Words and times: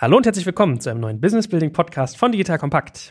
Hallo 0.00 0.16
und 0.16 0.26
herzlich 0.26 0.46
willkommen 0.46 0.78
zu 0.78 0.90
einem 0.90 1.00
neuen 1.00 1.20
Business 1.20 1.48
Building 1.48 1.72
Podcast 1.72 2.16
von 2.16 2.30
Digital 2.30 2.56
Kompakt. 2.56 3.10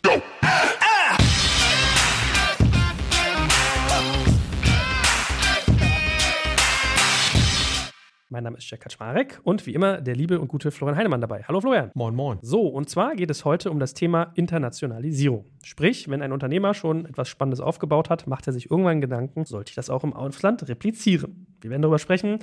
Mein 8.30 8.44
Name 8.46 8.58
ist 8.58 8.70
Jack 8.72 8.80
Kaczmarek 8.80 9.42
und 9.44 9.66
wie 9.66 9.74
immer 9.74 10.00
der 10.00 10.16
liebe 10.16 10.40
und 10.40 10.48
gute 10.48 10.72
Florian 10.72 10.98
Heinemann 10.98 11.20
dabei. 11.20 11.44
Hallo 11.46 11.60
Florian. 11.60 11.92
Moin, 11.94 12.16
moin. 12.16 12.40
So, 12.42 12.62
und 12.62 12.90
zwar 12.90 13.18
geht 13.18 13.32
es 13.32 13.44
heute 13.44 13.70
um 13.70 13.82
das 13.82 13.94
Thema 13.94 14.32
Internationalisierung. 14.36 15.44
Sprich, 15.64 16.10
wenn 16.10 16.22
ein 16.22 16.32
Unternehmer 16.32 16.74
schon 16.74 17.06
etwas 17.06 17.28
Spannendes 17.28 17.60
aufgebaut 17.60 18.10
hat, 18.10 18.28
macht 18.28 18.48
er 18.48 18.54
sich 18.54 18.72
irgendwann 18.72 19.02
Gedanken, 19.02 19.44
sollte 19.44 19.72
ich 19.72 19.76
das 19.76 19.90
auch 19.90 20.06
im 20.06 20.14
Ausland 20.14 20.70
replizieren? 20.70 21.48
Wir 21.60 21.70
werden 21.70 21.82
darüber 21.82 22.00
sprechen, 22.00 22.40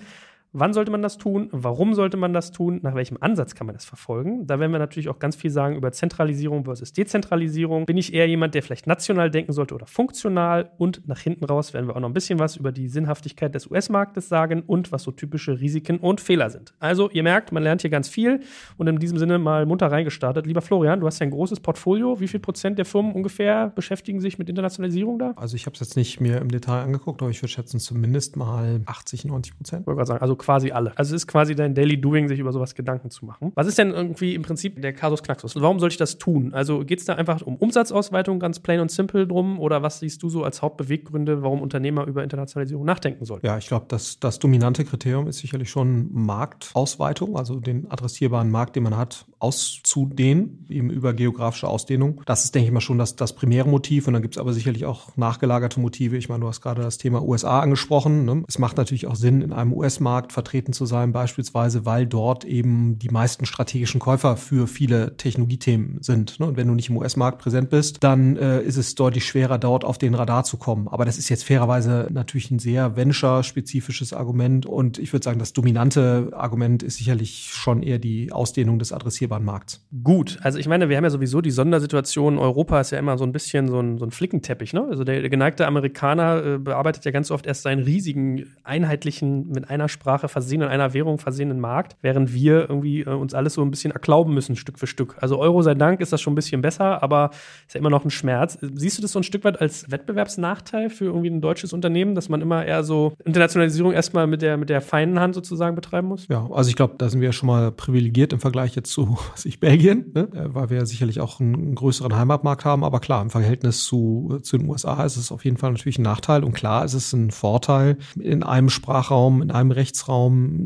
Wann 0.56 0.72
sollte 0.72 0.92
man 0.92 1.02
das 1.02 1.18
tun? 1.18 1.48
Warum 1.50 1.94
sollte 1.94 2.16
man 2.16 2.32
das 2.32 2.52
tun? 2.52 2.78
Nach 2.84 2.94
welchem 2.94 3.16
Ansatz 3.20 3.56
kann 3.56 3.66
man 3.66 3.74
das 3.74 3.84
verfolgen? 3.84 4.46
Da 4.46 4.60
werden 4.60 4.70
wir 4.70 4.78
natürlich 4.78 5.08
auch 5.08 5.18
ganz 5.18 5.34
viel 5.34 5.50
sagen 5.50 5.74
über 5.74 5.90
Zentralisierung 5.90 6.62
versus 6.64 6.92
Dezentralisierung. 6.92 7.86
Bin 7.86 7.96
ich 7.96 8.14
eher 8.14 8.28
jemand, 8.28 8.54
der 8.54 8.62
vielleicht 8.62 8.86
national 8.86 9.32
denken 9.32 9.52
sollte 9.52 9.74
oder 9.74 9.86
funktional? 9.86 10.70
Und 10.78 11.08
nach 11.08 11.18
hinten 11.18 11.44
raus 11.44 11.74
werden 11.74 11.88
wir 11.88 11.96
auch 11.96 12.00
noch 12.00 12.08
ein 12.08 12.14
bisschen 12.14 12.38
was 12.38 12.54
über 12.54 12.70
die 12.70 12.86
Sinnhaftigkeit 12.86 13.52
des 13.52 13.68
US-Marktes 13.68 14.28
sagen 14.28 14.62
und 14.64 14.92
was 14.92 15.02
so 15.02 15.10
typische 15.10 15.58
Risiken 15.58 15.98
und 15.98 16.20
Fehler 16.20 16.50
sind. 16.50 16.72
Also, 16.78 17.10
ihr 17.10 17.24
merkt, 17.24 17.50
man 17.50 17.64
lernt 17.64 17.80
hier 17.80 17.90
ganz 17.90 18.08
viel 18.08 18.38
und 18.76 18.86
in 18.86 19.00
diesem 19.00 19.18
Sinne 19.18 19.40
mal 19.40 19.66
munter 19.66 19.90
reingestartet. 19.90 20.46
Lieber 20.46 20.62
Florian, 20.62 21.00
du 21.00 21.08
hast 21.08 21.18
ja 21.18 21.24
ein 21.24 21.32
großes 21.32 21.58
Portfolio. 21.58 22.20
Wie 22.20 22.28
viel 22.28 22.38
Prozent 22.38 22.78
der 22.78 22.84
Firmen 22.84 23.10
ungefähr 23.10 23.70
beschäftigen 23.70 24.20
sich 24.20 24.38
mit 24.38 24.48
Internationalisierung 24.48 25.18
da? 25.18 25.32
Also, 25.34 25.56
ich 25.56 25.66
habe 25.66 25.74
es 25.74 25.80
jetzt 25.80 25.96
nicht 25.96 26.20
mir 26.20 26.36
im 26.36 26.48
Detail 26.48 26.82
angeguckt, 26.82 27.22
aber 27.22 27.32
ich 27.32 27.42
würde 27.42 27.50
schätzen, 27.50 27.80
zumindest 27.80 28.36
mal 28.36 28.82
80, 28.86 29.24
90 29.24 29.56
Prozent. 29.56 29.80
Ich 29.80 29.86
wollte 29.88 29.96
gerade 29.96 30.06
sagen, 30.06 30.22
also 30.22 30.43
quasi 30.44 30.70
alle. 30.72 30.92
Also 30.96 31.14
es 31.14 31.22
ist 31.22 31.26
quasi 31.26 31.54
dein 31.54 31.74
Daily 31.74 32.00
Doing, 32.00 32.28
sich 32.28 32.38
über 32.38 32.52
sowas 32.52 32.74
Gedanken 32.74 33.10
zu 33.10 33.24
machen. 33.24 33.52
Was 33.54 33.66
ist 33.66 33.78
denn 33.78 33.90
irgendwie 33.90 34.34
im 34.34 34.42
Prinzip 34.42 34.80
der 34.80 34.92
Kasus 34.92 35.22
Knaxus? 35.22 35.56
Warum 35.56 35.80
soll 35.80 35.88
ich 35.88 35.96
das 35.96 36.18
tun? 36.18 36.52
Also 36.52 36.84
geht 36.84 36.98
es 37.00 37.06
da 37.06 37.14
einfach 37.14 37.40
um 37.42 37.56
Umsatzausweitung, 37.56 38.38
ganz 38.38 38.60
plain 38.60 38.80
und 38.80 38.90
simple 38.90 39.26
drum? 39.26 39.58
Oder 39.58 39.82
was 39.82 40.00
siehst 40.00 40.22
du 40.22 40.28
so 40.28 40.44
als 40.44 40.60
Hauptbeweggründe, 40.60 41.42
warum 41.42 41.62
Unternehmer 41.62 42.06
über 42.06 42.22
Internationalisierung 42.22 42.84
nachdenken 42.84 43.24
sollten? 43.24 43.46
Ja, 43.46 43.56
ich 43.56 43.68
glaube, 43.68 43.86
das, 43.88 44.20
das 44.20 44.38
dominante 44.38 44.84
Kriterium 44.84 45.26
ist 45.26 45.38
sicherlich 45.38 45.70
schon 45.70 46.12
Marktausweitung, 46.12 47.36
also 47.36 47.60
den 47.60 47.90
adressierbaren 47.90 48.50
Markt, 48.50 48.76
den 48.76 48.82
man 48.82 48.96
hat, 48.96 49.26
auszudehnen, 49.38 50.64
eben 50.68 50.90
über 50.90 51.12
geografische 51.12 51.68
Ausdehnung. 51.68 52.22
Das 52.24 52.44
ist, 52.44 52.54
denke 52.54 52.68
ich 52.68 52.72
mal, 52.72 52.80
schon 52.80 52.98
das, 52.98 53.14
das 53.16 53.34
primäre 53.34 53.68
Motiv. 53.68 54.06
Und 54.06 54.14
dann 54.14 54.22
gibt 54.22 54.36
es 54.36 54.40
aber 54.40 54.52
sicherlich 54.52 54.86
auch 54.86 55.16
nachgelagerte 55.16 55.80
Motive. 55.80 56.16
Ich 56.16 56.28
meine, 56.28 56.40
du 56.40 56.48
hast 56.48 56.62
gerade 56.62 56.82
das 56.82 56.96
Thema 56.98 57.22
USA 57.22 57.60
angesprochen. 57.60 58.24
Ne? 58.24 58.44
Es 58.48 58.58
macht 58.58 58.78
natürlich 58.78 59.06
auch 59.06 59.16
Sinn, 59.16 59.42
in 59.42 59.52
einem 59.52 59.72
US-Markt 59.74 60.32
vertreten 60.34 60.72
zu 60.72 60.86
sein, 60.86 61.12
beispielsweise, 61.12 61.84
weil 61.84 62.06
dort 62.06 62.44
eben 62.44 62.98
die 62.98 63.08
meisten 63.08 63.46
strategischen 63.46 64.00
Käufer 64.00 64.36
für 64.36 64.66
viele 64.66 65.16
Technologiethemen 65.16 66.02
sind. 66.02 66.38
Ne? 66.38 66.46
Und 66.46 66.56
wenn 66.56 66.68
du 66.68 66.74
nicht 66.74 66.90
im 66.90 66.96
US-Markt 66.96 67.38
präsent 67.38 67.70
bist, 67.70 68.04
dann 68.04 68.36
äh, 68.36 68.62
ist 68.62 68.76
es 68.76 68.94
deutlich 68.94 69.26
schwerer, 69.26 69.58
dort 69.58 69.84
auf 69.84 69.98
den 69.98 70.14
Radar 70.14 70.44
zu 70.44 70.58
kommen. 70.58 70.88
Aber 70.88 71.04
das 71.04 71.18
ist 71.18 71.28
jetzt 71.28 71.44
fairerweise 71.44 72.08
natürlich 72.10 72.50
ein 72.50 72.58
sehr 72.58 72.96
Venture-spezifisches 72.96 74.12
Argument. 74.12 74.66
Und 74.66 74.98
ich 74.98 75.12
würde 75.12 75.24
sagen, 75.24 75.38
das 75.38 75.52
dominante 75.52 76.30
Argument 76.32 76.82
ist 76.82 76.98
sicherlich 76.98 77.50
schon 77.52 77.82
eher 77.82 77.98
die 77.98 78.32
Ausdehnung 78.32 78.78
des 78.78 78.92
adressierbaren 78.92 79.24
absehbaren 79.24 79.44
Markt. 79.44 79.80
Gut, 80.02 80.38
also 80.42 80.58
ich 80.58 80.68
meine, 80.68 80.88
wir 80.88 80.96
haben 80.96 81.04
ja 81.04 81.10
sowieso 81.10 81.40
die 81.40 81.50
Sondersituation, 81.50 82.38
Europa 82.38 82.80
ist 82.80 82.90
ja 82.90 82.98
immer 82.98 83.16
so 83.16 83.24
ein 83.24 83.32
bisschen 83.32 83.68
so 83.68 83.80
ein, 83.80 83.98
so 83.98 84.04
ein 84.04 84.10
Flickenteppich, 84.10 84.72
ne? 84.72 84.86
Also 84.90 85.04
der, 85.04 85.20
der 85.20 85.30
geneigte 85.30 85.66
Amerikaner 85.66 86.44
äh, 86.44 86.58
bearbeitet 86.58 87.04
ja 87.04 87.10
ganz 87.10 87.30
oft 87.30 87.46
erst 87.46 87.62
seinen 87.62 87.82
riesigen, 87.82 88.46
einheitlichen, 88.64 89.48
mit 89.48 89.70
einer 89.70 89.88
Sprache 89.88 90.23
versehenen, 90.28 90.68
einer 90.68 90.94
Währung 90.94 91.18
versehenen 91.18 91.60
Markt, 91.60 91.96
während 92.02 92.32
wir 92.32 92.68
irgendwie 92.68 93.00
äh, 93.00 93.10
uns 93.10 93.34
alles 93.34 93.54
so 93.54 93.62
ein 93.62 93.70
bisschen 93.70 93.92
erklauben 93.92 94.34
müssen, 94.34 94.56
Stück 94.56 94.78
für 94.78 94.86
Stück. 94.86 95.16
Also 95.20 95.38
Euro 95.38 95.62
sei 95.62 95.74
Dank 95.74 96.00
ist 96.00 96.12
das 96.12 96.20
schon 96.20 96.32
ein 96.32 96.36
bisschen 96.36 96.62
besser, 96.62 97.02
aber 97.02 97.30
ist 97.66 97.74
ja 97.74 97.80
immer 97.80 97.90
noch 97.90 98.04
ein 98.04 98.10
Schmerz. 98.10 98.58
Siehst 98.60 98.98
du 98.98 99.02
das 99.02 99.12
so 99.12 99.20
ein 99.20 99.24
Stück 99.24 99.44
weit 99.44 99.60
als 99.60 99.90
Wettbewerbsnachteil 99.90 100.90
für 100.90 101.06
irgendwie 101.06 101.30
ein 101.30 101.40
deutsches 101.40 101.72
Unternehmen, 101.72 102.14
dass 102.14 102.28
man 102.28 102.40
immer 102.40 102.64
eher 102.64 102.84
so 102.84 103.14
Internationalisierung 103.24 103.92
erstmal 103.92 104.26
mit 104.26 104.42
der, 104.42 104.56
mit 104.56 104.70
der 104.70 104.80
feinen 104.80 105.20
Hand 105.20 105.34
sozusagen 105.34 105.74
betreiben 105.74 106.08
muss? 106.08 106.28
Ja, 106.28 106.48
also 106.52 106.68
ich 106.70 106.76
glaube, 106.76 106.94
da 106.98 107.08
sind 107.08 107.20
wir 107.20 107.32
schon 107.32 107.46
mal 107.46 107.72
privilegiert 107.72 108.32
im 108.32 108.40
Vergleich 108.40 108.74
jetzt 108.76 108.90
zu 108.90 109.18
was 109.32 109.44
ich 109.44 109.60
Belgien, 109.60 110.12
ne? 110.14 110.28
Äh, 110.32 110.54
weil 110.54 110.70
wir 110.70 110.78
ja 110.78 110.86
sicherlich 110.86 111.20
auch 111.20 111.40
einen 111.40 111.74
größeren 111.74 112.16
Heimatmarkt 112.16 112.64
haben. 112.64 112.84
Aber 112.84 113.00
klar, 113.00 113.22
im 113.22 113.30
Verhältnis 113.30 113.84
zu, 113.84 114.38
zu 114.42 114.58
den 114.58 114.68
USA 114.68 115.04
ist 115.04 115.16
es 115.16 115.32
auf 115.32 115.44
jeden 115.44 115.56
Fall 115.56 115.72
natürlich 115.72 115.98
ein 115.98 116.02
Nachteil. 116.02 116.44
Und 116.44 116.54
klar 116.54 116.84
ist 116.84 116.94
es 116.94 117.12
ein 117.12 117.30
Vorteil, 117.30 117.98
in 118.18 118.42
einem 118.42 118.68
Sprachraum, 118.68 119.42
in 119.42 119.50
einem 119.50 119.70
Rechtsraum 119.70 120.03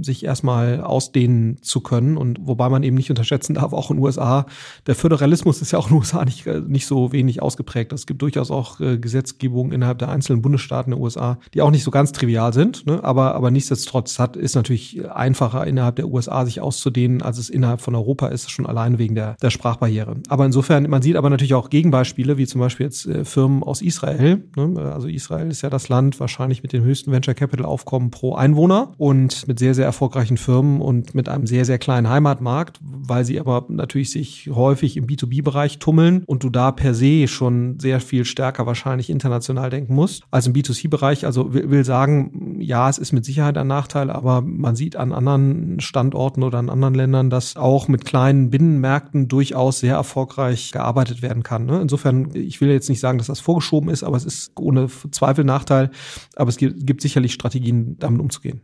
sich 0.02 0.24
erstmal 0.24 0.80
ausdehnen 0.80 1.58
zu 1.62 1.80
können. 1.80 2.16
Und 2.16 2.38
wobei 2.42 2.68
man 2.68 2.82
eben 2.82 2.96
nicht 2.96 3.10
unterschätzen 3.10 3.54
darf, 3.54 3.72
auch 3.72 3.90
in 3.90 3.96
den 3.96 4.04
USA, 4.04 4.46
der 4.86 4.94
Föderalismus 4.94 5.62
ist 5.62 5.72
ja 5.72 5.78
auch 5.78 5.86
in 5.86 5.94
den 5.94 5.98
USA 5.98 6.24
nicht, 6.24 6.46
nicht 6.46 6.86
so 6.86 7.12
wenig 7.12 7.42
ausgeprägt. 7.42 7.92
Es 7.92 8.06
gibt 8.06 8.22
durchaus 8.22 8.50
auch 8.50 8.80
äh, 8.80 8.98
Gesetzgebungen 8.98 9.72
innerhalb 9.72 9.98
der 9.98 10.08
einzelnen 10.08 10.42
Bundesstaaten 10.42 10.90
der 10.90 11.00
USA, 11.00 11.38
die 11.54 11.62
auch 11.62 11.70
nicht 11.70 11.84
so 11.84 11.90
ganz 11.90 12.12
trivial 12.12 12.52
sind. 12.52 12.86
Ne? 12.86 13.02
Aber, 13.02 13.34
aber 13.34 13.50
nichtsdestotrotz 13.50 14.18
hat, 14.18 14.36
ist 14.36 14.54
natürlich 14.54 15.08
einfacher 15.10 15.66
innerhalb 15.66 15.96
der 15.96 16.08
USA 16.08 16.44
sich 16.44 16.60
auszudehnen, 16.60 17.22
als 17.22 17.38
es 17.38 17.50
innerhalb 17.50 17.80
von 17.80 17.94
Europa 17.94 18.28
ist 18.28 18.50
schon 18.50 18.66
allein 18.66 18.98
wegen 18.98 19.14
der, 19.14 19.36
der 19.42 19.50
Sprachbarriere. 19.50 20.16
Aber 20.28 20.44
insofern, 20.44 20.88
man 20.88 21.02
sieht 21.02 21.16
aber 21.16 21.30
natürlich 21.30 21.54
auch 21.54 21.70
Gegenbeispiele, 21.70 22.38
wie 22.38 22.46
zum 22.46 22.60
Beispiel 22.60 22.86
jetzt 22.86 23.06
äh, 23.06 23.24
Firmen 23.24 23.62
aus 23.62 23.82
Israel. 23.82 24.44
Ne? 24.56 24.92
Also 24.92 25.08
Israel 25.08 25.50
ist 25.50 25.62
ja 25.62 25.70
das 25.70 25.88
Land 25.88 26.18
wahrscheinlich 26.20 26.62
mit 26.62 26.72
dem 26.72 26.84
höchsten 26.84 27.12
Venture 27.12 27.34
Capital 27.34 27.66
Aufkommen 27.66 28.10
pro 28.10 28.34
Einwohner 28.34 28.92
und 28.96 29.27
mit 29.46 29.58
sehr, 29.58 29.74
sehr 29.74 29.84
erfolgreichen 29.84 30.36
Firmen 30.36 30.80
und 30.80 31.14
mit 31.14 31.28
einem 31.28 31.46
sehr, 31.46 31.64
sehr 31.64 31.78
kleinen 31.78 32.08
Heimatmarkt, 32.08 32.78
weil 32.80 33.24
sie 33.24 33.40
aber 33.40 33.66
natürlich 33.68 34.10
sich 34.10 34.48
häufig 34.52 34.96
im 34.96 35.06
B2B-Bereich 35.06 35.78
tummeln 35.78 36.22
und 36.26 36.44
du 36.44 36.50
da 36.50 36.72
per 36.72 36.94
se 36.94 37.28
schon 37.28 37.78
sehr 37.80 38.00
viel 38.00 38.24
stärker 38.24 38.66
wahrscheinlich 38.66 39.10
international 39.10 39.70
denken 39.70 39.94
musst 39.94 40.22
als 40.30 40.46
im 40.46 40.52
B2C-Bereich. 40.52 41.26
Also 41.26 41.52
will 41.52 41.84
sagen, 41.84 42.56
ja, 42.60 42.88
es 42.88 42.98
ist 42.98 43.12
mit 43.12 43.24
Sicherheit 43.24 43.58
ein 43.58 43.66
Nachteil, 43.66 44.10
aber 44.10 44.40
man 44.40 44.76
sieht 44.76 44.96
an 44.96 45.12
anderen 45.12 45.80
Standorten 45.80 46.42
oder 46.42 46.58
an 46.58 46.70
anderen 46.70 46.94
Ländern, 46.94 47.30
dass 47.30 47.56
auch 47.56 47.88
mit 47.88 48.04
kleinen 48.04 48.50
Binnenmärkten 48.50 49.28
durchaus 49.28 49.80
sehr 49.80 49.94
erfolgreich 49.94 50.72
gearbeitet 50.72 51.22
werden 51.22 51.42
kann. 51.42 51.66
Ne? 51.66 51.80
Insofern, 51.80 52.34
ich 52.34 52.60
will 52.60 52.70
jetzt 52.70 52.88
nicht 52.88 53.00
sagen, 53.00 53.18
dass 53.18 53.26
das 53.26 53.40
vorgeschoben 53.40 53.90
ist, 53.90 54.04
aber 54.04 54.16
es 54.16 54.24
ist 54.24 54.52
ohne 54.58 54.88
Zweifel 55.10 55.44
Nachteil. 55.44 55.90
Aber 56.36 56.48
es 56.48 56.58
gibt 56.58 57.00
sicherlich 57.00 57.32
Strategien, 57.32 57.96
damit 57.98 58.20
umzugehen. 58.20 58.60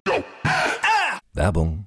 Werbung. 1.34 1.86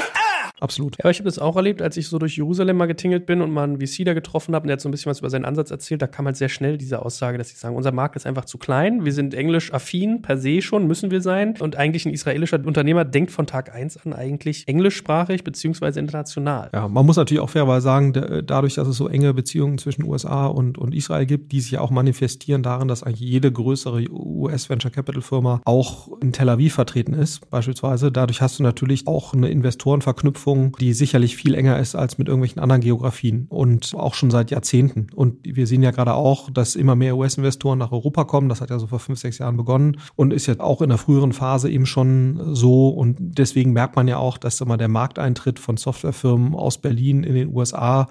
Absolut. 0.61 0.95
Ja, 0.97 1.05
aber 1.05 1.11
ich 1.11 1.17
habe 1.17 1.25
das 1.25 1.39
auch 1.39 1.55
erlebt, 1.55 1.81
als 1.81 1.97
ich 1.97 2.07
so 2.07 2.19
durch 2.19 2.37
Jerusalem 2.37 2.77
mal 2.77 2.85
getingelt 2.85 3.25
bin 3.25 3.41
und 3.41 3.51
mal 3.51 3.63
einen 3.63 3.79
VC 3.79 4.05
da 4.05 4.13
getroffen 4.13 4.53
habe 4.53 4.63
und 4.63 4.67
der 4.67 4.73
hat 4.73 4.81
so 4.81 4.87
ein 4.87 4.91
bisschen 4.91 5.09
was 5.09 5.19
über 5.19 5.29
seinen 5.31 5.43
Ansatz 5.45 5.71
erzählt. 5.71 6.03
Da 6.03 6.07
kam 6.07 6.27
halt 6.27 6.37
sehr 6.37 6.49
schnell 6.49 6.77
diese 6.77 7.03
Aussage, 7.03 7.39
dass 7.39 7.49
sie 7.49 7.55
sagen, 7.55 7.75
unser 7.75 7.91
Markt 7.91 8.15
ist 8.15 8.27
einfach 8.27 8.45
zu 8.45 8.59
klein. 8.59 9.03
Wir 9.03 9.11
sind 9.11 9.33
englisch-affin 9.33 10.21
per 10.21 10.37
se 10.37 10.61
schon, 10.61 10.85
müssen 10.85 11.09
wir 11.09 11.21
sein. 11.21 11.55
Und 11.59 11.77
eigentlich 11.77 12.05
ein 12.05 12.13
israelischer 12.13 12.63
Unternehmer 12.63 13.05
denkt 13.05 13.31
von 13.31 13.47
Tag 13.47 13.73
eins 13.73 13.97
an 14.05 14.13
eigentlich 14.13 14.67
englischsprachig 14.67 15.43
beziehungsweise 15.43 15.99
international. 15.99 16.69
Ja, 16.73 16.87
man 16.87 17.07
muss 17.07 17.17
natürlich 17.17 17.41
auch 17.41 17.49
fairerweise 17.49 17.83
sagen, 17.83 18.13
dadurch, 18.45 18.75
dass 18.75 18.87
es 18.87 18.97
so 18.97 19.07
enge 19.07 19.33
Beziehungen 19.33 19.79
zwischen 19.79 20.03
USA 20.03 20.45
und, 20.45 20.77
und 20.77 20.93
Israel 20.93 21.25
gibt, 21.25 21.53
die 21.53 21.61
sich 21.61 21.71
ja 21.71 21.81
auch 21.81 21.89
manifestieren 21.89 22.61
darin, 22.61 22.87
dass 22.87 23.01
eigentlich 23.01 23.21
jede 23.21 23.51
größere 23.51 24.03
US-Venture 24.11 24.91
Capital 24.91 25.23
Firma 25.23 25.61
auch 25.65 26.09
in 26.21 26.33
Tel 26.33 26.49
Aviv 26.49 26.75
vertreten 26.75 27.13
ist, 27.13 27.49
beispielsweise. 27.49 28.11
Dadurch 28.11 28.41
hast 28.41 28.59
du 28.59 28.63
natürlich 28.63 29.07
auch 29.07 29.33
eine 29.33 29.49
Investorenverknüpfung 29.49 30.50
Verknüpfung, 30.51 30.77
die 30.79 30.93
sicherlich 30.93 31.35
viel 31.35 31.55
enger 31.55 31.79
ist 31.79 31.95
als 31.95 32.17
mit 32.17 32.27
irgendwelchen 32.27 32.61
anderen 32.61 32.81
Geografien 32.81 33.47
und 33.49 33.93
auch 33.95 34.13
schon 34.13 34.31
seit 34.31 34.51
Jahrzehnten. 34.51 35.07
Und 35.15 35.37
wir 35.43 35.67
sehen 35.67 35.83
ja 35.83 35.91
gerade 35.91 36.13
auch, 36.13 36.49
dass 36.49 36.75
immer 36.75 36.95
mehr 36.95 37.15
US-Investoren 37.17 37.79
nach 37.79 37.91
Europa 37.91 38.23
kommen. 38.25 38.49
Das 38.49 38.61
hat 38.61 38.69
ja 38.69 38.79
so 38.79 38.87
vor 38.87 38.99
fünf, 38.99 39.19
sechs 39.19 39.37
Jahren 39.37 39.57
begonnen 39.57 39.97
und 40.15 40.33
ist 40.33 40.47
jetzt 40.47 40.61
auch 40.61 40.81
in 40.81 40.89
der 40.89 40.97
früheren 40.97 41.33
Phase 41.33 41.69
eben 41.69 41.85
schon 41.85 42.55
so. 42.55 42.89
Und 42.89 43.17
deswegen 43.19 43.73
merkt 43.73 43.95
man 43.95 44.07
ja 44.07 44.17
auch, 44.17 44.37
dass 44.37 44.61
immer 44.61 44.77
der 44.77 44.89
Markteintritt 44.89 45.59
von 45.59 45.77
Softwarefirmen 45.77 46.55
aus 46.55 46.77
Berlin 46.77 47.23
in 47.23 47.35
den 47.35 47.55
USA 47.55 48.07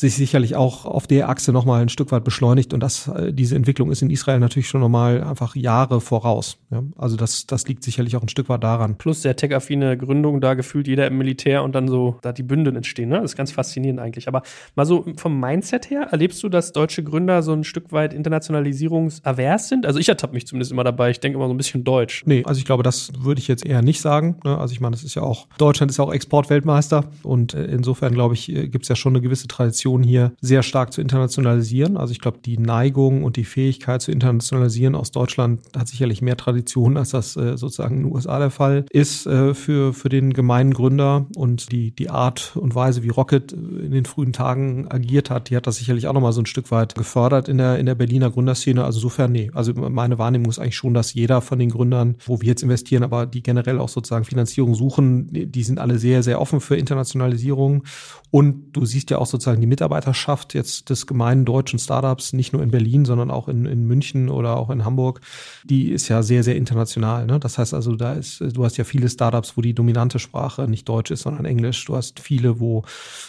sich 0.00 0.14
sicherlich 0.14 0.56
auch 0.56 0.84
auf 0.84 1.06
der 1.06 1.28
Achse 1.28 1.52
nochmal 1.52 1.82
ein 1.82 1.88
Stück 1.88 2.10
weit 2.12 2.24
beschleunigt 2.24 2.72
und 2.72 2.80
das, 2.80 3.08
äh, 3.08 3.32
diese 3.32 3.56
Entwicklung 3.56 3.90
ist 3.90 4.02
in 4.02 4.10
Israel 4.10 4.40
natürlich 4.40 4.68
schon 4.68 4.80
nochmal 4.80 5.22
einfach 5.22 5.54
Jahre 5.54 6.00
voraus. 6.00 6.58
Ja? 6.70 6.82
Also 6.96 7.16
das, 7.16 7.46
das 7.46 7.68
liegt 7.68 7.84
sicherlich 7.84 8.16
auch 8.16 8.22
ein 8.22 8.28
Stück 8.28 8.48
weit 8.48 8.64
daran. 8.64 8.96
Plus 8.96 9.22
der 9.22 9.36
tech-affine 9.36 9.96
Gründung, 9.96 10.40
da 10.40 10.54
gefühlt 10.54 10.88
jeder 10.88 11.06
im 11.06 11.18
Militär 11.18 11.62
und 11.62 11.74
dann 11.74 11.88
so, 11.88 12.16
da 12.22 12.32
die 12.32 12.42
Bünde 12.42 12.70
entstehen. 12.70 13.10
Ne? 13.10 13.16
Das 13.16 13.32
ist 13.32 13.36
ganz 13.36 13.52
faszinierend 13.52 14.00
eigentlich. 14.00 14.28
Aber 14.28 14.42
mal 14.74 14.86
so 14.86 15.04
vom 15.16 15.38
Mindset 15.38 15.90
her, 15.90 16.08
erlebst 16.10 16.42
du, 16.42 16.48
dass 16.48 16.72
deutsche 16.72 17.02
Gründer 17.02 17.42
so 17.42 17.52
ein 17.52 17.64
Stück 17.64 17.92
weit 17.92 18.14
internationalisierungsavers 18.14 19.68
sind? 19.68 19.86
Also 19.86 19.98
ich 19.98 20.08
ertappe 20.08 20.34
mich 20.34 20.46
zumindest 20.46 20.72
immer 20.72 20.84
dabei. 20.84 21.10
Ich 21.10 21.20
denke 21.20 21.36
immer 21.36 21.46
so 21.46 21.54
ein 21.54 21.58
bisschen 21.58 21.84
deutsch. 21.84 22.22
Nee, 22.26 22.42
also 22.46 22.58
ich 22.58 22.64
glaube, 22.64 22.82
das 22.82 23.12
würde 23.18 23.40
ich 23.40 23.48
jetzt 23.48 23.66
eher 23.66 23.82
nicht 23.82 24.00
sagen. 24.00 24.36
Ne? 24.44 24.56
Also 24.56 24.72
ich 24.72 24.80
meine, 24.80 24.92
das 24.92 25.04
ist 25.04 25.14
ja 25.14 25.22
auch, 25.22 25.46
Deutschland 25.58 25.90
ist 25.90 25.98
ja 25.98 26.04
auch 26.04 26.12
Exportweltmeister 26.12 27.04
und 27.22 27.54
äh, 27.54 27.64
insofern 27.66 28.14
glaube 28.14 28.34
ich, 28.34 28.48
äh, 28.50 28.68
gibt 28.68 28.84
es 28.84 28.88
ja 28.88 28.96
schon 28.96 29.12
eine 29.12 29.20
gewisse 29.20 29.48
Tradition 29.48 29.89
Tradition 29.90 30.02
hier 30.02 30.32
sehr 30.40 30.62
stark 30.62 30.92
zu 30.92 31.00
internationalisieren. 31.00 31.96
Also 31.96 32.12
ich 32.12 32.20
glaube, 32.20 32.38
die 32.44 32.58
Neigung 32.58 33.24
und 33.24 33.36
die 33.36 33.44
Fähigkeit 33.44 34.02
zu 34.02 34.12
internationalisieren 34.12 34.94
aus 34.94 35.10
Deutschland 35.10 35.60
hat 35.76 35.88
sicherlich 35.88 36.22
mehr 36.22 36.36
Tradition, 36.36 36.96
als 36.96 37.10
das 37.10 37.36
äh, 37.36 37.56
sozusagen 37.56 37.96
in 37.96 38.02
den 38.04 38.12
USA 38.12 38.38
der 38.38 38.50
Fall 38.50 38.84
ist 38.90 39.26
äh, 39.26 39.54
für, 39.54 39.92
für 39.92 40.08
den 40.08 40.32
gemeinen 40.32 40.72
Gründer. 40.72 41.26
Und 41.36 41.72
die, 41.72 41.90
die 41.90 42.10
Art 42.10 42.56
und 42.56 42.74
Weise, 42.74 43.02
wie 43.02 43.08
Rocket 43.08 43.52
in 43.52 43.90
den 43.90 44.04
frühen 44.04 44.32
Tagen 44.32 44.86
agiert 44.90 45.30
hat, 45.30 45.50
die 45.50 45.56
hat 45.56 45.66
das 45.66 45.76
sicherlich 45.76 46.06
auch 46.06 46.12
nochmal 46.12 46.32
so 46.32 46.42
ein 46.42 46.46
Stück 46.46 46.70
weit 46.70 46.94
gefördert 46.94 47.48
in 47.48 47.58
der, 47.58 47.78
in 47.78 47.86
der 47.86 47.94
Berliner 47.94 48.30
Gründerszene. 48.30 48.84
Also 48.84 48.98
insofern, 48.98 49.32
nee. 49.32 49.50
Also 49.54 49.72
meine 49.74 50.18
Wahrnehmung 50.18 50.50
ist 50.50 50.58
eigentlich 50.58 50.76
schon, 50.76 50.94
dass 50.94 51.14
jeder 51.14 51.40
von 51.40 51.58
den 51.58 51.70
Gründern, 51.70 52.16
wo 52.26 52.40
wir 52.40 52.48
jetzt 52.48 52.62
investieren, 52.62 53.02
aber 53.02 53.26
die 53.26 53.42
generell 53.42 53.78
auch 53.78 53.88
sozusagen 53.88 54.24
Finanzierung 54.24 54.74
suchen, 54.74 55.28
die 55.30 55.62
sind 55.62 55.78
alle 55.78 55.98
sehr, 55.98 56.22
sehr 56.22 56.40
offen 56.40 56.60
für 56.60 56.76
Internationalisierung. 56.76 57.84
Und 58.30 58.72
du 58.72 58.84
siehst 58.84 59.10
ja 59.10 59.18
auch 59.18 59.26
sozusagen 59.26 59.60
die 59.60 59.66
Mitarbeiterschaft 59.70 60.52
jetzt 60.52 60.90
des 60.90 61.06
gemeinen 61.06 61.46
deutschen 61.46 61.78
Startups, 61.78 62.34
nicht 62.34 62.52
nur 62.52 62.62
in 62.62 62.70
Berlin, 62.70 63.06
sondern 63.06 63.30
auch 63.30 63.48
in, 63.48 63.64
in 63.64 63.86
München 63.86 64.28
oder 64.28 64.56
auch 64.56 64.68
in 64.68 64.84
Hamburg, 64.84 65.20
die 65.64 65.90
ist 65.90 66.08
ja 66.08 66.22
sehr, 66.22 66.42
sehr 66.42 66.56
international. 66.56 67.26
Ne? 67.26 67.40
Das 67.40 67.56
heißt 67.56 67.72
also, 67.72 67.96
da 67.96 68.12
ist, 68.12 68.40
du 68.40 68.64
hast 68.64 68.76
ja 68.76 68.84
viele 68.84 69.08
Startups, 69.08 69.56
wo 69.56 69.62
die 69.62 69.74
dominante 69.74 70.18
Sprache 70.18 70.68
nicht 70.68 70.88
Deutsch 70.88 71.10
ist, 71.10 71.22
sondern 71.22 71.44
Englisch. 71.44 71.84
Du 71.86 71.96
hast 71.96 72.20
viele, 72.20 72.60
wo 72.60 72.82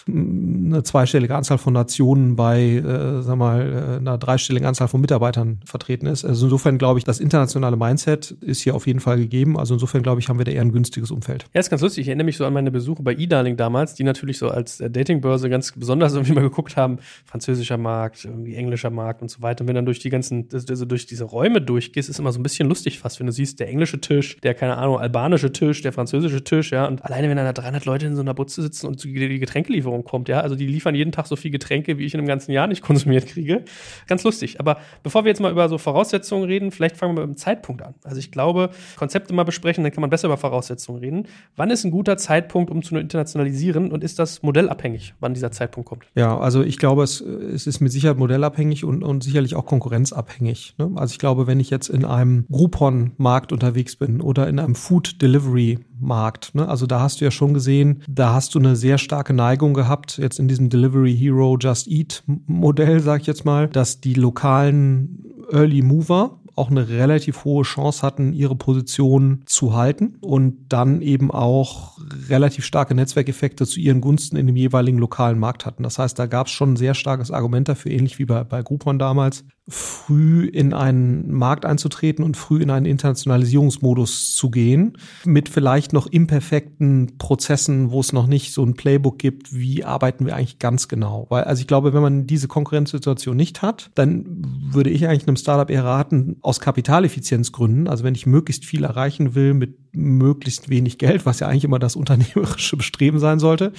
mm, 0.07 0.73
eine 0.73 0.83
zweistellige 0.83 1.35
Anzahl 1.35 1.57
von 1.57 1.73
Nationen 1.73 2.35
bei, 2.35 2.61
äh, 2.61 3.21
sag 3.21 3.37
mal, 3.37 3.61
äh, 3.61 3.97
einer 3.97 4.17
dreistelligen 4.17 4.67
Anzahl 4.67 4.87
von 4.87 4.99
Mitarbeitern 5.01 5.59
vertreten 5.65 6.07
ist. 6.07 6.25
Also 6.25 6.47
insofern 6.47 6.77
glaube 6.77 6.99
ich, 6.99 7.05
das 7.05 7.19
internationale 7.19 7.77
Mindset 7.77 8.31
ist 8.41 8.61
hier 8.61 8.75
auf 8.75 8.87
jeden 8.87 8.99
Fall 8.99 9.17
gegeben. 9.17 9.57
Also 9.57 9.75
insofern 9.75 10.03
glaube 10.03 10.19
ich, 10.19 10.29
haben 10.29 10.37
wir 10.37 10.45
da 10.45 10.51
eher 10.51 10.61
ein 10.61 10.71
günstiges 10.71 11.11
Umfeld. 11.11 11.45
Ja, 11.53 11.59
ist 11.59 11.69
ganz 11.69 11.81
lustig. 11.81 12.01
Ich 12.01 12.07
erinnere 12.07 12.25
mich 12.25 12.37
so 12.37 12.45
an 12.45 12.53
meine 12.53 12.71
Besuche 12.71 13.03
bei 13.03 13.13
eDarling 13.13 13.57
damals, 13.57 13.93
die 13.93 14.03
natürlich 14.03 14.37
so 14.37 14.49
als 14.49 14.77
Datingbörse 14.77 15.49
ganz 15.49 15.71
besonders 15.73 16.13
irgendwie 16.15 16.30
mal 16.31 16.41
geguckt 16.41 16.77
haben, 16.77 16.99
französischer 17.25 17.77
Markt, 17.77 18.25
irgendwie 18.25 18.55
englischer 18.55 18.89
Markt 18.89 19.21
und 19.21 19.29
so 19.29 19.41
weiter. 19.41 19.61
Und 19.61 19.67
wenn 19.67 19.75
dann 19.75 19.85
durch 19.85 19.99
die 19.99 20.09
ganzen, 20.09 20.47
also 20.51 20.85
durch 20.85 21.05
diese 21.05 21.23
Räume 21.23 21.61
durchgehst, 21.61 22.09
ist 22.09 22.19
immer 22.19 22.31
so 22.31 22.39
ein 22.39 22.43
bisschen 22.43 22.67
lustig 22.67 22.99
fast, 22.99 23.19
wenn 23.19 23.27
du 23.27 23.33
siehst, 23.33 23.59
der 23.59 23.69
englische 23.69 24.01
Tisch, 24.01 24.37
der, 24.41 24.53
keine 24.53 24.77
Ahnung, 24.77 24.99
albanische 24.99 25.51
Tisch, 25.51 25.81
der 25.81 25.93
französische 25.93 26.43
Tisch, 26.43 26.71
ja. 26.71 26.87
Und 26.87 27.03
alleine, 27.05 27.29
wenn 27.29 27.37
dann 27.37 27.45
da 27.45 27.53
300 27.53 27.85
Leute 27.85 28.05
in 28.05 28.15
so 28.15 28.21
einer 28.21 28.33
Butze 28.33 28.61
sitzen 28.61 28.87
und 28.87 29.03
die 29.03 29.39
Getränkelieferung 29.39 30.03
kommt, 30.03 30.29
ja. 30.29 30.41
Also 30.41 30.55
die 30.55 30.67
liefern 30.67 30.95
jeden 30.95 31.11
Tag 31.11 31.27
so 31.27 31.35
viel 31.35 31.51
Getränke, 31.51 31.97
wie 31.97 32.05
ich 32.05 32.13
in 32.13 32.19
einem 32.19 32.27
ganzen 32.27 32.51
Jahr 32.51 32.67
nicht 32.67 32.81
konsumiert 32.91 33.27
kriege. 33.27 33.63
Ganz 34.07 34.23
lustig. 34.23 34.59
Aber 34.59 34.77
bevor 35.03 35.23
wir 35.23 35.29
jetzt 35.29 35.41
mal 35.41 35.51
über 35.51 35.69
so 35.69 35.77
Voraussetzungen 35.77 36.45
reden, 36.45 36.71
vielleicht 36.71 36.97
fangen 36.97 37.15
wir 37.15 37.25
mit 37.25 37.35
dem 37.35 37.37
Zeitpunkt 37.37 37.81
an. 37.81 37.95
Also 38.03 38.19
ich 38.19 38.31
glaube, 38.31 38.69
Konzepte 38.95 39.33
mal 39.33 39.43
besprechen, 39.43 39.83
dann 39.83 39.91
kann 39.91 40.01
man 40.01 40.09
besser 40.09 40.27
über 40.27 40.37
Voraussetzungen 40.37 40.99
reden. 40.99 41.27
Wann 41.55 41.69
ist 41.69 41.83
ein 41.83 41.91
guter 41.91 42.17
Zeitpunkt, 42.17 42.71
um 42.71 42.81
zu 42.83 42.95
internationalisieren 42.97 43.91
und 43.91 44.03
ist 44.03 44.19
das 44.19 44.43
modellabhängig, 44.43 45.13
wann 45.19 45.33
dieser 45.33 45.51
Zeitpunkt 45.51 45.89
kommt? 45.89 46.05
Ja, 46.15 46.20
also 46.27 46.61
ich 46.63 46.77
glaube, 46.77 47.03
es, 47.03 47.21
es 47.21 47.67
ist 47.67 47.79
mit 47.79 47.91
Sicherheit 47.91 48.17
modellabhängig 48.17 48.83
und, 48.83 49.03
und 49.03 49.23
sicherlich 49.23 49.55
auch 49.55 49.65
konkurrenzabhängig. 49.65 50.75
Ne? 50.77 50.91
Also 50.95 51.13
ich 51.13 51.19
glaube, 51.19 51.47
wenn 51.47 51.59
ich 51.59 51.69
jetzt 51.69 51.89
in 51.89 52.05
einem 52.05 52.45
Groupon-Markt 52.51 53.51
unterwegs 53.51 53.95
bin 53.95 54.21
oder 54.21 54.47
in 54.47 54.59
einem 54.59 54.75
Food-Delivery-Markt, 54.75 56.55
ne? 56.55 56.67
also 56.67 56.85
da 56.85 56.99
hast 56.99 57.21
du 57.21 57.25
ja 57.25 57.31
schon 57.31 57.53
gesehen, 57.53 58.03
da 58.09 58.33
hast 58.33 58.55
du 58.55 58.59
eine 58.59 58.75
sehr 58.75 58.97
starke 58.97 59.33
Neigung 59.33 59.73
gehabt, 59.73 60.17
jetzt 60.17 60.39
in 60.39 60.47
diesem 60.47 60.69
Delivery 60.69 61.15
Hero 61.15 61.57
Just 61.59 61.87
Eat 61.87 62.23
Modell, 62.25 62.99
sag 62.99 63.21
ich 63.21 63.27
jetzt 63.27 63.45
mal, 63.45 63.67
dass 63.67 64.01
die 64.01 64.13
lokalen 64.13 65.23
Early 65.51 65.81
Mover 65.81 66.40
auch 66.61 66.69
eine 66.69 66.89
relativ 66.89 67.43
hohe 67.43 67.63
Chance 67.63 68.03
hatten, 68.03 68.33
ihre 68.33 68.55
Position 68.55 69.41
zu 69.47 69.75
halten 69.75 70.17
und 70.21 70.67
dann 70.69 71.01
eben 71.01 71.31
auch 71.31 71.97
relativ 72.29 72.65
starke 72.65 72.93
Netzwerkeffekte 72.93 73.65
zu 73.65 73.79
ihren 73.79 73.99
Gunsten 73.99 74.37
in 74.37 74.45
dem 74.45 74.55
jeweiligen 74.55 74.99
lokalen 74.99 75.39
Markt 75.39 75.65
hatten. 75.65 75.81
Das 75.81 75.97
heißt, 75.97 76.19
da 76.19 76.27
gab 76.27 76.45
es 76.45 76.53
schon 76.53 76.73
ein 76.73 76.77
sehr 76.77 76.93
starkes 76.93 77.31
Argument 77.31 77.67
dafür, 77.67 77.91
ähnlich 77.91 78.19
wie 78.19 78.25
bei, 78.25 78.43
bei 78.43 78.61
Groupon 78.61 78.99
damals, 78.99 79.43
früh 79.67 80.47
in 80.47 80.73
einen 80.73 81.31
Markt 81.31 81.65
einzutreten 81.65 82.25
und 82.25 82.35
früh 82.35 82.61
in 82.61 82.69
einen 82.71 82.85
Internationalisierungsmodus 82.85 84.35
zu 84.35 84.49
gehen, 84.49 84.97
mit 85.23 85.49
vielleicht 85.49 85.93
noch 85.93 86.07
imperfekten 86.07 87.17
Prozessen, 87.17 87.91
wo 87.91 87.99
es 87.99 88.11
noch 88.11 88.27
nicht 88.27 88.53
so 88.53 88.63
ein 88.63 88.73
Playbook 88.73 89.19
gibt, 89.19 89.53
wie 89.53 89.83
arbeiten 89.83 90.25
wir 90.25 90.35
eigentlich 90.35 90.59
ganz 90.59 90.87
genau. 90.87 91.27
Weil, 91.29 91.43
also 91.43 91.61
ich 91.61 91.67
glaube, 91.67 91.93
wenn 91.93 92.01
man 92.01 92.27
diese 92.27 92.47
Konkurrenzsituation 92.47 93.37
nicht 93.37 93.61
hat, 93.61 93.91
dann 93.95 94.25
würde 94.71 94.89
ich 94.89 95.07
eigentlich 95.07 95.27
einem 95.27 95.37
Startup 95.37 95.69
eher 95.69 95.85
raten, 95.85 96.37
aus 96.41 96.59
Kapitaleffizienzgründen, 96.59 97.87
also 97.87 98.03
wenn 98.03 98.15
ich 98.15 98.25
möglichst 98.25 98.65
viel 98.65 98.83
erreichen 98.83 99.35
will 99.35 99.53
mit 99.53 99.77
möglichst 99.93 100.69
wenig 100.69 100.97
Geld, 100.97 101.25
was 101.25 101.39
ja 101.39 101.47
eigentlich 101.47 101.65
immer 101.65 101.79
das 101.79 101.95
unternehmerische 101.95 102.77
Bestreben 102.77 103.19
sein 103.19 103.39
sollte, 103.39 103.73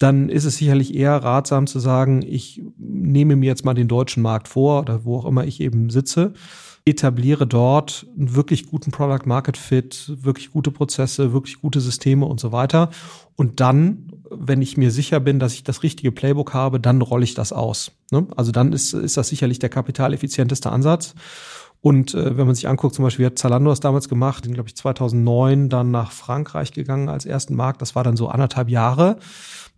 dann 0.00 0.30
ist 0.30 0.46
es 0.46 0.56
sicherlich 0.56 0.94
eher 0.94 1.16
ratsam 1.16 1.66
zu 1.66 1.78
sagen, 1.78 2.22
ich 2.26 2.62
nehme 2.78 3.36
mir 3.36 3.46
jetzt 3.46 3.66
mal 3.66 3.74
den 3.74 3.86
deutschen 3.86 4.22
Markt 4.22 4.48
vor 4.48 4.80
oder 4.80 5.04
wo 5.04 5.18
auch 5.18 5.26
immer 5.26 5.44
ich 5.44 5.60
eben 5.60 5.90
sitze, 5.90 6.32
etabliere 6.86 7.46
dort 7.46 8.06
einen 8.16 8.34
wirklich 8.34 8.66
guten 8.66 8.92
Product 8.92 9.26
Market 9.26 9.58
Fit, 9.58 10.10
wirklich 10.22 10.52
gute 10.52 10.70
Prozesse, 10.70 11.34
wirklich 11.34 11.60
gute 11.60 11.80
Systeme 11.80 12.24
und 12.24 12.40
so 12.40 12.50
weiter. 12.50 12.88
Und 13.36 13.60
dann, 13.60 14.10
wenn 14.30 14.62
ich 14.62 14.78
mir 14.78 14.90
sicher 14.90 15.20
bin, 15.20 15.38
dass 15.38 15.52
ich 15.52 15.64
das 15.64 15.82
richtige 15.82 16.12
Playbook 16.12 16.54
habe, 16.54 16.80
dann 16.80 17.02
rolle 17.02 17.24
ich 17.24 17.34
das 17.34 17.52
aus. 17.52 17.92
Ne? 18.10 18.26
Also 18.34 18.52
dann 18.52 18.72
ist, 18.72 18.94
ist 18.94 19.18
das 19.18 19.28
sicherlich 19.28 19.58
der 19.58 19.68
kapitaleffizienteste 19.68 20.72
Ansatz. 20.72 21.14
Und 21.82 22.14
äh, 22.14 22.38
wenn 22.38 22.46
man 22.46 22.54
sich 22.54 22.68
anguckt, 22.68 22.94
zum 22.94 23.04
Beispiel 23.04 23.26
hat 23.26 23.38
Zalando 23.38 23.68
das 23.68 23.80
damals 23.80 24.08
gemacht, 24.08 24.46
in, 24.46 24.54
glaube 24.54 24.70
ich, 24.70 24.76
2009 24.76 25.68
dann 25.68 25.90
nach 25.90 26.10
Frankreich 26.12 26.72
gegangen 26.72 27.10
als 27.10 27.26
ersten 27.26 27.54
Markt. 27.54 27.82
Das 27.82 27.94
war 27.94 28.04
dann 28.04 28.16
so 28.16 28.28
anderthalb 28.28 28.70
Jahre 28.70 29.18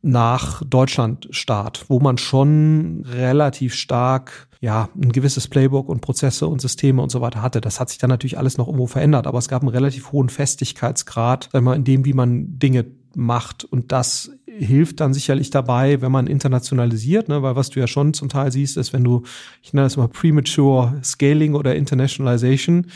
nach 0.02 0.62
Deutschland-Start, 0.64 1.86
wo 1.88 2.00
man 2.00 2.18
schon 2.18 3.04
relativ 3.06 3.74
stark 3.74 4.48
ja, 4.60 4.88
ein 4.94 5.10
gewisses 5.10 5.48
Playbook 5.48 5.88
und 5.88 6.02
Prozesse 6.02 6.46
und 6.46 6.60
Systeme 6.60 7.02
und 7.02 7.10
so 7.10 7.20
weiter 7.20 7.42
hatte. 7.42 7.60
Das 7.60 7.80
hat 7.80 7.88
sich 7.88 7.98
dann 7.98 8.10
natürlich 8.10 8.38
alles 8.38 8.58
noch 8.58 8.68
irgendwo 8.68 8.86
verändert, 8.86 9.26
aber 9.26 9.38
es 9.38 9.48
gab 9.48 9.62
einen 9.62 9.70
relativ 9.70 10.12
hohen 10.12 10.28
Festigkeitsgrad, 10.28 11.48
sag 11.52 11.62
mal, 11.62 11.74
in 11.74 11.82
dem, 11.82 12.04
wie 12.04 12.12
man 12.12 12.60
Dinge 12.60 12.86
macht. 13.16 13.64
Und 13.64 13.90
das 13.90 14.30
hilft 14.46 15.00
dann 15.00 15.14
sicherlich 15.14 15.50
dabei, 15.50 16.00
wenn 16.00 16.12
man 16.12 16.26
internationalisiert, 16.26 17.28
ne? 17.28 17.42
weil 17.42 17.56
was 17.56 17.70
du 17.70 17.80
ja 17.80 17.86
schon 17.86 18.14
zum 18.14 18.28
Teil 18.28 18.52
siehst, 18.52 18.76
ist, 18.76 18.92
wenn 18.92 19.02
du, 19.02 19.22
ich 19.62 19.72
nenne 19.72 19.86
das 19.86 19.96
mal 19.96 20.08
Premature 20.08 20.98
Scaling 21.02 21.54
oder 21.54 21.74
Internationalization, 21.74 22.86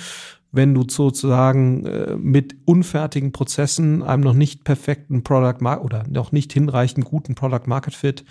wenn 0.57 0.75
du 0.75 0.85
sozusagen 0.89 1.87
äh, 1.87 2.17
mit 2.17 2.57
unfertigen 2.65 3.33
Prozessen 3.33 4.03
einem 4.03 4.23
noch 4.23 4.35
nicht 4.35 4.65
perfekten 4.65 5.23
Product 5.23 5.61
Market 5.61 5.85
oder 5.85 6.05
noch 6.09 6.33
nicht 6.33 6.53
hinreichend 6.53 7.05
guten 7.05 7.35
Product 7.35 7.67
Market 7.67 7.95
Fit 7.95 8.25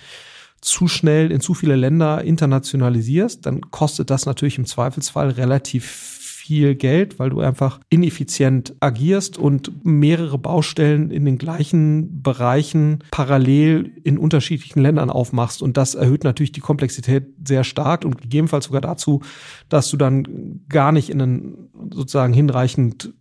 zu 0.62 0.88
schnell 0.88 1.32
in 1.32 1.41
zu 1.41 1.53
viele 1.53 1.75
Länder 1.75 2.24
internationalisierst, 2.24 3.46
dann 3.46 3.62
kostet 3.72 4.10
das 4.10 4.25
natürlich 4.25 4.58
im 4.58 4.65
Zweifelsfall 4.65 5.29
relativ 5.29 6.15
viel 6.45 6.75
Geld, 6.75 7.17
weil 7.17 7.31
du 7.31 7.39
einfach 7.39 7.79
ineffizient 7.89 8.75
agierst 8.79 9.39
und 9.39 9.83
mehrere 9.83 10.37
Baustellen 10.37 11.09
in 11.09 11.25
den 11.25 11.39
gleichen 11.39 12.21
Bereichen 12.21 12.99
parallel 13.09 13.91
in 14.03 14.19
unterschiedlichen 14.19 14.79
Ländern 14.79 15.09
aufmachst. 15.09 15.63
Und 15.63 15.75
das 15.75 15.95
erhöht 15.95 16.23
natürlich 16.23 16.51
die 16.51 16.59
Komplexität 16.59 17.25
sehr 17.43 17.63
stark 17.63 18.05
und 18.05 18.21
gegebenenfalls 18.21 18.65
sogar 18.65 18.81
dazu, 18.81 19.21
dass 19.69 19.89
du 19.89 19.97
dann 19.97 20.61
gar 20.69 20.91
nicht 20.91 21.09
in 21.09 21.19
einen 21.19 21.69
sozusagen 21.91 22.33
hinreichend 22.33 23.13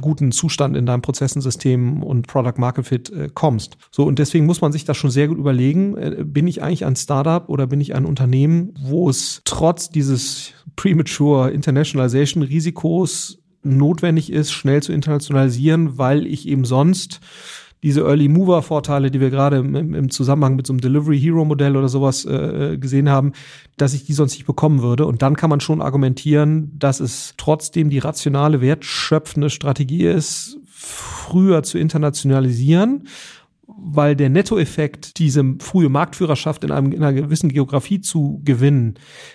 guten 0.00 0.32
Zustand 0.32 0.74
in 0.74 0.86
deinem 0.86 1.02
Prozessensystem 1.02 2.02
und 2.02 2.28
Product 2.28 2.54
Market 2.56 2.86
Fit 2.86 3.10
äh, 3.10 3.28
kommst. 3.32 3.76
So, 3.90 4.04
und 4.04 4.18
deswegen 4.18 4.46
muss 4.46 4.62
man 4.62 4.72
sich 4.72 4.86
das 4.86 4.96
schon 4.96 5.10
sehr 5.10 5.28
gut 5.28 5.36
überlegen. 5.36 5.98
Äh, 5.98 6.24
bin 6.24 6.46
ich 6.46 6.62
eigentlich 6.62 6.86
ein 6.86 6.96
Startup 6.96 7.46
oder 7.50 7.66
bin 7.66 7.82
ich 7.82 7.94
ein 7.94 8.06
Unternehmen, 8.06 8.72
wo 8.80 9.10
es 9.10 9.42
trotz 9.44 9.90
dieses 9.90 10.54
Premature 10.76 11.50
Internationalization 11.50 12.42
Risikos 12.70 13.38
notwendig 13.62 14.32
ist, 14.32 14.52
schnell 14.52 14.82
zu 14.82 14.92
internationalisieren, 14.92 15.98
weil 15.98 16.26
ich 16.26 16.48
eben 16.48 16.64
sonst 16.64 17.20
diese 17.82 18.02
Early 18.02 18.28
Mover 18.28 18.62
Vorteile, 18.62 19.10
die 19.10 19.20
wir 19.20 19.30
gerade 19.30 19.56
im, 19.58 19.94
im, 19.94 20.10
Zusammenhang 20.10 20.54
mit 20.54 20.66
so 20.66 20.72
einem 20.72 20.80
Delivery 20.80 21.18
Hero 21.18 21.44
Modell 21.44 21.76
oder 21.76 21.88
sowas 21.88 22.26
äh, 22.26 22.76
gesehen 22.78 23.08
haben, 23.08 23.32
dass 23.76 23.94
ich 23.94 24.04
die 24.04 24.12
sonst 24.12 24.34
nicht 24.34 24.46
bekommen 24.46 24.82
würde. 24.82 25.06
Und 25.06 25.22
dann 25.22 25.34
kann 25.34 25.50
man 25.50 25.60
schon 25.60 25.80
argumentieren, 25.80 26.72
dass 26.78 27.00
es 27.00 27.34
trotzdem 27.38 27.88
die 27.88 27.98
rationale, 27.98 28.60
wertschöpfende 28.60 29.48
Strategie 29.48 30.04
ist, 30.04 30.58
früher 30.68 31.62
zu 31.62 31.78
internationalisieren 31.78 33.08
weil 33.76 34.16
der 34.16 34.28
Nettoeffekt, 34.28 35.18
diese 35.18 35.56
frühe 35.60 35.88
Marktführerschaft 35.88 36.64
in, 36.64 36.70
einem, 36.70 36.92
in 36.92 37.02
einer 37.02 37.12
gewissen 37.12 37.50
Geografie 37.50 38.00
zu 38.00 38.40
gewinnen, 38.44 38.94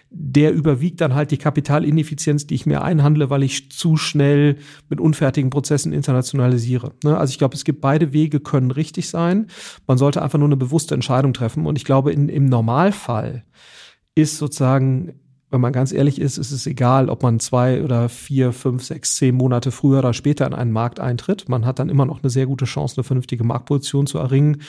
der 0.10 0.54
überwiegt 0.54 1.02
dann 1.02 1.14
halt 1.14 1.32
die 1.32 1.38
Kapitalineffizienz, 1.38 2.48
die 2.48 2.56
ich 2.56 2.66
mir 2.66 2.84
einhandle, 2.84 3.30
weil 3.30 3.44
ich 3.44 3.72
zu 3.72 3.98
schnell 3.98 4.58
mit 4.90 5.00
unfertigen 5.00 5.50
Prozessen 5.50 5.94
internationalisiere. 5.94 6.94
Ne? 7.04 7.18
Also 7.18 7.32
ich 7.32 7.38
glaube, 7.38 7.56
es 7.56 7.64
gibt 7.64 7.82
beide 7.82 8.14
Wege, 8.14 8.40
können 8.40 8.72
richtig 8.72 9.10
sein. 9.10 9.48
Man 9.88 9.98
sollte 9.98 10.22
einfach 10.22 10.40
nur 10.40 10.48
eine 10.48 10.58
bewusste 10.58 10.96
Entscheidung 10.96 11.34
treffen. 11.34 11.66
Und 11.66 11.78
ich 11.78 11.86
glaube, 11.86 12.12
in, 12.12 12.30
im 12.30 12.46
Normalfall 12.46 13.44
ist 14.16 14.38
sozusagen 14.38 15.20
wenn 15.56 15.62
man 15.62 15.72
ganz 15.72 15.94
ehrlich 15.94 16.20
ist, 16.20 16.38
ist 16.38 16.52
es 16.52 16.68
egal, 16.68 17.08
ob 17.08 17.24
man 17.24 17.40
zwei 17.40 17.82
oder 17.82 18.10
vier, 18.10 18.52
fünf, 18.52 18.84
sechs, 18.84 19.16
zehn 19.16 19.36
Monate 19.36 19.72
früher 19.72 20.00
oder 20.00 20.12
später 20.12 20.46
in 20.46 20.54
einen 20.54 20.74
Markt 20.74 21.00
eintritt. 21.00 21.48
Man 21.48 21.66
hat 21.66 21.80
dann 21.80 21.88
immer 21.88 22.06
noch 22.06 22.22
eine 22.22 22.30
sehr 22.30 22.46
gute 22.46 22.66
Chance, 22.66 22.98
eine 22.98 23.06
vernünftige 23.06 23.46
Marktposition 23.46 24.06
zu 24.06 24.18
erringen. 24.18 24.62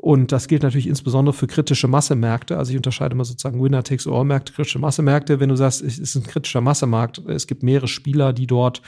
Und 0.00 0.32
das 0.32 0.48
gilt 0.48 0.62
natürlich 0.62 0.86
insbesondere 0.86 1.34
für 1.34 1.46
kritische 1.46 1.86
Massemärkte. 1.86 2.56
Also 2.56 2.70
ich 2.70 2.78
unterscheide 2.78 3.14
mal 3.14 3.24
sozusagen 3.24 3.62
Winner 3.62 3.82
takes 3.82 4.06
all 4.06 4.24
Märkte, 4.24 4.54
kritische 4.54 4.78
Massemärkte. 4.78 5.40
Wenn 5.40 5.50
du 5.50 5.56
sagst, 5.56 5.82
es 5.82 5.98
ist 5.98 6.16
ein 6.16 6.22
kritischer 6.22 6.62
Massemarkt, 6.62 7.18
es 7.28 7.46
gibt 7.46 7.62
mehrere 7.62 7.86
Spieler, 7.86 8.32
die 8.32 8.46
dort 8.46 8.80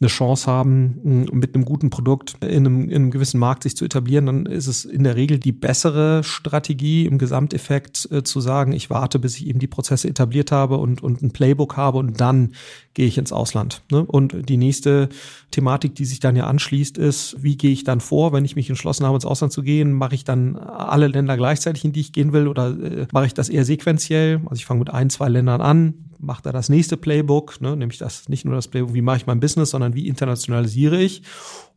eine 0.00 0.08
Chance 0.08 0.50
haben, 0.50 1.26
mit 1.32 1.54
einem 1.54 1.64
guten 1.64 1.88
Produkt 1.88 2.36
in 2.42 2.66
einem, 2.66 2.88
in 2.88 2.94
einem 2.94 3.10
gewissen 3.10 3.38
Markt 3.38 3.62
sich 3.62 3.76
zu 3.76 3.84
etablieren, 3.84 4.26
dann 4.26 4.46
ist 4.46 4.66
es 4.66 4.84
in 4.84 5.04
der 5.04 5.16
Regel 5.16 5.38
die 5.38 5.52
bessere 5.52 6.22
Strategie 6.22 7.06
im 7.06 7.16
Gesamteffekt 7.16 8.08
äh, 8.10 8.22
zu 8.22 8.40
sagen, 8.40 8.72
ich 8.72 8.90
warte, 8.90 9.18
bis 9.18 9.36
ich 9.36 9.46
eben 9.46 9.58
die 9.58 9.66
Prozesse 9.66 10.08
etabliert 10.08 10.52
habe 10.52 10.76
und, 10.76 11.02
und 11.02 11.22
ein 11.22 11.30
Playbook 11.30 11.78
habe 11.78 11.98
und 11.98 12.20
dann 12.20 12.52
gehe 12.92 13.06
ich 13.06 13.16
ins 13.16 13.32
Ausland. 13.32 13.82
Ne? 13.90 14.04
Und 14.04 14.48
die 14.48 14.58
nächste 14.58 15.08
Thematik, 15.50 15.94
die 15.94 16.04
sich 16.04 16.20
dann 16.20 16.36
ja 16.36 16.46
anschließt, 16.46 16.98
ist, 16.98 17.42
wie 17.42 17.56
gehe 17.56 17.72
ich 17.72 17.84
dann 17.84 18.00
vor, 18.00 18.34
wenn 18.34 18.44
ich 18.44 18.56
mich 18.56 18.68
entschlossen 18.68 19.06
habe, 19.06 19.16
ins 19.16 19.24
Ausland 19.24 19.52
zu 19.52 19.62
gehen? 19.62 19.92
Mache 19.92 20.14
ich 20.14 20.24
dann 20.24 20.45
alle 20.54 21.08
Länder 21.08 21.36
gleichzeitig, 21.36 21.84
in 21.84 21.92
die 21.92 22.00
ich 22.00 22.12
gehen 22.12 22.32
will 22.32 22.46
oder 22.46 22.68
äh, 22.68 23.06
mache 23.12 23.26
ich 23.26 23.34
das 23.34 23.48
eher 23.48 23.64
sequenziell? 23.64 24.40
Also 24.44 24.54
ich 24.56 24.66
fange 24.66 24.78
mit 24.78 24.90
ein, 24.90 25.10
zwei 25.10 25.28
Ländern 25.28 25.60
an, 25.60 25.94
macht 26.18 26.46
er 26.46 26.52
das 26.52 26.68
nächste 26.68 26.96
Playbook, 26.96 27.60
ne, 27.60 27.76
nämlich 27.76 27.98
das 27.98 28.28
nicht 28.28 28.44
nur 28.44 28.54
das 28.54 28.68
Playbook, 28.68 28.94
wie 28.94 29.02
mache 29.02 29.16
ich 29.16 29.26
mein 29.26 29.40
Business, 29.40 29.70
sondern 29.70 29.94
wie 29.94 30.06
internationalisiere 30.06 31.00
ich. 31.00 31.22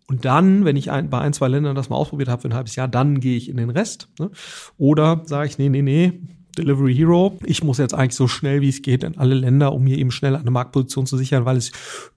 Und 0.08 0.26
dann, 0.26 0.66
wenn 0.66 0.76
ich 0.76 0.92
ein, 0.92 1.10
bei 1.10 1.20
ein, 1.20 1.34
zwei 1.34 1.48
Ländern 1.48 1.76
das 1.76 1.90
mal 1.90 1.96
ausprobiert 1.96 2.30
habe 2.30 2.42
für 2.42 2.50
ein 2.50 2.56
halbes 2.56 2.76
Jahr, 2.76 2.88
dann 2.88 3.20
gehe 3.20 3.38
ich 3.38 3.48
in 3.48 3.58
den 3.58 3.70
Rest. 3.70 4.10
Ne? 4.20 4.32
Oder 4.78 5.22
sage 5.26 5.48
ich, 5.48 5.58
nee, 5.58 5.70
nee, 5.70 5.82
nee, 5.82 6.20
Delivery 6.60 6.94
Hero. 6.94 7.38
Ich 7.46 7.64
muss 7.64 7.78
jetzt 7.78 7.94
eigentlich 7.94 8.16
so 8.16 8.28
schnell 8.28 8.62
wie 8.62 8.70
es 8.70 8.82
geht 8.82 9.04
in 9.04 9.18
alle 9.18 9.36
Länder, 9.36 9.74
um 9.74 9.84
mir 9.84 9.98
eben 9.98 10.12
schnell 10.12 10.36
eine 10.36 10.52
Marktposition 10.52 11.06
zu 11.06 11.18
sichern, 11.18 11.46
weil 11.46 11.58
es 11.58 11.72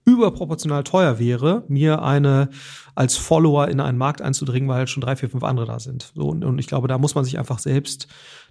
überproportional 0.04 0.82
teuer 0.82 1.18
wäre, 1.18 1.64
mir 1.68 2.02
eine 2.02 2.48
als 2.94 3.16
Follower 3.16 3.68
in 3.68 3.80
einen 3.80 3.98
Markt 3.98 4.20
einzudringen, 4.20 4.68
weil 4.68 4.78
halt 4.78 4.90
schon 4.90 5.00
drei, 5.00 5.16
vier, 5.16 5.30
fünf 5.30 5.44
andere 5.44 5.66
da 5.66 5.78
sind. 5.78 6.12
So, 6.14 6.28
und, 6.28 6.44
und 6.44 6.58
ich 6.58 6.66
glaube, 6.66 6.88
da 6.88 6.98
muss 6.98 7.14
man 7.14 7.24
sich 7.24 7.38
einfach 7.38 7.58
selbst 7.58 8.08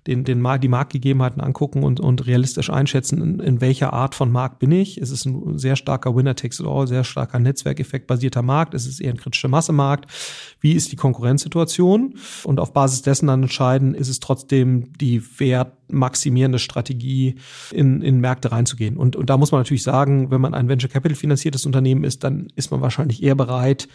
den, 0.07 0.23
den 0.23 0.41
Markt, 0.41 0.63
die 0.63 0.67
Marktgegebenheiten 0.67 1.41
angucken 1.41 1.83
und, 1.83 1.99
und 1.99 2.25
realistisch 2.25 2.69
einschätzen, 2.69 3.21
in, 3.21 3.39
in 3.39 3.61
welcher 3.61 3.93
Art 3.93 4.15
von 4.15 4.31
Markt 4.31 4.59
bin 4.59 4.71
ich. 4.71 4.97
Es 4.97 5.11
ist 5.11 5.25
ein 5.25 5.59
sehr 5.59 5.75
starker 5.75 6.15
Winner-Takes-it-all, 6.15 6.87
sehr 6.87 7.03
starker 7.03 7.37
Netzwerkeffekt 7.37 8.07
basierter 8.07 8.41
Markt. 8.41 8.73
Es 8.73 8.87
ist 8.87 8.99
eher 8.99 9.11
ein 9.11 9.17
kritischer 9.17 9.47
Massemarkt. 9.47 10.11
Wie 10.59 10.73
ist 10.73 10.91
die 10.91 10.95
Konkurrenzsituation? 10.95 12.15
Und 12.43 12.59
auf 12.59 12.73
Basis 12.73 13.03
dessen 13.03 13.27
dann 13.27 13.43
entscheiden, 13.43 13.93
ist 13.93 14.09
es 14.09 14.19
trotzdem 14.19 14.91
die 14.99 15.21
wertmaximierende 15.39 16.57
Strategie, 16.57 17.35
in, 17.71 18.01
in 18.01 18.19
Märkte 18.19 18.51
reinzugehen. 18.51 18.97
Und, 18.97 19.15
und 19.15 19.29
da 19.29 19.37
muss 19.37 19.51
man 19.51 19.61
natürlich 19.61 19.83
sagen, 19.83 20.31
wenn 20.31 20.41
man 20.41 20.55
ein 20.55 20.67
Venture 20.67 20.89
Capital 20.89 21.15
finanziertes 21.15 21.67
Unternehmen 21.67 22.03
ist, 22.03 22.23
dann 22.23 22.47
ist 22.55 22.71
man 22.71 22.81
wahrscheinlich 22.81 23.21
eher 23.21 23.35
bereit, 23.35 23.87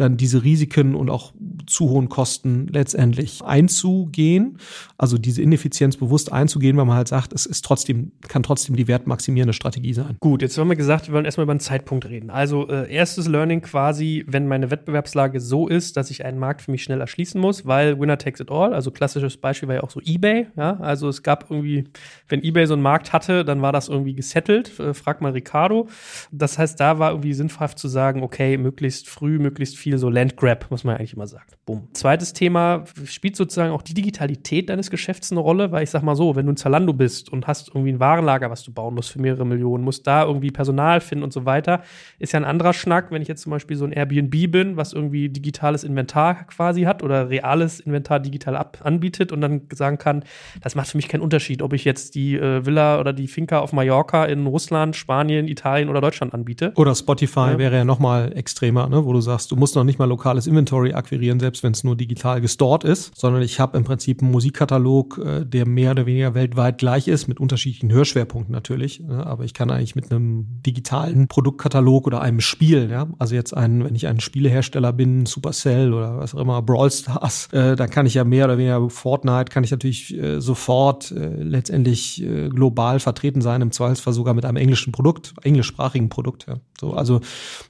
dann 0.00 0.16
diese 0.16 0.42
Risiken 0.42 0.94
und 0.94 1.10
auch 1.10 1.32
zu 1.66 1.90
hohen 1.90 2.08
Kosten 2.08 2.66
letztendlich 2.68 3.42
einzugehen. 3.44 4.58
Also 4.98 5.18
diese 5.18 5.42
Ineffizienz 5.42 5.96
bewusst 5.96 6.32
einzugehen, 6.32 6.76
weil 6.76 6.84
man 6.84 6.96
halt 6.96 7.08
sagt, 7.08 7.32
es 7.32 7.46
ist 7.46 7.64
trotzdem, 7.64 8.12
kann 8.28 8.42
trotzdem 8.42 8.76
die 8.76 8.88
wertmaximierende 8.88 9.52
Strategie 9.52 9.94
sein. 9.94 10.16
Gut, 10.20 10.42
jetzt 10.42 10.56
haben 10.58 10.68
wir 10.68 10.76
gesagt, 10.76 11.08
wir 11.08 11.14
wollen 11.14 11.24
erstmal 11.24 11.44
über 11.44 11.52
einen 11.52 11.60
Zeitpunkt 11.60 12.08
reden. 12.08 12.30
Also 12.30 12.68
äh, 12.68 12.92
erstes 12.92 13.26
Learning 13.28 13.60
quasi, 13.60 14.24
wenn 14.26 14.48
meine 14.48 14.70
Wettbewerbslage 14.70 15.40
so 15.40 15.68
ist, 15.68 15.96
dass 15.96 16.10
ich 16.10 16.24
einen 16.24 16.38
Markt 16.38 16.62
für 16.62 16.70
mich 16.70 16.82
schnell 16.82 17.00
erschließen 17.00 17.40
muss, 17.40 17.66
weil 17.66 17.98
Winner 18.00 18.18
takes 18.18 18.40
it 18.40 18.50
all. 18.50 18.74
Also 18.74 18.90
klassisches 18.90 19.36
Beispiel 19.36 19.68
war 19.68 19.76
ja 19.76 19.82
auch 19.82 19.90
so 19.90 20.00
eBay. 20.00 20.46
Ja, 20.56 20.78
also 20.80 21.08
es 21.08 21.22
gab 21.22 21.50
irgendwie, 21.50 21.84
wenn 22.28 22.42
eBay 22.42 22.66
so 22.66 22.74
einen 22.74 22.82
Markt 22.82 23.12
hatte, 23.12 23.44
dann 23.44 23.62
war 23.62 23.72
das 23.72 23.88
irgendwie 23.88 24.14
gesettelt. 24.14 24.78
Äh, 24.78 24.94
frag 24.94 25.20
mal 25.20 25.32
Ricardo. 25.32 25.88
Das 26.32 26.58
heißt, 26.58 26.78
da 26.80 26.98
war 26.98 27.10
irgendwie 27.10 27.34
sinnhaft 27.34 27.78
zu 27.78 27.88
sagen, 27.88 28.22
okay, 28.22 28.56
möglichst 28.56 29.08
früh, 29.08 29.38
möglichst 29.38 29.76
viel 29.76 29.89
so 29.98 30.08
Landgrab, 30.08 30.66
was 30.70 30.84
man 30.84 30.94
ja 30.94 30.98
eigentlich 30.98 31.14
immer 31.14 31.26
sagt. 31.26 31.58
Bumm. 31.66 31.88
Zweites 31.92 32.32
Thema, 32.32 32.84
spielt 33.04 33.36
sozusagen 33.36 33.72
auch 33.72 33.82
die 33.82 33.94
Digitalität 33.94 34.68
deines 34.68 34.90
Geschäfts 34.90 35.30
eine 35.32 35.40
Rolle? 35.40 35.72
Weil 35.72 35.82
ich 35.82 35.90
sag 35.90 36.02
mal 36.02 36.16
so, 36.16 36.36
wenn 36.36 36.46
du 36.46 36.52
ein 36.52 36.56
Zalando 36.56 36.92
bist 36.92 37.30
und 37.30 37.46
hast 37.46 37.68
irgendwie 37.68 37.92
ein 37.92 38.00
Warenlager, 38.00 38.50
was 38.50 38.62
du 38.62 38.72
bauen 38.72 38.94
musst 38.94 39.10
für 39.10 39.20
mehrere 39.20 39.46
Millionen, 39.46 39.84
musst 39.84 40.06
da 40.06 40.24
irgendwie 40.24 40.50
Personal 40.50 41.00
finden 41.00 41.24
und 41.24 41.32
so 41.32 41.44
weiter, 41.44 41.82
ist 42.18 42.32
ja 42.32 42.40
ein 42.40 42.44
anderer 42.44 42.72
Schnack, 42.72 43.10
wenn 43.10 43.22
ich 43.22 43.28
jetzt 43.28 43.42
zum 43.42 43.50
Beispiel 43.50 43.76
so 43.76 43.84
ein 43.84 43.92
Airbnb 43.92 44.50
bin, 44.50 44.76
was 44.76 44.92
irgendwie 44.92 45.28
digitales 45.28 45.84
Inventar 45.84 46.46
quasi 46.46 46.82
hat 46.82 47.02
oder 47.02 47.30
reales 47.30 47.80
Inventar 47.80 48.20
digital 48.20 48.56
ab 48.56 48.78
anbietet 48.82 49.32
und 49.32 49.40
dann 49.40 49.62
sagen 49.72 49.98
kann, 49.98 50.24
das 50.62 50.74
macht 50.74 50.88
für 50.88 50.96
mich 50.96 51.08
keinen 51.08 51.22
Unterschied, 51.22 51.62
ob 51.62 51.72
ich 51.72 51.84
jetzt 51.84 52.14
die 52.14 52.36
äh, 52.36 52.64
Villa 52.64 53.00
oder 53.00 53.12
die 53.12 53.28
Finca 53.28 53.60
auf 53.60 53.72
Mallorca 53.72 54.24
in 54.24 54.46
Russland, 54.46 54.96
Spanien, 54.96 55.48
Italien 55.48 55.88
oder 55.88 56.00
Deutschland 56.00 56.34
anbiete. 56.34 56.72
Oder 56.76 56.94
Spotify 56.94 57.50
ja. 57.52 57.58
wäre 57.58 57.76
ja 57.76 57.84
noch 57.84 57.98
mal 57.98 58.36
extremer, 58.36 58.88
ne, 58.88 59.04
wo 59.04 59.12
du 59.12 59.20
sagst, 59.20 59.50
du 59.50 59.56
musst 59.56 59.76
noch 59.76 59.79
nicht 59.84 59.98
mal 59.98 60.06
lokales 60.06 60.46
Inventory 60.46 60.92
akquirieren, 60.92 61.40
selbst 61.40 61.62
wenn 61.62 61.72
es 61.72 61.84
nur 61.84 61.96
digital 61.96 62.40
gestored 62.40 62.84
ist, 62.84 63.12
sondern 63.16 63.42
ich 63.42 63.60
habe 63.60 63.76
im 63.76 63.84
Prinzip 63.84 64.22
einen 64.22 64.30
Musikkatalog, 64.30 65.18
äh, 65.18 65.44
der 65.44 65.66
mehr 65.66 65.92
oder 65.92 66.06
weniger 66.06 66.34
weltweit 66.34 66.78
gleich 66.78 67.08
ist, 67.08 67.28
mit 67.28 67.40
unterschiedlichen 67.40 67.92
Hörschwerpunkten 67.92 68.52
natürlich. 68.52 69.00
Ne? 69.00 69.26
Aber 69.26 69.44
ich 69.44 69.54
kann 69.54 69.70
eigentlich 69.70 69.96
mit 69.96 70.10
einem 70.10 70.46
digitalen 70.64 71.28
Produktkatalog 71.28 72.06
oder 72.06 72.20
einem 72.20 72.40
Spiel, 72.40 72.88
ja, 72.90 73.08
also 73.18 73.34
jetzt 73.34 73.56
ein, 73.56 73.84
wenn 73.84 73.94
ich 73.94 74.06
ein 74.06 74.20
Spielehersteller 74.20 74.92
bin, 74.92 75.26
Supercell 75.26 75.92
oder 75.92 76.18
was 76.18 76.34
auch 76.34 76.40
immer, 76.40 76.62
Brawl 76.62 76.90
Stars, 76.90 77.48
äh, 77.52 77.76
dann 77.76 77.90
kann 77.90 78.06
ich 78.06 78.14
ja 78.14 78.24
mehr 78.24 78.46
oder 78.46 78.58
weniger 78.58 78.90
Fortnite, 78.90 79.46
kann 79.50 79.64
ich 79.64 79.70
natürlich 79.70 80.16
äh, 80.16 80.40
sofort 80.40 81.10
äh, 81.10 81.42
letztendlich 81.42 82.22
äh, 82.22 82.48
global 82.48 83.00
vertreten 83.00 83.40
sein, 83.40 83.62
im 83.62 83.72
Zweifelsfall 83.72 84.12
sogar 84.12 84.34
mit 84.34 84.44
einem 84.44 84.56
englischen 84.56 84.92
Produkt, 84.92 85.34
englischsprachigen 85.42 86.08
Produkt. 86.08 86.46
Ja. 86.48 86.56
So, 86.80 86.94
also 86.94 87.20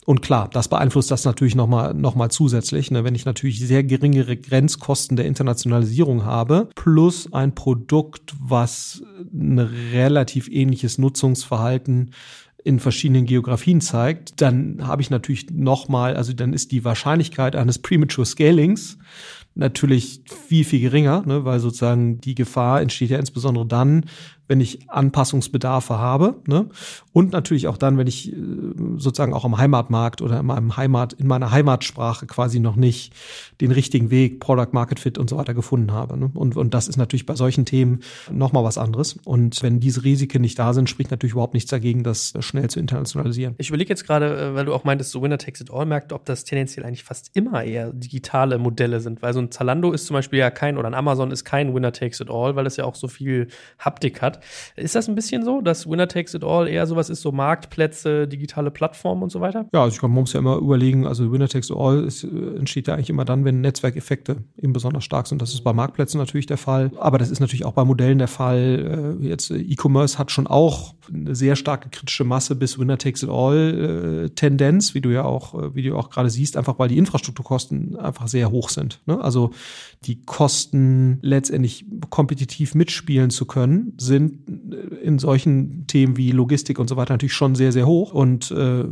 und 0.06 0.22
klar, 0.22 0.48
das 0.52 0.68
beeinflusst 0.68 1.10
das 1.10 1.24
natürlich 1.24 1.56
nochmal 1.56 1.94
noch 1.94 2.14
mal 2.14 2.30
zusätzlich, 2.30 2.92
ne, 2.92 3.02
wenn 3.02 3.16
ich 3.16 3.24
natürlich 3.24 3.58
sehr 3.58 3.82
geringere 3.82 4.36
Grenzkosten 4.36 5.16
der 5.16 5.26
Internationalisierung 5.26 6.24
habe, 6.24 6.68
plus 6.76 7.32
ein 7.32 7.52
Produkt, 7.56 8.36
was 8.40 9.02
ein 9.32 9.58
relativ 9.58 10.48
ähnliches 10.48 10.98
Nutzungsverhalten 10.98 12.12
in 12.62 12.78
verschiedenen 12.78 13.26
Geografien 13.26 13.80
zeigt, 13.80 14.40
dann 14.40 14.86
habe 14.86 15.02
ich 15.02 15.10
natürlich 15.10 15.50
nochmal, 15.50 16.14
also 16.16 16.32
dann 16.32 16.52
ist 16.52 16.70
die 16.70 16.84
Wahrscheinlichkeit 16.84 17.56
eines 17.56 17.80
Premature 17.80 18.26
Scalings 18.26 18.96
natürlich 19.56 20.22
viel, 20.46 20.64
viel 20.64 20.80
geringer, 20.80 21.24
ne, 21.26 21.44
weil 21.44 21.58
sozusagen 21.58 22.20
die 22.20 22.36
Gefahr 22.36 22.80
entsteht 22.80 23.10
ja 23.10 23.18
insbesondere 23.18 23.66
dann, 23.66 24.04
wenn 24.50 24.60
ich 24.60 24.90
Anpassungsbedarfe 24.90 25.96
habe. 25.96 26.34
Ne? 26.48 26.66
Und 27.12 27.30
natürlich 27.30 27.68
auch 27.68 27.76
dann, 27.76 27.96
wenn 27.98 28.08
ich 28.08 28.32
äh, 28.32 28.36
sozusagen 28.96 29.32
auch 29.32 29.44
am 29.44 29.58
Heimatmarkt 29.58 30.22
oder 30.22 30.40
in 30.40 30.46
meinem 30.46 30.76
Heimat, 30.76 31.12
in 31.12 31.28
meiner 31.28 31.52
Heimatsprache 31.52 32.26
quasi 32.26 32.58
noch 32.58 32.74
nicht 32.74 33.12
den 33.60 33.70
richtigen 33.70 34.10
Weg, 34.10 34.40
Product 34.40 34.72
Market 34.72 34.98
Fit 34.98 35.18
und 35.18 35.30
so 35.30 35.36
weiter 35.36 35.54
gefunden 35.54 35.92
habe. 35.92 36.18
Ne? 36.18 36.32
Und, 36.34 36.56
und 36.56 36.74
das 36.74 36.88
ist 36.88 36.96
natürlich 36.96 37.26
bei 37.26 37.36
solchen 37.36 37.64
Themen 37.64 38.00
nochmal 38.28 38.64
was 38.64 38.76
anderes. 38.76 39.18
Und 39.24 39.62
wenn 39.62 39.78
diese 39.78 40.02
Risiken 40.02 40.42
nicht 40.42 40.58
da 40.58 40.74
sind, 40.74 40.90
spricht 40.90 41.12
natürlich 41.12 41.34
überhaupt 41.34 41.54
nichts 41.54 41.70
dagegen, 41.70 42.02
das 42.02 42.34
schnell 42.40 42.68
zu 42.68 42.80
internationalisieren. 42.80 43.54
Ich 43.58 43.68
überlege 43.68 43.90
jetzt 43.90 44.04
gerade, 44.04 44.36
äh, 44.36 44.54
weil 44.56 44.64
du 44.64 44.74
auch 44.74 44.82
meintest, 44.82 45.12
so 45.12 45.22
Winner 45.22 45.38
Takes 45.38 45.60
It 45.60 45.70
All 45.70 45.86
Märkte, 45.86 46.16
ob 46.16 46.24
das 46.24 46.42
tendenziell 46.42 46.84
eigentlich 46.84 47.04
fast 47.04 47.30
immer 47.34 47.62
eher 47.62 47.92
digitale 47.92 48.58
Modelle 48.58 48.98
sind. 48.98 49.22
Weil 49.22 49.32
so 49.32 49.38
ein 49.38 49.52
Zalando 49.52 49.92
ist 49.92 50.06
zum 50.06 50.14
Beispiel 50.14 50.40
ja 50.40 50.50
kein, 50.50 50.76
oder 50.76 50.88
ein 50.88 50.94
Amazon 50.94 51.30
ist 51.30 51.44
kein 51.44 51.72
Winner 51.72 51.92
Takes 51.92 52.18
It 52.18 52.30
All, 52.30 52.56
weil 52.56 52.66
es 52.66 52.76
ja 52.76 52.84
auch 52.84 52.96
so 52.96 53.06
viel 53.06 53.46
Haptik 53.78 54.20
hat. 54.22 54.39
Ist 54.76 54.94
das 54.94 55.08
ein 55.08 55.14
bisschen 55.14 55.44
so, 55.44 55.60
dass 55.60 55.88
Winner 55.88 56.08
Takes 56.08 56.34
It 56.34 56.44
All 56.44 56.68
eher 56.68 56.86
sowas 56.86 57.10
ist, 57.10 57.22
so 57.22 57.32
Marktplätze, 57.32 58.26
digitale 58.28 58.70
Plattformen 58.70 59.22
und 59.22 59.30
so 59.30 59.40
weiter? 59.40 59.66
Ja, 59.72 59.82
also 59.82 59.94
ich 59.94 60.00
glaube, 60.00 60.14
man 60.14 60.22
muss 60.22 60.32
ja 60.32 60.40
immer 60.40 60.56
überlegen, 60.56 61.06
also 61.06 61.30
Winner 61.32 61.48
Takes 61.48 61.70
It 61.70 61.76
All 61.76 62.04
ist, 62.04 62.24
äh, 62.24 62.28
entsteht 62.56 62.88
ja 62.88 62.94
eigentlich 62.94 63.10
immer 63.10 63.24
dann, 63.24 63.44
wenn 63.44 63.60
Netzwerkeffekte 63.60 64.44
eben 64.56 64.72
besonders 64.72 65.04
stark 65.04 65.26
sind. 65.26 65.40
Das 65.42 65.52
ist 65.52 65.62
bei 65.62 65.72
Marktplätzen 65.72 66.18
natürlich 66.18 66.46
der 66.46 66.58
Fall, 66.58 66.90
aber 66.98 67.18
das 67.18 67.30
ist 67.30 67.40
natürlich 67.40 67.64
auch 67.64 67.72
bei 67.72 67.84
Modellen 67.84 68.18
der 68.18 68.28
Fall. 68.28 69.18
Äh, 69.20 69.26
jetzt 69.28 69.50
E-Commerce 69.50 70.18
hat 70.18 70.30
schon 70.30 70.46
auch 70.46 70.94
eine 71.12 71.34
sehr 71.34 71.56
starke 71.56 71.88
kritische 71.88 72.24
Masse 72.24 72.54
bis 72.54 72.78
Winner 72.78 72.98
Takes 72.98 73.22
It 73.22 73.30
All 73.30 74.30
Tendenz, 74.34 74.94
wie 74.94 75.00
du 75.00 75.10
ja 75.10 75.24
auch, 75.24 75.74
wie 75.74 75.82
du 75.82 75.96
auch 75.96 76.10
gerade 76.10 76.30
siehst, 76.30 76.56
einfach 76.56 76.78
weil 76.78 76.88
die 76.88 76.98
Infrastrukturkosten 76.98 77.96
einfach 77.96 78.28
sehr 78.28 78.50
hoch 78.50 78.68
sind. 78.68 79.00
Ne? 79.06 79.22
Also 79.22 79.50
die 80.04 80.22
Kosten 80.22 81.18
letztendlich 81.22 81.84
kompetitiv 82.10 82.74
mitspielen 82.74 83.30
zu 83.30 83.44
können, 83.44 83.94
sind 83.98 84.19
in 84.20 85.18
solchen 85.18 85.86
Themen 85.86 86.16
wie 86.16 86.30
Logistik 86.30 86.78
und 86.78 86.88
so 86.88 86.96
weiter 86.96 87.14
natürlich 87.14 87.34
schon 87.34 87.54
sehr, 87.54 87.72
sehr 87.72 87.86
hoch 87.86 88.12
und 88.12 88.50
äh, 88.50 88.84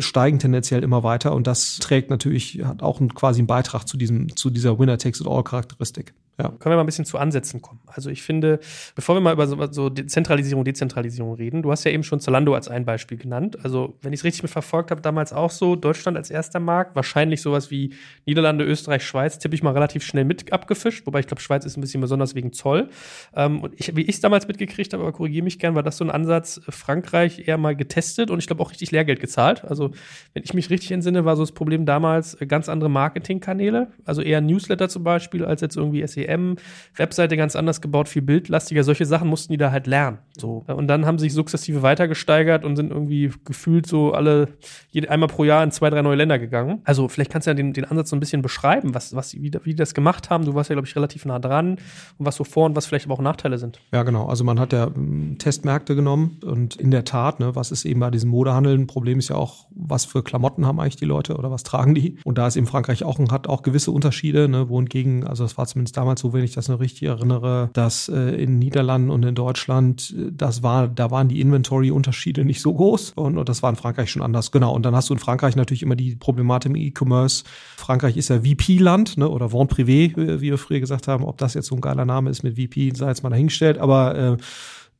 steigen 0.00 0.38
tendenziell 0.38 0.82
immer 0.82 1.02
weiter. 1.02 1.34
Und 1.34 1.46
das 1.46 1.78
trägt 1.78 2.10
natürlich, 2.10 2.62
hat 2.64 2.82
auch 2.82 3.00
einen, 3.00 3.14
quasi 3.14 3.40
einen 3.40 3.46
Beitrag 3.46 3.86
zu 3.86 3.96
diesem, 3.96 4.34
zu 4.36 4.50
dieser 4.50 4.78
Winner-Takes-it-all-Charakteristik. 4.78 6.14
Ja. 6.36 6.48
Können 6.48 6.72
wir 6.72 6.76
mal 6.76 6.80
ein 6.80 6.86
bisschen 6.86 7.04
zu 7.04 7.16
Ansätzen 7.16 7.62
kommen. 7.62 7.80
Also 7.86 8.10
ich 8.10 8.22
finde, 8.22 8.58
bevor 8.96 9.14
wir 9.14 9.20
mal 9.20 9.32
über 9.32 9.46
so, 9.46 9.70
so 9.70 9.88
Zentralisierung, 9.88 10.64
Dezentralisierung 10.64 11.34
reden, 11.34 11.62
du 11.62 11.70
hast 11.70 11.84
ja 11.84 11.92
eben 11.92 12.02
schon 12.02 12.18
Zalando 12.18 12.54
als 12.54 12.66
ein 12.66 12.84
Beispiel 12.84 13.16
genannt. 13.16 13.56
Also 13.62 13.96
wenn 14.02 14.12
ich 14.12 14.20
es 14.20 14.24
richtig 14.24 14.42
mit 14.42 14.50
verfolgt 14.50 14.90
habe, 14.90 15.00
damals 15.00 15.32
auch 15.32 15.50
so, 15.50 15.76
Deutschland 15.76 16.16
als 16.16 16.30
erster 16.30 16.58
Markt, 16.58 16.96
wahrscheinlich 16.96 17.40
sowas 17.40 17.70
wie 17.70 17.94
Niederlande, 18.26 18.64
Österreich, 18.64 19.04
Schweiz, 19.04 19.38
tippe 19.38 19.54
ich 19.54 19.62
mal 19.62 19.74
relativ 19.74 20.02
schnell 20.02 20.24
mit 20.24 20.52
abgefischt, 20.52 21.06
wobei 21.06 21.20
ich 21.20 21.28
glaube, 21.28 21.40
Schweiz 21.40 21.64
ist 21.64 21.76
ein 21.76 21.80
bisschen 21.80 22.00
besonders 22.00 22.34
wegen 22.34 22.52
Zoll. 22.52 22.88
Ähm, 23.36 23.60
und 23.60 23.74
ich, 23.78 23.94
wie 23.94 24.02
ich 24.02 24.16
es 24.16 24.20
damals 24.20 24.48
mitgekriegt 24.48 24.92
habe, 24.92 25.04
aber 25.04 25.12
korrigiere 25.12 25.44
mich 25.44 25.60
gern, 25.60 25.76
war 25.76 25.84
das 25.84 25.98
so 25.98 26.04
ein 26.04 26.10
Ansatz, 26.10 26.60
äh, 26.66 26.72
Frankreich 26.72 27.46
eher 27.46 27.58
mal 27.58 27.76
getestet 27.76 28.32
und 28.32 28.40
ich 28.40 28.48
glaube 28.48 28.60
auch 28.60 28.72
richtig 28.72 28.90
Lehrgeld 28.90 29.20
gezahlt. 29.20 29.64
Also 29.64 29.92
wenn 30.32 30.42
ich 30.42 30.52
mich 30.52 30.68
richtig 30.68 30.90
entsinne, 30.90 31.24
war 31.24 31.36
so 31.36 31.44
das 31.44 31.52
Problem 31.52 31.86
damals 31.86 32.34
äh, 32.40 32.46
ganz 32.46 32.68
andere 32.68 32.90
Marketingkanäle, 32.90 33.92
also 34.04 34.20
eher 34.20 34.40
Newsletter 34.40 34.88
zum 34.88 35.04
Beispiel, 35.04 35.44
als 35.44 35.60
jetzt 35.60 35.76
irgendwie 35.76 36.04
SEO 36.04 36.23
SEM, 36.24 36.56
Webseite 36.96 37.36
ganz 37.36 37.56
anders 37.56 37.80
gebaut, 37.80 38.08
viel 38.08 38.22
bildlastiger. 38.22 38.84
Solche 38.84 39.06
Sachen 39.06 39.28
mussten 39.28 39.52
die 39.52 39.56
da 39.56 39.70
halt 39.70 39.86
lernen. 39.86 40.18
So. 40.36 40.64
Und 40.66 40.88
dann 40.88 41.06
haben 41.06 41.18
sie 41.18 41.24
sich 41.24 41.34
sukzessive 41.34 41.82
weitergesteigert 41.82 42.64
und 42.64 42.76
sind 42.76 42.90
irgendwie 42.90 43.32
gefühlt 43.44 43.86
so 43.86 44.12
alle 44.12 44.48
jede, 44.90 45.10
einmal 45.10 45.28
pro 45.28 45.44
Jahr 45.44 45.62
in 45.62 45.70
zwei, 45.70 45.90
drei 45.90 46.02
neue 46.02 46.16
Länder 46.16 46.38
gegangen. 46.38 46.80
Also 46.84 47.08
vielleicht 47.08 47.30
kannst 47.30 47.46
du 47.46 47.50
ja 47.50 47.54
den, 47.54 47.72
den 47.72 47.84
Ansatz 47.84 48.10
so 48.10 48.16
ein 48.16 48.20
bisschen 48.20 48.42
beschreiben, 48.42 48.94
was, 48.94 49.14
was, 49.14 49.34
wie, 49.34 49.52
wie 49.62 49.70
die 49.70 49.76
das 49.76 49.94
gemacht 49.94 50.30
haben. 50.30 50.44
Du 50.44 50.54
warst 50.54 50.70
ja, 50.70 50.74
glaube 50.74 50.88
ich, 50.88 50.96
relativ 50.96 51.24
nah 51.24 51.38
dran 51.38 51.72
und 52.18 52.26
was 52.26 52.36
so 52.36 52.44
Vor- 52.44 52.66
und 52.66 52.76
was 52.76 52.86
vielleicht 52.86 53.06
aber 53.06 53.14
auch 53.14 53.20
Nachteile 53.20 53.58
sind. 53.58 53.80
Ja, 53.92 54.02
genau. 54.02 54.26
Also 54.26 54.44
man 54.44 54.58
hat 54.58 54.72
ja 54.72 54.90
ähm, 54.94 55.36
Testmärkte 55.38 55.94
genommen 55.94 56.38
und 56.44 56.76
in 56.76 56.90
der 56.90 57.04
Tat, 57.04 57.40
ne, 57.40 57.54
was 57.54 57.70
ist 57.70 57.84
eben 57.84 58.00
bei 58.00 58.10
diesem 58.10 58.30
Modehandel 58.30 58.76
ein 58.76 58.86
Problem 58.86 59.18
ist 59.18 59.28
ja 59.28 59.36
auch, 59.36 59.66
was 59.70 60.04
für 60.04 60.22
Klamotten 60.22 60.66
haben 60.66 60.80
eigentlich 60.80 60.96
die 60.96 61.04
Leute 61.04 61.36
oder 61.36 61.50
was 61.50 61.62
tragen 61.62 61.94
die? 61.94 62.18
Und 62.24 62.38
da 62.38 62.46
ist 62.46 62.56
eben 62.56 62.66
Frankreich 62.66 63.04
auch 63.04 63.18
hat 63.30 63.48
auch 63.48 63.62
gewisse 63.62 63.90
Unterschiede, 63.90 64.48
ne, 64.48 64.68
wohingegen, 64.68 65.26
also 65.26 65.44
das 65.44 65.56
war 65.56 65.66
zumindest 65.66 65.96
damals 65.96 66.13
so, 66.18 66.32
wenn 66.32 66.44
ich 66.44 66.52
das 66.52 66.68
noch 66.68 66.80
richtig 66.80 67.04
erinnere, 67.04 67.70
dass 67.72 68.08
äh, 68.08 68.42
in 68.42 68.58
Niederlanden 68.58 69.10
und 69.10 69.24
in 69.24 69.34
Deutschland, 69.34 70.14
äh, 70.16 70.30
das 70.32 70.62
war, 70.62 70.88
da 70.88 71.10
waren 71.10 71.28
die 71.28 71.40
Inventory-Unterschiede 71.40 72.44
nicht 72.44 72.60
so 72.60 72.74
groß 72.74 73.12
und, 73.16 73.38
und 73.38 73.48
das 73.48 73.62
war 73.62 73.70
in 73.70 73.76
Frankreich 73.76 74.10
schon 74.10 74.22
anders. 74.22 74.50
Genau. 74.50 74.74
Und 74.74 74.84
dann 74.84 74.94
hast 74.94 75.10
du 75.10 75.14
in 75.14 75.20
Frankreich 75.20 75.56
natürlich 75.56 75.82
immer 75.82 75.96
die 75.96 76.16
Problematik 76.16 76.70
im 76.70 76.76
E-Commerce. 76.76 77.44
Frankreich 77.76 78.16
ist 78.16 78.28
ja 78.28 78.40
VP-Land, 78.40 79.18
ne, 79.18 79.28
oder 79.28 79.52
Vente 79.52 79.74
Privé, 79.74 80.12
wie 80.16 80.50
wir 80.50 80.58
früher 80.58 80.80
gesagt 80.80 81.08
haben. 81.08 81.24
Ob 81.24 81.38
das 81.38 81.54
jetzt 81.54 81.66
so 81.66 81.74
ein 81.74 81.80
geiler 81.80 82.04
Name 82.04 82.30
ist 82.30 82.42
mit 82.42 82.56
VP, 82.56 82.92
sei 82.94 83.08
jetzt 83.08 83.22
mal 83.22 83.30
dahingestellt. 83.30 83.78
Aber 83.78 84.16
äh, 84.16 84.36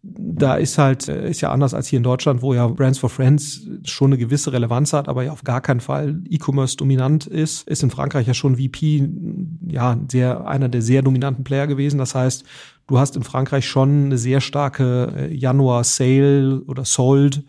da 0.07 0.55
ist 0.55 0.79
halt, 0.79 1.09
äh, 1.09 1.31
ist 1.31 1.41
ja 1.41 1.51
anders 1.51 1.75
als 1.75 1.89
hier 1.89 1.97
in 1.97 2.03
Deutschland, 2.03 2.43
wo 2.43 2.55
ja 2.55 2.67
Brands 2.67 2.99
for 2.99 3.09
Friends 3.09 3.67
schon 3.85 4.11
eine 4.11 4.19
gewisse 4.19 4.53
Relevanz 4.53 4.93
hat, 4.93 5.09
aber 5.09 5.23
ja 5.23 5.33
auf 5.33 5.45
gar 5.45 5.61
keinen 5.61 5.81
Fall 5.81 6.21
E-Commerce 6.29 6.77
dominant 6.77 7.27
ist, 7.27 7.67
ist 7.69 7.83
in 7.83 7.91
Frankreich 7.91 8.27
ja 8.27 8.35
schon 8.35 8.57
VP, 8.57 9.09
ja, 9.69 9.99
sehr, 10.11 10.47
einer 10.47 10.69
der 10.69 10.83
sehr 10.83 11.03
dominanten 11.03 11.45
Player 11.45 11.67
gewesen. 11.67 11.99
Das 11.99 12.15
heißt, 12.15 12.45
du 12.87 12.99
hast 12.99 13.17
in 13.17 13.23
Frankreich 13.23 13.67
schon 13.67 14.07
eine 14.07 14.19
sehr 14.19 14.41
starke 14.41 15.13
äh, 15.17 15.35
Januar 15.35 15.85
Sale 15.85 16.63
oder 16.67 16.85
Sold 16.85 17.43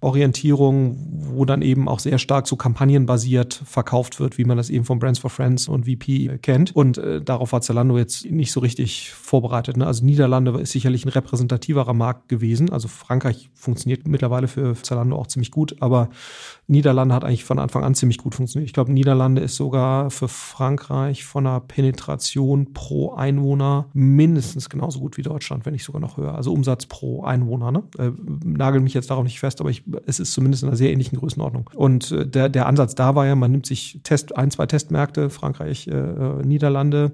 Orientierung, 0.00 0.96
wo 1.10 1.44
dann 1.44 1.60
eben 1.60 1.88
auch 1.88 1.98
sehr 1.98 2.18
stark 2.18 2.46
so 2.46 2.54
kampagnenbasiert 2.54 3.62
verkauft 3.64 4.20
wird, 4.20 4.38
wie 4.38 4.44
man 4.44 4.56
das 4.56 4.70
eben 4.70 4.84
von 4.84 5.00
Brands 5.00 5.18
for 5.18 5.28
Friends 5.28 5.66
und 5.66 5.86
VP 5.86 6.38
kennt. 6.40 6.74
Und 6.76 6.98
äh, 6.98 7.20
darauf 7.20 7.52
war 7.52 7.62
Zalando 7.62 7.98
jetzt 7.98 8.24
nicht 8.24 8.52
so 8.52 8.60
richtig 8.60 9.10
vorbereitet. 9.10 9.76
Ne? 9.76 9.86
Also 9.86 10.04
Niederlande 10.04 10.58
ist 10.60 10.70
sicherlich 10.70 11.04
ein 11.04 11.08
repräsentativerer 11.08 11.94
Markt 11.94 12.28
gewesen. 12.28 12.70
Also 12.70 12.86
Frankreich 12.86 13.50
funktioniert 13.54 14.06
mittlerweile 14.06 14.46
für 14.46 14.74
Zalando 14.80 15.16
auch 15.16 15.26
ziemlich 15.26 15.50
gut, 15.50 15.76
aber 15.80 16.10
Niederlande 16.70 17.14
hat 17.14 17.24
eigentlich 17.24 17.44
von 17.44 17.58
Anfang 17.58 17.82
an 17.82 17.94
ziemlich 17.94 18.18
gut 18.18 18.34
funktioniert. 18.34 18.68
Ich 18.68 18.74
glaube, 18.74 18.92
Niederlande 18.92 19.40
ist 19.40 19.56
sogar 19.56 20.10
für 20.10 20.28
Frankreich 20.28 21.24
von 21.24 21.44
der 21.44 21.60
Penetration 21.60 22.74
pro 22.74 23.14
Einwohner 23.14 23.86
mindestens 23.94 24.68
genauso 24.68 25.00
gut 25.00 25.16
wie 25.16 25.22
Deutschland, 25.22 25.64
wenn 25.64 25.72
nicht 25.72 25.84
sogar 25.84 26.00
noch 26.00 26.18
höher. 26.18 26.34
Also 26.34 26.52
Umsatz 26.52 26.84
pro 26.84 27.24
Einwohner. 27.24 27.72
Ne? 27.72 27.84
Äh, 27.98 28.10
nagel 28.44 28.82
mich 28.82 28.92
jetzt 28.92 29.08
darauf 29.10 29.24
nicht 29.24 29.40
fest, 29.40 29.60
aber 29.62 29.70
ich 29.70 29.82
es 30.04 30.20
ist 30.20 30.32
zumindest 30.34 30.62
in 30.62 30.68
einer 30.68 30.76
sehr 30.76 30.92
ähnlichen 30.92 31.18
Größenordnung. 31.18 31.70
Und 31.74 32.12
äh, 32.12 32.26
der, 32.26 32.50
der 32.50 32.66
Ansatz 32.66 32.94
da 32.94 33.14
war 33.14 33.26
ja, 33.26 33.34
man 33.34 33.50
nimmt 33.50 33.64
sich 33.64 34.00
Test, 34.02 34.36
ein, 34.36 34.50
zwei 34.50 34.66
Testmärkte, 34.66 35.30
Frankreich, 35.30 35.88
äh, 35.88 35.92
äh, 35.92 36.42
Niederlande 36.44 37.12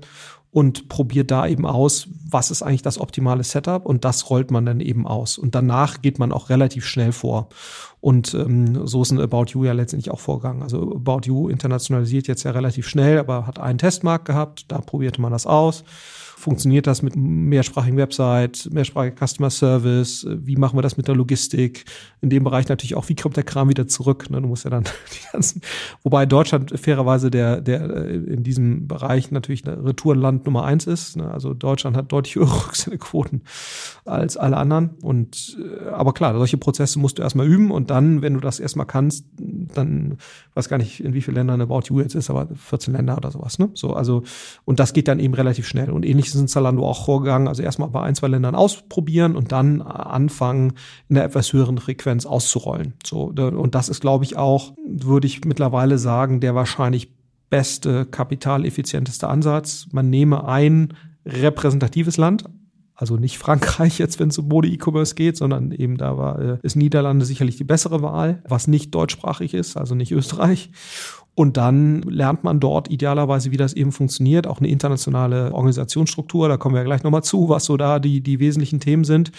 und 0.55 0.89
probiert 0.89 1.33
da 1.33 1.49
eben 1.49 1.67
aus, 1.67 2.07
was 2.31 2.53
ist 2.53 2.63
eigentlich 2.63 2.83
das 2.83 3.01
optimale 3.01 3.43
Setup 3.43 3.85
und 3.85 4.05
das 4.05 4.31
rollt 4.31 4.53
man 4.53 4.65
dann 4.65 4.79
eben 4.79 5.05
aus. 5.05 5.37
Und 5.37 5.57
danach 5.57 6.01
geht 6.01 6.21
man 6.21 6.31
auch 6.31 6.49
relativ 6.49 6.87
schnell 6.87 7.11
vor. 7.11 7.49
Und 8.01 8.35
ähm, 8.35 8.87
so 8.87 9.03
ist 9.03 9.11
ein 9.11 9.21
About 9.21 9.47
You 9.49 9.65
ja 9.65 9.73
letztendlich 9.73 10.13
auch 10.13 10.21
vorgegangen. 10.21 10.63
Also 10.63 10.95
About 10.95 11.23
You 11.25 11.49
internationalisiert 11.49 12.29
jetzt 12.29 12.45
ja 12.45 12.53
relativ 12.53 12.87
schnell, 12.87 13.19
aber 13.19 13.49
hat 13.49 13.59
einen 13.59 13.79
Testmarkt 13.79 14.27
gehabt, 14.27 14.67
da 14.69 14.79
probierte 14.79 15.21
man 15.21 15.33
das 15.33 15.45
aus 15.45 15.83
funktioniert 16.45 16.87
das 16.87 17.01
mit 17.01 17.17
mehrsprachigen 17.17 17.97
Website, 17.97 18.69
mehrsprachiger 18.71 19.27
Customer 19.27 19.49
Service, 19.49 20.27
wie 20.29 20.57
machen 20.57 20.77
wir 20.77 20.83
das 20.83 20.99
mit 20.99 21.09
der 21.09 21.15
Logistik, 21.15 21.87
in 22.21 22.29
dem 22.29 22.45
Bereich 22.45 22.69
natürlich 22.69 22.97
auch, 22.97 23.09
wie 23.09 23.15
kommt 23.15 23.39
der 23.39 23.45
Kram 23.45 23.71
wieder 23.71 23.89
zurück, 23.89 24.29
ne? 24.29 24.43
du 24.43 24.49
musst 24.49 24.65
ja 24.65 24.71
dann 24.71 24.85
die 25.15 25.33
ganzen, 25.33 25.63
wobei 26.03 26.27
Deutschland 26.27 26.79
fairerweise 26.79 27.31
der, 27.31 27.63
der 27.63 27.89
äh, 27.89 28.17
in 28.17 28.43
diesem 28.43 28.87
Bereich 28.87 29.31
natürlich 29.31 29.67
Retourenland 29.67 30.45
Nummer 30.45 30.65
eins 30.65 30.87
ist, 30.87 31.17
ne? 31.17 31.31
also 31.31 31.55
Deutschland 31.55 31.97
hat 31.97 32.13
deutlich 32.13 32.35
höhere 32.35 32.67
Rücksendequoten 32.67 33.41
als 34.05 34.37
alle 34.37 34.59
anderen. 34.59 34.91
Und, 35.01 35.57
äh, 35.59 35.89
aber 35.89 36.13
klar, 36.13 36.37
solche 36.37 36.59
Prozesse 36.59 36.99
musst 36.99 37.17
du 37.17 37.23
erstmal 37.23 37.47
üben 37.47 37.71
und 37.71 37.89
dann, 37.89 38.21
wenn 38.21 38.35
du 38.35 38.41
das 38.41 38.61
erstmal 38.61 38.87
kannst, 38.87 39.25
dann, 39.39 40.19
weiß 40.53 40.69
gar 40.69 40.77
nicht, 40.77 41.01
in 41.03 41.15
wie 41.15 41.23
vielen 41.23 41.37
Ländern 41.37 41.63
About 41.63 41.85
You 41.89 42.01
jetzt 42.01 42.15
ist, 42.15 42.29
aber 42.29 42.49
14 42.55 42.93
Länder 42.93 43.17
oder 43.17 43.31
sowas, 43.31 43.59
ne, 43.59 43.71
so, 43.73 43.95
also, 43.95 44.25
und 44.67 44.79
das 44.79 44.93
geht 44.93 45.09
dann 45.09 45.21
eben 45.21 45.33
relativ 45.33 45.67
schnell. 45.67 45.91
Und 45.91 46.05
ähnlich 46.05 46.34
ist 46.35 46.41
in 46.41 46.49
Zalando 46.49 46.87
auch 46.87 47.05
vorgegangen. 47.05 47.49
Also 47.49 47.63
erstmal 47.63 47.89
bei 47.89 48.03
ein, 48.03 48.15
zwei 48.15 48.29
Ländern 48.29 48.55
ausprobieren 48.55 49.37
und 49.37 49.53
dann 49.53 49.83
anfangen, 49.83 50.75
in 51.09 51.17
einer 51.17 51.25
etwas 51.25 51.53
höheren 51.53 51.79
Frequenz 51.79 52.27
auszurollen. 52.27 52.95
So, 53.05 53.25
und 53.25 53.75
das 53.75 53.89
ist, 53.89 54.01
glaube 54.01 54.25
ich, 54.25 54.37
auch, 54.37 54.73
würde 54.87 55.27
ich 55.27 55.45
mittlerweile 55.45 55.99
sagen, 55.99 56.41
der 56.41 56.55
wahrscheinlich 56.55 57.13
beste, 57.51 58.05
kapitaleffizienteste 58.07 59.29
Ansatz. 59.29 59.87
Man 59.93 60.11
nehme 60.11 60.47
ein 60.47 60.95
repräsentatives 61.27 62.17
Land, 62.17 62.45
also 62.95 63.17
nicht 63.17 63.39
Frankreich 63.39 63.99
jetzt, 63.99 64.21
wenn 64.21 64.29
es 64.29 64.39
um 64.39 64.49
Mode-E-Commerce 64.49 65.15
geht, 65.15 65.37
sondern 65.37 65.73
eben 65.73 65.97
da 65.97 66.17
war, 66.17 66.39
äh, 66.39 66.59
ist 66.63 66.77
Niederlande 66.77 67.25
sicherlich 67.25 67.57
die 67.57 67.65
bessere 67.65 68.03
Wahl, 68.03 68.43
was 68.49 68.69
nicht 68.69 68.95
deutschsprachig 68.95 69.55
ist, 69.55 69.77
also 69.77 69.95
nicht 69.95 70.13
Österreich. 70.13 70.71
Und 71.35 71.57
dann 71.57 72.03
lernt 72.03 72.45
man 72.45 72.61
dort 72.61 72.91
idealerweise, 72.91 73.51
wie 73.51 73.57
das 73.57 73.73
eben 73.73 73.93
funktioniert, 73.93 74.47
auch 74.47 74.59
eine 74.59 74.69
internationale 74.69 75.53
Organisationsstruktur. 75.53 76.49
Da 76.49 76.57
kommen 76.57 76.75
wir 76.75 76.81
ja 76.81 76.87
gleich 76.87 77.03
nochmal 77.03 77.25
zu, 77.25 77.49
was 77.49 77.65
so 77.65 77.77
da 77.77 77.99
die, 77.99 78.21
die 78.21 78.39
wesentlichen 78.39 78.81
Themen 78.81 79.05
sind. 79.05 79.33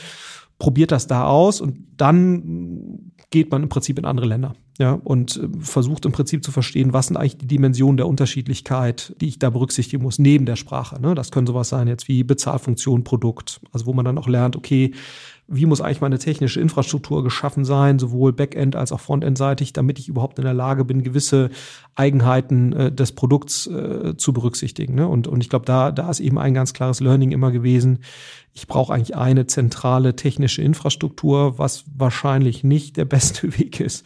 Probiert 0.59 0.91
das 0.91 1.07
da 1.07 1.25
aus 1.25 1.61
und 1.61 1.77
dann 1.97 3.11
geht 3.29 3.51
man 3.51 3.63
im 3.63 3.69
Prinzip 3.69 3.97
in 3.99 4.05
andere 4.05 4.25
Länder. 4.25 4.55
Ja, 4.77 4.99
und 5.03 5.37
äh, 5.37 5.47
versucht 5.59 6.05
im 6.05 6.11
Prinzip 6.11 6.43
zu 6.43 6.51
verstehen, 6.51 6.91
was 6.91 7.07
sind 7.07 7.15
eigentlich 7.15 7.37
die 7.37 7.47
Dimensionen 7.47 7.95
der 7.95 8.07
Unterschiedlichkeit, 8.07 9.15
die 9.21 9.27
ich 9.27 9.39
da 9.39 9.49
berücksichtigen 9.49 10.03
muss, 10.03 10.19
neben 10.19 10.45
der 10.45 10.57
Sprache. 10.57 11.01
Ne? 11.01 11.15
Das 11.15 11.31
können 11.31 11.47
sowas 11.47 11.69
sein 11.69 11.87
jetzt 11.87 12.09
wie 12.09 12.25
Bezahlfunktion, 12.25 13.05
Produkt. 13.05 13.61
Also 13.71 13.85
wo 13.85 13.93
man 13.93 14.03
dann 14.03 14.17
auch 14.17 14.27
lernt, 14.27 14.57
okay, 14.57 14.93
wie 15.47 15.65
muss 15.65 15.81
eigentlich 15.81 16.01
meine 16.01 16.17
technische 16.17 16.59
Infrastruktur 16.59 17.23
geschaffen 17.23 17.65
sein, 17.65 17.99
sowohl 17.99 18.33
Backend 18.33 18.75
als 18.75 18.91
auch 18.91 18.99
Frontend-seitig, 18.99 19.73
damit 19.73 19.99
ich 19.99 20.07
überhaupt 20.07 20.39
in 20.39 20.45
der 20.45 20.53
Lage 20.53 20.85
bin, 20.85 21.03
gewisse 21.03 21.51
Eigenheiten 21.93 22.73
äh, 22.73 22.91
des 22.91 23.11
Produkts 23.11 23.67
äh, 23.67 24.17
zu 24.17 24.33
berücksichtigen. 24.33 24.95
Ne? 24.95 25.07
Und, 25.07 25.27
und 25.27 25.41
ich 25.41 25.49
glaube, 25.49 25.65
da, 25.65 25.91
da 25.91 26.09
ist 26.09 26.19
eben 26.19 26.39
ein 26.39 26.53
ganz 26.55 26.73
klares 26.73 26.99
Learning 26.99 27.31
immer 27.31 27.51
gewesen. 27.51 27.99
Ich 28.53 28.67
brauche 28.67 28.93
eigentlich 28.93 29.15
eine 29.15 29.45
zentrale 29.45 30.15
technische 30.15 30.63
Infrastruktur, 30.63 31.59
was 31.59 31.85
wahrscheinlich 31.95 32.63
nicht 32.63 32.97
der 32.97 33.05
beste 33.05 33.57
Weg 33.59 33.79
ist 33.79 34.05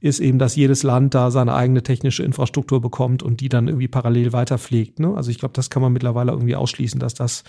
ist 0.00 0.18
eben, 0.18 0.38
dass 0.38 0.56
jedes 0.56 0.82
Land 0.82 1.14
da 1.14 1.30
seine 1.30 1.54
eigene 1.54 1.82
technische 1.82 2.22
Infrastruktur 2.22 2.80
bekommt 2.80 3.22
und 3.22 3.40
die 3.40 3.50
dann 3.50 3.68
irgendwie 3.68 3.88
parallel 3.88 4.32
weiterpflegt. 4.32 4.98
Ne? 4.98 5.14
Also 5.14 5.30
ich 5.30 5.38
glaube, 5.38 5.52
das 5.52 5.68
kann 5.68 5.82
man 5.82 5.92
mittlerweile 5.92 6.32
irgendwie 6.32 6.56
ausschließen, 6.56 6.98
dass 6.98 7.12
das 7.12 7.44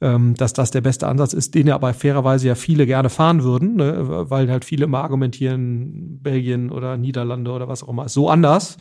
ähm, 0.00 0.34
dass 0.34 0.52
das 0.52 0.70
der 0.70 0.80
beste 0.80 1.08
Ansatz 1.08 1.32
ist, 1.32 1.54
den 1.54 1.66
ja 1.66 1.74
aber 1.74 1.92
fairerweise 1.92 2.48
ja 2.48 2.54
viele 2.54 2.86
gerne 2.86 3.10
fahren 3.10 3.42
würden, 3.42 3.76
ne? 3.76 4.26
weil 4.30 4.50
halt 4.50 4.64
viele 4.64 4.84
immer 4.84 5.02
argumentieren, 5.02 6.20
Belgien 6.22 6.70
oder 6.70 6.96
Niederlande 6.96 7.50
oder 7.50 7.68
was 7.68 7.82
auch 7.82 7.88
immer 7.88 8.06
ist 8.06 8.14
so 8.14 8.28
anders. 8.28 8.78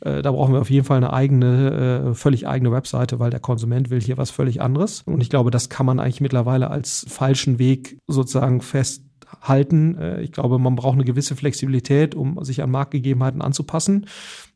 Äh, 0.00 0.22
da 0.22 0.32
brauchen 0.32 0.54
wir 0.54 0.60
auf 0.60 0.70
jeden 0.70 0.86
Fall 0.86 0.98
eine 0.98 1.12
eigene, 1.12 2.10
äh, 2.10 2.14
völlig 2.14 2.46
eigene 2.46 2.72
Webseite, 2.72 3.18
weil 3.18 3.30
der 3.30 3.40
Konsument 3.40 3.90
will 3.90 4.00
hier 4.00 4.16
was 4.16 4.30
völlig 4.30 4.60
anderes. 4.60 5.02
Und 5.06 5.20
ich 5.20 5.30
glaube, 5.30 5.50
das 5.50 5.68
kann 5.68 5.86
man 5.86 5.98
eigentlich 5.98 6.20
mittlerweile 6.20 6.70
als 6.70 7.04
falschen 7.08 7.58
Weg 7.58 7.98
sozusagen 8.06 8.60
festhalten. 8.60 9.98
Äh, 9.98 10.22
ich 10.22 10.32
glaube, 10.32 10.58
man 10.58 10.76
braucht 10.76 10.94
eine 10.94 11.04
gewisse 11.04 11.36
Flexibilität, 11.36 12.14
um 12.14 12.42
sich 12.44 12.62
an 12.62 12.70
Marktgegebenheiten 12.70 13.42
anzupassen. 13.42 14.06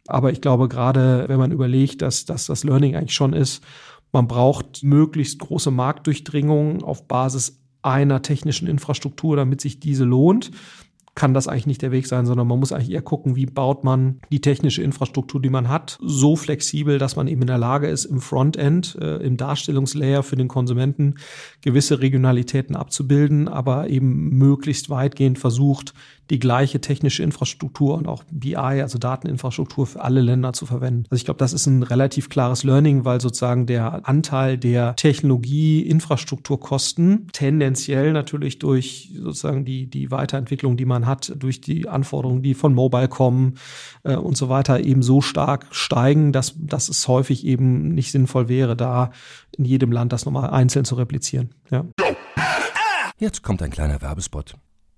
Aber 0.07 0.31
ich 0.33 0.41
glaube, 0.41 0.69
gerade 0.69 1.25
wenn 1.29 1.39
man 1.39 1.51
überlegt, 1.51 2.03
dass, 2.03 2.27
dass 2.27 2.47
das 2.47 2.63
Learning 2.63 2.95
eigentlich 2.95 3.15
schon 3.15 3.33
ist, 3.33 3.65
man 4.15 4.29
braucht 4.29 4.83
möglichst 4.83 5.41
große 5.41 5.71
Marktdurchdringung 5.71 6.83
auf 6.83 7.07
Basis 7.07 7.61
einer 7.83 8.23
technischen 8.23 8.67
Infrastruktur, 8.67 9.37
damit 9.37 9.61
sich 9.61 9.81
diese 9.81 10.05
lohnt. 10.05 10.53
Kann 11.17 11.35
das 11.35 11.47
eigentlich 11.47 11.67
nicht 11.67 11.83
der 11.83 11.93
Weg 11.93 12.07
sein, 12.07 12.27
sondern 12.27 12.49
man 12.49 12.59
muss 12.59 12.73
eigentlich 12.73 12.91
eher 12.91 13.03
gucken, 13.03 13.37
wie 13.37 13.47
baut 13.47 13.85
man 13.85 14.21
die 14.33 14.41
technische 14.41 14.83
Infrastruktur, 14.83 15.41
die 15.41 15.51
man 15.51 15.69
hat, 15.69 15.99
so 16.01 16.35
flexibel, 16.35 16.99
dass 16.99 17.15
man 17.15 17.29
eben 17.29 17.43
in 17.43 17.47
der 17.47 17.59
Lage 17.59 17.89
ist, 17.89 18.05
im 18.05 18.21
Frontend, 18.21 18.97
äh, 19.01 19.17
im 19.19 19.37
Darstellungslayer 19.37 20.23
für 20.23 20.35
den 20.37 20.49
Konsumenten 20.49 21.17
gewisse 21.61 22.01
Regionalitäten 22.01 22.75
abzubilden, 22.75 23.47
aber 23.49 23.89
eben 23.89 24.31
möglichst 24.31 24.91
weitgehend 24.91 25.39
versucht, 25.39 25.95
die 26.31 26.39
gleiche 26.39 26.81
technische 26.81 27.23
Infrastruktur 27.23 27.95
und 27.95 28.07
auch 28.09 28.25
BI, 28.31 28.57
also 28.57 28.99
Dateninfrastruktur 28.99 29.87
für 29.87 30.03
alle 30.03 30.21
Länder 30.21 30.53
zu 30.53 30.67
verwenden. 30.67 31.05
Also 31.11 31.17
ich 31.17 31.25
glaube, 31.25 31.39
das 31.39 31.53
ist 31.53 31.67
ein 31.67 31.83
relativ 31.83 32.29
klares 32.29 32.65
Learning, 32.65 33.05
weil 33.05 33.21
sozusagen 33.21 33.67
der 33.67 34.09
Anteil 34.09 34.57
der 34.57 34.97
Technologie, 34.97 35.83
Infrastrukturkosten 35.83 37.29
tendenziell 37.33 38.13
natürlich 38.13 38.59
durch 38.59 39.13
sozusagen 39.15 39.65
die, 39.65 39.87
die 39.87 40.11
Weiterentwicklung, 40.11 40.77
die 40.77 40.87
man 40.87 41.07
hat, 41.07 41.33
durch 41.37 41.61
die 41.61 41.89
Anforderungen, 41.89 42.43
die 42.43 42.55
von 42.55 42.75
Mobile 42.75 43.09
kommen 43.09 43.55
äh, 44.03 44.17
und 44.17 44.37
so 44.37 44.49
weiter, 44.49 44.81
eben 44.81 45.03
so 45.03 45.21
stark 45.21 45.67
steigen, 45.73 46.33
dass, 46.33 46.55
dass 46.57 46.89
es 46.89 47.07
häufig 47.07 47.45
eben 47.45 47.89
nicht 47.89 48.13
sinnvoll 48.13 48.49
wäre, 48.49 48.77
da 48.77 49.11
in 49.57 49.65
jedem 49.65 49.93
Land 49.93 50.13
das 50.13 50.25
nochmal 50.25 50.51
einzeln 50.51 50.85
zu 50.85 50.95
replizieren. 50.95 51.51
Ja. 51.71 51.85
Jetzt 53.19 53.43
kommt 53.43 53.63
ein 53.63 53.71
kleiner 53.71 54.03
Werbespot. 54.03 54.57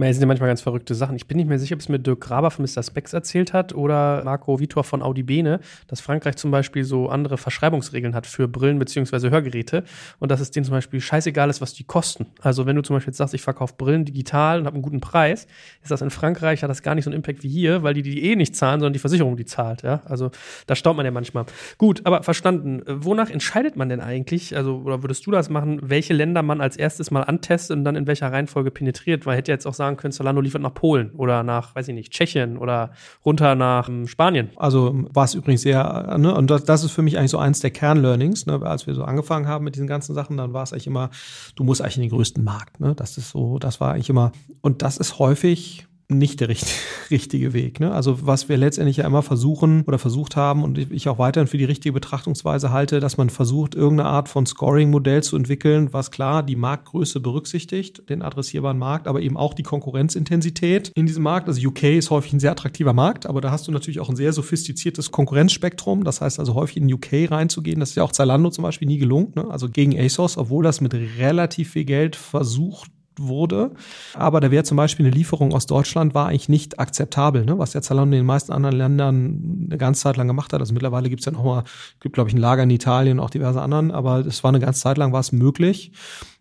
Es 0.00 0.14
sind 0.14 0.20
ja 0.20 0.26
manchmal 0.28 0.48
ganz 0.48 0.60
verrückte 0.60 0.94
Sachen. 0.94 1.16
Ich 1.16 1.26
bin 1.26 1.38
nicht 1.38 1.48
mehr 1.48 1.58
sicher, 1.58 1.74
ob 1.74 1.80
es 1.80 1.88
mir 1.88 1.98
Dirk 1.98 2.20
Graber 2.20 2.52
von 2.52 2.64
Mr. 2.64 2.84
Specs 2.84 3.12
erzählt 3.12 3.52
hat 3.52 3.74
oder 3.74 4.22
Marco 4.24 4.60
Vitor 4.60 4.84
von 4.84 5.02
Audi 5.02 5.24
Bene, 5.24 5.58
dass 5.88 6.00
Frankreich 6.00 6.36
zum 6.36 6.52
Beispiel 6.52 6.84
so 6.84 7.08
andere 7.08 7.36
Verschreibungsregeln 7.36 8.14
hat 8.14 8.24
für 8.28 8.46
Brillen 8.46 8.78
bzw. 8.78 9.30
Hörgeräte 9.30 9.82
und 10.20 10.30
dass 10.30 10.38
es 10.38 10.52
denen 10.52 10.64
zum 10.64 10.74
Beispiel 10.74 11.00
scheißegal 11.00 11.50
ist, 11.50 11.60
was 11.60 11.74
die 11.74 11.82
kosten. 11.82 12.26
Also 12.40 12.64
wenn 12.64 12.76
du 12.76 12.82
zum 12.82 12.94
Beispiel 12.94 13.10
jetzt 13.10 13.18
sagst, 13.18 13.34
ich 13.34 13.42
verkaufe 13.42 13.74
Brillen 13.76 14.04
digital 14.04 14.60
und 14.60 14.66
habe 14.66 14.74
einen 14.74 14.82
guten 14.82 15.00
Preis, 15.00 15.48
ist 15.82 15.90
das 15.90 16.00
in 16.00 16.10
Frankreich, 16.10 16.62
hat 16.62 16.70
das 16.70 16.82
gar 16.82 16.94
nicht 16.94 17.04
so 17.04 17.10
einen 17.10 17.16
Impact 17.16 17.42
wie 17.42 17.48
hier, 17.48 17.82
weil 17.82 17.94
die 17.94 18.02
die 18.02 18.22
eh 18.22 18.36
nicht 18.36 18.54
zahlen, 18.54 18.78
sondern 18.78 18.92
die 18.92 19.00
Versicherung 19.00 19.36
die 19.36 19.46
zahlt. 19.46 19.82
Ja? 19.82 20.02
Also 20.04 20.30
da 20.68 20.76
staunt 20.76 20.96
man 20.96 21.06
ja 21.06 21.12
manchmal. 21.12 21.44
Gut, 21.76 22.02
aber 22.04 22.22
verstanden. 22.22 22.82
Wonach 22.86 23.30
entscheidet 23.30 23.74
man 23.74 23.88
denn 23.88 24.00
eigentlich, 24.00 24.56
also 24.56 24.76
oder 24.76 25.02
würdest 25.02 25.26
du 25.26 25.32
das 25.32 25.50
machen, 25.50 25.80
welche 25.82 26.14
Länder 26.14 26.44
man 26.44 26.60
als 26.60 26.76
erstes 26.76 27.10
mal 27.10 27.22
antestet 27.22 27.76
und 27.76 27.82
dann 27.82 27.96
in 27.96 28.06
welcher 28.06 28.30
Reihenfolge 28.30 28.70
penetriert? 28.70 29.26
Weil 29.26 29.36
hätte 29.36 29.50
jetzt 29.50 29.66
auch 29.66 29.74
sagen 29.74 29.87
sagen 29.88 29.96
können, 29.96 30.12
Solano 30.12 30.40
liefert 30.40 30.62
nach 30.62 30.74
Polen 30.74 31.10
oder 31.12 31.42
nach, 31.42 31.74
weiß 31.74 31.88
ich 31.88 31.94
nicht, 31.94 32.12
Tschechien 32.12 32.58
oder 32.58 32.90
runter 33.24 33.54
nach 33.54 33.88
ähm, 33.88 34.06
Spanien. 34.06 34.50
Also 34.56 34.94
war 35.12 35.24
es 35.24 35.34
übrigens 35.34 35.62
sehr, 35.62 36.16
ne, 36.18 36.34
und 36.34 36.50
das, 36.50 36.64
das, 36.64 36.84
ist 36.84 36.92
für 36.92 37.02
mich 37.02 37.18
eigentlich 37.18 37.30
so 37.30 37.38
eins 37.38 37.60
der 37.60 37.70
Kernlearnings, 37.70 38.46
ne, 38.46 38.60
als 38.62 38.86
wir 38.86 38.94
so 38.94 39.04
angefangen 39.04 39.48
haben 39.48 39.64
mit 39.64 39.74
diesen 39.74 39.86
ganzen 39.86 40.14
Sachen, 40.14 40.36
dann 40.36 40.52
war 40.52 40.62
es 40.62 40.72
eigentlich 40.72 40.86
immer, 40.86 41.10
du 41.56 41.64
musst 41.64 41.80
eigentlich 41.80 41.96
in 41.96 42.02
den 42.02 42.10
größten 42.10 42.44
Markt, 42.44 42.80
ne, 42.80 42.94
das 42.94 43.18
ist 43.18 43.30
so, 43.30 43.58
das 43.58 43.80
war 43.80 43.94
eigentlich 43.94 44.10
immer, 44.10 44.32
und 44.60 44.82
das 44.82 44.98
ist 44.98 45.18
häufig 45.18 45.87
nicht 46.10 46.40
der 46.40 46.48
richtige 47.10 47.52
Weg. 47.52 47.80
Ne? 47.80 47.92
Also 47.92 48.26
was 48.26 48.48
wir 48.48 48.56
letztendlich 48.56 48.98
ja 48.98 49.06
immer 49.06 49.22
versuchen 49.22 49.82
oder 49.86 49.98
versucht 49.98 50.36
haben 50.36 50.64
und 50.64 50.78
ich 50.78 51.08
auch 51.08 51.18
weiterhin 51.18 51.46
für 51.46 51.58
die 51.58 51.64
richtige 51.64 51.92
Betrachtungsweise 51.92 52.72
halte, 52.72 53.00
dass 53.00 53.18
man 53.18 53.28
versucht, 53.30 53.74
irgendeine 53.74 54.08
Art 54.08 54.28
von 54.28 54.46
Scoring-Modell 54.46 55.22
zu 55.22 55.36
entwickeln, 55.36 55.92
was 55.92 56.10
klar 56.10 56.42
die 56.42 56.56
Marktgröße 56.56 57.20
berücksichtigt, 57.20 58.08
den 58.08 58.22
adressierbaren 58.22 58.78
Markt, 58.78 59.06
aber 59.06 59.20
eben 59.20 59.36
auch 59.36 59.52
die 59.52 59.62
Konkurrenzintensität 59.62 60.92
in 60.94 61.06
diesem 61.06 61.22
Markt. 61.22 61.48
Also 61.48 61.66
UK 61.68 61.84
ist 61.84 62.10
häufig 62.10 62.32
ein 62.32 62.40
sehr 62.40 62.52
attraktiver 62.52 62.94
Markt, 62.94 63.26
aber 63.26 63.40
da 63.40 63.50
hast 63.50 63.68
du 63.68 63.72
natürlich 63.72 64.00
auch 64.00 64.08
ein 64.08 64.16
sehr 64.16 64.32
sophistiziertes 64.32 65.10
Konkurrenzspektrum. 65.10 66.04
Das 66.04 66.22
heißt 66.22 66.38
also 66.38 66.54
häufig 66.54 66.78
in 66.78 66.92
UK 66.92 67.30
reinzugehen, 67.30 67.80
das 67.80 67.90
ist 67.90 67.96
ja 67.96 68.02
auch 68.02 68.12
Zalando 68.12 68.50
zum 68.50 68.62
Beispiel 68.62 68.88
nie 68.88 68.98
gelungen. 68.98 69.32
Ne? 69.34 69.50
Also 69.50 69.68
gegen 69.68 69.98
ASOS, 69.98 70.38
obwohl 70.38 70.64
das 70.64 70.80
mit 70.80 70.94
relativ 70.94 71.72
viel 71.72 71.84
Geld 71.84 72.16
versucht 72.16 72.90
wurde. 73.20 73.72
Aber 74.14 74.40
da 74.40 74.50
wäre 74.50 74.64
zum 74.64 74.76
Beispiel 74.76 75.06
eine 75.06 75.14
Lieferung 75.14 75.52
aus 75.52 75.66
Deutschland 75.66 76.14
war 76.14 76.28
eigentlich 76.28 76.48
nicht 76.48 76.78
akzeptabel, 76.78 77.44
ne? 77.44 77.58
was 77.58 77.72
der 77.72 77.82
Zalando 77.82 78.14
in 78.16 78.22
den 78.22 78.26
meisten 78.26 78.52
anderen 78.52 78.76
Ländern 78.76 79.66
eine 79.66 79.78
ganze 79.78 80.02
Zeit 80.02 80.16
lang 80.16 80.26
gemacht 80.26 80.52
hat. 80.52 80.60
Also 80.60 80.72
mittlerweile 80.72 81.08
gibt 81.08 81.20
es 81.20 81.26
ja 81.26 81.32
noch 81.32 81.44
mal, 81.44 81.64
gibt 82.00 82.14
glaube 82.14 82.30
ich 82.30 82.34
ein 82.34 82.40
Lager 82.40 82.62
in 82.62 82.70
Italien 82.70 83.18
und 83.18 83.24
auch 83.24 83.30
diverse 83.30 83.60
anderen, 83.60 83.90
aber 83.90 84.26
es 84.26 84.44
war 84.44 84.50
eine 84.50 84.60
ganze 84.60 84.80
Zeit 84.80 84.98
lang 84.98 85.12
war 85.12 85.20
es 85.20 85.32
möglich 85.32 85.92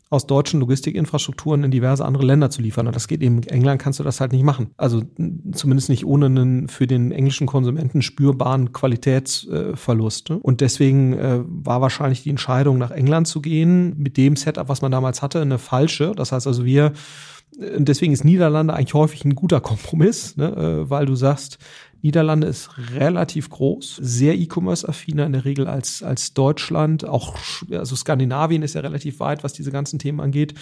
aus 0.09 0.25
deutschen 0.25 0.59
Logistikinfrastrukturen 0.61 1.63
in 1.63 1.71
diverse 1.71 2.05
andere 2.05 2.25
Länder 2.25 2.49
zu 2.49 2.61
liefern. 2.61 2.87
Und 2.87 2.95
das 2.95 3.07
geht 3.07 3.21
eben, 3.21 3.39
in 3.43 3.49
England 3.49 3.81
kannst 3.81 3.99
du 3.99 4.03
das 4.03 4.21
halt 4.21 4.31
nicht 4.31 4.43
machen. 4.43 4.71
Also 4.77 5.03
zumindest 5.51 5.89
nicht 5.89 6.05
ohne 6.05 6.27
einen 6.27 6.69
für 6.69 6.87
den 6.87 7.11
englischen 7.11 7.47
Konsumenten 7.47 8.01
spürbaren 8.01 8.71
Qualitätsverlust. 8.71 10.29
Ne? 10.29 10.39
Und 10.39 10.61
deswegen 10.61 11.13
äh, 11.13 11.39
war 11.45 11.81
wahrscheinlich 11.81 12.23
die 12.23 12.29
Entscheidung, 12.29 12.77
nach 12.77 12.91
England 12.91 13.27
zu 13.27 13.41
gehen, 13.41 13.95
mit 13.97 14.17
dem 14.17 14.35
Setup, 14.35 14.69
was 14.69 14.81
man 14.81 14.91
damals 14.91 15.21
hatte, 15.21 15.41
eine 15.41 15.57
falsche. 15.57 16.13
Das 16.15 16.31
heißt 16.31 16.47
also, 16.47 16.63
wir 16.63 16.93
deswegen 17.57 18.13
ist 18.13 18.23
Niederlande 18.23 18.73
eigentlich 18.73 18.93
häufig 18.93 19.25
ein 19.25 19.35
guter 19.35 19.61
Kompromiss, 19.61 20.37
ne? 20.37 20.55
Äh, 20.55 20.89
weil 20.89 21.05
du 21.05 21.15
sagst, 21.15 21.57
Niederlande 22.01 22.47
ist 22.47 22.69
relativ 22.93 23.49
groß, 23.49 23.97
sehr 24.01 24.35
E-Commerce-affiner 24.35 25.25
in 25.25 25.33
der 25.33 25.45
Regel 25.45 25.67
als, 25.67 26.03
als 26.03 26.33
Deutschland. 26.33 27.05
Auch, 27.05 27.35
also 27.71 27.95
Skandinavien 27.95 28.61
ist 28.61 28.75
ja 28.75 28.81
relativ 28.81 29.19
weit, 29.19 29.43
was 29.43 29.53
diese 29.53 29.71
ganzen 29.71 29.97
Themen 29.97 30.19
angeht 30.19 30.53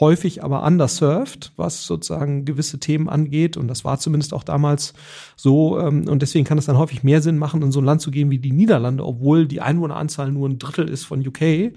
häufig 0.00 0.44
aber 0.44 0.64
underserved, 0.64 1.52
was 1.56 1.86
sozusagen 1.86 2.44
gewisse 2.44 2.78
Themen 2.78 3.08
angeht. 3.08 3.56
Und 3.56 3.68
das 3.68 3.84
war 3.84 3.98
zumindest 3.98 4.34
auch 4.34 4.44
damals 4.44 4.92
so. 5.38 5.78
Ähm, 5.78 6.06
und 6.08 6.20
deswegen 6.20 6.44
kann 6.44 6.58
es 6.58 6.66
dann 6.66 6.76
häufig 6.76 7.02
mehr 7.02 7.22
Sinn 7.22 7.38
machen, 7.38 7.62
in 7.62 7.72
so 7.72 7.80
ein 7.80 7.84
Land 7.84 8.02
zu 8.02 8.10
gehen 8.10 8.30
wie 8.30 8.38
die 8.38 8.52
Niederlande, 8.52 9.06
obwohl 9.06 9.46
die 9.46 9.60
Einwohneranzahl 9.60 10.30
nur 10.32 10.48
ein 10.48 10.58
Drittel 10.58 10.88
ist 10.88 11.04
von 11.04 11.26
UK, 11.26 11.72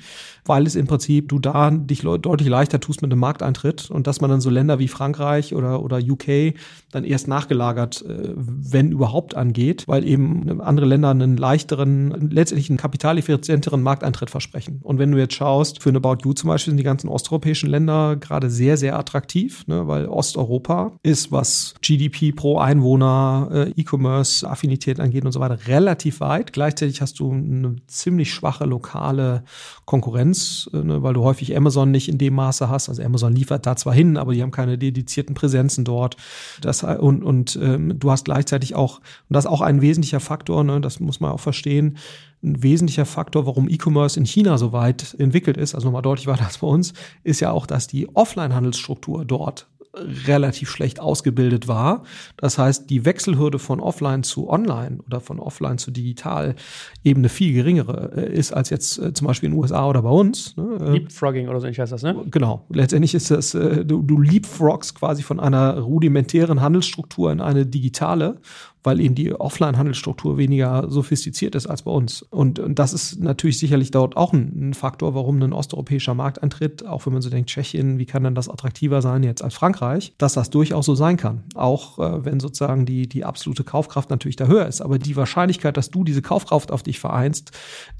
weil 0.46 0.66
es 0.66 0.76
im 0.76 0.88
Prinzip 0.88 1.30
du 1.30 1.40
da 1.40 1.70
dich 1.70 2.02
deutlich 2.02 2.50
leichter 2.50 2.80
tust 2.80 3.02
mit 3.02 3.12
dem 3.12 3.20
Markteintritt 3.20 3.90
und 3.92 4.08
dass 4.08 4.20
man 4.20 4.32
dann 4.32 4.42
so 4.42 4.50
Länder 4.50 4.80
wie 4.80 4.88
Frankreich 4.88 5.54
oder, 5.54 5.84
oder 5.84 6.00
UK 6.00 6.56
dann 6.92 7.04
erst 7.04 7.28
nachgelagert, 7.28 8.04
äh, 8.06 8.34
wenn 8.36 8.92
überhaupt 8.92 9.36
angeht, 9.36 9.84
weil 9.88 10.08
eben 10.08 10.60
andere 10.62 10.88
Länder 10.88 11.12
einen 11.12 11.38
leichteren, 11.38 12.32
letztendlich 12.32 12.70
einen 12.70 12.78
kapitaleffizienteren 12.78 13.84
Markteintritt 13.84 14.32
versprechen. 14.32 14.80
Und 14.82 14.98
wenn 14.98 15.12
du 15.12 15.20
jetzt 15.20 15.36
schaust, 15.36 15.84
für 15.84 15.90
eine 15.90 16.00
About 16.00 16.24
You 16.24 16.34
zum 16.34 16.48
Beispiel 16.48 16.72
sind 16.72 16.78
die 16.78 16.84
ganzen 16.84 17.10
osteuropäischen 17.10 17.70
Länder 17.70 18.16
gerade 18.16 18.50
sehr, 18.50 18.78
sehr 18.78 18.98
attraktiv, 18.98 19.68
ne, 19.68 19.88
weil 19.88 20.08
Osteuropa 20.08 20.94
ist, 21.04 21.32
was 21.32 21.76
GDP 21.82 22.32
pro 22.32 22.58
Einwohner, 22.58 23.50
E-Commerce-Affinität 23.76 25.00
angeht 25.00 25.26
und 25.26 25.32
so 25.32 25.40
weiter, 25.40 25.68
relativ 25.68 26.20
weit. 26.20 26.54
Gleichzeitig 26.54 27.02
hast 27.02 27.20
du 27.20 27.32
eine 27.32 27.76
ziemlich 27.88 28.34
schwache 28.34 28.66
lokale 28.66 29.44
Konkurrenz, 29.86 30.70
äh, 30.74 30.78
ne, 30.78 31.04
weil 31.04 31.14
du 31.14 31.24
häufig 31.24 31.56
Amazon 31.56 31.92
nicht 31.92 32.10
in 32.10 32.18
dem 32.18 32.36
Maße 32.36 32.70
hast. 32.70 32.90
Also 32.90 33.04
Amazon 33.04 33.34
liefert 33.34 33.66
da 33.66 33.76
zwar 33.76 33.94
hin, 33.94 34.18
aber 34.18 34.34
die 34.34 34.42
haben 34.42 34.52
keine 34.52 34.78
dedizierten 34.78 35.36
Präsenzen 35.36 35.86
dort. 35.86 36.18
Das, 36.62 36.84
und 36.84 37.24
und 37.24 37.60
ähm, 37.62 38.00
du 38.00 38.12
hast 38.12 38.26
gleichzeitig 38.26 38.76
auch, 38.76 39.00
und 39.00 39.34
das 39.34 39.46
ist 39.46 39.52
auch 39.52 39.62
ein 39.62 39.82
wesentlicher 39.82 40.20
Faktor, 40.20 40.64
ne, 40.64 40.82
das 40.82 41.00
muss 41.00 41.20
man 41.20 41.32
auch 41.32 41.40
verstehen, 41.40 41.98
ein 42.44 42.64
wesentlicher 42.64 43.06
Faktor, 43.06 43.46
warum 43.46 43.70
E-Commerce 43.70 44.20
in 44.20 44.26
China 44.26 44.58
so 44.58 44.72
weit 44.72 45.16
entwickelt 45.20 45.58
ist, 45.58 45.76
also 45.76 45.88
nochmal 45.88 46.02
deutlich 46.02 46.28
weiter 46.28 46.46
als 46.46 46.58
bei 46.58 46.68
uns, 46.68 46.94
ist 47.24 47.40
ja 47.40 47.52
auch, 47.52 47.66
dass 47.66 47.88
die 47.88 48.08
Offline-Handelsstruktur 48.16 49.26
dort 49.26 49.68
relativ 49.94 50.70
schlecht 50.70 51.00
ausgebildet 51.00 51.68
war. 51.68 52.04
Das 52.38 52.58
heißt, 52.58 52.90
die 52.90 53.04
Wechselhürde 53.04 53.60
von 53.60 53.80
offline 53.80 54.24
zu 54.24 54.50
online 54.50 55.00
oder 55.06 55.20
von 55.20 55.40
offline 55.40 55.78
zu 55.78 55.92
digital 55.92 56.56
eben 57.04 57.22
eine 57.22 57.30
viel 57.30 57.54
geringere 57.54 58.12
äh, 58.16 58.34
ist 58.34 58.54
als 58.54 58.70
jetzt 58.70 58.98
äh, 59.00 59.14
zum 59.14 59.28
Beispiel 59.28 59.48
in 59.48 59.54
den 59.54 59.62
USA 59.62 59.88
oder 59.88 60.02
bei 60.02 60.10
uns. 60.10 60.56
Ne? 60.56 60.78
Äh, 60.80 60.92
Leapfrogging 60.92 61.50
oder 61.50 61.60
so, 61.60 61.68
ich 61.68 61.80
heißt 61.80 61.92
das, 61.92 62.04
ne? 62.04 62.16
Genau. 62.32 62.66
Letztendlich 62.70 63.14
ist 63.14 63.32
das, 63.32 63.52
du, 63.52 64.02
du 64.02 64.20
leapfrogs 64.20 64.94
quasi 64.96 65.24
von 65.24 65.40
einer 65.40 65.80
rudimentären 65.80 66.62
Handelsstruktur 66.62 67.32
in 67.32 67.42
eine 67.42 67.66
digitale 67.66 68.38
weil 68.84 69.00
eben 69.00 69.16
die 69.16 69.34
Offline-Handelsstruktur 69.34 70.38
weniger 70.38 70.90
sophistiziert 70.90 71.56
ist 71.56 71.68
als 71.68 71.84
bei 71.84 71.92
uns. 71.92 72.24
Und, 72.24 72.60
und 72.60 72.80
das 72.80 72.94
ist 72.94 73.20
natürlich 73.20 73.60
sicherlich 73.60 73.92
dort 73.92 74.18
auch 74.18 74.34
ein, 74.34 74.70
ein, 74.70 74.74
Faktor, 74.74 75.14
warum 75.14 75.42
ein 75.42 75.54
osteuropäischer 75.54 76.14
Markt 76.14 76.42
eintritt, 76.42 76.86
auch 76.86 77.06
wenn 77.06 77.14
man 77.14 77.22
so 77.22 77.30
denkt, 77.30 77.50
Tschechien, 77.50 78.00
wie 78.00 78.06
kann 78.06 78.24
denn 78.24 78.36
das 78.36 78.50
attraktiver 78.50 79.02
sein 79.02 79.24
jetzt 79.24 79.44
als 79.44 79.54
Frankreich, 79.54 80.14
dass 80.18 80.34
das 80.34 80.50
durchaus 80.50 80.86
so 80.86 80.96
sein 80.96 81.18
kann. 81.18 81.44
Auch 81.54 82.00
äh, 82.00 82.26
wenn 82.26 82.40
sozusagen 82.40 82.86
die, 82.86 83.08
die 83.08 83.24
absolute 83.24 83.64
Kaufkraft 83.64 84.10
natürlich 84.10 84.36
da 84.36 84.48
höher 84.48 84.68
ist. 84.68 84.82
Aber 84.82 84.98
die 84.98 85.16
Wahrscheinlichkeit, 85.16 85.78
dass 85.78 85.92
du 85.92 86.04
diese 86.04 86.22
Kaufkraft 86.22 86.72
auf 86.72 86.84
dich 86.84 87.00
vereinst, 87.00 87.52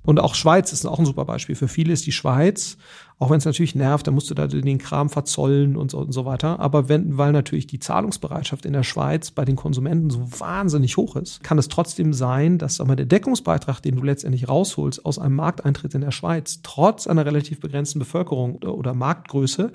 und 0.04 0.20
auch 0.20 0.34
Schweiz 0.34 0.74
ist 0.74 0.86
auch 0.86 0.98
ein 0.98 1.06
super 1.06 1.26
Beispiel. 1.26 1.56
Für 1.56 1.68
viele 1.68 1.94
ist 1.94 2.08
die 2.08 2.12
Schweiz 2.12 2.78
auch 3.22 3.30
wenn 3.30 3.38
es 3.38 3.46
natürlich 3.46 3.76
nervt, 3.76 4.08
dann 4.08 4.16
musst 4.16 4.32
du 4.32 4.34
da 4.34 4.48
den 4.48 4.80
Kram 4.80 5.08
verzollen 5.08 5.78
und 5.78 5.92
so, 5.92 6.00
und 6.00 6.12
so 6.12 6.26
weiter. 6.26 6.60
Aber 6.60 6.90
wenn, 6.90 7.20
weil 7.20 7.32
natürlich 7.32 7.68
die 7.68 7.78
Zahlungsbereitschaft 7.78 8.66
in 8.66 8.74
der 8.74 8.82
Schweiz 8.82 9.30
bei 9.30 9.46
den 9.46 9.56
Konsumenten 9.56 10.10
so 10.10 10.24
wahnsinnig 10.40 10.98
hoch 10.98 11.16
ist, 11.16 11.44
kann 11.44 11.60
es 11.60 11.68
trotzdem 11.68 12.14
sein, 12.14 12.58
dass 12.58 12.78
sag 12.78 12.88
mal, 12.88 12.96
der 12.96 13.06
Deckungsbeitrag, 13.06 13.80
den 13.80 13.96
du 13.96 14.02
letztendlich 14.02 14.50
rausholst 14.50 15.06
aus 15.06 15.20
einem 15.20 15.36
Markteintritt 15.36 15.94
in 15.94 16.02
der 16.02 16.10
Schweiz, 16.10 16.62
trotz 16.64 17.06
einer 17.06 17.24
relativ 17.24 17.60
begrenzten 17.60 18.00
Bevölkerung 18.00 18.56
oder, 18.56 18.74
oder 18.74 18.96
Marktgröße, 18.96 19.72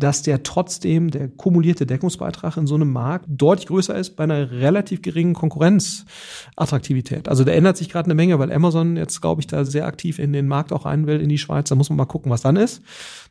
dass 0.00 0.22
der 0.22 0.42
trotzdem, 0.42 1.10
der 1.10 1.28
kumulierte 1.28 1.86
Deckungsbeitrag 1.86 2.56
in 2.56 2.66
so 2.66 2.74
einem 2.74 2.92
Markt 2.92 3.26
deutlich 3.28 3.68
größer 3.68 3.94
ist 3.94 4.16
bei 4.16 4.24
einer 4.24 4.50
relativ 4.50 5.02
geringen 5.02 5.34
Konkurrenzattraktivität. 5.34 7.28
Also 7.28 7.44
da 7.44 7.52
ändert 7.52 7.76
sich 7.76 7.88
gerade 7.88 8.06
eine 8.06 8.14
Menge, 8.14 8.38
weil 8.38 8.52
Amazon 8.52 8.96
jetzt, 8.96 9.20
glaube 9.20 9.40
ich, 9.40 9.46
da 9.46 9.64
sehr 9.64 9.86
aktiv 9.86 10.18
in 10.18 10.32
den 10.32 10.48
Markt 10.48 10.72
auch 10.72 10.86
rein 10.86 11.06
will, 11.06 11.20
in 11.20 11.28
die 11.28 11.38
Schweiz. 11.38 11.68
Da 11.68 11.74
muss 11.74 11.90
man 11.90 11.98
mal 11.98 12.06
gucken, 12.06 12.30
was 12.32 12.42
dann 12.42 12.56
ist. 12.56 12.82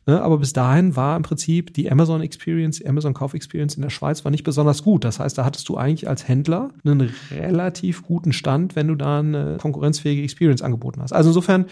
Ne? 0.06 0.22
Aber 0.22 0.38
bis 0.38 0.52
dahin 0.52 0.96
war 0.96 1.16
im 1.16 1.22
Prinzip 1.22 1.74
die 1.74 1.90
Amazon 1.90 2.22
Experience, 2.22 2.84
Amazon 2.84 3.12
Kauf 3.12 3.34
Experience 3.34 3.74
in 3.74 3.82
der 3.82 3.90
Schweiz 3.90 4.24
war 4.24 4.30
nicht 4.30 4.44
besonders 4.44 4.82
gut. 4.82 5.04
Das 5.04 5.20
heißt, 5.20 5.36
da 5.36 5.44
hattest 5.44 5.68
du 5.68 5.76
eigentlich 5.76 6.08
als 6.08 6.26
Händler 6.26 6.70
einen 6.84 7.12
relativ 7.30 8.02
guten 8.02 8.32
Stand, 8.32 8.76
wenn 8.76 8.88
du 8.88 8.94
da 8.94 9.18
eine 9.18 9.58
konkurrenzfähige 9.60 10.22
Experience 10.22 10.62
angeboten 10.62 11.02
hast. 11.02 11.12
Also 11.12 11.30
insofern, 11.30 11.66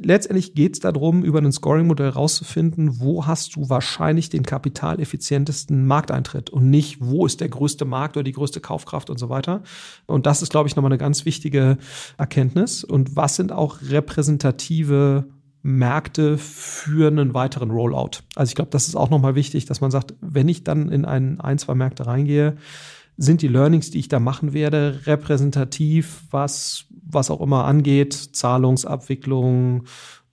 letztendlich 0.00 0.54
geht 0.54 0.74
es 0.74 0.80
darum, 0.80 1.24
über 1.24 1.40
ein 1.40 1.52
Scoring-Modell 1.52 2.08
rauszufinden, 2.08 3.00
wo 3.00 3.26
hast 3.26 3.56
du 3.56 3.68
wahrscheinlich 3.68 4.30
den 4.30 4.44
kapitaleffizientesten 4.44 5.86
Markteintritt 5.86 6.50
und 6.50 6.70
nicht, 6.70 6.98
wo 7.00 7.26
ist 7.26 7.40
der 7.40 7.48
größte 7.48 7.84
Markt 7.84 8.16
oder 8.16 8.24
die 8.24 8.32
größte 8.32 8.60
Kaufkraft 8.60 9.10
und 9.10 9.18
so 9.18 9.28
weiter. 9.28 9.62
Und 10.06 10.26
das 10.26 10.40
ist, 10.40 10.50
glaube 10.50 10.68
ich, 10.68 10.76
nochmal 10.76 10.90
eine 10.90 10.98
ganz 10.98 11.26
wichtige 11.26 11.76
Erkenntnis. 12.16 12.82
Und 12.82 13.14
was 13.14 13.36
sind 13.36 13.52
auch 13.52 13.82
repräsentative 13.82 15.26
Märkte 15.66 16.36
für 16.36 17.08
einen 17.08 17.32
weiteren 17.32 17.70
Rollout. 17.70 18.20
Also 18.36 18.50
ich 18.50 18.54
glaube, 18.54 18.70
das 18.70 18.86
ist 18.86 18.96
auch 18.96 19.08
nochmal 19.08 19.34
wichtig, 19.34 19.64
dass 19.64 19.80
man 19.80 19.90
sagt, 19.90 20.12
wenn 20.20 20.46
ich 20.46 20.62
dann 20.62 20.90
in 20.90 21.06
ein, 21.06 21.40
ein, 21.40 21.56
zwei 21.56 21.74
Märkte 21.74 22.06
reingehe, 22.06 22.56
sind 23.16 23.40
die 23.40 23.48
Learnings, 23.48 23.90
die 23.90 23.98
ich 23.98 24.08
da 24.08 24.20
machen 24.20 24.52
werde, 24.52 25.00
repräsentativ, 25.06 26.24
was, 26.30 26.84
was 26.90 27.30
auch 27.30 27.40
immer 27.40 27.64
angeht, 27.64 28.12
Zahlungsabwicklung, 28.12 29.84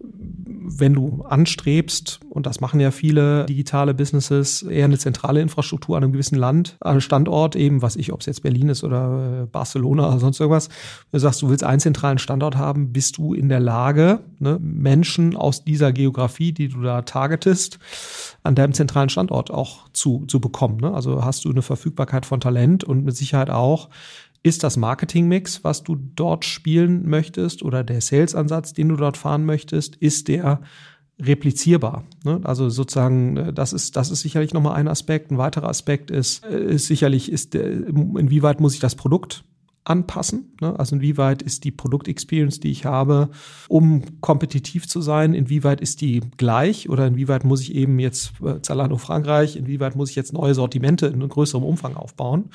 wenn 0.00 0.94
du 0.94 1.24
anstrebst, 1.28 2.20
und 2.30 2.46
das 2.46 2.60
machen 2.60 2.78
ja 2.78 2.90
viele 2.90 3.46
digitale 3.46 3.94
Businesses, 3.94 4.62
eher 4.62 4.84
eine 4.84 4.98
zentrale 4.98 5.40
Infrastruktur 5.40 5.96
an 5.96 6.04
einem 6.04 6.12
gewissen 6.12 6.36
Land, 6.36 6.76
an 6.80 7.00
Standort 7.00 7.56
eben, 7.56 7.82
was 7.82 7.96
ich, 7.96 8.12
ob 8.12 8.20
es 8.20 8.26
jetzt 8.26 8.42
Berlin 8.42 8.68
ist 8.68 8.84
oder 8.84 9.42
äh, 9.42 9.46
Barcelona 9.46 10.08
oder 10.08 10.20
sonst 10.20 10.38
irgendwas, 10.38 10.68
du 11.12 11.18
sagst, 11.18 11.42
du 11.42 11.48
willst 11.48 11.64
einen 11.64 11.80
zentralen 11.80 12.18
Standort 12.18 12.56
haben, 12.56 12.92
bist 12.92 13.16
du 13.16 13.34
in 13.34 13.48
der 13.48 13.60
Lage, 13.60 14.20
ne, 14.38 14.58
Menschen 14.60 15.36
aus 15.36 15.64
dieser 15.64 15.92
Geografie, 15.92 16.52
die 16.52 16.68
du 16.68 16.82
da 16.82 17.02
targetest, 17.02 17.78
an 18.42 18.54
deinem 18.54 18.72
zentralen 18.72 19.08
Standort 19.08 19.50
auch 19.50 19.88
zu, 19.92 20.24
zu 20.26 20.40
bekommen. 20.40 20.78
Ne? 20.78 20.92
Also 20.92 21.24
hast 21.24 21.44
du 21.44 21.50
eine 21.50 21.62
Verfügbarkeit 21.62 22.26
von 22.26 22.40
Talent 22.40 22.84
und 22.84 23.04
mit 23.04 23.16
Sicherheit 23.16 23.50
auch 23.50 23.88
ist 24.42 24.62
das 24.62 24.76
Marketingmix, 24.76 25.64
was 25.64 25.82
du 25.82 25.96
dort 25.96 26.44
spielen 26.44 27.08
möchtest 27.08 27.62
oder 27.62 27.82
der 27.82 28.00
Sales-Ansatz, 28.00 28.72
den 28.72 28.88
du 28.88 28.96
dort 28.96 29.16
fahren 29.16 29.44
möchtest, 29.44 29.96
ist 29.96 30.28
der 30.28 30.60
replizierbar. 31.20 32.04
Ne? 32.24 32.40
Also 32.44 32.68
sozusagen, 32.68 33.36
äh, 33.36 33.52
das 33.52 33.72
ist, 33.72 33.96
das 33.96 34.10
ist 34.10 34.20
sicherlich 34.20 34.54
nochmal 34.54 34.76
ein 34.76 34.88
Aspekt. 34.88 35.30
Ein 35.30 35.38
weiterer 35.38 35.68
Aspekt 35.68 36.10
ist, 36.10 36.44
äh, 36.44 36.74
ist 36.74 36.86
sicherlich, 36.86 37.32
ist, 37.32 37.54
inwieweit 37.54 38.60
muss 38.60 38.74
ich 38.74 38.80
das 38.80 38.94
Produkt 38.94 39.44
anpassen? 39.88 40.54
Ne? 40.60 40.78
Also 40.78 40.96
inwieweit 40.96 41.42
ist 41.42 41.64
die 41.64 41.70
Produktexperience, 41.70 42.60
die 42.60 42.70
ich 42.70 42.84
habe, 42.84 43.30
um 43.68 44.20
kompetitiv 44.20 44.86
zu 44.86 45.00
sein, 45.00 45.34
inwieweit 45.34 45.80
ist 45.80 46.00
die 46.00 46.20
gleich 46.36 46.88
oder 46.88 47.06
inwieweit 47.06 47.44
muss 47.44 47.62
ich 47.62 47.74
eben 47.74 47.98
jetzt 47.98 48.32
äh, 48.44 48.60
Zalando 48.62 48.98
Frankreich, 48.98 49.56
inwieweit 49.56 49.96
muss 49.96 50.10
ich 50.10 50.16
jetzt 50.16 50.32
neue 50.32 50.54
Sortimente 50.54 51.06
in 51.06 51.26
größerem 51.26 51.64
Umfang 51.64 51.96
aufbauen? 51.96 52.50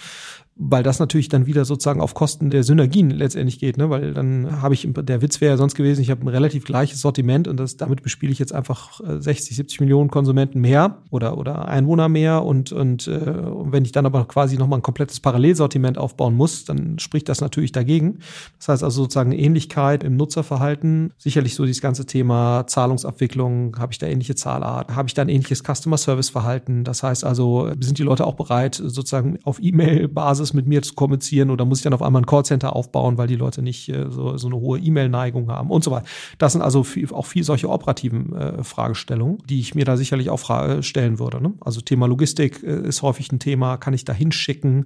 Weil 0.56 0.84
das 0.84 1.00
natürlich 1.00 1.30
dann 1.30 1.48
wieder 1.48 1.66
sozusagen 1.66 2.00
auf 2.00 2.14
Kosten 2.14 2.52
der 2.52 2.64
Synergien 2.64 3.10
letztendlich 3.10 3.60
geht, 3.60 3.78
ne? 3.78 3.90
weil 3.90 4.14
dann 4.14 4.62
habe 4.62 4.76
ich, 4.76 4.88
der 4.88 5.22
Witz 5.24 5.42
wäre 5.42 5.54
ja 5.54 5.58
sonst 5.58 5.74
gewesen, 5.74 6.02
ich 6.02 6.12
habe 6.12 6.22
ein 6.22 6.28
relativ 6.28 6.64
gleiches 6.64 7.02
Sortiment 7.02 7.48
und 7.48 7.58
das, 7.58 7.76
damit 7.76 8.04
bespiele 8.04 8.32
ich 8.32 8.38
jetzt 8.38 8.54
einfach 8.54 9.02
60, 9.04 9.52
äh, 9.52 9.56
70 9.56 9.82
Millionen 9.82 10.12
Konsumenten 10.12 10.62
mehr 10.62 11.00
oder, 11.10 11.40
oder 11.40 11.68
Einwohner 11.68 12.08
mehr 12.08 12.44
und, 12.44 12.72
und, 12.72 13.08
äh, 13.08 13.22
wenn 13.26 13.84
ich 13.84 13.94
dann 13.94 14.06
aber 14.06 14.26
quasi 14.26 14.58
nochmal 14.58 14.80
ein 14.80 14.84
komplettes 14.84 15.20
Parallelsortiment 15.20 15.98
aufbauen 15.98 16.36
muss, 16.36 16.66
dann 16.66 17.00
spricht 17.00 17.30
das 17.30 17.42
natürlich 17.42 17.72
dagegen. 17.72 18.20
Das 18.60 18.68
heißt 18.68 18.84
also 18.84 19.04
sozusagen 19.04 19.32
Ähnlichkeit 19.32 20.04
im 20.04 20.18
Nutzerverhalten, 20.18 21.14
sicherlich 21.18 21.56
so 21.56 21.66
dieses 21.66 21.82
ganze 21.82 22.06
Thema 22.06 22.68
Zahlungsabwicklung, 22.68 23.76
habe 23.80 23.92
ich 23.92 23.98
da 23.98 24.06
ähnliche 24.06 24.36
Zahlart, 24.36 24.96
habe 24.96 25.08
ich 25.08 25.16
da 25.16 25.24
ein 25.24 25.30
ähnliches 25.30 25.64
Customer 25.64 25.98
Service 25.98 26.30
Verhalten, 26.30 26.84
das 26.84 27.02
heißt 27.02 27.24
also, 27.24 27.72
sind 27.80 27.98
die 27.98 28.04
Leute 28.04 28.26
auch 28.28 28.36
bereit, 28.36 28.76
sozusagen 28.76 29.40
auf 29.44 29.60
E-Mail-Basis 29.62 30.43
es 30.44 30.54
mit 30.54 30.68
mir 30.68 30.82
zu 30.82 30.94
kommunizieren 30.94 31.50
oder 31.50 31.66
muss 31.66 31.80
ich 31.80 31.84
dann 31.84 31.94
auf 31.94 32.02
einmal 32.02 32.22
ein 32.22 32.26
Callcenter 32.26 32.76
aufbauen, 32.76 33.18
weil 33.18 33.28
die 33.28 33.36
Leute 33.36 33.62
nicht 33.62 33.90
äh, 33.90 34.06
so, 34.10 34.38
so 34.38 34.48
eine 34.48 34.58
hohe 34.58 34.80
E-Mail-Neigung 34.80 35.50
haben 35.50 35.70
und 35.70 35.84
so 35.84 35.92
weiter. 35.92 36.06
Das 36.38 36.54
sind 36.54 36.62
also 36.62 36.84
viel, 36.84 37.12
auch 37.12 37.26
viel 37.26 37.44
solche 37.44 37.70
operativen 37.70 38.36
äh, 38.36 38.64
Fragestellungen, 38.64 39.40
die 39.50 39.60
ich 39.60 39.76
mir 39.76 39.86
da 39.86 39.98
sicherlich 39.98 40.30
auch 40.30 40.44
stellen 40.82 41.20
würde. 41.20 41.42
Ne? 41.42 41.54
Also 41.62 41.82
Thema 41.82 42.08
Logistik 42.08 42.62
äh, 42.64 42.88
ist 42.88 43.02
häufig 43.02 43.32
ein 43.32 43.40
Thema, 43.40 43.78
kann 43.78 43.94
ich 43.94 44.06
da 44.06 44.14
hinschicken 44.14 44.86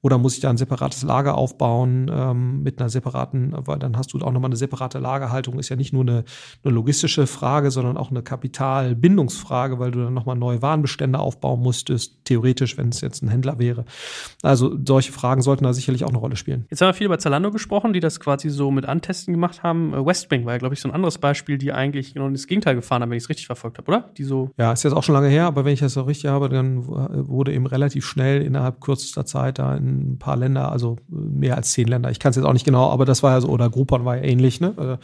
Oder 0.00 0.18
muss 0.18 0.34
ich 0.34 0.40
da 0.40 0.50
ein 0.50 0.56
separates 0.56 1.02
Lager 1.02 1.36
aufbauen 1.36 2.10
ähm, 2.12 2.62
mit 2.62 2.78
einer 2.78 2.88
separaten, 2.88 3.52
weil 3.56 3.78
dann 3.78 3.96
hast 3.96 4.12
du 4.12 4.18
auch 4.18 4.32
nochmal 4.32 4.48
eine 4.48 4.56
separate 4.56 4.98
Lagerhaltung. 4.98 5.58
Ist 5.58 5.68
ja 5.68 5.76
nicht 5.76 5.92
nur 5.92 6.02
eine, 6.02 6.24
eine 6.62 6.74
logistische 6.74 7.26
Frage, 7.26 7.70
sondern 7.70 7.96
auch 7.96 8.10
eine 8.10 8.22
Kapitalbindungsfrage, 8.22 9.78
weil 9.78 9.90
du 9.90 10.04
dann 10.04 10.14
nochmal 10.14 10.36
neue 10.36 10.62
Warenbestände 10.62 11.18
aufbauen 11.18 11.60
musstest, 11.60 12.24
theoretisch, 12.24 12.78
wenn 12.78 12.90
es 12.90 13.00
jetzt 13.00 13.22
ein 13.22 13.28
Händler 13.28 13.58
wäre. 13.58 13.84
Also 14.42 14.76
solche 14.84 15.12
Fragen 15.12 15.42
sollten 15.42 15.64
da 15.64 15.72
sicherlich 15.72 16.04
auch 16.04 16.10
eine 16.10 16.18
Rolle 16.18 16.36
spielen. 16.36 16.66
Jetzt 16.70 16.80
haben 16.80 16.88
wir 16.88 16.94
viel 16.94 17.06
über 17.06 17.18
Zalando 17.18 17.50
gesprochen, 17.50 17.92
die 17.92 18.00
das 18.00 18.20
quasi 18.20 18.50
so 18.50 18.70
mit 18.70 18.86
Antesten 18.86 19.32
gemacht 19.32 19.62
haben. 19.62 19.92
Äh, 19.94 20.06
Westwing 20.06 20.46
war 20.46 20.52
ja, 20.52 20.58
glaube 20.58 20.74
ich, 20.74 20.80
so 20.80 20.88
ein 20.88 20.94
anderes 20.94 21.18
Beispiel, 21.18 21.58
die 21.58 21.72
eigentlich 21.72 22.14
genau 22.14 22.28
das 22.28 22.46
Gegenteil 22.46 22.76
gefahren 22.76 23.02
haben, 23.02 23.10
wenn 23.10 23.16
ich 23.16 23.24
es 23.24 23.28
richtig 23.28 23.46
verfolgt 23.46 23.78
habe, 23.78 23.88
oder? 23.88 24.10
Die 24.16 24.24
so 24.24 24.50
ja, 24.58 24.72
ist 24.72 24.84
jetzt 24.84 24.92
auch 24.92 25.02
schon 25.02 25.14
lange 25.14 25.28
her, 25.28 25.46
aber 25.46 25.64
wenn 25.64 25.72
ich 25.72 25.80
das 25.80 25.94
so 25.94 26.02
richtig 26.02 26.30
habe, 26.30 26.48
dann 26.48 26.86
wurde 26.86 27.52
eben 27.52 27.66
relativ 27.66 28.06
schnell 28.06 28.42
innerhalb 28.42 28.80
kürzester 28.80 29.26
Zeit 29.26 29.58
da 29.58 29.74
in 29.74 29.87
ein 29.88 30.18
paar 30.18 30.36
Länder, 30.36 30.70
also 30.70 30.96
mehr 31.08 31.56
als 31.56 31.72
zehn 31.72 31.88
Länder, 31.88 32.10
ich 32.10 32.18
kann 32.18 32.30
es 32.30 32.36
jetzt 32.36 32.44
auch 32.44 32.52
nicht 32.52 32.64
genau, 32.64 32.90
aber 32.90 33.04
das 33.04 33.22
war 33.22 33.32
ja 33.32 33.40
so, 33.40 33.48
oder 33.48 33.70
Groupon 33.70 34.04
war 34.04 34.16
ja 34.16 34.22
ähnlich, 34.22 34.60
ne? 34.60 34.74
Also, 34.76 34.98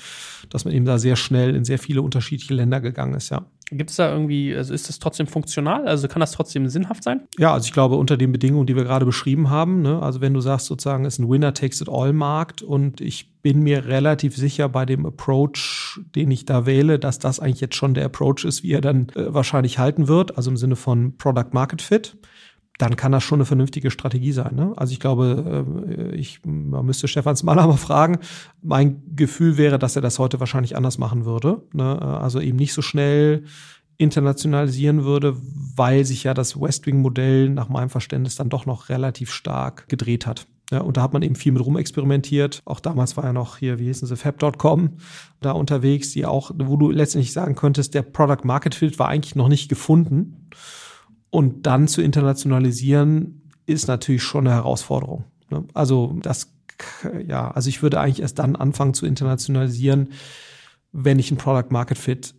dass 0.51 0.65
man 0.65 0.75
eben 0.75 0.85
da 0.85 0.99
sehr 0.99 1.17
schnell 1.17 1.55
in 1.55 1.65
sehr 1.65 1.79
viele 1.79 2.03
unterschiedliche 2.03 2.55
Länder 2.55 2.81
gegangen 2.81 3.15
ist, 3.15 3.31
ja. 3.31 3.47
Gibt 3.71 3.91
es 3.91 3.97
da 3.97 4.13
irgendwie, 4.13 4.55
also 4.55 4.75
ist 4.75 4.89
das 4.89 4.99
trotzdem 4.99 5.27
funktional? 5.27 5.89
Also 5.89 6.07
kann 6.07 6.21
das 6.21 6.33
trotzdem 6.33 6.69
sinnhaft 6.69 7.03
sein? 7.03 7.23
Ja, 7.39 7.55
also 7.55 7.65
ich 7.65 7.73
glaube, 7.73 7.97
unter 7.97 8.17
den 8.17 8.31
Bedingungen, 8.31 8.67
die 8.67 8.77
wir 8.77 8.85
gerade 8.85 9.07
beschrieben 9.07 9.49
haben, 9.49 9.81
ne, 9.81 10.03
also 10.03 10.21
wenn 10.21 10.35
du 10.35 10.41
sagst, 10.41 10.67
sozusagen, 10.67 11.07
es 11.07 11.15
ist 11.15 11.21
ein 11.21 11.31
Winner-Takes-it-all-Markt 11.31 12.63
und 12.63 13.01
ich 13.01 13.33
bin 13.41 13.63
mir 13.63 13.87
relativ 13.87 14.37
sicher 14.37 14.69
bei 14.69 14.85
dem 14.85 15.07
Approach, 15.07 16.01
den 16.15 16.31
ich 16.31 16.45
da 16.45 16.67
wähle, 16.67 16.99
dass 16.99 17.19
das 17.19 17.41
eigentlich 17.41 17.61
jetzt 17.61 17.77
schon 17.77 17.95
der 17.95 18.05
Approach 18.05 18.45
ist, 18.45 18.63
wie 18.63 18.73
er 18.73 18.81
dann 18.81 19.09
äh, 19.15 19.33
wahrscheinlich 19.33 19.79
halten 19.79 20.09
wird, 20.09 20.37
also 20.37 20.51
im 20.51 20.57
Sinne 20.57 20.77
von 20.77 21.17
Product 21.17 21.53
Market 21.53 21.81
Fit 21.81 22.17
dann 22.79 22.97
kann 22.97 23.13
das 23.13 23.23
schon 23.23 23.39
eine 23.39 23.47
vernünftige 23.47 23.91
Strategie 23.91 24.33
sein. 24.33 24.57
Ne? 24.57 24.73
Also 24.77 24.93
ich 24.93 25.01
glaube, 25.01 25.65
äh, 25.89 26.15
ich 26.17 26.41
man 26.45 26.85
müsste 26.85 27.09
Stefan 27.09 27.37
Smaller 27.37 27.67
mal 27.69 27.77
fragen. 27.77 28.19
Mein 28.63 29.03
Gefühl 29.15 29.57
wäre, 29.57 29.79
dass 29.79 29.97
er 29.97 30.03
das 30.03 30.19
heute 30.19 30.41
wahrscheinlich 30.41 30.77
anders 30.77 30.99
machen 30.99 31.25
würde. 31.25 31.63
Ne? 31.73 32.01
Also 32.03 32.41
eben 32.41 32.57
nicht 32.57 32.73
so 32.73 32.83
schnell 32.83 33.45
internationalisieren 33.97 35.05
würde, 35.05 35.37
weil 35.77 36.05
sich 36.05 36.25
ja 36.25 36.35
das 36.35 36.61
Westwing-Modell 36.61 37.49
nach 37.51 37.69
meinem 37.69 37.91
Verständnis 37.91 38.35
dann 38.35 38.49
doch 38.49 38.67
noch 38.67 38.89
relativ 38.89 39.31
stark 39.31 39.89
gedreht 39.89 40.27
hat. 40.27 40.47
Ja, 40.73 40.81
und 40.81 40.97
da 40.97 41.03
hat 41.03 41.13
man 41.13 41.23
eben 41.23 41.37
viel 41.37 41.53
mit 41.53 41.65
rumexperimentiert. 41.65 42.63
Auch 42.65 42.81
damals 42.81 43.17
war 43.17 43.25
ja 43.25 43.33
noch 43.33 43.59
hier, 43.59 43.79
wie 43.79 43.85
hießen 43.85 44.09
sie, 44.09 44.17
Fab.com 44.17 44.97
da 45.41 45.53
unterwegs, 45.53 46.13
die 46.13 46.25
auch, 46.25 46.51
wo 46.57 46.77
du 46.77 46.91
letztendlich 46.91 47.33
sagen 47.33 47.55
könntest, 47.55 47.95
der 47.95 48.03
Product 48.03 48.45
Market 48.45 48.75
Fit 48.75 48.99
war 48.99 49.09
eigentlich 49.09 49.37
noch 49.37 49.49
nicht 49.49 49.69
gefunden. 49.69 50.49
Und 51.35 51.67
dann 51.67 51.89
zu 51.89 52.01
internationalisieren 52.01 53.51
ist 53.67 53.89
natürlich 53.89 54.23
schon 54.23 54.47
eine 54.47 54.55
Herausforderung. 54.55 55.25
Ne? 55.51 55.65
Also 55.75 56.17
das, 56.23 56.55
ja, 57.27 57.51
also 57.51 57.69
ich 57.69 57.83
würde 57.83 57.99
eigentlich 57.99 58.23
erst 58.23 58.39
dann 58.39 58.55
anfangen 58.55 58.95
zu 58.95 59.05
internationalisieren, 59.05 60.11
wenn 60.93 61.19
ich 61.19 61.33
ein 61.33 61.37
Product 61.37 61.71
Market 61.71 61.99
Fit 61.99 62.37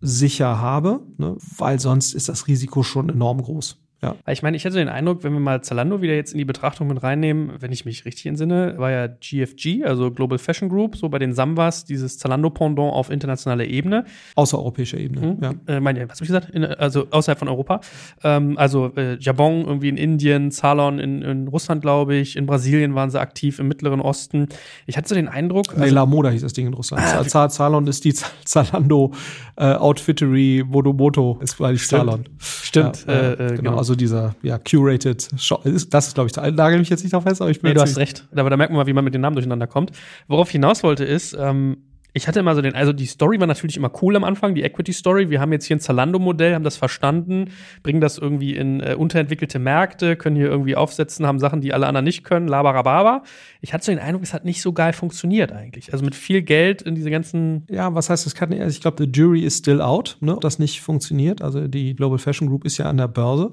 sicher 0.00 0.60
habe, 0.60 1.00
ne? 1.18 1.36
weil 1.56 1.80
sonst 1.80 2.14
ist 2.14 2.28
das 2.28 2.46
Risiko 2.46 2.84
schon 2.84 3.08
enorm 3.08 3.42
groß. 3.42 3.84
Ja. 4.02 4.14
Ich 4.30 4.42
meine, 4.42 4.56
ich 4.56 4.66
hatte 4.66 4.76
den 4.76 4.88
Eindruck, 4.88 5.24
wenn 5.24 5.32
wir 5.32 5.40
mal 5.40 5.62
Zalando 5.62 6.02
wieder 6.02 6.14
jetzt 6.14 6.32
in 6.32 6.38
die 6.38 6.44
Betrachtung 6.44 6.86
mit 6.86 7.02
reinnehmen, 7.02 7.52
wenn 7.60 7.72
ich 7.72 7.86
mich 7.86 8.04
richtig 8.04 8.26
entsinne, 8.26 8.74
war 8.76 8.90
ja 8.90 9.06
GFG, 9.06 9.84
also 9.84 10.10
Global 10.10 10.38
Fashion 10.38 10.68
Group, 10.68 10.96
so 10.96 11.08
bei 11.08 11.18
den 11.18 11.32
Sambas, 11.32 11.86
dieses 11.86 12.18
Zalando-Pendant 12.18 12.92
auf 12.92 13.10
internationaler 13.10 13.64
Ebene. 13.64 14.04
Außereuropäischer 14.34 14.98
Ebene, 14.98 15.26
mhm. 15.26 15.42
ja. 15.42 15.76
Äh, 15.76 15.80
meine, 15.80 16.08
was 16.08 16.18
habe 16.18 16.24
ich 16.24 16.28
gesagt? 16.28 16.50
In, 16.50 16.64
also 16.64 17.06
außerhalb 17.10 17.38
von 17.38 17.48
Europa. 17.48 17.80
Ähm, 18.22 18.58
also 18.58 18.92
äh, 18.96 19.16
Jabong 19.18 19.64
irgendwie 19.64 19.88
in 19.88 19.96
Indien, 19.96 20.50
Zalon 20.50 20.98
in, 20.98 21.22
in 21.22 21.48
Russland, 21.48 21.80
glaube 21.80 22.16
ich, 22.16 22.36
in 22.36 22.44
Brasilien 22.44 22.94
waren 22.94 23.10
sie 23.10 23.18
aktiv, 23.18 23.58
im 23.58 23.68
Mittleren 23.68 24.02
Osten. 24.02 24.48
Ich 24.86 24.98
hatte 24.98 25.08
so 25.08 25.14
den 25.14 25.28
Eindruck. 25.28 25.70
Also, 25.70 25.82
nee, 25.82 25.90
La 25.90 26.04
Moda 26.04 26.28
hieß 26.28 26.42
das 26.42 26.52
Ding 26.52 26.66
in 26.66 26.74
Russland. 26.74 27.02
Ah, 27.02 27.48
Zalon 27.48 27.86
ist 27.86 28.04
die 28.04 28.14
Zalando 28.44 29.12
äh, 29.56 29.72
Outfittery 29.72 30.64
Modomoto, 30.66 31.38
ist 31.40 31.56
quasi 31.56 31.78
Zalon. 31.78 32.28
Stimmt, 32.38 33.06
ja, 33.08 33.32
äh, 33.32 33.36
genau. 33.36 33.56
genau 33.56 33.82
also 33.86 33.94
dieser 33.94 34.34
ja, 34.42 34.58
curated 34.58 35.28
Shop. 35.38 35.62
Das 35.90 36.08
ist, 36.08 36.14
glaube 36.14 36.26
ich, 36.26 36.32
da 36.32 36.50
nagel 36.50 36.78
mich 36.78 36.88
jetzt 36.88 37.04
nicht 37.04 37.14
auf 37.14 37.22
fest, 37.22 37.40
aber 37.40 37.50
ich 37.50 37.60
bin 37.60 37.70
nee, 37.70 37.74
du 37.74 37.80
hast 37.80 37.96
recht. 37.96 38.26
Aber 38.34 38.50
da 38.50 38.56
merkt 38.56 38.72
man 38.72 38.78
mal, 38.78 38.86
wie 38.86 38.92
man 38.92 39.04
mit 39.04 39.14
den 39.14 39.20
Namen 39.20 39.36
durcheinander 39.36 39.66
kommt. 39.66 39.92
Worauf 40.26 40.48
ich 40.48 40.52
hinaus 40.52 40.82
wollte, 40.82 41.04
ist, 41.04 41.36
ähm, 41.38 41.78
ich 42.16 42.26
hatte 42.26 42.40
immer 42.40 42.54
so 42.54 42.62
den, 42.62 42.74
also 42.74 42.94
die 42.94 43.04
Story 43.04 43.38
war 43.40 43.46
natürlich 43.46 43.76
immer 43.76 43.92
cool 44.00 44.16
am 44.16 44.24
Anfang, 44.24 44.54
die 44.54 44.62
Equity 44.62 44.94
Story. 44.94 45.28
Wir 45.28 45.38
haben 45.38 45.52
jetzt 45.52 45.66
hier 45.66 45.76
ein 45.76 45.80
Zalando-Modell, 45.80 46.54
haben 46.54 46.64
das 46.64 46.78
verstanden, 46.78 47.50
bringen 47.82 48.00
das 48.00 48.16
irgendwie 48.16 48.56
in 48.56 48.80
äh, 48.80 48.94
unterentwickelte 48.94 49.58
Märkte, 49.58 50.16
können 50.16 50.34
hier 50.34 50.46
irgendwie 50.46 50.76
aufsetzen, 50.76 51.26
haben 51.26 51.38
Sachen, 51.38 51.60
die 51.60 51.74
alle 51.74 51.86
anderen 51.86 52.04
nicht 52.04 52.24
können, 52.24 52.48
labarababa. 52.48 53.22
Ich 53.60 53.74
hatte 53.74 53.84
so 53.84 53.92
den 53.92 53.98
Eindruck, 53.98 54.22
es 54.22 54.32
hat 54.32 54.46
nicht 54.46 54.62
so 54.62 54.72
geil 54.72 54.94
funktioniert 54.94 55.52
eigentlich. 55.52 55.92
Also 55.92 56.06
mit 56.06 56.14
viel 56.14 56.40
Geld 56.40 56.80
in 56.80 56.94
diese 56.94 57.10
ganzen. 57.10 57.66
Ja, 57.68 57.94
was 57.94 58.08
heißt 58.08 58.24
das 58.24 58.34
kann 58.34 58.48
nicht, 58.48 58.62
also 58.62 58.74
ich 58.74 58.80
glaube, 58.80 58.96
the 59.04 59.10
jury 59.12 59.42
is 59.42 59.58
still 59.58 59.82
out, 59.82 60.16
ne, 60.20 60.38
das 60.40 60.58
nicht 60.58 60.80
funktioniert. 60.80 61.42
Also 61.42 61.68
die 61.68 61.94
Global 61.94 62.16
Fashion 62.16 62.48
Group 62.48 62.64
ist 62.64 62.78
ja 62.78 62.86
an 62.86 62.96
der 62.96 63.08
Börse 63.08 63.52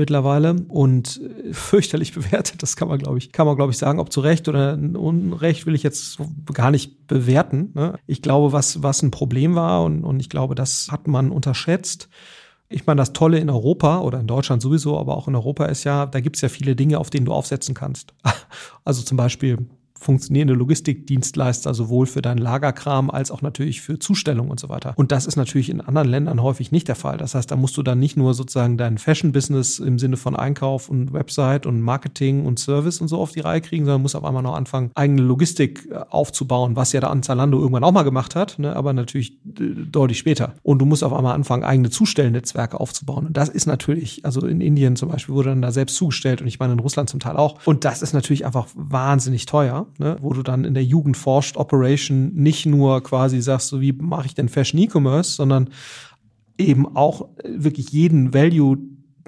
mittlerweile 0.00 0.56
und 0.68 1.20
äh, 1.20 1.52
fürchterlich 1.52 2.12
bewertet. 2.14 2.62
Das 2.62 2.74
kann 2.74 2.88
man, 2.88 2.98
glaube 2.98 3.18
ich, 3.18 3.30
kann 3.30 3.46
man, 3.46 3.54
glaube 3.54 3.70
ich, 3.70 3.78
sagen. 3.78 4.00
Ob 4.00 4.12
zu 4.12 4.20
Recht 4.20 4.48
oder 4.48 4.74
Unrecht 4.74 5.66
will 5.66 5.74
ich 5.74 5.84
jetzt 5.84 6.18
gar 6.52 6.70
nicht 6.70 7.06
bewerten. 7.06 7.70
Ne? 7.74 7.98
Ich 8.06 8.22
glaube, 8.22 8.52
was, 8.52 8.82
was 8.82 9.02
ein 9.02 9.12
Problem 9.12 9.54
war 9.54 9.84
und, 9.84 10.02
und 10.02 10.18
ich 10.18 10.28
glaube, 10.28 10.54
das 10.56 10.88
hat 10.90 11.06
man 11.06 11.30
unterschätzt. 11.30 12.08
Ich 12.68 12.86
meine, 12.86 13.00
das 13.00 13.12
Tolle 13.12 13.38
in 13.38 13.50
Europa 13.50 14.00
oder 14.00 14.20
in 14.20 14.26
Deutschland 14.26 14.62
sowieso, 14.62 14.98
aber 14.98 15.16
auch 15.16 15.28
in 15.28 15.34
Europa 15.34 15.66
ist 15.66 15.84
ja, 15.84 16.06
da 16.06 16.20
gibt 16.20 16.36
es 16.36 16.42
ja 16.42 16.48
viele 16.48 16.76
Dinge, 16.76 16.98
auf 16.98 17.10
denen 17.10 17.26
du 17.26 17.32
aufsetzen 17.32 17.74
kannst. 17.74 18.14
Also 18.82 19.02
zum 19.02 19.18
Beispiel 19.18 19.58
funktionierende 20.00 20.54
Logistikdienstleister 20.54 21.74
sowohl 21.74 22.06
für 22.06 22.22
deinen 22.22 22.38
Lagerkram 22.38 23.10
als 23.10 23.30
auch 23.30 23.42
natürlich 23.42 23.82
für 23.82 23.98
Zustellung 23.98 24.50
und 24.50 24.58
so 24.58 24.70
weiter. 24.70 24.94
Und 24.96 25.12
das 25.12 25.26
ist 25.26 25.36
natürlich 25.36 25.68
in 25.68 25.82
anderen 25.82 26.08
Ländern 26.08 26.42
häufig 26.42 26.72
nicht 26.72 26.88
der 26.88 26.94
Fall. 26.94 27.18
Das 27.18 27.34
heißt, 27.34 27.50
da 27.50 27.56
musst 27.56 27.76
du 27.76 27.82
dann 27.82 27.98
nicht 27.98 28.16
nur 28.16 28.32
sozusagen 28.32 28.78
dein 28.78 28.96
Fashion-Business 28.96 29.78
im 29.78 29.98
Sinne 29.98 30.16
von 30.16 30.34
Einkauf 30.34 30.88
und 30.88 31.12
Website 31.12 31.66
und 31.66 31.82
Marketing 31.82 32.46
und 32.46 32.58
Service 32.58 33.02
und 33.02 33.08
so 33.08 33.18
auf 33.18 33.32
die 33.32 33.40
Reihe 33.40 33.60
kriegen, 33.60 33.84
sondern 33.84 34.00
musst 34.00 34.16
auf 34.16 34.24
einmal 34.24 34.42
noch 34.42 34.54
anfangen, 34.54 34.90
eigene 34.94 35.20
Logistik 35.20 35.86
äh, 35.90 35.96
aufzubauen, 36.08 36.76
was 36.76 36.92
ja 36.92 37.00
da 37.00 37.08
an 37.08 37.22
Zalando 37.22 37.58
irgendwann 37.58 37.84
auch 37.84 37.92
mal 37.92 38.02
gemacht 38.02 38.34
hat, 38.34 38.58
ne, 38.58 38.74
aber 38.74 38.94
natürlich 38.94 39.32
äh, 39.32 39.74
deutlich 39.90 40.18
später. 40.18 40.54
Und 40.62 40.78
du 40.78 40.86
musst 40.86 41.04
auf 41.04 41.12
einmal 41.12 41.34
anfangen, 41.34 41.62
eigene 41.62 41.90
Zustellnetzwerke 41.90 42.80
aufzubauen. 42.80 43.26
Und 43.26 43.36
das 43.36 43.50
ist 43.50 43.66
natürlich, 43.66 44.24
also 44.24 44.46
in 44.46 44.62
Indien 44.62 44.96
zum 44.96 45.10
Beispiel 45.10 45.34
wurde 45.34 45.50
dann 45.50 45.60
da 45.60 45.72
selbst 45.72 45.96
zugestellt 45.96 46.40
und 46.40 46.46
ich 46.46 46.58
meine 46.58 46.72
in 46.72 46.78
Russland 46.78 47.10
zum 47.10 47.20
Teil 47.20 47.36
auch. 47.36 47.58
Und 47.66 47.84
das 47.84 48.00
ist 48.00 48.14
natürlich 48.14 48.46
einfach 48.46 48.66
wahnsinnig 48.74 49.44
teuer 49.44 49.86
ne, 49.98 50.16
wo 50.20 50.32
du 50.32 50.42
dann 50.42 50.64
in 50.64 50.74
der 50.74 50.84
Jugend 50.84 51.16
forscht, 51.16 51.56
Operation 51.56 52.32
nicht 52.34 52.66
nur 52.66 53.02
quasi 53.02 53.40
sagst, 53.40 53.68
so 53.68 53.80
wie 53.80 53.92
mache 53.92 54.26
ich 54.26 54.34
denn 54.34 54.48
Fashion 54.48 54.80
E-Commerce, 54.80 55.32
sondern 55.32 55.70
eben 56.58 56.96
auch 56.96 57.28
wirklich 57.44 57.90
jeden 57.90 58.34
Value 58.34 58.78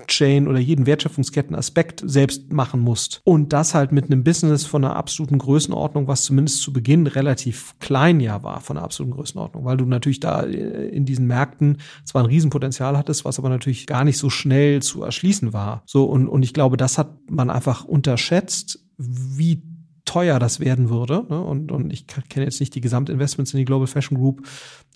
Chain 0.07 0.49
oder 0.49 0.59
jeden 0.59 0.87
Wertschöpfungskettenaspekt 0.87 2.03
selbst 2.05 2.53
machen 2.53 2.81
musst. 2.81 3.21
Und 3.25 3.53
das 3.53 3.75
halt 3.75 3.93
mit 3.93 4.07
einem 4.07 4.25
Business 4.25 4.65
von 4.65 4.85
einer 4.85 4.97
absoluten 4.97 5.39
Größenordnung, 5.39 6.09
was 6.09 6.25
zumindest 6.25 6.63
zu 6.63 6.73
Beginn 6.73 7.07
relativ 7.07 7.75
klein 7.79 8.21
ja 8.21 8.43
war, 8.43 8.61
von 8.61 8.77
einer 8.77 8.85
absoluten 8.85 9.15
Größenordnung, 9.15 9.65
weil 9.65 9.77
du 9.77 9.85
natürlich 9.85 10.21
da 10.21 10.43
äh, 10.43 10.89
in 10.89 11.05
diesen 11.05 11.27
Märkten 11.27 11.79
zwar 12.05 12.23
ein 12.23 12.27
Riesenpotenzial 12.27 12.97
hattest, 12.97 13.25
was 13.25 13.39
aber 13.39 13.49
natürlich 13.49 13.87
gar 13.87 14.05
nicht 14.05 14.19
so 14.19 14.31
schnell 14.31 14.83
zu 14.83 15.03
erschließen 15.03 15.53
war. 15.53 15.83
So, 15.87 16.05
und, 16.05 16.29
und 16.29 16.43
ich 16.43 16.55
glaube, 16.55 16.77
das 16.77 16.99
hat 16.99 17.31
man 17.31 17.51
einfach 17.51 17.85
unterschätzt, 17.85 18.81
wie 18.99 19.63
teuer 20.05 20.39
das 20.39 20.61
werden 20.61 20.91
würde. 20.91 21.25
Ne? 21.29 21.41
Und, 21.41 21.73
und 21.73 21.93
ich 21.93 22.07
kenne 22.07 22.47
jetzt 22.47 22.61
nicht 22.61 22.75
die 22.75 22.81
Gesamtinvestments 22.81 23.53
in 23.53 23.59
die 23.59 23.65
Global 23.65 23.87
Fashion 23.87 24.19
Group. 24.19 24.47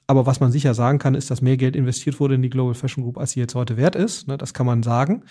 Aber 0.07 0.27
was 0.27 0.41
man 0.41 0.53
sicher 0.53 0.75
sagen 0.75 0.99
kann, 0.99 1.15
ist, 1.15 1.31
dass 1.31 1.43
mehr 1.43 1.57
Geld 1.57 1.75
investiert 1.75 2.21
wurde 2.21 2.37
in 2.37 2.43
die 2.43 2.51
Global 2.51 2.75
Fashion 2.75 3.03
Group, 3.03 3.19
als 3.19 3.33
sie 3.33 3.41
jetzt 3.41 3.55
heute 3.55 3.77
wert 3.77 3.97
ist. 3.97 4.29
Ne? 4.29 4.39
Das 4.39 4.55
kann 4.55 4.67
man 4.67 4.83
sagen. 4.83 5.25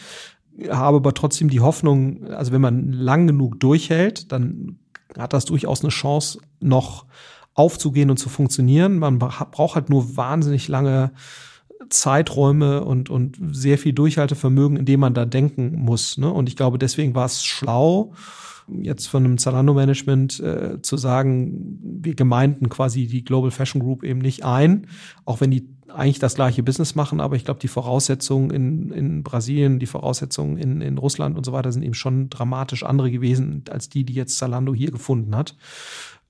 Habe 0.69 0.97
aber 0.97 1.13
trotzdem 1.13 1.49
die 1.49 1.61
Hoffnung, 1.61 2.27
also 2.27 2.51
wenn 2.51 2.61
man 2.61 2.91
lang 2.91 3.27
genug 3.27 3.59
durchhält, 3.59 4.31
dann 4.31 4.79
hat 5.17 5.33
das 5.33 5.45
durchaus 5.45 5.81
eine 5.81 5.89
Chance, 5.89 6.39
noch 6.59 7.05
aufzugehen 7.53 8.09
und 8.09 8.17
zu 8.17 8.29
funktionieren. 8.29 8.99
Man 8.99 9.17
braucht 9.19 9.75
halt 9.75 9.89
nur 9.89 10.17
wahnsinnig 10.17 10.67
lange 10.67 11.11
Zeiträume 11.89 12.83
und, 12.83 13.09
und 13.09 13.37
sehr 13.51 13.77
viel 13.77 13.93
Durchhaltevermögen, 13.93 14.77
in 14.77 14.85
dem 14.85 14.99
man 14.99 15.13
da 15.13 15.25
denken 15.25 15.75
muss. 15.75 16.17
Ne? 16.17 16.31
Und 16.31 16.49
ich 16.49 16.55
glaube, 16.55 16.77
deswegen 16.79 17.15
war 17.15 17.25
es 17.25 17.43
schlau, 17.43 18.13
jetzt 18.67 19.07
von 19.07 19.23
einem 19.23 19.37
Zalando-Management 19.37 20.39
äh, 20.39 20.81
zu 20.81 20.97
sagen, 20.97 21.79
wir 21.81 22.15
gemeinden 22.15 22.69
quasi 22.69 23.07
die 23.07 23.23
Global 23.23 23.51
Fashion 23.51 23.81
Group 23.81 24.03
eben 24.03 24.19
nicht 24.19 24.43
ein, 24.43 24.87
auch 25.25 25.41
wenn 25.41 25.51
die 25.51 25.67
eigentlich 25.87 26.19
das 26.19 26.35
gleiche 26.35 26.63
Business 26.63 26.95
machen, 26.95 27.19
aber 27.19 27.35
ich 27.35 27.45
glaube, 27.45 27.59
die 27.59 27.67
Voraussetzungen 27.67 28.49
in, 28.49 28.91
in 28.91 29.23
Brasilien, 29.23 29.79
die 29.79 29.85
Voraussetzungen 29.85 30.57
in, 30.57 30.81
in 30.81 30.97
Russland 30.97 31.37
und 31.37 31.45
so 31.45 31.53
weiter 31.53 31.71
sind 31.71 31.83
eben 31.83 31.93
schon 31.93 32.29
dramatisch 32.29 32.83
andere 32.83 33.11
gewesen 33.11 33.63
als 33.69 33.89
die, 33.89 34.03
die 34.03 34.13
jetzt 34.13 34.37
Zalando 34.37 34.73
hier 34.73 34.91
gefunden 34.91 35.35
hat. 35.35 35.55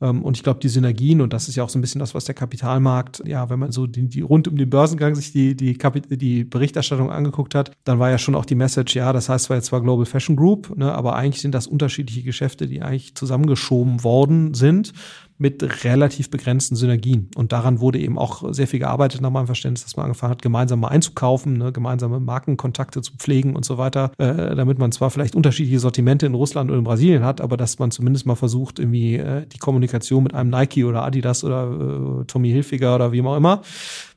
Ähm, 0.01 0.23
und 0.23 0.37
ich 0.37 0.43
glaube, 0.43 0.59
die 0.59 0.69
Synergien, 0.69 1.21
und 1.21 1.33
das 1.33 1.47
ist 1.47 1.55
ja 1.55 1.63
auch 1.63 1.69
so 1.69 1.79
ein 1.79 1.81
bisschen 1.81 1.99
das, 1.99 2.13
was 2.13 2.25
der 2.25 2.35
Kapitalmarkt, 2.35 3.23
ja, 3.25 3.49
wenn 3.49 3.59
man 3.59 3.71
so 3.71 3.87
die, 3.87 4.07
die 4.07 4.21
rund 4.21 4.47
um 4.47 4.57
den 4.57 4.69
Börsengang 4.69 5.15
sich 5.15 5.31
die, 5.31 5.55
die, 5.55 5.77
die 6.17 6.43
Berichterstattung 6.43 7.11
angeguckt 7.11 7.55
hat, 7.55 7.71
dann 7.83 7.99
war 7.99 8.09
ja 8.09 8.17
schon 8.17 8.35
auch 8.35 8.45
die 8.45 8.55
Message, 8.55 8.95
ja, 8.95 9.13
das 9.13 9.29
heißt 9.29 9.45
zwar 9.45 9.57
jetzt 9.57 9.67
zwar 9.67 9.81
Global 9.81 10.05
Fashion 10.05 10.35
Group, 10.35 10.75
ne, 10.75 10.93
aber 10.93 11.15
eigentlich 11.15 11.41
sind 11.41 11.55
das 11.55 11.67
unterschiedliche 11.67 12.23
Geschäfte, 12.23 12.67
die 12.67 12.81
eigentlich 12.81 13.15
zusammengeschoben 13.15 14.03
worden 14.03 14.53
sind 14.53 14.93
mit 15.37 15.83
relativ 15.83 16.29
begrenzten 16.29 16.75
Synergien. 16.75 17.29
Und 17.35 17.51
daran 17.51 17.81
wurde 17.81 17.99
eben 17.99 18.17
auch 18.17 18.53
sehr 18.53 18.67
viel 18.67 18.79
gearbeitet 18.79 19.21
nach 19.21 19.31
meinem 19.31 19.47
Verständnis, 19.47 19.83
dass 19.83 19.97
man 19.97 20.05
angefangen 20.05 20.31
hat, 20.31 20.41
gemeinsam 20.41 20.79
mal 20.79 20.87
einzukaufen, 20.87 21.57
ne, 21.57 21.71
gemeinsame 21.73 22.19
Markenkontakte 22.21 23.01
zu 23.01 23.13
pflegen 23.17 23.55
und 23.55 23.65
so 23.65 23.77
weiter, 23.77 24.11
äh, 24.17 24.55
damit 24.55 24.79
man 24.79 24.93
zwar 24.93 25.11
vielleicht 25.11 25.35
unterschiedliche 25.35 25.79
Sortimente 25.79 26.25
in 26.25 26.35
Russland 26.35 26.69
oder 26.69 26.79
in 26.79 26.85
Brasilien 26.85 27.23
hat, 27.23 27.41
aber 27.41 27.57
dass 27.57 27.79
man 27.79 27.91
zumindest 27.91 28.25
mal 28.25 28.35
versucht, 28.35 28.79
irgendwie 28.79 29.15
äh, 29.15 29.45
die 29.45 29.57
Kommunikation 29.57 30.23
mit 30.23 30.33
einem 30.33 30.49
Nike 30.49 30.85
oder 30.85 31.03
Adidas 31.03 31.43
oder 31.43 32.21
äh, 32.21 32.25
Tommy 32.25 32.49
Hilfiger 32.51 32.95
oder 32.95 33.11
wie 33.11 33.21
auch 33.21 33.35
immer, 33.35 33.61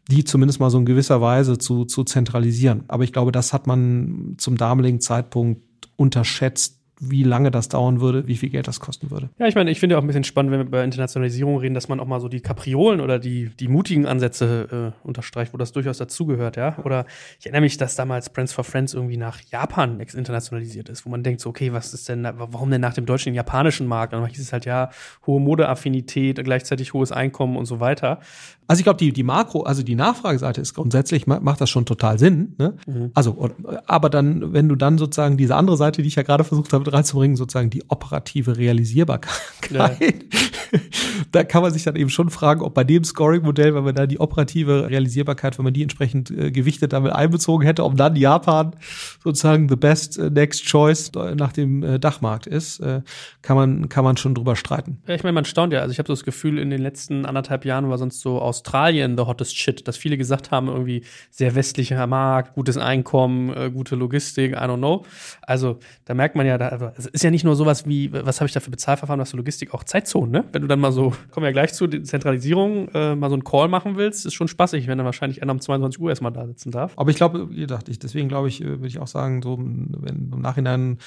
die 0.09 0.25
zumindest 0.25 0.61
mal 0.61 0.71
so 0.71 0.79
in 0.79 0.87
gewisser 0.87 1.21
Weise 1.21 1.59
zu, 1.59 1.85
zu 1.85 2.05
zentralisieren. 2.05 2.85
Aber 2.87 3.03
ich 3.03 3.13
glaube, 3.13 3.33
das 3.33 3.53
hat 3.53 3.67
man 3.67 4.35
zum 4.39 4.57
damaligen 4.57 5.01
Zeitpunkt 5.01 5.63
unterschätzt, 5.97 6.78
wie 7.01 7.23
lange 7.23 7.51
das 7.51 7.69
dauern 7.69 8.01
würde, 8.01 8.27
wie 8.27 8.37
viel 8.37 8.49
Geld 8.49 8.67
das 8.67 8.81
kosten 8.81 9.11
würde. 9.11 9.31
Ja, 9.39 9.47
ich 9.47 9.55
meine, 9.55 9.71
ich 9.71 9.81
finde 9.81 9.97
auch 9.97 10.03
ein 10.03 10.07
bisschen 10.07 10.25
spannend, 10.25 10.53
wenn 10.53 10.61
wir 10.61 10.67
über 10.67 10.85
Internationalisierung 10.85 11.59
reden, 11.59 11.75
dass 11.75 11.89
man 11.89 12.01
auch 12.01 12.07
mal 12.07 12.21
so 12.21 12.29
die 12.29 12.41
Kapriolen 12.41 13.01
oder 13.01 13.19
die, 13.19 13.51
die 13.59 13.69
mutigen 13.69 14.07
Ansätze 14.07 14.95
äh, 15.05 15.07
unterstreicht, 15.07 15.53
wo 15.53 15.59
das 15.59 15.73
durchaus 15.73 15.99
dazugehört, 15.99 16.57
ja. 16.57 16.77
Oder 16.85 17.07
ich 17.39 17.47
erinnere 17.47 17.63
mich, 17.63 17.77
dass 17.77 17.95
damals 17.95 18.29
Friends 18.29 18.53
for 18.53 18.65
Friends 18.65 18.95
irgendwie 18.95 19.17
nach 19.17 19.41
Japan 19.51 20.01
internationalisiert 20.01 20.89
ist, 20.89 21.07
wo 21.07 21.11
man 21.11 21.23
denkt, 21.23 21.41
so, 21.41 21.51
okay, 21.51 21.73
was 21.73 21.95
ist 21.95 22.09
denn, 22.09 22.25
warum 22.25 22.71
denn 22.71 22.81
nach 22.81 22.95
dem 22.95 23.07
deutschen 23.07 23.31
und 23.31 23.35
japanischen 23.35 23.87
Markt? 23.87 24.15
Und 24.15 24.21
dann 24.21 24.31
hieß 24.31 24.41
es 24.41 24.53
halt, 24.53 24.65
ja, 24.65 24.91
hohe 25.27 25.41
Modeaffinität, 25.41 26.43
gleichzeitig 26.43 26.93
hohes 26.93 27.13
Einkommen 27.13 27.57
und 27.57 27.67
so 27.67 27.81
weiter. 27.81 28.21
Also 28.69 28.81
ich 28.81 28.85
glaube, 28.85 28.99
die, 28.99 29.15
die 29.15 29.23
Makro, 29.23 29.63
also 29.63 29.83
die 29.83 29.95
Nachfrageseite 29.95 30.61
ist 30.61 30.75
grundsätzlich, 30.75 31.27
macht 31.27 31.61
das 31.61 31.71
schon 31.71 31.87
total 31.87 32.19
Sinn. 32.19 32.55
Ne? 32.59 32.75
Mhm. 32.87 33.11
Also, 33.15 33.51
aber 33.87 34.11
dann, 34.11 34.53
wenn 34.53 34.69
du 34.69 34.77
dann 34.77 34.99
sozusagen 34.99 35.39
diese 35.39 35.57
andere 35.57 35.79
Seite, 35.79 36.03
die 36.03 36.09
ich 36.09 36.17
ja 36.17 36.23
gerade 36.23 36.45
versucht 36.45 36.75
habe 36.75 36.93
reinzubringen, 36.93 37.35
sozusagen 37.35 37.71
die 37.71 37.83
operative 37.89 38.59
Realisierbarkeit, 38.59 39.33
ja. 39.71 39.91
da 41.33 41.45
kann 41.45 41.63
man 41.63 41.73
sich 41.73 41.85
dann 41.85 41.97
eben 41.97 42.11
schon 42.11 42.29
fragen, 42.29 42.61
ob 42.61 42.75
bei 42.75 42.85
dem 42.85 43.05
Scoring-Modell, 43.05 43.75
wenn 43.75 43.85
man 43.85 43.95
da 43.95 44.07
die 44.07 44.21
operative 44.21 44.91
Realisierbarkeit, 44.91 45.59
wenn 45.59 45.65
man 45.65 45.73
die 45.73 45.83
entsprechend 45.83 46.31
äh, 46.31 46.51
gewichtet 46.51 46.93
damit 46.93 47.13
einbezogen 47.13 47.65
hätte, 47.65 47.85
ob 47.85 47.97
dann 47.97 48.17
Japan 48.17 48.77
sozusagen 49.25 49.71
the 49.71 49.77
best 49.77 50.19
äh, 50.19 50.29
next 50.29 50.67
choice 50.67 51.11
nach 51.15 51.53
dem 51.53 51.83
äh, 51.83 51.99
Dachmarkt 51.99 52.47
ist, 52.47 52.81
äh, 52.81 53.01
kann 53.41 53.57
man 53.57 53.89
kann 53.89 54.05
man 54.05 54.17
schon 54.17 54.35
drüber 54.35 54.57
streiten. 54.57 55.03
Ja, 55.07 55.15
ich 55.15 55.23
meine, 55.23 55.33
man 55.33 55.45
staunt 55.45 55.73
ja. 55.73 55.81
Also 55.81 55.93
ich 55.93 55.99
habe 55.99 56.07
so 56.07 56.13
das 56.13 56.25
Gefühl, 56.25 56.59
in 56.59 56.69
den 56.71 56.83
letzten 56.83 57.25
anderthalb 57.25 57.65
Jahren 57.65 57.89
war 57.89 57.97
sonst 57.97 58.21
so 58.21 58.41
aus 58.41 58.58
Australien 58.59 59.17
the 59.17 59.25
hottest 59.25 59.57
shit, 59.57 59.87
dass 59.87 59.97
viele 59.97 60.17
gesagt 60.19 60.51
haben, 60.51 60.69
irgendwie 60.69 61.03
sehr 61.31 61.55
westlicher 61.55 62.07
Markt, 62.07 62.55
gutes 62.55 62.77
Einkommen, 62.77 63.51
äh, 63.57 63.71
gute 63.71 63.95
Logistik, 63.97 64.53
I 64.53 64.57
don't 64.57 64.79
know. 64.79 65.05
Also 65.43 65.79
da 66.05 66.15
merkt 66.15 66.35
man 66.35 66.47
ja, 66.47 66.59
da, 66.59 66.69
also, 66.69 66.91
es 66.97 67.07
ist 67.07 67.25
ja 67.25 67.31
nicht 67.31 67.45
nur 67.45 67.57
sowas 67.57 67.87
wie, 67.87 68.13
was 68.13 68.41
habe 68.41 68.47
ich 68.47 68.53
da 68.53 68.61
für 68.61 68.71
Bezahlverfahren, 68.71 69.21
was 69.21 69.31
für 69.31 69.37
Logistik, 69.37 69.75
auch 69.75 69.85
Zeitzonen, 69.85 70.31
ne? 70.31 70.45
Wenn 70.53 70.63
du 70.63 70.69
dann 70.69 70.81
mal 70.81 70.93
so, 70.93 71.11
kommen 71.31 71.45
wir 71.45 71.49
ja 71.49 71.53
gleich 71.53 71.73
zu 71.73 71.87
Zentralisierung, 71.87 72.89
äh, 72.89 73.15
mal 73.15 73.31
so 73.31 73.35
einen 73.35 73.45
Call 73.45 73.69
machen 73.69 73.97
willst, 73.97 74.27
ist 74.27 74.35
schon 74.35 74.49
spaßig, 74.49 74.87
wenn 74.87 74.99
dann 74.99 75.05
wahrscheinlich 75.05 75.43
einer 75.43 75.53
um 75.53 75.61
22 75.61 76.01
Uhr 76.01 76.11
erstmal 76.11 76.33
da 76.33 76.47
sitzen 76.47 76.71
darf. 76.71 76.93
Aber 76.97 77.11
ich 77.11 77.17
glaube, 77.17 77.51
wie 77.51 77.61
gesagt, 77.61 77.89
ich, 77.89 77.99
deswegen 77.99 78.29
glaube 78.29 78.49
ich, 78.49 78.61
äh, 78.61 78.67
würde 78.67 78.89
ich 78.89 78.99
auch 78.99 79.07
sagen, 79.07 79.43
so, 79.43 79.59
wenn 79.59 80.31
im 80.33 80.41
Nachhinein 80.41 80.99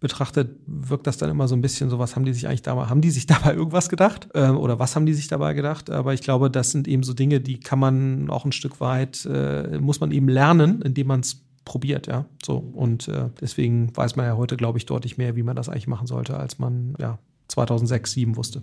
betrachtet, 0.00 0.50
wirkt 0.66 1.06
das 1.06 1.16
dann 1.16 1.30
immer 1.30 1.48
so 1.48 1.56
ein 1.56 1.60
bisschen 1.60 1.90
so, 1.90 1.98
was 1.98 2.14
haben 2.14 2.24
die 2.24 2.32
sich 2.32 2.46
eigentlich 2.46 2.62
dabei, 2.62 2.86
haben 2.86 3.00
die 3.00 3.10
sich 3.10 3.26
dabei 3.26 3.54
irgendwas 3.54 3.88
gedacht? 3.88 4.28
Äh, 4.34 4.50
oder 4.50 4.78
was 4.78 4.94
haben 4.94 5.06
die 5.06 5.14
sich 5.14 5.28
dabei 5.28 5.54
gedacht? 5.54 5.90
Aber 5.90 6.14
ich 6.14 6.22
glaube, 6.22 6.50
das 6.50 6.70
sind 6.70 6.88
eben 6.88 6.97
so 7.02 7.14
Dinge, 7.14 7.40
die 7.40 7.60
kann 7.60 7.78
man 7.78 8.30
auch 8.30 8.44
ein 8.44 8.52
Stück 8.52 8.80
weit, 8.80 9.26
äh, 9.26 9.78
muss 9.78 10.00
man 10.00 10.12
eben 10.12 10.28
lernen, 10.28 10.82
indem 10.82 11.08
man 11.08 11.20
es 11.20 11.42
probiert, 11.64 12.06
ja. 12.06 12.24
So. 12.44 12.56
Und 12.56 13.08
äh, 13.08 13.28
deswegen 13.40 13.94
weiß 13.96 14.16
man 14.16 14.26
ja 14.26 14.36
heute, 14.36 14.56
glaube 14.56 14.78
ich, 14.78 14.86
deutlich 14.86 15.18
mehr, 15.18 15.36
wie 15.36 15.42
man 15.42 15.56
das 15.56 15.68
eigentlich 15.68 15.86
machen 15.86 16.06
sollte, 16.06 16.36
als 16.36 16.58
man 16.58 16.94
ja 16.98 17.18
2006, 17.48 18.12
2007 18.12 18.36
wusste. 18.36 18.62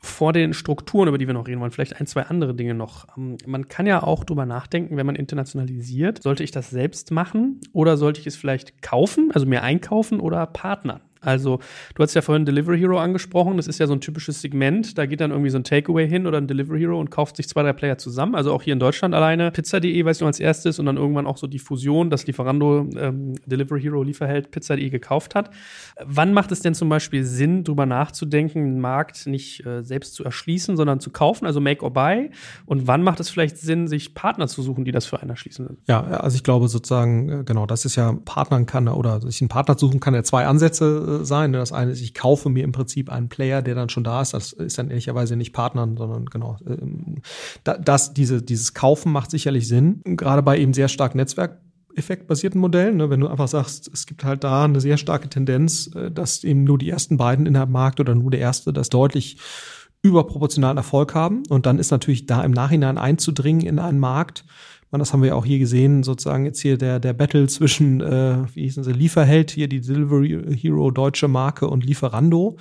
vor 0.00 0.32
den 0.32 0.54
Strukturen, 0.54 1.08
über 1.08 1.18
die 1.18 1.26
wir 1.26 1.34
noch 1.34 1.46
reden 1.48 1.60
wollen, 1.60 1.72
vielleicht 1.72 2.00
ein, 2.00 2.06
zwei 2.06 2.22
andere 2.22 2.54
Dinge 2.54 2.74
noch. 2.74 3.06
Ähm, 3.16 3.36
man 3.46 3.68
kann 3.68 3.86
ja 3.86 4.02
auch 4.02 4.24
drüber 4.24 4.46
nachdenken, 4.46 4.96
wenn 4.96 5.06
man 5.06 5.16
internationalisiert, 5.16 6.22
sollte 6.22 6.44
ich 6.44 6.50
das 6.50 6.70
selbst 6.70 7.10
machen 7.10 7.60
oder 7.72 7.96
sollte 7.96 8.20
ich 8.20 8.26
es 8.26 8.36
vielleicht 8.36 8.82
kaufen, 8.82 9.30
also 9.32 9.46
mir 9.46 9.62
einkaufen 9.62 10.20
oder 10.20 10.46
partnern? 10.46 11.00
Also, 11.28 11.60
du 11.94 12.02
hast 12.02 12.14
ja 12.14 12.22
vorhin 12.22 12.46
Delivery 12.46 12.78
Hero 12.78 12.98
angesprochen. 12.98 13.56
Das 13.56 13.66
ist 13.66 13.78
ja 13.78 13.86
so 13.86 13.92
ein 13.92 14.00
typisches 14.00 14.40
Segment. 14.40 14.96
Da 14.96 15.06
geht 15.06 15.20
dann 15.20 15.30
irgendwie 15.30 15.50
so 15.50 15.58
ein 15.58 15.64
Takeaway 15.64 16.08
hin 16.08 16.26
oder 16.26 16.38
ein 16.38 16.46
Delivery 16.46 16.80
Hero 16.80 16.98
und 16.98 17.10
kauft 17.10 17.36
sich 17.36 17.48
zwei, 17.48 17.62
drei 17.62 17.72
Player 17.74 17.98
zusammen. 17.98 18.34
Also 18.34 18.52
auch 18.52 18.62
hier 18.62 18.72
in 18.72 18.80
Deutschland 18.80 19.14
alleine. 19.14 19.50
Pizza.de, 19.50 20.04
weiß 20.04 20.16
ich 20.16 20.20
noch, 20.20 20.28
als 20.28 20.40
erstes 20.40 20.78
und 20.78 20.86
dann 20.86 20.96
irgendwann 20.96 21.26
auch 21.26 21.36
so 21.36 21.46
die 21.46 21.58
Fusion, 21.58 22.10
dass 22.10 22.26
Lieferando 22.26 22.88
ähm, 22.96 23.34
Delivery 23.46 23.82
Hero 23.82 24.02
Lieferheld 24.02 24.50
Pizza.de 24.50 24.88
gekauft 24.88 25.34
hat. 25.34 25.50
Wann 26.02 26.32
macht 26.32 26.50
es 26.52 26.60
denn 26.60 26.74
zum 26.74 26.88
Beispiel 26.88 27.24
Sinn, 27.24 27.64
drüber 27.64 27.86
nachzudenken, 27.86 28.62
einen 28.62 28.80
Markt 28.80 29.26
nicht 29.26 29.66
äh, 29.66 29.82
selbst 29.82 30.14
zu 30.14 30.24
erschließen, 30.24 30.76
sondern 30.76 31.00
zu 31.00 31.10
kaufen, 31.10 31.46
also 31.46 31.60
Make 31.60 31.84
or 31.84 31.92
Buy? 31.92 32.30
Und 32.64 32.86
wann 32.86 33.02
macht 33.02 33.20
es 33.20 33.28
vielleicht 33.28 33.58
Sinn, 33.58 33.86
sich 33.86 34.14
Partner 34.14 34.48
zu 34.48 34.62
suchen, 34.62 34.84
die 34.84 34.92
das 34.92 35.06
für 35.06 35.20
einen 35.20 35.30
erschließen? 35.30 35.78
Ja, 35.88 36.02
also 36.02 36.36
ich 36.36 36.42
glaube 36.42 36.68
sozusagen, 36.68 37.28
äh, 37.28 37.44
genau, 37.44 37.66
das 37.66 37.84
ist 37.84 37.96
ja 37.96 38.14
Partnern 38.24 38.66
kann 38.66 38.88
oder 38.88 39.20
sich 39.20 39.40
einen 39.42 39.48
Partner 39.48 39.76
suchen 39.76 40.00
kann, 40.00 40.14
der 40.14 40.24
zwei 40.24 40.46
Ansätze 40.46 41.17
sein. 41.24 41.52
Das 41.52 41.72
eine 41.72 41.92
ist, 41.92 42.00
ich 42.00 42.14
kaufe 42.14 42.48
mir 42.48 42.64
im 42.64 42.72
Prinzip 42.72 43.10
einen 43.10 43.28
Player, 43.28 43.62
der 43.62 43.74
dann 43.74 43.88
schon 43.88 44.04
da 44.04 44.22
ist. 44.22 44.34
Das 44.34 44.52
ist 44.52 44.78
dann 44.78 44.90
ehrlicherweise 44.90 45.36
nicht 45.36 45.52
Partnern, 45.52 45.96
sondern 45.96 46.26
genau. 46.26 46.56
Ähm, 46.66 47.22
das, 47.64 48.14
diese, 48.14 48.42
dieses 48.42 48.74
Kaufen 48.74 49.12
macht 49.12 49.30
sicherlich 49.30 49.68
Sinn. 49.68 50.02
Gerade 50.04 50.42
bei 50.42 50.58
eben 50.58 50.74
sehr 50.74 50.88
stark 50.88 51.14
Netzwerk 51.14 51.60
effektbasierten 51.98 52.60
Modellen, 52.60 52.96
ne, 52.96 53.10
wenn 53.10 53.20
du 53.20 53.26
einfach 53.26 53.48
sagst, 53.48 53.90
es 53.92 54.06
gibt 54.06 54.22
halt 54.22 54.44
da 54.44 54.64
eine 54.64 54.80
sehr 54.80 54.96
starke 54.96 55.28
Tendenz, 55.28 55.90
äh, 55.94 56.10
dass 56.10 56.44
eben 56.44 56.64
nur 56.64 56.78
die 56.78 56.88
ersten 56.88 57.16
beiden 57.16 57.46
innerhalb 57.46 57.70
Markt 57.70 58.00
oder 58.00 58.14
nur 58.14 58.30
der 58.30 58.40
erste 58.40 58.72
das 58.72 58.88
deutlich 58.88 59.38
überproportionalen 60.02 60.76
Erfolg 60.76 61.14
haben. 61.14 61.42
Und 61.48 61.66
dann 61.66 61.78
ist 61.78 61.90
natürlich 61.90 62.26
da 62.26 62.42
im 62.42 62.52
Nachhinein 62.52 62.98
einzudringen 62.98 63.66
in 63.66 63.78
einen 63.78 63.98
Markt, 63.98 64.44
man, 64.90 64.98
das 64.98 65.12
haben 65.12 65.22
wir 65.22 65.36
auch 65.36 65.44
hier 65.44 65.58
gesehen, 65.58 66.02
sozusagen 66.02 66.44
jetzt 66.44 66.60
hier 66.60 66.78
der, 66.78 66.98
der 67.00 67.12
Battle 67.12 67.46
zwischen, 67.46 68.00
äh, 68.00 68.38
wie 68.54 68.62
hießen 68.62 68.84
sie, 68.84 68.92
Lieferheld, 68.92 69.50
hier 69.50 69.68
die 69.68 69.80
Delivery 69.80 70.56
Hero 70.56 70.90
deutsche 70.90 71.28
Marke 71.28 71.68
und 71.68 71.84
Lieferando. 71.84 72.56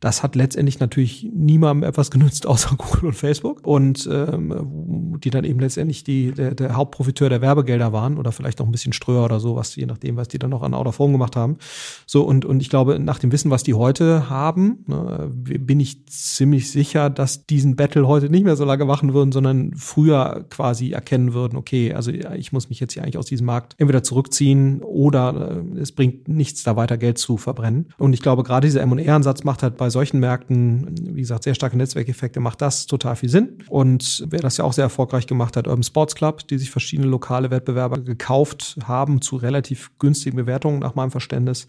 Das 0.00 0.22
hat 0.22 0.36
letztendlich 0.36 0.80
natürlich 0.80 1.28
niemandem 1.34 1.88
etwas 1.88 2.10
genützt, 2.10 2.46
außer 2.46 2.74
Google 2.78 3.06
und 3.08 3.14
Facebook. 3.14 3.66
Und 3.66 4.08
ähm, 4.10 5.18
die 5.20 5.30
dann 5.30 5.44
eben 5.44 5.60
letztendlich 5.60 6.04
die, 6.04 6.32
der, 6.32 6.54
der 6.54 6.76
Hauptprofiteur 6.76 7.28
der 7.28 7.40
Werbegelder 7.40 7.92
waren 7.92 8.18
oder 8.18 8.32
vielleicht 8.32 8.58
noch 8.58 8.66
ein 8.66 8.72
bisschen 8.72 8.92
Ströer 8.92 9.24
oder 9.24 9.40
so, 9.40 9.56
was 9.56 9.74
je 9.76 9.86
nachdem, 9.86 10.16
was 10.16 10.28
die 10.28 10.38
dann 10.38 10.50
noch 10.50 10.62
an 10.62 10.74
Out 10.74 10.86
of 10.86 10.98
Home 10.98 11.12
gemacht 11.12 11.36
haben. 11.36 11.58
So, 12.06 12.22
und, 12.22 12.44
und 12.44 12.60
ich 12.60 12.70
glaube, 12.70 12.98
nach 12.98 13.18
dem 13.18 13.32
Wissen, 13.32 13.50
was 13.50 13.62
die 13.62 13.74
heute 13.74 14.30
haben, 14.30 14.84
ne, 14.86 15.30
bin 15.32 15.80
ich 15.80 16.06
ziemlich 16.06 16.70
sicher, 16.70 17.10
dass 17.10 17.46
diesen 17.46 17.76
Battle 17.76 18.06
heute 18.06 18.30
nicht 18.30 18.44
mehr 18.44 18.56
so 18.56 18.64
lange 18.64 18.84
machen 18.84 19.14
würden, 19.14 19.32
sondern 19.32 19.72
früher 19.74 20.46
quasi 20.50 20.92
erkennen 20.92 21.34
würden, 21.34 21.56
okay, 21.56 21.94
also 21.94 22.10
ich 22.10 22.52
muss 22.52 22.68
mich 22.68 22.80
jetzt 22.80 22.94
hier 22.94 23.02
eigentlich 23.02 23.18
aus 23.18 23.26
diesem 23.26 23.46
Markt 23.46 23.74
entweder 23.78 24.02
zurückziehen 24.02 24.82
oder 24.82 25.62
äh, 25.76 25.80
es 25.80 25.92
bringt 25.92 26.28
nichts, 26.28 26.62
da 26.62 26.76
weiter 26.76 26.96
Geld 26.96 27.18
zu 27.18 27.36
verbrennen. 27.36 27.88
Und 27.98 28.12
ich 28.12 28.22
glaube, 28.22 28.42
gerade 28.42 28.66
dieser 28.66 28.82
M&R-Ansatz 28.82 29.44
macht 29.44 29.62
halt 29.62 29.76
bei 29.76 29.87
solchen 29.90 30.20
Märkten, 30.20 30.94
wie 31.14 31.20
gesagt, 31.20 31.44
sehr 31.44 31.54
starke 31.54 31.76
Netzwerkeffekte, 31.76 32.40
macht 32.40 32.60
das 32.62 32.86
total 32.86 33.16
viel 33.16 33.28
Sinn. 33.28 33.58
Und 33.68 34.24
wer 34.28 34.40
das 34.40 34.56
ja 34.56 34.64
auch 34.64 34.72
sehr 34.72 34.84
erfolgreich 34.84 35.26
gemacht 35.26 35.56
hat, 35.56 35.66
Urban 35.66 35.82
Sports 35.82 36.14
Club, 36.14 36.46
die 36.48 36.58
sich 36.58 36.70
verschiedene 36.70 37.08
lokale 37.08 37.50
Wettbewerber 37.50 37.98
gekauft 37.98 38.76
haben 38.84 39.20
zu 39.20 39.36
relativ 39.36 39.90
günstigen 39.98 40.36
Bewertungen 40.36 40.78
nach 40.78 40.94
meinem 40.94 41.10
Verständnis 41.10 41.66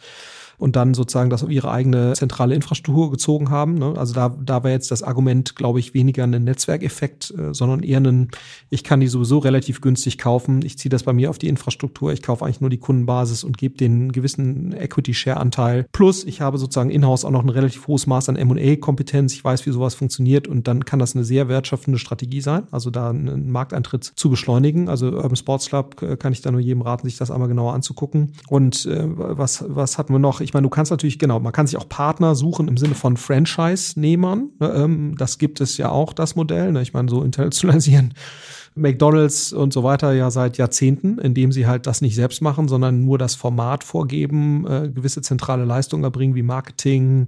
und 0.59 0.75
dann 0.75 0.93
sozusagen 0.93 1.29
das 1.29 1.43
auf 1.43 1.49
ihre 1.49 1.71
eigene 1.71 2.13
zentrale 2.13 2.53
Infrastruktur 2.53 3.09
gezogen 3.09 3.49
haben. 3.49 3.75
Ne? 3.75 3.93
Also 3.97 4.13
da, 4.13 4.29
da 4.29 4.63
war 4.63 4.71
jetzt 4.71 4.91
das 4.91 5.01
Argument, 5.01 5.55
glaube 5.55 5.79
ich, 5.79 5.93
weniger 5.93 6.25
ein 6.25 6.43
Netzwerkeffekt, 6.43 7.33
äh, 7.37 7.53
sondern 7.53 7.81
eher 7.81 7.99
ein, 7.99 8.29
ich 8.69 8.83
kann 8.83 8.99
die 8.99 9.07
sowieso 9.07 9.39
relativ 9.39 9.81
günstig 9.81 10.17
kaufen. 10.17 10.61
Ich 10.63 10.77
ziehe 10.77 10.89
das 10.89 11.03
bei 11.03 11.13
mir 11.13 11.29
auf 11.29 11.37
die 11.37 11.47
Infrastruktur. 11.47 12.11
Ich 12.11 12.21
kaufe 12.21 12.45
eigentlich 12.45 12.61
nur 12.61 12.69
die 12.69 12.77
Kundenbasis 12.77 13.43
und 13.43 13.57
gebe 13.57 13.77
den 13.77 14.11
gewissen 14.11 14.73
Equity-Share-Anteil. 14.73 15.85
Plus, 15.91 16.25
ich 16.25 16.41
habe 16.41 16.57
sozusagen 16.57 16.89
in-house 16.89 17.25
auch 17.25 17.31
noch 17.31 17.43
ein 17.43 17.49
relativ 17.49 17.87
hohes 17.87 18.05
Maß 18.05 18.29
an 18.29 18.35
M&A-Kompetenz. 18.35 19.33
Ich 19.33 19.43
weiß, 19.43 19.65
wie 19.65 19.71
sowas 19.71 19.95
funktioniert 19.95 20.47
und 20.47 20.67
dann 20.67 20.83
kann 20.83 20.99
das 20.99 21.15
eine 21.15 21.23
sehr 21.23 21.47
wertschöpfende 21.47 21.99
Strategie 21.99 22.41
sein. 22.41 22.63
Also 22.71 22.89
da 22.89 23.09
einen 23.09 23.49
Markteintritt 23.51 24.03
zu 24.03 24.29
beschleunigen. 24.29 24.89
Also 24.89 25.07
Urban 25.07 25.37
Sports 25.37 25.67
Club 25.67 26.01
äh, 26.01 26.17
kann 26.17 26.33
ich 26.33 26.41
da 26.41 26.51
nur 26.51 26.59
jedem 26.59 26.81
raten, 26.81 27.07
sich 27.07 27.17
das 27.17 27.31
einmal 27.31 27.47
genauer 27.47 27.73
anzugucken. 27.73 28.33
Und 28.49 28.85
äh, 28.85 29.05
was, 29.05 29.63
was 29.67 29.97
hatten 29.97 30.13
wir 30.13 30.19
noch? 30.19 30.41
Ich 30.41 30.48
meine, 30.53 30.63
du 30.63 30.69
kannst 30.69 30.91
natürlich, 30.91 31.19
genau, 31.19 31.39
man 31.39 31.51
kann 31.51 31.67
sich 31.67 31.77
auch 31.77 31.87
Partner 31.89 32.35
suchen 32.35 32.67
im 32.67 32.77
Sinne 32.77 32.95
von 32.95 33.17
Franchise-Nehmern. 33.17 34.49
Ne, 34.59 34.69
ähm, 34.75 35.15
das 35.17 35.37
gibt 35.37 35.61
es 35.61 35.77
ja 35.77 35.89
auch, 35.89 36.13
das 36.13 36.35
Modell. 36.35 36.71
Ne? 36.71 36.81
Ich 36.81 36.93
meine, 36.93 37.09
so 37.09 37.23
internationalisieren 37.23 38.13
McDonalds 38.75 39.53
und 39.53 39.73
so 39.73 39.83
weiter 39.83 40.13
ja 40.13 40.31
seit 40.31 40.57
Jahrzehnten, 40.57 41.17
indem 41.17 41.51
sie 41.51 41.67
halt 41.67 41.87
das 41.87 42.01
nicht 42.01 42.15
selbst 42.15 42.41
machen, 42.41 42.67
sondern 42.67 43.03
nur 43.03 43.17
das 43.17 43.35
Format 43.35 43.83
vorgeben, 43.83 44.65
äh, 44.67 44.89
gewisse 44.89 45.21
zentrale 45.21 45.65
Leistungen 45.65 46.03
erbringen 46.03 46.35
wie 46.35 46.43
Marketing, 46.43 47.27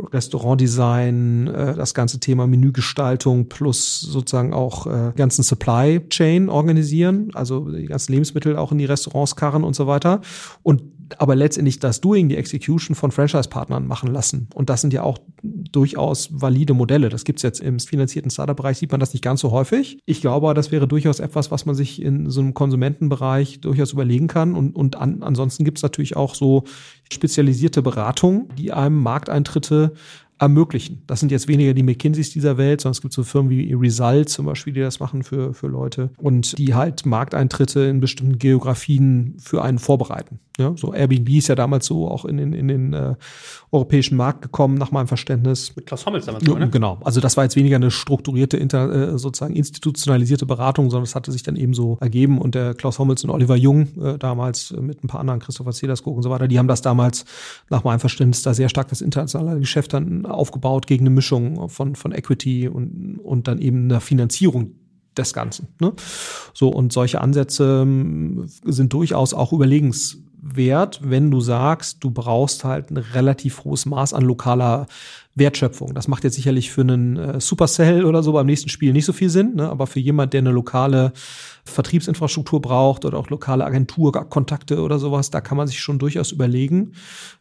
Restaurantdesign, 0.00 1.46
äh, 1.46 1.74
das 1.74 1.94
ganze 1.94 2.18
Thema 2.18 2.46
Menügestaltung 2.46 3.48
plus 3.48 4.00
sozusagen 4.00 4.52
auch 4.52 4.86
äh, 4.86 5.12
ganzen 5.14 5.42
Supply 5.42 6.00
Chain 6.08 6.48
organisieren, 6.48 7.30
also 7.34 7.70
die 7.70 7.86
ganzen 7.86 8.12
Lebensmittel 8.12 8.56
auch 8.56 8.72
in 8.72 8.78
die 8.78 8.84
Restaurants 8.86 9.36
karren 9.36 9.62
und 9.62 9.76
so 9.76 9.86
weiter. 9.86 10.20
Und 10.62 10.82
aber 11.18 11.34
letztendlich 11.34 11.78
das 11.78 12.00
Doing, 12.00 12.28
die 12.28 12.36
Execution 12.36 12.94
von 12.94 13.10
Franchise-Partnern 13.10 13.86
machen 13.86 14.12
lassen. 14.12 14.48
Und 14.54 14.70
das 14.70 14.80
sind 14.80 14.92
ja 14.92 15.02
auch 15.02 15.18
durchaus 15.42 16.28
valide 16.32 16.74
Modelle. 16.74 17.08
Das 17.08 17.24
gibt's 17.24 17.42
jetzt 17.42 17.60
im 17.60 17.78
finanzierten 17.78 18.30
Startup-Bereich, 18.30 18.78
sieht 18.78 18.90
man 18.90 19.00
das 19.00 19.12
nicht 19.12 19.22
ganz 19.22 19.40
so 19.40 19.50
häufig. 19.50 19.98
Ich 20.06 20.20
glaube, 20.20 20.52
das 20.54 20.72
wäre 20.72 20.88
durchaus 20.88 21.20
etwas, 21.20 21.50
was 21.50 21.66
man 21.66 21.74
sich 21.74 22.00
in 22.00 22.30
so 22.30 22.40
einem 22.40 22.54
Konsumentenbereich 22.54 23.60
durchaus 23.60 23.92
überlegen 23.92 24.28
kann. 24.28 24.54
Und, 24.54 24.74
und 24.74 24.96
an, 24.96 25.22
ansonsten 25.22 25.64
gibt's 25.64 25.82
natürlich 25.82 26.16
auch 26.16 26.34
so 26.34 26.64
spezialisierte 27.12 27.82
Beratungen, 27.82 28.48
die 28.56 28.72
einem 28.72 29.00
Markteintritte 29.00 29.92
ermöglichen. 30.38 31.02
Das 31.06 31.20
sind 31.20 31.30
jetzt 31.30 31.46
weniger 31.48 31.74
die 31.74 31.82
McKinseys 31.82 32.30
dieser 32.30 32.58
Welt, 32.58 32.80
sondern 32.80 32.92
es 32.92 33.02
gibt 33.02 33.14
so 33.14 33.22
Firmen 33.22 33.50
wie 33.50 33.72
Result 33.72 34.28
zum 34.28 34.46
Beispiel, 34.46 34.72
die 34.72 34.80
das 34.80 35.00
machen 35.00 35.22
für, 35.22 35.54
für 35.54 35.68
Leute 35.68 36.10
und 36.16 36.58
die 36.58 36.74
halt 36.74 37.06
Markteintritte 37.06 37.80
in 37.80 38.00
bestimmten 38.00 38.38
Geografien 38.38 39.36
für 39.38 39.62
einen 39.62 39.78
vorbereiten. 39.78 40.40
Ja, 40.56 40.72
so 40.76 40.94
Airbnb 40.94 41.28
ist 41.30 41.48
ja 41.48 41.56
damals 41.56 41.86
so 41.86 42.08
auch 42.08 42.24
in 42.24 42.36
den, 42.36 42.52
in 42.52 42.68
den 42.68 42.92
äh, 42.92 43.16
europäischen 43.72 44.16
Markt 44.16 44.42
gekommen, 44.42 44.76
nach 44.76 44.92
meinem 44.92 45.08
Verständnis. 45.08 45.74
Mit 45.74 45.86
Klaus 45.86 46.06
Hommels 46.06 46.26
damals, 46.26 46.46
ja, 46.46 46.54
ne? 46.54 46.70
Genau. 46.70 46.98
Also 47.02 47.20
das 47.20 47.36
war 47.36 47.42
jetzt 47.42 47.56
weniger 47.56 47.74
eine 47.74 47.90
strukturierte, 47.90 48.56
inter, 48.56 49.14
äh, 49.14 49.18
sozusagen 49.18 49.56
institutionalisierte 49.56 50.46
Beratung, 50.46 50.90
sondern 50.90 51.04
es 51.04 51.16
hatte 51.16 51.32
sich 51.32 51.42
dann 51.42 51.56
eben 51.56 51.74
so 51.74 51.98
ergeben. 52.00 52.38
Und 52.38 52.54
der 52.54 52.74
Klaus 52.74 53.00
Hommels 53.00 53.24
und 53.24 53.30
Oliver 53.30 53.56
Jung 53.56 53.88
äh, 54.00 54.16
damals 54.16 54.70
äh, 54.70 54.80
mit 54.80 55.02
ein 55.02 55.08
paar 55.08 55.18
anderen, 55.18 55.40
Christopher 55.40 55.72
Cederskog 55.72 56.16
und 56.16 56.22
so 56.22 56.30
weiter, 56.30 56.46
die 56.46 56.56
haben 56.60 56.68
das 56.68 56.82
damals 56.82 57.24
nach 57.68 57.82
meinem 57.82 57.98
Verständnis 57.98 58.42
da 58.42 58.54
sehr 58.54 58.68
stark 58.68 58.86
das 58.88 59.00
internationale 59.00 59.58
Geschäft 59.58 59.92
dann 59.92 60.23
aufgebaut 60.26 60.86
gegen 60.86 61.04
eine 61.04 61.14
Mischung 61.14 61.68
von, 61.68 61.94
von 61.94 62.12
Equity 62.12 62.68
und, 62.68 63.18
und 63.22 63.48
dann 63.48 63.58
eben 63.58 63.84
einer 63.84 64.00
Finanzierung 64.00 64.72
des 65.16 65.32
Ganzen. 65.32 65.68
Ne? 65.80 65.92
So, 66.52 66.68
und 66.68 66.92
solche 66.92 67.20
Ansätze 67.20 67.82
ähm, 67.82 68.46
sind 68.64 68.92
durchaus 68.92 69.34
auch 69.34 69.52
überlegens 69.52 70.18
wert, 70.40 71.00
wenn 71.02 71.30
du 71.30 71.40
sagst, 71.40 72.04
du 72.04 72.10
brauchst 72.10 72.64
halt 72.64 72.90
ein 72.90 72.98
relativ 72.98 73.64
hohes 73.64 73.86
Maß 73.86 74.12
an 74.12 74.24
lokaler 74.24 74.86
Wertschöpfung. 75.34 75.94
Das 75.94 76.06
macht 76.06 76.24
jetzt 76.24 76.36
sicherlich 76.36 76.70
für 76.70 76.82
einen 76.82 77.16
äh, 77.16 77.40
Supercell 77.40 78.04
oder 78.04 78.22
so 78.22 78.32
beim 78.32 78.46
nächsten 78.46 78.68
Spiel 78.68 78.92
nicht 78.92 79.04
so 79.04 79.12
viel 79.12 79.30
Sinn, 79.30 79.56
ne? 79.56 79.68
aber 79.68 79.86
für 79.86 80.00
jemand, 80.00 80.32
der 80.32 80.40
eine 80.40 80.52
lokale 80.52 81.12
Vertriebsinfrastruktur 81.64 82.60
braucht 82.60 83.04
oder 83.04 83.18
auch 83.18 83.30
lokale 83.30 83.64
Agenturkontakte 83.64 84.80
oder 84.80 84.98
sowas, 84.98 85.30
da 85.30 85.40
kann 85.40 85.56
man 85.56 85.66
sich 85.66 85.80
schon 85.80 85.98
durchaus 85.98 86.30
überlegen. 86.30 86.92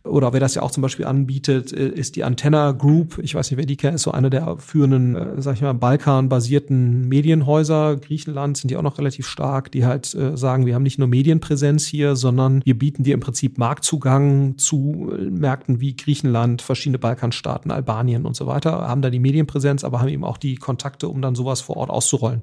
Oder 0.03 0.33
wer 0.33 0.39
das 0.39 0.55
ja 0.55 0.61
auch 0.61 0.71
zum 0.71 0.81
Beispiel 0.81 1.05
anbietet, 1.05 1.71
äh, 1.73 1.89
ist 1.89 2.15
die 2.15 2.23
Antenna 2.23 2.71
Group. 2.71 3.19
Ich 3.21 3.35
weiß 3.35 3.51
nicht, 3.51 3.57
wer 3.57 3.65
die 3.65 3.77
kennt, 3.77 3.95
ist 3.95 4.03
so 4.03 4.11
eine 4.11 4.29
der 4.29 4.57
führenden, 4.57 5.15
äh, 5.15 5.41
sag 5.41 5.55
ich 5.55 5.61
mal, 5.61 5.73
Balkan-basierten 5.73 7.07
Medienhäuser. 7.07 7.97
Griechenland 7.97 8.57
sind 8.57 8.71
die 8.71 8.77
auch 8.77 8.81
noch 8.81 8.97
relativ 8.97 9.27
stark, 9.27 9.71
die 9.71 9.85
halt 9.85 10.13
äh, 10.15 10.35
sagen, 10.37 10.65
wir 10.65 10.73
haben 10.73 10.83
nicht 10.83 10.99
nur 10.99 11.07
Medienpräsenz 11.07 11.85
hier, 11.85 12.15
sondern 12.15 12.61
wir 12.65 12.77
bieten 12.77 13.03
dir 13.03 13.13
im 13.13 13.19
Prinzip 13.19 13.57
Marktzugang 13.57 14.57
zu 14.57 15.11
äh, 15.13 15.29
Märkten 15.29 15.79
wie 15.81 15.95
Griechenland, 15.95 16.61
verschiedene 16.61 16.97
Balkanstaaten, 16.97 17.71
Albanien 17.83 18.25
und 18.25 18.35
so 18.35 18.47
weiter, 18.47 18.87
haben 18.87 19.01
da 19.01 19.09
die 19.09 19.19
Medienpräsenz, 19.19 19.83
aber 19.83 19.99
haben 19.99 20.07
eben 20.07 20.23
auch 20.23 20.37
die 20.37 20.55
Kontakte, 20.55 21.09
um 21.09 21.21
dann 21.21 21.35
sowas 21.35 21.61
vor 21.61 21.77
Ort 21.77 21.89
auszurollen. 21.89 22.41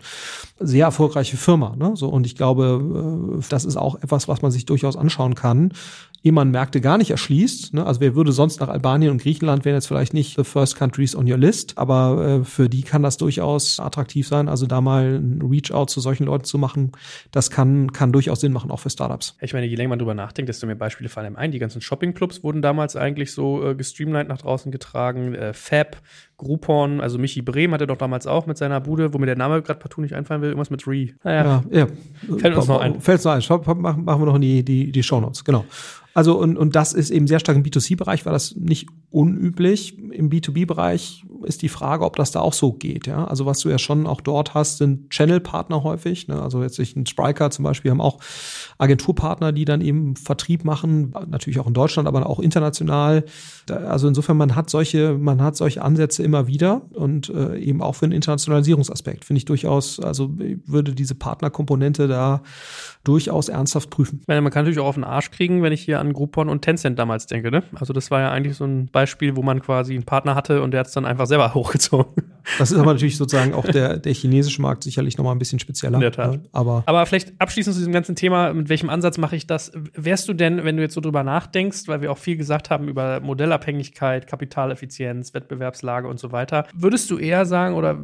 Sehr 0.59 0.85
erfolgreiche 0.85 1.37
Firma. 1.37 1.75
Ne? 1.77 1.93
So, 1.95 2.09
und 2.09 2.27
ich 2.27 2.37
glaube, 2.37 3.39
äh, 3.41 3.45
das 3.49 3.65
ist 3.65 3.77
auch 3.77 3.97
etwas, 4.03 4.29
was 4.29 4.43
man 4.43 4.51
sich 4.51 4.67
durchaus 4.67 4.97
anschauen 4.97 5.35
kann 5.35 5.73
ehe 6.23 6.33
man 6.33 6.51
Märkte 6.51 6.81
gar 6.81 6.99
nicht 6.99 7.11
erschließt. 7.11 7.75
Ne? 7.75 7.87
Also 7.87 8.01
wer 8.01 8.15
würde 8.15 8.33
sonst 8.33 8.61
nach 8.61 8.69
Albanien 8.69 9.11
und 9.11 9.23
Griechenland 9.23 9.65
wären 9.65 9.75
jetzt 9.75 9.87
vielleicht 9.87 10.15
nicht 10.15 10.37
the 10.37 10.45
first 10.45 10.77
countries 10.77 11.17
on 11.17 11.31
your 11.31 11.39
list, 11.39 11.79
aber 11.79 12.41
äh, 12.41 12.45
für 12.45 12.69
die 12.69 12.83
kann 12.83 13.03
das 13.03 13.17
durchaus 13.17 13.81
attraktiv 13.81 14.29
sein. 14.29 14.49
Also 14.49 14.67
da 14.67 14.81
mal 14.81 15.19
ein 15.21 15.43
Reach-out 15.43 15.91
zu 15.91 16.01
solchen 16.01 16.25
Leuten 16.25 16.45
zu 16.45 16.59
machen, 16.59 16.93
das 17.31 17.51
kann, 17.51 17.93
kann 17.93 18.13
durchaus 18.13 18.41
Sinn 18.41 18.53
machen, 18.53 18.71
auch 18.71 18.81
für 18.81 18.91
Startups. 18.91 19.37
Ich 19.41 19.53
meine, 19.53 19.67
je 19.67 19.77
länger 19.77 19.91
man 19.91 19.99
drüber 19.99 20.15
nachdenkt, 20.15 20.49
desto 20.49 20.67
mehr 20.67 20.77
Beispiele 20.77 21.09
fallen 21.09 21.27
einem 21.27 21.37
ein. 21.37 21.53
Die 21.53 21.59
ganzen 21.59 21.81
Shopping-Clubs 21.81 22.43
wurden 22.43 22.63
damals 22.63 22.97
eigentlich 22.97 23.33
so 23.33 23.65
äh, 23.67 23.75
gestreamlined 23.75 24.29
nach 24.29 24.39
draußen 24.39 24.71
getragen. 24.71 25.35
Äh, 25.35 25.55
Fab, 25.55 25.97
Groupon, 26.41 27.03
also 27.03 27.19
Michi 27.19 27.43
Brehm 27.43 27.73
hatte 27.73 27.87
doch 27.87 27.99
damals 27.99 28.27
auch 28.27 28.47
mit 28.47 28.57
seiner 28.57 28.81
Bude, 28.81 29.13
wo 29.13 29.19
mir 29.19 29.27
der 29.27 29.37
Name 29.37 29.61
gerade 29.61 29.79
partout 29.79 30.01
nicht 30.01 30.15
einfallen 30.15 30.41
will, 30.41 30.49
irgendwas 30.49 30.71
mit 30.71 30.87
Re. 30.87 31.09
Naja, 31.23 31.63
ja, 31.71 31.81
ja. 31.81 31.87
Fällt 32.39 32.57
uns 32.57 32.67
noch 32.67 32.81
ein. 32.81 33.01
Fällt 33.01 33.25
uns 33.27 33.49
noch 33.49 33.67
ein. 33.67 33.81
Machen, 33.83 34.05
machen 34.05 34.23
wir 34.23 34.27
noch 34.27 34.37
in 34.37 34.41
die, 34.41 34.65
die, 34.65 34.91
die 34.91 35.03
Shownotes, 35.03 35.45
genau. 35.45 35.67
Also 36.13 36.39
und, 36.39 36.57
und 36.57 36.75
das 36.75 36.93
ist 36.93 37.11
eben 37.11 37.27
sehr 37.27 37.39
stark 37.39 37.57
im 37.57 37.63
B2C-Bereich, 37.63 38.27
war 38.27 38.33
das 38.33 38.57
nicht 38.57 38.89
unüblich. 39.11 39.97
Im 39.99 40.29
B2B-Bereich 40.29 41.25
ist 41.45 41.63
die 41.63 41.69
Frage, 41.69 42.05
ob 42.05 42.17
das 42.17 42.33
da 42.33 42.41
auch 42.41 42.53
so 42.53 42.73
geht. 42.73 43.07
Ja? 43.07 43.25
Also 43.25 43.47
was 43.47 43.61
du 43.61 43.69
ja 43.69 43.79
schon 43.79 44.07
auch 44.07 44.21
dort 44.21 44.55
hast, 44.55 44.79
sind 44.79 45.11
Channel-Partner 45.11 45.85
häufig. 45.85 46.27
Ne? 46.27 46.43
Also 46.43 46.63
jetzt 46.63 46.79
ein 46.79 47.07
Spriker 47.07 47.51
zum 47.51 47.65
Beispiel 47.65 47.93
haben 47.93 48.01
auch 48.01 48.19
Agenturpartner, 48.79 49.53
die 49.53 49.65
dann 49.65 49.81
eben 49.81 50.17
Vertrieb 50.17 50.65
machen, 50.65 51.15
natürlich 51.29 51.61
auch 51.61 51.67
in 51.69 51.75
Deutschland, 51.75 52.09
aber 52.09 52.27
auch 52.29 52.41
international. 52.41 53.25
also 53.69 54.09
insofern, 54.09 54.37
man 54.37 54.57
hat 54.57 54.69
solche, 54.69 55.17
man 55.17 55.41
hat 55.41 55.57
solche 55.57 55.83
Ansätze 55.83 56.25
immer 56.31 56.47
wieder 56.47 56.83
und 56.93 57.29
äh, 57.29 57.59
eben 57.59 57.83
auch 57.83 57.97
für 57.97 58.07
einen 58.07 58.13
Internationalisierungsaspekt. 58.13 59.25
Finde 59.25 59.39
ich 59.39 59.45
durchaus, 59.47 59.99
also 59.99 60.31
würde 60.65 60.95
diese 60.95 61.17
Partnerkomponente 61.17 62.07
da 62.07 62.43
durchaus 63.05 63.49
ernsthaft 63.49 63.89
prüfen. 63.89 64.23
Meine, 64.27 64.43
man 64.43 64.53
kann 64.53 64.63
natürlich 64.63 64.79
auch 64.79 64.87
auf 64.87 64.95
den 64.95 65.05
Arsch 65.05 65.31
kriegen, 65.31 65.63
wenn 65.63 65.73
ich 65.73 65.81
hier 65.81 66.01
an 66.01 66.13
Groupon 66.13 66.51
und 66.51 66.63
Tencent 66.63 66.99
damals 66.99 67.27
denke. 67.27 67.51
Ne? 67.51 67.63
Also 67.75 67.95
das 67.95 68.11
war 68.11 68.21
ja 68.21 68.31
eigentlich 68.31 68.57
so 68.57 68.65
ein 68.65 68.89
Beispiel, 68.89 69.37
wo 69.37 69.43
man 69.43 69.63
quasi 69.63 69.95
einen 69.95 70.05
Partner 70.05 70.35
hatte 70.35 70.63
und 70.63 70.73
der 70.73 70.81
hat 70.81 70.89
es 70.89 70.93
dann 70.93 71.07
einfach 71.07 71.27
selber 71.27 71.55
hochgezogen. 71.55 72.13
Das 72.59 72.71
ist 72.71 72.79
aber 72.79 72.93
natürlich 72.93 73.17
sozusagen 73.17 73.55
auch 73.55 73.65
der, 73.65 73.99
der 73.99 74.13
chinesische 74.13 74.61
Markt 74.61 74.83
sicherlich 74.83 75.17
noch 75.17 75.25
mal 75.25 75.33
ein 75.33 75.39
bisschen 75.39 75.59
spezieller. 75.59 75.95
In 75.95 76.01
der 76.01 76.13
Tat. 76.13 76.33
Ne? 76.33 76.41
Aber, 76.53 76.83
aber 76.87 77.07
vielleicht 77.07 77.33
abschließend 77.41 77.75
zu 77.75 77.81
diesem 77.81 77.93
ganzen 77.93 78.17
Thema, 78.17 78.53
mit 78.53 78.69
welchem 78.69 78.91
Ansatz 78.91 79.17
mache 79.17 79.37
ich 79.37 79.47
das? 79.47 79.73
Wärst 79.95 80.29
du 80.29 80.35
denn, 80.35 80.65
wenn 80.65 80.77
du 80.77 80.83
jetzt 80.83 80.95
so 80.95 81.01
drüber 81.01 81.23
nachdenkst, 81.23 81.89
weil 81.89 82.03
wir 82.03 82.13
auch 82.13 82.19
viel 82.19 82.37
gesagt 82.37 82.69
haben 82.69 82.89
über 82.89 83.21
Modellabhängigkeit, 83.21 84.27
Kapitaleffizienz, 84.27 85.33
Wettbewerbslage 85.33 86.07
und 86.07 86.21
so 86.21 86.33
weiter, 86.33 86.67
würdest 86.75 87.11
du 87.11 87.19
eher 87.19 87.47
sagen 87.47 87.75
oder 87.77 87.99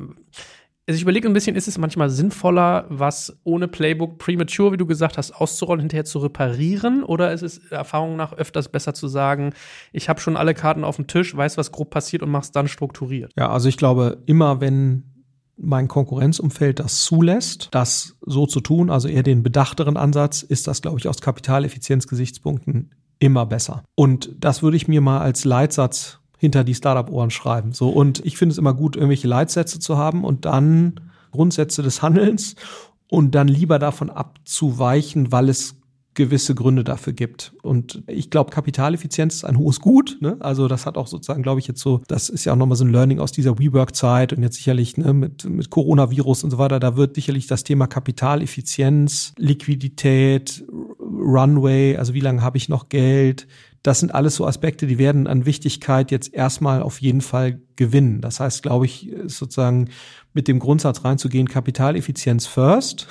Also 0.88 0.96
ich 0.96 1.02
überlege 1.02 1.28
ein 1.28 1.32
bisschen, 1.32 1.56
ist 1.56 1.66
es 1.66 1.78
manchmal 1.78 2.10
sinnvoller, 2.10 2.86
was 2.88 3.36
ohne 3.42 3.66
Playbook 3.66 4.18
premature, 4.18 4.72
wie 4.72 4.76
du 4.76 4.86
gesagt 4.86 5.18
hast, 5.18 5.32
auszurollen, 5.32 5.80
hinterher 5.80 6.04
zu 6.04 6.20
reparieren? 6.20 7.02
Oder 7.02 7.32
ist 7.32 7.42
es 7.42 7.58
Erfahrung 7.72 8.14
nach 8.14 8.32
öfters 8.32 8.68
besser 8.68 8.94
zu 8.94 9.08
sagen, 9.08 9.52
ich 9.92 10.08
habe 10.08 10.20
schon 10.20 10.36
alle 10.36 10.54
Karten 10.54 10.84
auf 10.84 10.94
dem 10.94 11.08
Tisch, 11.08 11.36
weiß, 11.36 11.56
was 11.56 11.72
grob 11.72 11.90
passiert 11.90 12.22
und 12.22 12.30
mach's 12.30 12.52
dann 12.52 12.68
strukturiert? 12.68 13.32
Ja, 13.36 13.50
also 13.50 13.68
ich 13.68 13.76
glaube, 13.76 14.22
immer 14.26 14.60
wenn 14.60 15.02
mein 15.56 15.88
Konkurrenzumfeld 15.88 16.78
das 16.78 17.02
zulässt, 17.02 17.68
das 17.72 18.16
so 18.20 18.46
zu 18.46 18.60
tun, 18.60 18.88
also 18.88 19.08
eher 19.08 19.24
den 19.24 19.42
bedachteren 19.42 19.96
Ansatz, 19.96 20.42
ist 20.42 20.68
das, 20.68 20.82
glaube 20.82 20.98
ich, 21.00 21.08
aus 21.08 21.20
Kapitaleffizienzgesichtspunkten 21.20 22.92
immer 23.18 23.46
besser. 23.46 23.82
Und 23.96 24.30
das 24.38 24.62
würde 24.62 24.76
ich 24.76 24.86
mir 24.86 25.00
mal 25.00 25.20
als 25.20 25.44
Leitsatz 25.44 26.20
hinter 26.36 26.64
die 26.64 26.74
Startup-Ohren 26.74 27.30
schreiben. 27.30 27.72
So, 27.72 27.88
und 27.88 28.24
ich 28.24 28.36
finde 28.36 28.52
es 28.52 28.58
immer 28.58 28.74
gut, 28.74 28.96
irgendwelche 28.96 29.28
Leitsätze 29.28 29.78
zu 29.78 29.96
haben 29.96 30.24
und 30.24 30.44
dann 30.44 31.00
Grundsätze 31.32 31.82
des 31.82 32.02
Handelns 32.02 32.56
und 33.08 33.34
dann 33.34 33.48
lieber 33.48 33.78
davon 33.78 34.10
abzuweichen, 34.10 35.32
weil 35.32 35.48
es 35.48 35.76
gewisse 36.16 36.54
Gründe 36.54 36.82
dafür 36.82 37.12
gibt. 37.12 37.52
Und 37.62 38.02
ich 38.08 38.30
glaube, 38.30 38.50
Kapitaleffizienz 38.50 39.36
ist 39.36 39.44
ein 39.44 39.58
hohes 39.58 39.80
Gut. 39.80 40.16
Ne? 40.20 40.36
Also 40.40 40.66
das 40.66 40.86
hat 40.86 40.96
auch 40.96 41.06
sozusagen, 41.06 41.42
glaube 41.42 41.60
ich, 41.60 41.68
jetzt 41.68 41.80
so, 41.80 42.00
das 42.08 42.28
ist 42.28 42.44
ja 42.44 42.54
auch 42.54 42.56
nochmal 42.56 42.76
so 42.76 42.84
ein 42.84 42.90
Learning 42.90 43.20
aus 43.20 43.32
dieser 43.32 43.58
WeWork-Zeit 43.58 44.32
und 44.32 44.42
jetzt 44.42 44.56
sicherlich 44.56 44.96
ne, 44.96 45.12
mit, 45.12 45.44
mit 45.44 45.70
Coronavirus 45.70 46.44
und 46.44 46.50
so 46.50 46.58
weiter, 46.58 46.80
da 46.80 46.96
wird 46.96 47.14
sicherlich 47.14 47.46
das 47.46 47.64
Thema 47.64 47.86
Kapitaleffizienz, 47.86 49.34
Liquidität, 49.36 50.64
Runway, 51.18 51.96
also 51.96 52.14
wie 52.14 52.20
lange 52.20 52.42
habe 52.42 52.58
ich 52.58 52.68
noch 52.68 52.88
Geld, 52.88 53.46
das 53.86 54.00
sind 54.00 54.12
alles 54.12 54.34
so 54.34 54.46
Aspekte, 54.46 54.88
die 54.88 54.98
werden 54.98 55.28
an 55.28 55.46
Wichtigkeit 55.46 56.10
jetzt 56.10 56.34
erstmal 56.34 56.82
auf 56.82 57.00
jeden 57.00 57.20
Fall 57.20 57.60
gewinnen. 57.76 58.20
Das 58.20 58.40
heißt, 58.40 58.64
glaube 58.64 58.84
ich, 58.84 59.12
sozusagen 59.26 59.90
mit 60.32 60.48
dem 60.48 60.58
Grundsatz 60.58 61.04
reinzugehen, 61.04 61.48
Kapitaleffizienz 61.48 62.46
first. 62.46 63.06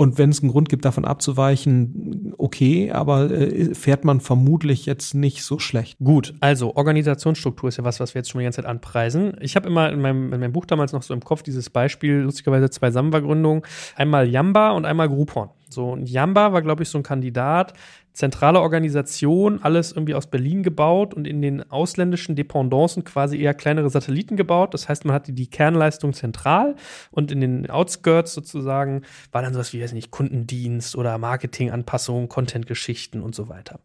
Und 0.00 0.16
wenn 0.16 0.30
es 0.30 0.40
einen 0.42 0.52
Grund 0.52 0.68
gibt, 0.68 0.84
davon 0.84 1.04
abzuweichen, 1.04 2.32
okay, 2.38 2.92
aber 2.92 3.32
äh, 3.32 3.74
fährt 3.74 4.04
man 4.04 4.20
vermutlich 4.20 4.86
jetzt 4.86 5.12
nicht 5.14 5.42
so 5.42 5.58
schlecht. 5.58 5.98
Gut, 5.98 6.34
also 6.38 6.76
Organisationsstruktur 6.76 7.68
ist 7.68 7.78
ja 7.78 7.84
was, 7.84 7.98
was 7.98 8.14
wir 8.14 8.20
jetzt 8.20 8.30
schon 8.30 8.38
die 8.38 8.44
ganze 8.44 8.62
Zeit 8.62 8.70
anpreisen. 8.70 9.36
Ich 9.40 9.56
habe 9.56 9.66
immer 9.66 9.90
in 9.90 10.00
meinem, 10.00 10.32
in 10.32 10.38
meinem 10.38 10.52
Buch 10.52 10.66
damals 10.66 10.92
noch 10.92 11.02
so 11.02 11.14
im 11.14 11.24
Kopf 11.24 11.42
dieses 11.42 11.68
Beispiel, 11.68 12.18
lustigerweise 12.18 12.70
zwei 12.70 12.92
Samba-Gründungen, 12.92 13.62
einmal 13.96 14.28
Yamba 14.28 14.70
und 14.70 14.84
einmal 14.84 15.08
Groupon. 15.08 15.48
So, 15.78 15.92
und 15.92 16.10
Yamba 16.10 16.52
war, 16.52 16.60
glaube 16.60 16.82
ich, 16.82 16.88
so 16.88 16.98
ein 16.98 17.04
Kandidat, 17.04 17.72
zentrale 18.18 18.60
Organisation, 18.60 19.60
alles 19.62 19.92
irgendwie 19.92 20.16
aus 20.16 20.26
Berlin 20.26 20.64
gebaut 20.64 21.14
und 21.14 21.24
in 21.24 21.40
den 21.40 21.70
ausländischen 21.70 22.34
Dependancen 22.34 23.04
quasi 23.04 23.40
eher 23.40 23.54
kleinere 23.54 23.90
Satelliten 23.90 24.36
gebaut. 24.36 24.74
Das 24.74 24.88
heißt, 24.88 25.04
man 25.04 25.14
hatte 25.14 25.32
die 25.32 25.48
Kernleistung 25.48 26.12
zentral 26.14 26.74
und 27.12 27.30
in 27.30 27.40
den 27.40 27.70
Outskirts 27.70 28.34
sozusagen 28.34 29.02
war 29.30 29.42
dann 29.42 29.52
sowas 29.52 29.72
wie, 29.72 29.80
weiß 29.80 29.92
nicht, 29.92 30.10
Kundendienst 30.10 30.96
oder 30.96 31.16
Marketinganpassungen, 31.16 32.28
Contentgeschichten 32.28 33.22
und 33.22 33.36
so 33.36 33.48
weiter. 33.48 33.78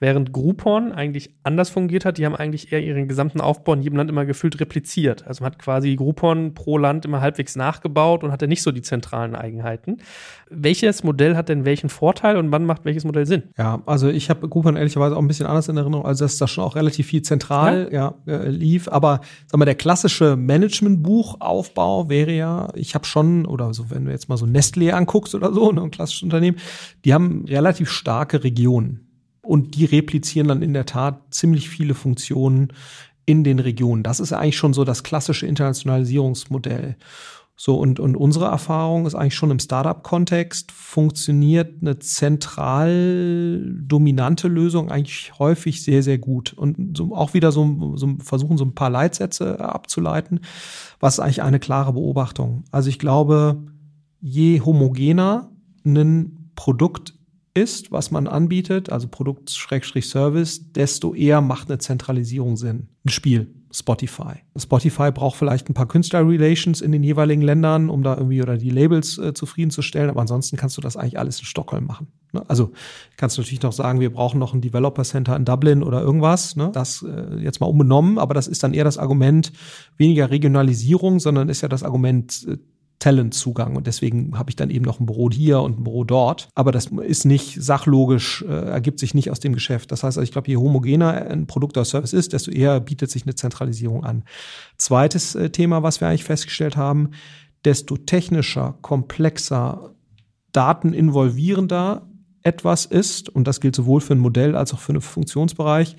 Während 0.00 0.32
Groupon 0.32 0.90
eigentlich 0.90 1.36
anders 1.44 1.70
fungiert 1.70 2.04
hat, 2.04 2.18
die 2.18 2.26
haben 2.26 2.34
eigentlich 2.34 2.72
eher 2.72 2.82
ihren 2.82 3.06
gesamten 3.06 3.40
Aufbau 3.40 3.74
in 3.74 3.82
jedem 3.82 3.98
Land 3.98 4.10
immer 4.10 4.26
gefühlt 4.26 4.58
repliziert. 4.60 5.28
Also 5.28 5.44
man 5.44 5.52
hat 5.52 5.60
quasi 5.60 5.94
Groupon 5.94 6.54
pro 6.54 6.76
Land 6.76 7.04
immer 7.04 7.20
halbwegs 7.20 7.54
nachgebaut 7.54 8.24
und 8.24 8.32
hatte 8.32 8.48
nicht 8.48 8.62
so 8.62 8.72
die 8.72 8.82
zentralen 8.82 9.36
Eigenheiten. 9.36 9.98
Welches 10.50 11.04
Modell 11.04 11.36
hat 11.36 11.48
denn 11.48 11.64
welchen 11.64 11.88
Vorteil 11.88 12.36
und 12.36 12.50
wann 12.50 12.66
macht 12.66 12.84
welches 12.84 13.04
Modell 13.04 13.26
Sinn? 13.26 13.44
Ja, 13.56 13.75
also 13.86 14.08
ich 14.08 14.30
habe 14.30 14.48
Groupon 14.48 14.76
ehrlicherweise 14.76 15.16
auch 15.16 15.20
ein 15.20 15.28
bisschen 15.28 15.46
anders 15.46 15.68
in 15.68 15.76
Erinnerung, 15.76 16.06
also 16.06 16.24
dass 16.24 16.38
da 16.38 16.48
schon 16.48 16.64
auch 16.64 16.76
relativ 16.76 17.06
viel 17.06 17.22
zentral 17.22 17.90
ja. 17.92 18.14
ja 18.26 18.36
äh, 18.36 18.48
lief. 18.48 18.88
Aber 18.88 19.20
sag 19.46 19.58
mal, 19.58 19.64
der 19.64 19.74
klassische 19.74 20.36
Managementbuchaufbau 20.36 22.08
wäre 22.08 22.32
ja, 22.32 22.68
ich 22.74 22.94
habe 22.94 23.04
schon, 23.04 23.46
oder 23.46 23.74
so, 23.74 23.90
wenn 23.90 24.06
du 24.06 24.10
jetzt 24.10 24.28
mal 24.28 24.36
so 24.36 24.46
Nestlé 24.46 24.92
anguckst 24.92 25.34
oder 25.34 25.52
so, 25.52 25.70
ne, 25.72 25.82
ein 25.82 25.90
klassisches 25.90 26.22
Unternehmen, 26.22 26.58
die 27.04 27.12
haben 27.12 27.44
relativ 27.46 27.90
starke 27.90 28.44
Regionen. 28.44 29.02
Und 29.42 29.76
die 29.76 29.84
replizieren 29.84 30.48
dann 30.48 30.62
in 30.62 30.72
der 30.72 30.86
Tat 30.86 31.20
ziemlich 31.30 31.68
viele 31.68 31.94
Funktionen 31.94 32.72
in 33.26 33.44
den 33.44 33.58
Regionen. 33.58 34.02
Das 34.02 34.20
ist 34.20 34.32
eigentlich 34.32 34.56
schon 34.56 34.72
so 34.72 34.84
das 34.84 35.02
klassische 35.02 35.46
Internationalisierungsmodell. 35.46 36.96
So, 37.58 37.76
und, 37.76 37.98
und 38.00 38.16
unsere 38.16 38.44
Erfahrung 38.46 39.06
ist 39.06 39.14
eigentlich 39.14 39.34
schon 39.34 39.50
im 39.50 39.58
Startup-Kontext 39.58 40.72
funktioniert 40.72 41.80
eine 41.80 41.98
zentral 41.98 43.64
dominante 43.80 44.48
Lösung 44.48 44.90
eigentlich 44.90 45.32
häufig 45.38 45.82
sehr, 45.82 46.02
sehr 46.02 46.18
gut. 46.18 46.52
Und 46.52 46.96
so, 46.96 47.14
auch 47.14 47.32
wieder 47.32 47.52
so, 47.52 47.96
so 47.96 48.16
versuchen, 48.22 48.58
so 48.58 48.66
ein 48.66 48.74
paar 48.74 48.90
Leitsätze 48.90 49.58
abzuleiten, 49.58 50.40
was 51.00 51.18
eigentlich 51.18 51.42
eine 51.42 51.58
klare 51.58 51.94
Beobachtung. 51.94 52.64
Also 52.72 52.90
ich 52.90 52.98
glaube, 52.98 53.62
je 54.20 54.60
homogener 54.60 55.50
ein 55.86 56.50
Produkt 56.56 57.14
ist, 57.54 57.90
was 57.90 58.10
man 58.10 58.26
anbietet, 58.26 58.92
also 58.92 59.08
Produkt-Service, 59.08 60.72
desto 60.72 61.14
eher 61.14 61.40
macht 61.40 61.70
eine 61.70 61.78
Zentralisierung 61.78 62.58
Sinn. 62.58 62.88
Ein 63.04 63.08
Spiel. 63.08 63.54
Spotify. 63.76 64.36
Spotify 64.56 65.12
braucht 65.12 65.36
vielleicht 65.36 65.68
ein 65.68 65.74
paar 65.74 65.86
Künstler-Relations 65.86 66.80
in 66.80 66.92
den 66.92 67.02
jeweiligen 67.02 67.42
Ländern, 67.42 67.90
um 67.90 68.02
da 68.02 68.16
irgendwie 68.16 68.40
oder 68.42 68.56
die 68.56 68.70
Labels 68.70 69.18
äh, 69.18 69.34
zufriedenzustellen, 69.34 70.08
aber 70.08 70.22
ansonsten 70.22 70.56
kannst 70.56 70.78
du 70.78 70.80
das 70.80 70.96
eigentlich 70.96 71.18
alles 71.18 71.40
in 71.40 71.44
Stockholm 71.44 71.84
machen. 71.84 72.06
Ne? 72.32 72.42
Also 72.48 72.72
kannst 73.18 73.36
du 73.36 73.42
natürlich 73.42 73.62
noch 73.62 73.72
sagen, 73.72 74.00
wir 74.00 74.10
brauchen 74.10 74.38
noch 74.38 74.54
ein 74.54 74.62
Developer 74.62 75.04
Center 75.04 75.36
in 75.36 75.44
Dublin 75.44 75.82
oder 75.82 76.00
irgendwas. 76.00 76.56
Ne? 76.56 76.70
Das 76.72 77.02
äh, 77.02 77.36
jetzt 77.36 77.60
mal 77.60 77.66
unbenommen, 77.66 78.18
aber 78.18 78.32
das 78.32 78.48
ist 78.48 78.62
dann 78.62 78.72
eher 78.72 78.84
das 78.84 78.96
Argument 78.96 79.52
weniger 79.98 80.30
Regionalisierung, 80.30 81.20
sondern 81.20 81.50
ist 81.50 81.60
ja 81.60 81.68
das 81.68 81.82
Argument 81.82 82.46
äh, 82.48 82.56
Talentzugang 82.98 83.76
und 83.76 83.86
deswegen 83.86 84.38
habe 84.38 84.50
ich 84.50 84.56
dann 84.56 84.70
eben 84.70 84.84
noch 84.84 85.00
ein 85.00 85.06
Büro 85.06 85.30
hier 85.30 85.60
und 85.60 85.78
ein 85.78 85.84
Büro 85.84 86.04
dort. 86.04 86.48
Aber 86.54 86.72
das 86.72 86.86
ist 86.86 87.26
nicht 87.26 87.62
sachlogisch, 87.62 88.42
äh, 88.48 88.52
ergibt 88.52 88.98
sich 88.98 89.12
nicht 89.12 89.30
aus 89.30 89.40
dem 89.40 89.52
Geschäft. 89.52 89.92
Das 89.92 90.02
heißt, 90.02 90.16
also 90.16 90.22
ich 90.22 90.32
glaube, 90.32 90.48
je 90.48 90.56
homogener 90.56 91.12
ein 91.12 91.46
Produkt 91.46 91.76
oder 91.76 91.84
Service 91.84 92.14
ist, 92.14 92.32
desto 92.32 92.50
eher 92.50 92.80
bietet 92.80 93.10
sich 93.10 93.24
eine 93.24 93.34
Zentralisierung 93.34 94.04
an. 94.04 94.24
Zweites 94.78 95.34
äh, 95.34 95.50
Thema, 95.50 95.82
was 95.82 96.00
wir 96.00 96.08
eigentlich 96.08 96.24
festgestellt 96.24 96.76
haben, 96.76 97.10
desto 97.64 97.96
technischer, 97.96 98.78
komplexer, 98.80 99.94
dateninvolvierender 100.52 102.08
etwas 102.42 102.86
ist, 102.86 103.28
und 103.28 103.46
das 103.46 103.60
gilt 103.60 103.76
sowohl 103.76 104.00
für 104.00 104.14
ein 104.14 104.20
Modell 104.20 104.56
als 104.56 104.72
auch 104.72 104.78
für 104.78 104.92
einen 104.92 105.02
Funktionsbereich, 105.02 105.96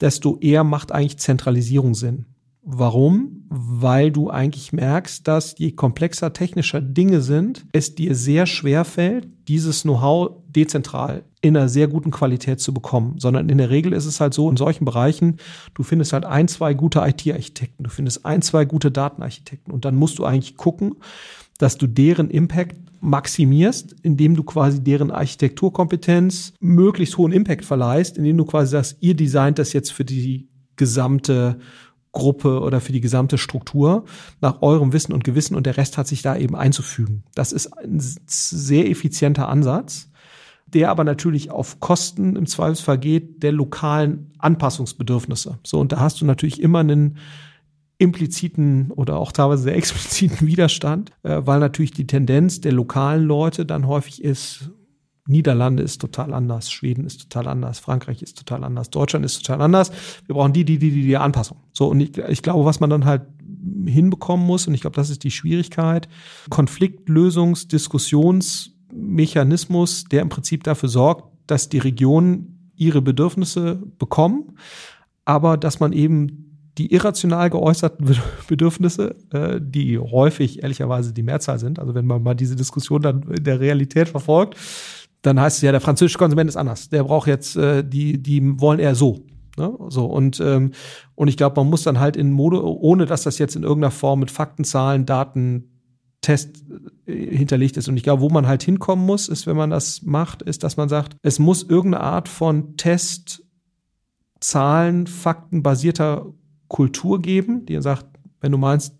desto 0.00 0.38
eher 0.38 0.64
macht 0.64 0.92
eigentlich 0.92 1.18
Zentralisierung 1.18 1.94
Sinn. 1.94 2.26
Warum? 2.62 3.46
Weil 3.48 4.10
du 4.10 4.28
eigentlich 4.30 4.72
merkst, 4.72 5.26
dass 5.26 5.56
je 5.58 5.72
komplexer 5.72 6.32
technischer 6.32 6.80
Dinge 6.80 7.22
sind, 7.22 7.66
es 7.72 7.94
dir 7.94 8.14
sehr 8.14 8.46
schwer 8.46 8.84
fällt, 8.84 9.28
dieses 9.48 9.82
Know-how 9.82 10.32
dezentral 10.46 11.24
in 11.40 11.56
einer 11.56 11.70
sehr 11.70 11.88
guten 11.88 12.10
Qualität 12.10 12.60
zu 12.60 12.74
bekommen. 12.74 13.18
Sondern 13.18 13.48
in 13.48 13.58
der 13.58 13.70
Regel 13.70 13.92
ist 13.92 14.04
es 14.04 14.20
halt 14.20 14.34
so, 14.34 14.50
in 14.50 14.58
solchen 14.58 14.84
Bereichen, 14.84 15.38
du 15.74 15.82
findest 15.82 16.12
halt 16.12 16.26
ein, 16.26 16.48
zwei 16.48 16.74
gute 16.74 17.00
IT-Architekten, 17.00 17.84
du 17.84 17.90
findest 17.90 18.26
ein, 18.26 18.42
zwei 18.42 18.66
gute 18.66 18.90
Datenarchitekten 18.90 19.72
und 19.72 19.84
dann 19.84 19.96
musst 19.96 20.18
du 20.18 20.24
eigentlich 20.24 20.56
gucken, 20.56 20.96
dass 21.58 21.78
du 21.78 21.86
deren 21.86 22.30
Impact 22.30 22.76
maximierst, 23.00 23.96
indem 24.02 24.36
du 24.36 24.42
quasi 24.42 24.82
deren 24.84 25.10
Architekturkompetenz 25.10 26.52
möglichst 26.60 27.16
hohen 27.16 27.32
Impact 27.32 27.64
verleihst, 27.64 28.18
indem 28.18 28.36
du 28.36 28.44
quasi 28.44 28.72
sagst, 28.72 28.98
ihr 29.00 29.14
designt 29.14 29.58
das 29.58 29.72
jetzt 29.72 29.92
für 29.92 30.04
die 30.04 30.48
gesamte 30.76 31.58
Gruppe 32.12 32.60
oder 32.60 32.80
für 32.80 32.92
die 32.92 33.00
gesamte 33.00 33.38
Struktur 33.38 34.04
nach 34.40 34.62
eurem 34.62 34.92
Wissen 34.92 35.12
und 35.12 35.24
Gewissen 35.24 35.54
und 35.54 35.66
der 35.66 35.76
Rest 35.76 35.96
hat 35.96 36.08
sich 36.08 36.22
da 36.22 36.36
eben 36.36 36.56
einzufügen. 36.56 37.24
Das 37.34 37.52
ist 37.52 37.68
ein 37.68 38.00
sehr 38.00 38.90
effizienter 38.90 39.48
Ansatz, 39.48 40.10
der 40.66 40.90
aber 40.90 41.04
natürlich 41.04 41.50
auf 41.50 41.78
Kosten 41.80 42.36
im 42.36 42.46
Zweifelsfall 42.46 42.98
geht 42.98 43.42
der 43.42 43.52
lokalen 43.52 44.32
Anpassungsbedürfnisse. 44.38 45.58
So, 45.64 45.78
und 45.78 45.92
da 45.92 46.00
hast 46.00 46.20
du 46.20 46.24
natürlich 46.24 46.60
immer 46.60 46.80
einen 46.80 47.18
impliziten 47.98 48.90
oder 48.90 49.18
auch 49.18 49.30
teilweise 49.30 49.64
sehr 49.64 49.76
expliziten 49.76 50.46
Widerstand, 50.46 51.12
äh, 51.22 51.42
weil 51.44 51.60
natürlich 51.60 51.92
die 51.92 52.06
Tendenz 52.06 52.60
der 52.60 52.72
lokalen 52.72 53.24
Leute 53.24 53.66
dann 53.66 53.86
häufig 53.86 54.24
ist, 54.24 54.70
Niederlande 55.26 55.82
ist 55.82 56.00
total 56.00 56.34
anders, 56.34 56.70
Schweden 56.70 57.04
ist 57.04 57.22
total 57.22 57.48
anders, 57.48 57.78
Frankreich 57.78 58.22
ist 58.22 58.38
total 58.38 58.64
anders, 58.64 58.90
Deutschland 58.90 59.24
ist 59.24 59.44
total 59.44 59.62
anders. 59.62 59.90
Wir 60.26 60.34
brauchen 60.34 60.52
die, 60.52 60.64
die, 60.64 60.78
die, 60.78 60.90
die, 60.90 61.02
die 61.02 61.16
Anpassung. 61.16 61.58
So, 61.72 61.88
und 61.88 62.00
ich, 62.00 62.18
ich 62.18 62.42
glaube, 62.42 62.64
was 62.64 62.80
man 62.80 62.90
dann 62.90 63.04
halt 63.04 63.22
hinbekommen 63.86 64.44
muss, 64.46 64.66
und 64.66 64.74
ich 64.74 64.80
glaube, 64.80 64.96
das 64.96 65.10
ist 65.10 65.22
die 65.24 65.30
Schwierigkeit, 65.30 66.08
Konfliktlösungs-, 66.50 67.68
Diskussionsmechanismus, 67.68 70.04
der 70.04 70.22
im 70.22 70.30
Prinzip 70.30 70.64
dafür 70.64 70.88
sorgt, 70.88 71.30
dass 71.46 71.68
die 71.68 71.78
Regionen 71.78 72.72
ihre 72.76 73.02
Bedürfnisse 73.02 73.82
bekommen, 73.98 74.56
aber 75.24 75.56
dass 75.56 75.80
man 75.80 75.92
eben 75.92 76.46
die 76.78 76.92
irrational 76.92 77.50
geäußerten 77.50 78.16
Bedürfnisse, 78.48 79.16
äh, 79.32 79.60
die 79.60 79.98
häufig 79.98 80.62
ehrlicherweise 80.62 81.12
die 81.12 81.22
Mehrzahl 81.22 81.58
sind, 81.58 81.78
also 81.78 81.94
wenn 81.94 82.06
man 82.06 82.22
mal 82.22 82.34
diese 82.34 82.56
Diskussion 82.56 83.02
dann 83.02 83.22
in 83.24 83.44
der 83.44 83.60
Realität 83.60 84.08
verfolgt, 84.08 84.56
dann 85.22 85.40
heißt 85.40 85.58
es 85.58 85.62
ja, 85.62 85.72
der 85.72 85.80
französische 85.80 86.18
Konsument 86.18 86.48
ist 86.48 86.56
anders. 86.56 86.88
Der 86.88 87.04
braucht 87.04 87.28
jetzt, 87.28 87.56
äh, 87.56 87.84
die, 87.84 88.22
die 88.22 88.60
wollen 88.60 88.78
eher 88.78 88.94
so. 88.94 89.24
Ne? 89.56 89.76
So, 89.88 90.06
und, 90.06 90.40
ähm, 90.40 90.72
und 91.14 91.28
ich 91.28 91.36
glaube, 91.36 91.60
man 91.60 91.68
muss 91.68 91.82
dann 91.82 92.00
halt 92.00 92.16
in 92.16 92.30
Mode, 92.30 92.64
ohne 92.64 93.06
dass 93.06 93.22
das 93.22 93.38
jetzt 93.38 93.56
in 93.56 93.62
irgendeiner 93.62 93.90
Form 93.90 94.20
mit 94.20 94.30
Fakten, 94.30 94.64
Zahlen, 94.64 95.06
Daten, 95.06 95.70
Test 96.22 96.64
äh, 97.06 97.36
hinterlegt 97.36 97.76
ist. 97.76 97.88
Und 97.88 97.96
ich 97.96 98.02
glaube, 98.02 98.22
wo 98.22 98.28
man 98.28 98.46
halt 98.46 98.62
hinkommen 98.62 99.04
muss, 99.04 99.28
ist, 99.28 99.46
wenn 99.46 99.56
man 99.56 99.70
das 99.70 100.02
macht, 100.02 100.42
ist, 100.42 100.62
dass 100.62 100.76
man 100.76 100.88
sagt, 100.88 101.16
es 101.22 101.38
muss 101.38 101.62
irgendeine 101.62 102.04
Art 102.04 102.28
von 102.28 102.76
Test, 102.76 103.42
Zahlen, 104.40 105.06
Fakten 105.06 105.62
basierter 105.62 106.26
Kultur 106.68 107.20
geben, 107.20 107.66
die 107.66 107.80
sagt, 107.82 108.06
wenn 108.40 108.52
du 108.52 108.58
meinst, 108.58 108.94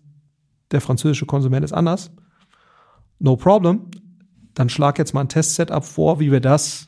der 0.71 0.81
französische 0.81 1.25
Konsument 1.25 1.65
ist 1.65 1.73
anders, 1.73 2.11
no 3.19 3.35
problem, 3.35 3.87
dann 4.53 4.69
schlag 4.69 4.97
jetzt 4.97 5.13
mal 5.13 5.21
ein 5.21 5.29
Testsetup 5.29 5.85
vor, 5.85 6.19
wie 6.19 6.31
wir 6.31 6.41
das 6.41 6.87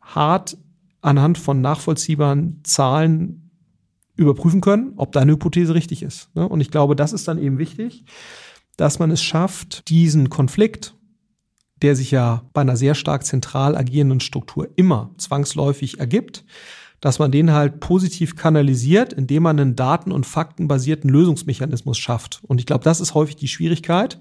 hart 0.00 0.56
anhand 1.00 1.38
von 1.38 1.60
nachvollziehbaren 1.60 2.60
Zahlen 2.64 3.50
überprüfen 4.16 4.60
können, 4.60 4.94
ob 4.96 5.12
deine 5.12 5.32
Hypothese 5.32 5.74
richtig 5.74 6.02
ist. 6.02 6.34
Ne? 6.34 6.48
Und 6.48 6.60
ich 6.60 6.70
glaube, 6.70 6.96
das 6.96 7.12
ist 7.12 7.28
dann 7.28 7.38
eben 7.38 7.58
wichtig, 7.58 8.04
dass 8.76 8.98
man 8.98 9.10
es 9.10 9.22
schafft, 9.22 9.88
diesen 9.88 10.30
Konflikt, 10.30 10.94
der 11.82 11.94
sich 11.94 12.10
ja 12.10 12.42
bei 12.52 12.62
einer 12.62 12.76
sehr 12.76 12.94
stark 12.94 13.24
zentral 13.24 13.76
agierenden 13.76 14.20
Struktur 14.20 14.68
immer 14.76 15.10
zwangsläufig 15.18 16.00
ergibt, 16.00 16.44
dass 17.00 17.18
man 17.18 17.30
den 17.30 17.52
halt 17.52 17.80
positiv 17.80 18.36
kanalisiert, 18.36 19.12
indem 19.12 19.42
man 19.42 19.60
einen 19.60 19.76
daten- 19.76 20.12
und 20.12 20.24
faktenbasierten 20.24 21.10
Lösungsmechanismus 21.10 21.98
schafft. 21.98 22.40
Und 22.44 22.58
ich 22.58 22.66
glaube, 22.66 22.84
das 22.84 23.00
ist 23.00 23.14
häufig 23.14 23.36
die 23.36 23.48
Schwierigkeit, 23.48 24.18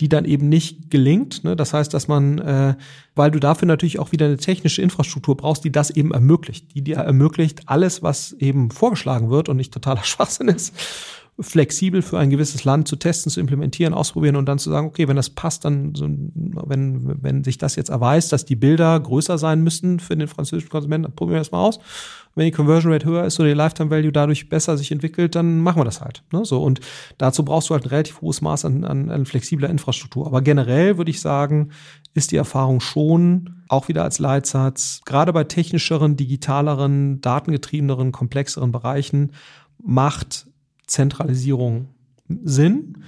die 0.00 0.08
dann 0.08 0.24
eben 0.24 0.48
nicht 0.48 0.90
gelingt. 0.90 1.44
Ne? 1.44 1.56
Das 1.56 1.74
heißt, 1.74 1.92
dass 1.92 2.08
man, 2.08 2.38
äh, 2.38 2.74
weil 3.14 3.30
du 3.30 3.40
dafür 3.40 3.66
natürlich 3.66 3.98
auch 3.98 4.12
wieder 4.12 4.26
eine 4.26 4.36
technische 4.36 4.82
Infrastruktur 4.82 5.36
brauchst, 5.36 5.64
die 5.64 5.72
das 5.72 5.90
eben 5.90 6.12
ermöglicht, 6.12 6.74
die 6.74 6.82
dir 6.82 6.96
ermöglicht, 6.96 7.62
alles, 7.66 8.02
was 8.02 8.32
eben 8.34 8.70
vorgeschlagen 8.70 9.30
wird 9.30 9.48
und 9.48 9.56
nicht 9.56 9.72
totaler 9.72 10.02
Schwachsinn 10.04 10.48
ist, 10.48 10.74
flexibel 11.40 12.02
für 12.02 12.18
ein 12.18 12.30
gewisses 12.30 12.64
Land 12.64 12.88
zu 12.88 12.96
testen, 12.96 13.30
zu 13.30 13.38
implementieren, 13.38 13.94
ausprobieren 13.94 14.36
und 14.36 14.46
dann 14.46 14.58
zu 14.58 14.70
sagen, 14.70 14.88
okay, 14.88 15.06
wenn 15.06 15.16
das 15.16 15.30
passt, 15.30 15.64
dann, 15.64 15.94
so, 15.94 16.06
wenn, 16.08 17.22
wenn 17.22 17.44
sich 17.44 17.58
das 17.58 17.76
jetzt 17.76 17.90
erweist, 17.90 18.32
dass 18.32 18.44
die 18.44 18.56
Bilder 18.56 18.98
größer 18.98 19.38
sein 19.38 19.62
müssen 19.62 20.00
für 20.00 20.16
den 20.16 20.26
französischen 20.26 20.70
Konsumenten, 20.70 21.04
dann 21.04 21.14
probieren 21.14 21.36
wir 21.36 21.40
das 21.40 21.52
mal 21.52 21.64
aus. 21.64 21.78
Wenn 22.34 22.46
die 22.46 22.52
Conversion 22.52 22.92
Rate 22.92 23.06
höher 23.06 23.24
ist 23.24 23.38
oder 23.40 23.48
die 23.48 23.54
Lifetime 23.54 23.90
Value 23.90 24.12
dadurch 24.12 24.48
besser 24.48 24.76
sich 24.76 24.92
entwickelt, 24.92 25.34
dann 25.34 25.60
machen 25.60 25.80
wir 25.80 25.84
das 25.84 26.00
halt. 26.00 26.22
Ne? 26.32 26.44
So, 26.44 26.62
und 26.62 26.80
dazu 27.18 27.44
brauchst 27.44 27.70
du 27.70 27.74
halt 27.74 27.84
ein 27.84 27.90
relativ 27.90 28.20
hohes 28.20 28.40
Maß 28.40 28.64
an, 28.64 28.84
an, 28.84 29.10
an 29.10 29.26
flexibler 29.26 29.68
Infrastruktur. 29.68 30.26
Aber 30.26 30.40
generell 30.40 30.98
würde 30.98 31.10
ich 31.10 31.20
sagen, 31.20 31.70
ist 32.14 32.32
die 32.32 32.36
Erfahrung 32.36 32.80
schon 32.80 33.62
auch 33.68 33.88
wieder 33.88 34.04
als 34.04 34.18
Leitsatz, 34.18 35.02
gerade 35.04 35.32
bei 35.32 35.44
technischeren, 35.44 36.16
digitaleren, 36.16 37.20
datengetriebeneren, 37.20 38.12
komplexeren 38.12 38.72
Bereichen, 38.72 39.32
macht 39.82 40.46
Zentralisierung 40.86 41.88
Sinn. 42.44 43.04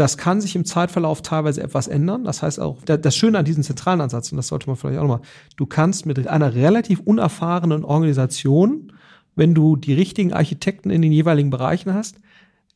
Das 0.00 0.16
kann 0.16 0.40
sich 0.40 0.56
im 0.56 0.64
Zeitverlauf 0.64 1.20
teilweise 1.20 1.62
etwas 1.62 1.86
ändern. 1.86 2.24
Das 2.24 2.42
heißt 2.42 2.58
auch, 2.58 2.78
das 2.86 3.14
Schöne 3.14 3.36
an 3.36 3.44
diesem 3.44 3.62
zentralen 3.62 4.00
Ansatz, 4.00 4.32
und 4.32 4.38
das 4.38 4.48
sollte 4.48 4.66
man 4.66 4.76
vielleicht 4.76 4.98
auch 4.98 5.02
nochmal, 5.02 5.20
du 5.58 5.66
kannst 5.66 6.06
mit 6.06 6.26
einer 6.26 6.54
relativ 6.54 7.00
unerfahrenen 7.00 7.84
Organisation, 7.84 8.94
wenn 9.36 9.54
du 9.54 9.76
die 9.76 9.92
richtigen 9.92 10.32
Architekten 10.32 10.88
in 10.88 11.02
den 11.02 11.12
jeweiligen 11.12 11.50
Bereichen 11.50 11.92
hast, 11.92 12.16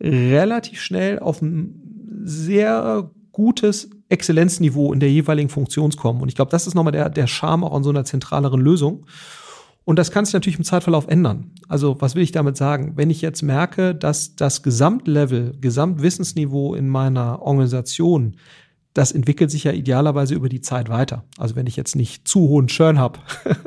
relativ 0.03 0.83
schnell 0.83 1.19
auf 1.19 1.41
ein 1.41 2.21
sehr 2.25 3.11
gutes 3.33 3.89
Exzellenzniveau 4.11 4.93
in 4.93 5.01
der 5.01 5.11
jeweiligen 5.11 5.49
Funktion 5.49 5.93
kommen. 5.93 6.21
Und 6.21 6.29
ich 6.29 6.35
glaube, 6.35 6.51
das 6.51 6.67
ist 6.67 6.75
nochmal 6.75 6.93
der, 6.93 7.09
der 7.09 7.27
Charme 7.27 7.65
auch 7.65 7.75
an 7.75 7.85
so 7.85 7.89
einer 7.89 8.05
zentraleren 8.05 8.61
Lösung. 8.61 9.07
Und 9.85 9.99
das 9.99 10.11
kann 10.11 10.25
sich 10.25 10.33
natürlich 10.33 10.59
im 10.59 10.65
Zeitverlauf 10.65 11.09
ändern. 11.09 11.51
Also 11.69 12.01
was 12.01 12.15
will 12.15 12.23
ich 12.23 12.33
damit 12.33 12.57
sagen? 12.57 12.93
Wenn 12.97 13.11
ich 13.11 13.21
jetzt 13.21 13.43
merke, 13.43 13.95
dass 13.95 14.35
das 14.35 14.63
Gesamtlevel, 14.63 15.57
Gesamtwissensniveau 15.61 16.75
in 16.75 16.89
meiner 16.89 17.43
Organisation, 17.43 18.37
das 18.95 19.13
entwickelt 19.13 19.51
sich 19.51 19.65
ja 19.65 19.73
idealerweise 19.73 20.35
über 20.35 20.49
die 20.49 20.61
Zeit 20.61 20.89
weiter. 20.89 21.25
Also 21.37 21.57
wenn 21.57 21.67
ich 21.67 21.77
jetzt 21.77 21.97
nicht 21.97 22.27
zu 22.27 22.41
hohen 22.49 22.69
Churn 22.69 22.99
habe, 22.99 23.19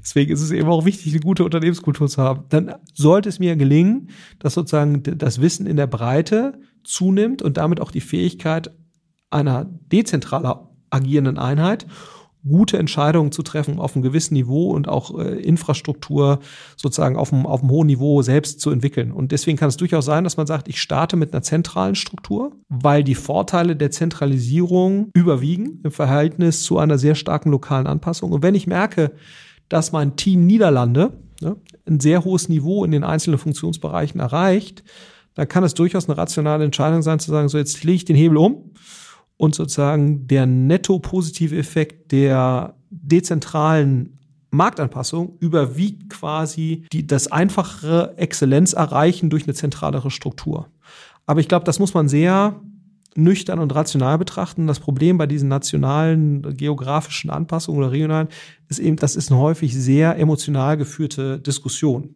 deswegen 0.00 0.32
ist 0.32 0.40
es 0.40 0.52
eben 0.52 0.68
auch 0.68 0.84
wichtig, 0.84 1.12
eine 1.12 1.20
gute 1.20 1.44
Unternehmenskultur 1.44 2.08
zu 2.08 2.22
haben, 2.22 2.44
dann 2.48 2.74
sollte 2.94 3.28
es 3.28 3.38
mir 3.38 3.56
gelingen, 3.56 4.10
dass 4.38 4.54
sozusagen 4.54 5.02
das 5.02 5.40
Wissen 5.40 5.66
in 5.66 5.76
der 5.76 5.88
Breite 5.88 6.58
zunimmt 6.84 7.42
und 7.42 7.56
damit 7.56 7.80
auch 7.80 7.90
die 7.90 8.00
Fähigkeit 8.00 8.70
einer 9.28 9.66
dezentraler 9.92 10.70
agierenden 10.90 11.36
Einheit 11.36 11.86
gute 12.46 12.78
Entscheidungen 12.78 13.32
zu 13.32 13.42
treffen 13.42 13.78
auf 13.78 13.94
einem 13.94 14.02
gewissen 14.02 14.34
Niveau 14.34 14.70
und 14.70 14.88
auch 14.88 15.18
äh, 15.18 15.40
Infrastruktur 15.40 16.38
sozusagen 16.76 17.16
auf 17.16 17.32
einem, 17.32 17.46
auf 17.46 17.60
einem 17.60 17.70
hohen 17.70 17.86
Niveau 17.86 18.22
selbst 18.22 18.60
zu 18.60 18.70
entwickeln. 18.70 19.12
Und 19.12 19.32
deswegen 19.32 19.56
kann 19.56 19.68
es 19.68 19.76
durchaus 19.76 20.04
sein, 20.04 20.24
dass 20.24 20.36
man 20.36 20.46
sagt, 20.46 20.68
ich 20.68 20.80
starte 20.80 21.16
mit 21.16 21.32
einer 21.32 21.42
zentralen 21.42 21.94
Struktur, 21.94 22.52
weil 22.68 23.02
die 23.02 23.14
Vorteile 23.14 23.76
der 23.76 23.90
Zentralisierung 23.90 25.10
überwiegen 25.14 25.80
im 25.82 25.90
Verhältnis 25.90 26.62
zu 26.62 26.78
einer 26.78 26.98
sehr 26.98 27.14
starken 27.14 27.50
lokalen 27.50 27.86
Anpassung. 27.86 28.32
Und 28.32 28.42
wenn 28.42 28.54
ich 28.54 28.66
merke, 28.66 29.12
dass 29.68 29.92
mein 29.92 30.16
Team 30.16 30.46
Niederlande 30.46 31.12
ne, 31.40 31.56
ein 31.86 32.00
sehr 32.00 32.24
hohes 32.24 32.48
Niveau 32.48 32.84
in 32.84 32.90
den 32.90 33.04
einzelnen 33.04 33.38
Funktionsbereichen 33.38 34.20
erreicht, 34.20 34.84
dann 35.34 35.48
kann 35.48 35.64
es 35.64 35.74
durchaus 35.74 36.08
eine 36.08 36.18
rationale 36.18 36.64
Entscheidung 36.64 37.02
sein, 37.02 37.20
zu 37.20 37.30
sagen, 37.30 37.48
so 37.48 37.58
jetzt 37.58 37.84
lege 37.84 37.96
ich 37.96 38.04
den 38.04 38.16
Hebel 38.16 38.38
um 38.38 38.72
und 39.38 39.54
sozusagen 39.54 40.26
der 40.26 40.44
netto 40.44 40.98
positive 40.98 41.56
Effekt 41.56 42.12
der 42.12 42.74
dezentralen 42.90 44.18
Marktanpassung 44.50 45.36
überwiegt 45.40 46.10
quasi 46.10 46.84
die, 46.92 47.06
das 47.06 47.30
einfachere 47.30 48.14
Exzellenz 48.16 48.72
erreichen 48.72 49.30
durch 49.30 49.44
eine 49.44 49.54
zentralere 49.54 50.10
Struktur. 50.10 50.68
Aber 51.26 51.40
ich 51.40 51.48
glaube, 51.48 51.64
das 51.64 51.78
muss 51.78 51.94
man 51.94 52.08
sehr 52.08 52.60
nüchtern 53.14 53.58
und 53.58 53.74
rational 53.74 54.16
betrachten. 54.18 54.66
Das 54.66 54.80
Problem 54.80 55.18
bei 55.18 55.26
diesen 55.26 55.48
nationalen 55.48 56.56
geografischen 56.56 57.30
Anpassungen 57.30 57.80
oder 57.80 57.92
regionalen 57.92 58.28
ist 58.68 58.78
eben, 58.78 58.96
das 58.96 59.16
ist 59.16 59.30
eine 59.30 59.40
häufig 59.40 59.74
sehr 59.74 60.18
emotional 60.18 60.76
geführte 60.76 61.38
Diskussion. 61.38 62.14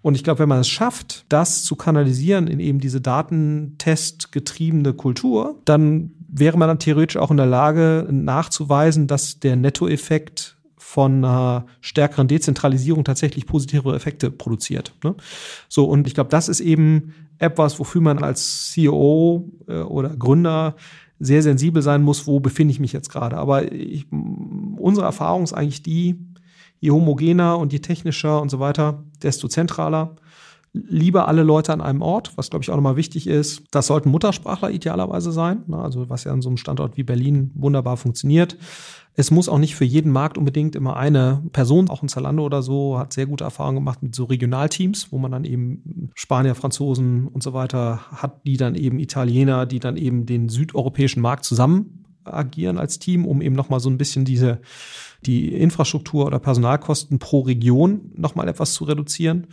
Und 0.00 0.14
ich 0.14 0.22
glaube, 0.22 0.40
wenn 0.40 0.48
man 0.48 0.60
es 0.60 0.68
schafft, 0.68 1.24
das 1.28 1.64
zu 1.64 1.74
kanalisieren 1.76 2.46
in 2.46 2.60
eben 2.60 2.78
diese 2.78 3.00
datentestgetriebene 3.00 4.94
Kultur, 4.94 5.60
dann 5.64 6.12
wäre 6.28 6.58
man 6.58 6.68
dann 6.68 6.78
theoretisch 6.78 7.16
auch 7.16 7.30
in 7.30 7.36
der 7.38 7.46
Lage 7.46 8.06
nachzuweisen, 8.10 9.06
dass 9.06 9.40
der 9.40 9.56
Nettoeffekt 9.56 10.56
von 10.76 11.24
einer 11.24 11.66
stärkeren 11.80 12.28
Dezentralisierung 12.28 13.04
tatsächlich 13.04 13.46
positive 13.46 13.94
Effekte 13.94 14.30
produziert. 14.30 14.94
Ne? 15.02 15.14
So, 15.68 15.84
und 15.84 16.06
ich 16.06 16.14
glaube, 16.14 16.30
das 16.30 16.48
ist 16.48 16.60
eben 16.60 17.14
etwas, 17.38 17.78
wofür 17.78 18.00
man 18.00 18.22
als 18.22 18.70
CEO 18.70 19.50
äh, 19.66 19.80
oder 19.80 20.10
Gründer 20.16 20.76
sehr 21.18 21.42
sensibel 21.42 21.82
sein 21.82 22.02
muss, 22.02 22.26
wo 22.26 22.40
befinde 22.40 22.72
ich 22.72 22.80
mich 22.80 22.92
jetzt 22.92 23.10
gerade. 23.10 23.36
Aber 23.36 23.72
ich, 23.72 24.06
unsere 24.10 25.06
Erfahrung 25.06 25.42
ist 25.42 25.52
eigentlich 25.52 25.82
die, 25.82 26.16
je 26.80 26.90
homogener 26.90 27.58
und 27.58 27.72
je 27.72 27.80
technischer 27.80 28.40
und 28.40 28.50
so 28.50 28.60
weiter, 28.60 29.04
desto 29.22 29.48
zentraler 29.48 30.16
lieber 30.88 31.28
alle 31.28 31.42
Leute 31.42 31.72
an 31.72 31.80
einem 31.80 32.02
Ort, 32.02 32.32
was 32.36 32.50
glaube 32.50 32.62
ich 32.62 32.70
auch 32.70 32.76
nochmal 32.76 32.96
wichtig 32.96 33.26
ist. 33.26 33.62
Das 33.70 33.86
sollten 33.86 34.10
Muttersprachler 34.10 34.70
idealerweise 34.70 35.32
sein, 35.32 35.62
ne? 35.66 35.78
also 35.78 36.08
was 36.08 36.24
ja 36.24 36.32
an 36.32 36.42
so 36.42 36.48
einem 36.48 36.56
Standort 36.56 36.96
wie 36.96 37.02
Berlin 37.02 37.50
wunderbar 37.54 37.96
funktioniert. 37.96 38.56
Es 39.14 39.32
muss 39.32 39.48
auch 39.48 39.58
nicht 39.58 39.74
für 39.74 39.84
jeden 39.84 40.12
Markt 40.12 40.38
unbedingt 40.38 40.76
immer 40.76 40.96
eine 40.96 41.42
Person, 41.52 41.90
auch 41.90 42.02
ein 42.02 42.08
Zalando 42.08 42.44
oder 42.44 42.62
so, 42.62 42.98
hat 42.98 43.12
sehr 43.12 43.26
gute 43.26 43.42
Erfahrungen 43.42 43.78
gemacht 43.78 44.00
mit 44.00 44.14
so 44.14 44.24
Regionalteams, 44.24 45.10
wo 45.10 45.18
man 45.18 45.32
dann 45.32 45.44
eben 45.44 46.10
Spanier, 46.14 46.54
Franzosen 46.54 47.26
und 47.26 47.42
so 47.42 47.52
weiter 47.52 48.00
hat, 48.12 48.46
die 48.46 48.56
dann 48.56 48.76
eben 48.76 49.00
Italiener, 49.00 49.66
die 49.66 49.80
dann 49.80 49.96
eben 49.96 50.24
den 50.24 50.48
südeuropäischen 50.48 51.20
Markt 51.20 51.44
zusammen 51.44 52.04
agieren 52.24 52.78
als 52.78 52.98
Team, 52.98 53.26
um 53.26 53.42
eben 53.42 53.56
nochmal 53.56 53.80
so 53.80 53.90
ein 53.90 53.98
bisschen 53.98 54.24
diese 54.24 54.60
die 55.26 55.52
Infrastruktur 55.52 56.26
oder 56.26 56.38
Personalkosten 56.38 57.18
pro 57.18 57.40
Region 57.40 58.12
nochmal 58.14 58.48
etwas 58.48 58.74
zu 58.74 58.84
reduzieren. 58.84 59.48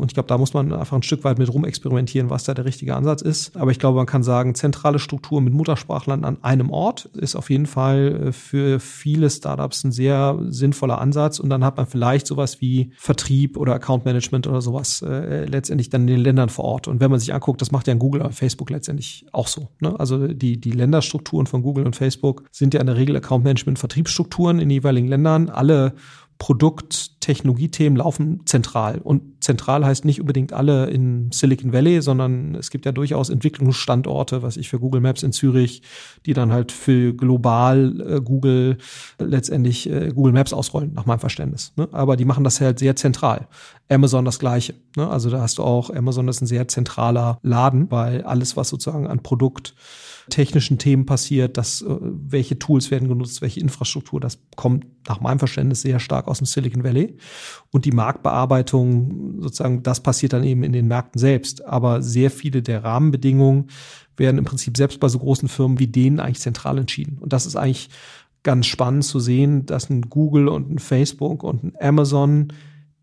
Und 0.00 0.10
ich 0.10 0.14
glaube, 0.14 0.28
da 0.28 0.38
muss 0.38 0.54
man 0.54 0.72
einfach 0.72 0.96
ein 0.96 1.02
Stück 1.02 1.24
weit 1.24 1.38
mit 1.38 1.52
rumexperimentieren, 1.52 2.30
was 2.30 2.44
da 2.44 2.54
der 2.54 2.64
richtige 2.64 2.96
Ansatz 2.96 3.20
ist. 3.20 3.56
Aber 3.56 3.70
ich 3.70 3.78
glaube, 3.78 3.98
man 3.98 4.06
kann 4.06 4.22
sagen, 4.22 4.54
zentrale 4.54 4.98
Struktur 4.98 5.42
mit 5.42 5.52
Muttersprachlern 5.52 6.24
an 6.24 6.42
einem 6.42 6.70
Ort 6.70 7.04
ist 7.16 7.36
auf 7.36 7.50
jeden 7.50 7.66
Fall 7.66 8.28
äh, 8.28 8.32
für 8.32 8.80
viele 8.80 9.28
Startups 9.28 9.84
ein 9.84 9.92
sehr 9.92 10.38
sinnvoller 10.48 11.00
Ansatz. 11.00 11.38
Und 11.38 11.50
dann 11.50 11.64
hat 11.64 11.76
man 11.76 11.86
vielleicht 11.86 12.26
sowas 12.26 12.62
wie 12.62 12.92
Vertrieb 12.96 13.58
oder 13.58 13.74
Account 13.74 14.06
Management 14.06 14.46
oder 14.46 14.62
sowas 14.62 15.02
äh, 15.02 15.44
letztendlich 15.44 15.90
dann 15.90 16.02
in 16.02 16.06
den 16.08 16.20
Ländern 16.20 16.48
vor 16.48 16.64
Ort. 16.64 16.88
Und 16.88 17.00
wenn 17.00 17.10
man 17.10 17.20
sich 17.20 17.34
anguckt, 17.34 17.60
das 17.60 17.70
macht 17.70 17.86
ja 17.86 17.94
Google 17.94 18.22
und 18.22 18.34
Facebook 18.34 18.70
letztendlich 18.70 19.26
auch 19.32 19.48
so. 19.48 19.68
Ne? 19.80 19.98
Also 20.00 20.28
die, 20.28 20.58
die 20.58 20.70
Länderstrukturen 20.70 21.46
von 21.46 21.62
Google 21.62 21.84
und 21.84 21.94
Facebook 21.94 22.44
sind 22.50 22.72
ja 22.72 22.80
in 22.80 22.86
der 22.86 22.96
Regel 22.96 23.16
Account 23.16 23.44
Management 23.44 23.78
Vertriebsstrukturen 23.78 24.60
in 24.60 24.70
jeweiligen 24.70 25.09
Ländern. 25.10 25.48
Alle 25.50 25.94
Produkt 26.40 27.20
Technologiethemen 27.20 27.98
laufen 27.98 28.40
zentral. 28.46 28.98
Und 29.04 29.44
zentral 29.44 29.84
heißt 29.84 30.06
nicht 30.06 30.20
unbedingt 30.20 30.54
alle 30.54 30.86
in 30.86 31.30
Silicon 31.32 31.74
Valley, 31.74 32.00
sondern 32.00 32.54
es 32.54 32.70
gibt 32.70 32.86
ja 32.86 32.92
durchaus 32.92 33.28
Entwicklungsstandorte, 33.28 34.42
was 34.42 34.56
ich 34.56 34.70
für 34.70 34.80
Google 34.80 35.02
Maps 35.02 35.22
in 35.22 35.32
Zürich, 35.32 35.82
die 36.24 36.32
dann 36.32 36.50
halt 36.50 36.72
für 36.72 37.12
global 37.12 38.00
äh, 38.00 38.20
Google 38.22 38.78
letztendlich 39.18 39.88
äh, 39.90 40.12
Google 40.14 40.32
Maps 40.32 40.54
ausrollen, 40.54 40.94
nach 40.94 41.04
meinem 41.04 41.20
Verständnis. 41.20 41.74
Ne? 41.76 41.88
Aber 41.92 42.16
die 42.16 42.24
machen 42.24 42.42
das 42.42 42.58
halt 42.58 42.78
sehr 42.78 42.96
zentral. 42.96 43.46
Amazon 43.90 44.24
das 44.24 44.38
gleiche. 44.38 44.74
Ne? 44.96 45.06
Also 45.08 45.28
da 45.28 45.42
hast 45.42 45.58
du 45.58 45.62
auch, 45.62 45.90
Amazon 45.90 46.26
ist 46.26 46.40
ein 46.40 46.46
sehr 46.46 46.68
zentraler 46.68 47.38
Laden, 47.42 47.90
weil 47.90 48.22
alles, 48.22 48.56
was 48.56 48.70
sozusagen 48.70 49.06
an 49.06 49.22
Produkt 49.22 49.74
technischen 50.30 50.78
Themen 50.78 51.04
passiert, 51.04 51.56
dass, 51.58 51.82
äh, 51.82 51.96
welche 52.00 52.58
Tools 52.58 52.90
werden 52.90 53.08
genutzt, 53.08 53.42
welche 53.42 53.60
Infrastruktur, 53.60 54.20
das 54.20 54.38
kommt 54.56 54.86
nach 55.08 55.20
meinem 55.20 55.38
Verständnis 55.38 55.82
sehr 55.82 56.00
stark 56.00 56.28
aus 56.28 56.38
dem 56.38 56.46
Silicon 56.46 56.84
Valley. 56.84 57.16
Und 57.70 57.84
die 57.84 57.92
Marktbearbeitung, 57.92 59.42
sozusagen, 59.42 59.82
das 59.82 60.02
passiert 60.02 60.32
dann 60.32 60.44
eben 60.44 60.62
in 60.62 60.72
den 60.72 60.88
Märkten 60.88 61.18
selbst. 61.18 61.64
Aber 61.64 62.02
sehr 62.02 62.30
viele 62.30 62.62
der 62.62 62.84
Rahmenbedingungen 62.84 63.66
werden 64.16 64.38
im 64.38 64.44
Prinzip 64.44 64.76
selbst 64.76 65.00
bei 65.00 65.08
so 65.08 65.18
großen 65.18 65.48
Firmen 65.48 65.78
wie 65.78 65.88
denen 65.88 66.20
eigentlich 66.20 66.40
zentral 66.40 66.78
entschieden. 66.78 67.18
Und 67.18 67.32
das 67.32 67.46
ist 67.46 67.56
eigentlich 67.56 67.90
ganz 68.42 68.66
spannend 68.66 69.04
zu 69.04 69.20
sehen, 69.20 69.66
dass 69.66 69.90
ein 69.90 70.02
Google 70.02 70.48
und 70.48 70.70
ein 70.70 70.78
Facebook 70.78 71.42
und 71.42 71.64
ein 71.64 71.72
Amazon 71.80 72.52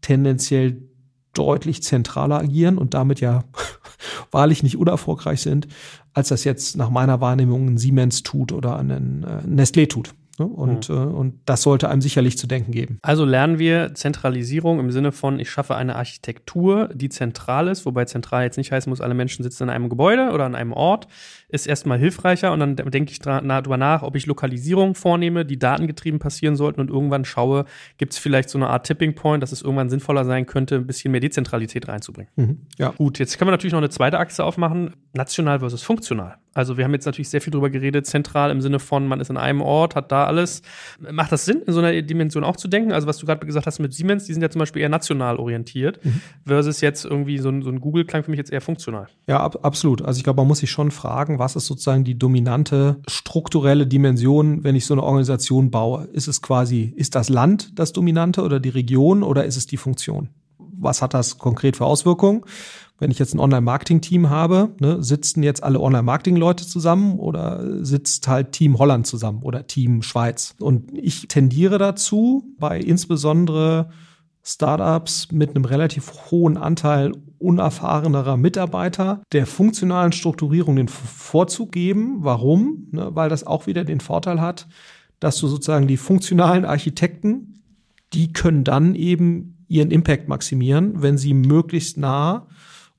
tendenziell 0.01 0.86
deutlich 1.33 1.83
zentraler 1.83 2.39
agieren 2.39 2.77
und 2.77 2.93
damit 2.93 3.19
ja 3.19 3.43
wahrlich 4.31 4.63
nicht 4.63 4.77
unerfolgreich 4.77 5.41
sind, 5.41 5.67
als 6.13 6.29
das 6.29 6.43
jetzt 6.43 6.77
nach 6.77 6.89
meiner 6.89 7.21
Wahrnehmung 7.21 7.67
ein 7.67 7.77
Siemens 7.77 8.23
tut 8.23 8.51
oder 8.51 8.77
ein 8.77 9.23
äh, 9.23 9.47
Nestlé 9.47 9.87
tut. 9.87 10.13
Ne? 10.39 10.45
Und, 10.45 10.89
mhm. 10.89 10.95
äh, 10.95 10.99
und 10.99 11.39
das 11.45 11.61
sollte 11.61 11.89
einem 11.89 12.01
sicherlich 12.01 12.37
zu 12.37 12.47
denken 12.47 12.71
geben. 12.71 12.99
Also 13.01 13.25
lernen 13.25 13.59
wir 13.59 13.93
Zentralisierung 13.93 14.79
im 14.79 14.91
Sinne 14.91 15.11
von, 15.11 15.39
ich 15.39 15.49
schaffe 15.49 15.75
eine 15.75 15.95
Architektur, 15.95 16.89
die 16.93 17.09
zentral 17.09 17.67
ist, 17.67 17.85
wobei 17.85 18.05
zentral 18.05 18.43
jetzt 18.43 18.57
nicht 18.57 18.71
heißen 18.71 18.89
muss, 18.89 19.01
alle 19.01 19.13
Menschen 19.13 19.43
sitzen 19.43 19.63
in 19.63 19.69
einem 19.69 19.89
Gebäude 19.89 20.31
oder 20.31 20.45
an 20.45 20.55
einem 20.55 20.73
Ort, 20.73 21.07
ist 21.49 21.65
erstmal 21.65 21.97
hilfreicher 21.97 22.51
und 22.51 22.59
dann 22.59 22.75
denke 22.75 23.11
ich 23.11 23.19
darüber 23.19 23.77
nach, 23.77 24.03
ob 24.03 24.15
ich 24.15 24.25
Lokalisierung 24.25 24.95
vornehme, 24.95 25.45
die 25.45 25.57
datengetrieben 25.57 26.19
passieren 26.19 26.57
sollten 26.57 26.81
und 26.81 26.89
irgendwann 26.89 27.23
schaue, 27.23 27.65
gibt 27.97 28.13
es 28.13 28.19
vielleicht 28.19 28.49
so 28.49 28.57
eine 28.57 28.67
Art 28.67 28.85
Tipping 28.85 29.15
Point, 29.15 29.41
dass 29.43 29.53
es 29.53 29.61
irgendwann 29.61 29.89
sinnvoller 29.89 30.25
sein 30.25 30.45
könnte, 30.45 30.75
ein 30.75 30.87
bisschen 30.87 31.11
mehr 31.11 31.21
Dezentralität 31.21 31.87
reinzubringen. 31.87 32.31
Mhm, 32.35 32.61
ja. 32.77 32.89
Gut, 32.89 33.19
jetzt 33.19 33.37
können 33.37 33.47
wir 33.47 33.53
natürlich 33.53 33.71
noch 33.71 33.79
eine 33.79 33.89
zweite 33.89 34.19
Achse 34.19 34.43
aufmachen, 34.43 34.95
national 35.13 35.59
versus 35.59 35.83
funktional. 35.83 36.37
Also 36.53 36.75
wir 36.75 36.85
haben 36.85 36.93
jetzt 36.93 37.05
natürlich 37.05 37.29
sehr 37.29 37.39
viel 37.39 37.51
drüber 37.51 37.69
geredet, 37.69 38.07
zentral 38.07 38.49
im 38.49 38.61
Sinne 38.61 38.79
von, 38.79 39.07
man 39.07 39.19
ist 39.19 39.29
in 39.29 39.37
einem 39.37 39.61
Ort, 39.61 39.95
hat 39.95 40.11
da 40.11 40.25
alles. 40.25 40.63
Macht 40.99 41.31
das 41.31 41.45
Sinn, 41.45 41.61
in 41.67 41.71
so 41.71 41.79
einer 41.79 42.01
Dimension 42.01 42.43
auch 42.43 42.55
zu 42.55 42.67
denken? 42.67 42.93
Also 42.93 43.05
was 43.07 43.19
du 43.19 43.27
gerade 43.27 43.45
gesagt 43.45 43.67
hast 43.67 43.77
mit 43.77 43.93
Siemens, 43.93 44.25
die 44.25 44.33
sind 44.33 44.41
ja 44.41 44.49
zum 44.49 44.57
Beispiel 44.59 44.81
eher 44.81 44.89
national 44.89 45.37
orientiert, 45.37 46.03
mhm. 46.03 46.19
versus 46.47 46.81
jetzt 46.81 47.05
irgendwie 47.05 47.37
so 47.37 47.49
ein, 47.49 47.61
so 47.61 47.69
ein 47.69 47.79
Google 47.79 48.05
klang 48.05 48.23
für 48.23 48.31
mich 48.31 48.39
jetzt 48.39 48.51
eher 48.51 48.61
funktional. 48.61 49.07
Ja, 49.27 49.39
ab, 49.39 49.59
absolut. 49.61 50.01
Also 50.01 50.17
ich 50.17 50.23
glaube, 50.23 50.41
man 50.41 50.47
muss 50.47 50.59
sich 50.59 50.71
schon 50.71 50.89
fragen, 50.89 51.36
was 51.39 51.55
ist 51.55 51.67
sozusagen 51.67 52.03
die 52.03 52.17
dominante 52.17 53.01
strukturelle 53.07 53.87
Dimension, 53.87 54.63
wenn 54.63 54.75
ich 54.75 54.85
so 54.85 54.93
eine 54.93 55.03
Organisation 55.03 55.71
baue? 55.71 56.05
Ist 56.13 56.27
es 56.27 56.41
quasi, 56.41 56.93
ist 56.95 57.15
das 57.15 57.29
Land 57.29 57.77
das 57.79 57.93
Dominante 57.93 58.43
oder 58.43 58.59
die 58.59 58.69
Region 58.69 59.23
oder 59.23 59.45
ist 59.45 59.57
es 59.57 59.65
die 59.65 59.77
Funktion? 59.77 60.29
Was 60.57 61.01
hat 61.01 61.13
das 61.13 61.37
konkret 61.37 61.77
für 61.77 61.85
Auswirkungen? 61.85 62.43
wenn 62.99 63.11
ich 63.11 63.19
jetzt 63.19 63.33
ein 63.33 63.39
Online-Marketing-Team 63.39 64.29
habe, 64.29 64.69
ne, 64.79 65.03
sitzen 65.03 65.43
jetzt 65.43 65.63
alle 65.63 65.79
Online-Marketing-Leute 65.79 66.65
zusammen 66.65 67.19
oder 67.19 67.85
sitzt 67.85 68.27
halt 68.27 68.53
Team 68.53 68.79
Holland 68.79 69.05
zusammen 69.05 69.43
oder 69.43 69.67
Team 69.67 70.01
Schweiz? 70.01 70.55
Und 70.59 70.91
ich 70.97 71.27
tendiere 71.27 71.77
dazu, 71.77 72.43
bei 72.57 72.79
insbesondere 72.79 73.89
Startups 74.47 75.29
mit 75.33 75.49
einem 75.49 75.65
relativ 75.65 76.31
hohen 76.31 76.55
Anteil 76.55 77.11
unerfahrenerer 77.37 78.37
Mitarbeiter 78.37 79.21
der 79.33 79.45
funktionalen 79.45 80.13
Strukturierung 80.13 80.77
den 80.77 80.87
Vorzug 80.87 81.73
geben. 81.73 82.19
Warum? 82.21 82.87
Ne, 82.91 83.09
weil 83.13 83.27
das 83.27 83.45
auch 83.45 83.67
wieder 83.67 83.83
den 83.83 83.99
Vorteil 83.99 84.39
hat, 84.39 84.67
dass 85.19 85.37
du 85.37 85.47
sozusagen 85.47 85.87
die 85.87 85.97
funktionalen 85.97 86.63
Architekten, 86.63 87.61
die 88.13 88.31
können 88.31 88.63
dann 88.63 88.95
eben 88.95 89.65
ihren 89.67 89.91
Impact 89.91 90.29
maximieren, 90.29 91.01
wenn 91.01 91.17
sie 91.17 91.33
möglichst 91.33 91.97
nah 91.97 92.47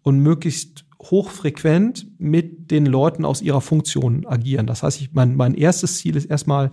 und 0.03 0.21
möglichst 0.21 0.85
hochfrequent 1.03 2.09
mit 2.19 2.71
den 2.71 2.85
Leuten 2.85 3.25
aus 3.25 3.41
ihrer 3.41 3.63
Funktion 3.63 4.27
agieren. 4.27 4.67
Das 4.67 4.83
heißt, 4.83 5.01
ich, 5.01 5.15
mein, 5.15 5.35
mein 5.35 5.55
erstes 5.55 5.97
Ziel 5.97 6.15
ist 6.15 6.27
erstmal, 6.27 6.73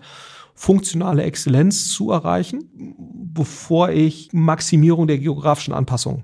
funktionale 0.56 1.24
Exzellenz 1.24 1.90
zu 1.90 2.12
erreichen, 2.12 2.96
bevor 3.34 3.90
ich 3.90 4.30
Maximierung 4.32 5.06
der 5.06 5.20
geografischen 5.20 5.74
Anpassung 5.74 6.24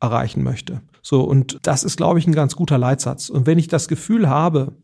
erreichen 0.00 0.42
möchte. 0.42 0.82
So, 1.02 1.22
und 1.22 1.58
das 1.62 1.82
ist, 1.82 1.96
glaube 1.96 2.18
ich, 2.18 2.26
ein 2.26 2.34
ganz 2.34 2.54
guter 2.54 2.78
Leitsatz. 2.78 3.30
Und 3.30 3.46
wenn 3.46 3.58
ich 3.58 3.68
das 3.68 3.88
Gefühl 3.88 4.28
habe, 4.28 4.76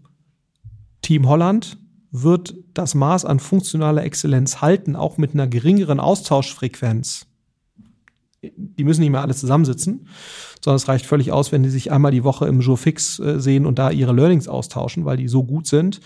Team 1.02 1.28
Holland 1.28 1.78
wird 2.10 2.54
das 2.72 2.94
Maß 2.94 3.26
an 3.26 3.38
funktionaler 3.38 4.02
Exzellenz 4.02 4.62
halten, 4.62 4.96
auch 4.96 5.18
mit 5.18 5.34
einer 5.34 5.46
geringeren 5.46 6.00
Austauschfrequenz, 6.00 7.26
die 8.42 8.84
müssen 8.84 9.00
nicht 9.00 9.10
mehr 9.10 9.22
alle 9.22 9.34
zusammensitzen, 9.34 10.08
sondern 10.64 10.76
es 10.76 10.88
reicht 10.88 11.06
völlig 11.06 11.32
aus, 11.32 11.52
wenn 11.52 11.62
die 11.62 11.68
sich 11.68 11.92
einmal 11.92 12.12
die 12.12 12.24
Woche 12.24 12.46
im 12.46 12.60
Jour 12.60 12.78
fix 12.78 13.18
äh, 13.18 13.40
sehen 13.40 13.66
und 13.66 13.78
da 13.78 13.90
ihre 13.90 14.12
Learnings 14.12 14.48
austauschen, 14.48 15.04
weil 15.04 15.16
die 15.16 15.28
so 15.28 15.44
gut 15.44 15.66
sind. 15.66 16.00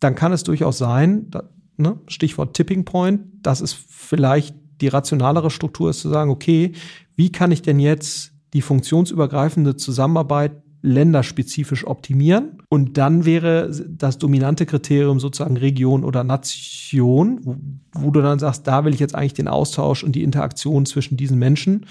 Dann 0.00 0.14
kann 0.14 0.32
es 0.32 0.42
durchaus 0.42 0.78
sein, 0.78 1.30
ne, 1.76 1.98
Stichwort 2.08 2.54
Tipping 2.54 2.84
Point, 2.84 3.20
dass 3.42 3.60
es 3.60 3.72
vielleicht 3.72 4.54
die 4.80 4.88
rationalere 4.88 5.50
Struktur 5.50 5.90
ist 5.90 6.00
zu 6.00 6.08
sagen, 6.08 6.30
okay, 6.30 6.72
wie 7.14 7.32
kann 7.32 7.52
ich 7.52 7.62
denn 7.62 7.78
jetzt 7.78 8.32
die 8.52 8.62
funktionsübergreifende 8.62 9.76
Zusammenarbeit 9.76 10.52
länderspezifisch 10.86 11.84
optimieren. 11.84 12.62
Und 12.68 12.96
dann 12.96 13.24
wäre 13.24 13.70
das 13.88 14.18
dominante 14.18 14.66
Kriterium 14.66 15.18
sozusagen 15.18 15.56
Region 15.56 16.04
oder 16.04 16.22
Nation, 16.22 17.40
wo, 17.42 17.56
wo, 17.92 18.10
du 18.10 18.22
dann 18.22 18.38
sagst, 18.38 18.68
da 18.68 18.84
will 18.84 18.94
ich 18.94 19.00
jetzt 19.00 19.14
eigentlich 19.14 19.34
den 19.34 19.48
Austausch 19.48 20.04
und 20.04 20.12
die 20.12 20.22
Interaktion 20.22 20.86
zwischen 20.86 21.16
diesen 21.16 21.38
Menschen 21.38 21.86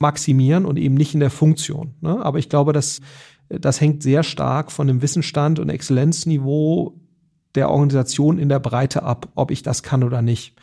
maximieren 0.00 0.64
und 0.64 0.76
eben 0.76 0.96
nicht 0.96 1.14
in 1.14 1.20
der 1.20 1.30
Funktion. 1.30 1.94
Ne? 2.00 2.18
Aber 2.24 2.38
ich 2.38 2.48
glaube, 2.48 2.72
dass 2.72 3.00
das 3.48 3.80
hängt 3.80 4.02
sehr 4.02 4.22
stark 4.22 4.72
von 4.72 4.86
dem 4.86 5.02
Wissensstand 5.02 5.58
und 5.58 5.68
Exzellenzniveau 5.68 6.98
der 7.54 7.70
Organisation 7.70 8.38
in 8.38 8.48
der 8.48 8.60
Breite 8.60 9.02
ab, 9.02 9.28
ob 9.34 9.50
ich 9.50 9.62
das 9.62 9.82
kann 9.82 10.04
oder 10.04 10.22
nicht. 10.22 10.54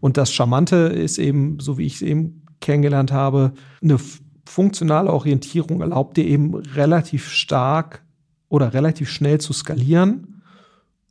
Und 0.00 0.16
das 0.16 0.32
Charmante 0.32 0.76
ist 0.76 1.18
eben, 1.18 1.60
so 1.60 1.78
wie 1.78 1.86
ich 1.86 1.96
es 1.96 2.02
eben 2.02 2.46
kennengelernt 2.60 3.12
habe, 3.12 3.52
eine 3.82 3.98
funktionale 4.44 5.12
Orientierung 5.12 5.80
erlaubt 5.80 6.16
dir 6.16 6.24
eben 6.24 6.54
relativ 6.54 7.28
stark 7.28 8.02
oder 8.48 8.72
relativ 8.72 9.10
schnell 9.10 9.38
zu 9.38 9.52
skalieren 9.52 10.42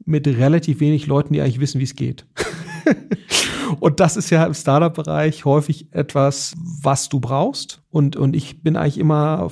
mit 0.06 0.26
relativ 0.28 0.80
wenig 0.80 1.06
Leuten, 1.08 1.34
die 1.34 1.42
eigentlich 1.42 1.60
wissen, 1.60 1.80
wie 1.80 1.86
es 1.86 1.96
geht. 1.96 2.26
und 3.80 4.00
das 4.00 4.18
ist 4.18 4.30
ja 4.30 4.46
im 4.46 4.54
Startup-Bereich 4.54 5.46
häufig 5.46 5.88
etwas, 5.92 6.56
was 6.58 7.10
du 7.10 7.20
brauchst. 7.20 7.82
Und, 7.90 8.16
und 8.16 8.36
ich 8.36 8.64
bin 8.64 8.78
eigentlich 8.78 8.98
immer, 8.98 9.52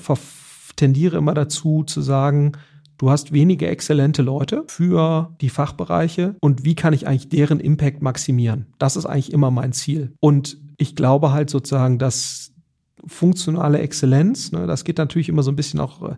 tendiere 0.75 1.17
immer 1.17 1.33
dazu 1.33 1.83
zu 1.83 2.01
sagen, 2.01 2.53
Du 2.97 3.09
hast 3.09 3.33
wenige 3.33 3.67
exzellente 3.67 4.21
Leute 4.21 4.63
für 4.67 5.35
die 5.41 5.49
Fachbereiche 5.49 6.35
und 6.39 6.63
wie 6.63 6.75
kann 6.75 6.93
ich 6.93 7.07
eigentlich 7.07 7.29
deren 7.29 7.59
Impact 7.59 8.01
maximieren? 8.01 8.67
Das 8.79 8.95
ist 8.95 9.05
eigentlich 9.05 9.33
immer 9.33 9.51
mein 9.51 9.73
Ziel. 9.73 10.13
Und 10.19 10.57
ich 10.77 10.95
glaube 10.95 11.31
halt 11.31 11.49
sozusagen, 11.49 11.99
dass 11.99 12.51
funktionale 13.05 13.79
Exzellenz. 13.79 14.51
Ne? 14.51 14.67
Das 14.67 14.83
geht 14.83 14.97
natürlich 14.97 15.29
immer 15.29 15.43
so 15.43 15.51
ein 15.51 15.55
bisschen 15.55 15.79
auch 15.79 16.01
äh, 16.01 16.15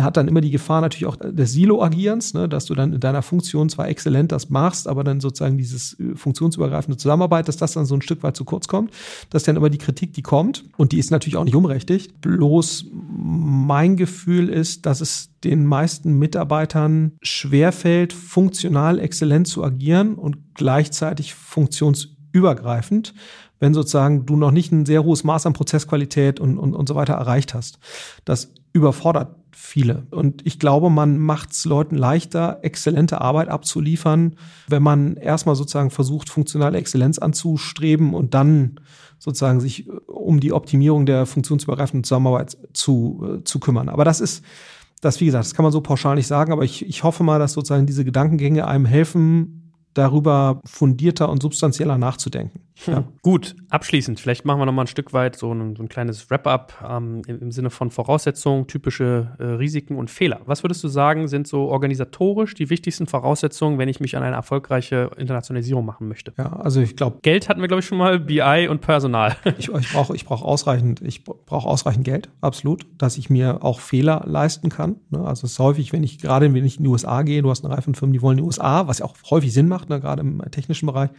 hat 0.00 0.16
dann 0.16 0.28
immer 0.28 0.40
die 0.40 0.50
Gefahr 0.50 0.80
natürlich 0.80 1.06
auch 1.06 1.16
des 1.16 1.52
Silo-Agierens, 1.52 2.34
ne, 2.34 2.48
dass 2.48 2.66
du 2.66 2.74
dann 2.74 2.92
in 2.92 3.00
deiner 3.00 3.22
Funktion 3.22 3.68
zwar 3.68 3.88
exzellent 3.88 4.32
das 4.32 4.50
machst, 4.50 4.88
aber 4.88 5.04
dann 5.04 5.20
sozusagen 5.20 5.58
dieses 5.58 5.98
äh, 5.98 6.14
funktionsübergreifende 6.14 6.96
Zusammenarbeit, 6.96 7.48
dass 7.48 7.56
das 7.56 7.72
dann 7.72 7.84
so 7.84 7.94
ein 7.94 8.02
Stück 8.02 8.22
weit 8.22 8.36
zu 8.36 8.44
kurz 8.44 8.68
kommt. 8.68 8.92
Das 9.30 9.42
ist 9.42 9.48
dann 9.48 9.56
immer 9.56 9.70
die 9.70 9.78
Kritik, 9.78 10.14
die 10.14 10.22
kommt 10.22 10.64
und 10.76 10.92
die 10.92 10.98
ist 10.98 11.10
natürlich 11.10 11.36
auch 11.36 11.44
nicht 11.44 11.56
unberechtigt. 11.56 12.20
Bloß 12.20 12.86
mein 12.92 13.96
Gefühl 13.96 14.48
ist, 14.48 14.86
dass 14.86 15.00
es 15.00 15.30
den 15.44 15.66
meisten 15.66 16.18
Mitarbeitern 16.18 17.12
schwerfällt, 17.22 18.12
funktional 18.12 18.98
exzellent 18.98 19.48
zu 19.48 19.64
agieren 19.64 20.14
und 20.14 20.54
gleichzeitig 20.54 21.34
funktionsübergreifend, 21.34 23.14
wenn 23.58 23.74
sozusagen 23.74 24.26
du 24.26 24.36
noch 24.36 24.50
nicht 24.50 24.72
ein 24.72 24.86
sehr 24.86 25.04
hohes 25.04 25.24
Maß 25.24 25.46
an 25.46 25.52
Prozessqualität 25.52 26.40
und, 26.40 26.58
und, 26.58 26.74
und 26.74 26.88
so 26.88 26.94
weiter 26.94 27.14
erreicht 27.14 27.54
hast. 27.54 27.78
Das 28.24 28.52
überfordert 28.72 29.36
viele. 29.54 30.06
Und 30.10 30.46
ich 30.46 30.58
glaube, 30.58 30.90
man 30.90 31.18
macht 31.18 31.52
es 31.52 31.64
Leuten 31.64 31.96
leichter, 31.96 32.60
exzellente 32.62 33.20
Arbeit 33.20 33.48
abzuliefern, 33.48 34.36
wenn 34.68 34.82
man 34.82 35.16
erstmal 35.16 35.56
sozusagen 35.56 35.90
versucht, 35.90 36.30
funktionale 36.30 36.78
Exzellenz 36.78 37.18
anzustreben 37.18 38.14
und 38.14 38.34
dann 38.34 38.80
sozusagen 39.18 39.60
sich 39.60 39.88
um 40.06 40.40
die 40.40 40.52
Optimierung 40.52 41.06
der 41.06 41.26
funktionsübergreifenden 41.26 42.04
Zusammenarbeit 42.04 42.56
zu, 42.72 43.38
äh, 43.40 43.44
zu 43.44 43.60
kümmern. 43.60 43.88
Aber 43.88 44.04
das 44.04 44.20
ist, 44.20 44.42
das, 45.00 45.20
wie 45.20 45.26
gesagt, 45.26 45.44
das 45.44 45.54
kann 45.54 45.62
man 45.64 45.72
so 45.72 45.80
pauschal 45.80 46.16
nicht 46.16 46.26
sagen, 46.26 46.52
aber 46.52 46.64
ich, 46.64 46.86
ich 46.86 47.02
hoffe 47.02 47.22
mal, 47.22 47.38
dass 47.38 47.52
sozusagen 47.52 47.86
diese 47.86 48.04
Gedankengänge 48.04 48.66
einem 48.66 48.86
helfen, 48.86 49.72
darüber 49.94 50.60
fundierter 50.64 51.28
und 51.28 51.42
substanzieller 51.42 51.98
nachzudenken. 51.98 52.60
Ja. 52.86 53.04
Gut, 53.22 53.54
abschließend, 53.70 54.20
vielleicht 54.20 54.44
machen 54.44 54.60
wir 54.60 54.66
noch 54.66 54.72
mal 54.72 54.82
ein 54.82 54.88
Stück 54.88 55.12
weit 55.12 55.36
so 55.36 55.52
ein, 55.52 55.76
so 55.76 55.82
ein 55.82 55.88
kleines 55.88 56.30
Wrap-up 56.30 56.84
ähm, 56.88 57.22
im, 57.26 57.40
im, 57.40 57.52
Sinne 57.52 57.70
von 57.70 57.90
Voraussetzungen, 57.90 58.66
typische 58.66 59.36
äh, 59.38 59.44
Risiken 59.44 59.96
und 59.96 60.10
Fehler. 60.10 60.40
Was 60.46 60.64
würdest 60.64 60.82
du 60.84 60.88
sagen, 60.88 61.28
sind 61.28 61.46
so 61.46 61.68
organisatorisch 61.68 62.54
die 62.54 62.70
wichtigsten 62.70 63.06
Voraussetzungen, 63.06 63.78
wenn 63.78 63.88
ich 63.88 64.00
mich 64.00 64.16
an 64.16 64.22
eine 64.22 64.36
erfolgreiche 64.36 65.10
Internationalisierung 65.16 65.84
machen 65.84 66.08
möchte? 66.08 66.32
Ja, 66.38 66.52
also 66.54 66.80
ich 66.80 66.96
glaube. 66.96 67.18
Geld 67.22 67.48
hatten 67.48 67.60
wir, 67.60 67.68
glaube 67.68 67.80
ich, 67.80 67.86
schon 67.86 67.98
mal, 67.98 68.18
BI 68.18 68.68
und 68.68 68.80
Personal. 68.80 69.36
ich, 69.58 69.68
ich 69.68 69.92
brauche 69.92 70.14
ich 70.14 70.24
brauch 70.24 70.42
ausreichend, 70.42 71.00
ich 71.02 71.24
brauche 71.24 71.68
ausreichend 71.68 72.04
Geld, 72.04 72.30
absolut, 72.40 72.86
dass 72.98 73.16
ich 73.16 73.30
mir 73.30 73.62
auch 73.62 73.80
Fehler 73.80 74.22
leisten 74.26 74.68
kann. 74.68 74.96
Ne? 75.10 75.20
Also 75.20 75.46
es 75.46 75.52
ist 75.52 75.58
häufig, 75.58 75.92
wenn 75.92 76.02
ich 76.02 76.18
gerade 76.18 76.52
wenn 76.52 76.64
ich 76.64 76.78
in 76.78 76.84
die 76.84 76.90
USA 76.90 77.22
gehe, 77.22 77.42
du 77.42 77.50
hast 77.50 77.64
eine 77.64 77.72
Reihe 77.72 77.82
von 77.82 77.94
Firmen, 77.94 78.12
die 78.12 78.22
wollen 78.22 78.38
in 78.38 78.44
die 78.44 78.46
USA, 78.46 78.86
was 78.88 78.98
ja 78.98 79.06
auch 79.06 79.14
häufig 79.30 79.52
Sinn 79.52 79.68
macht, 79.68 79.88
ne? 79.88 80.00
gerade 80.00 80.20
im 80.20 80.42
technischen 80.50 80.86
Bereich 80.86 81.10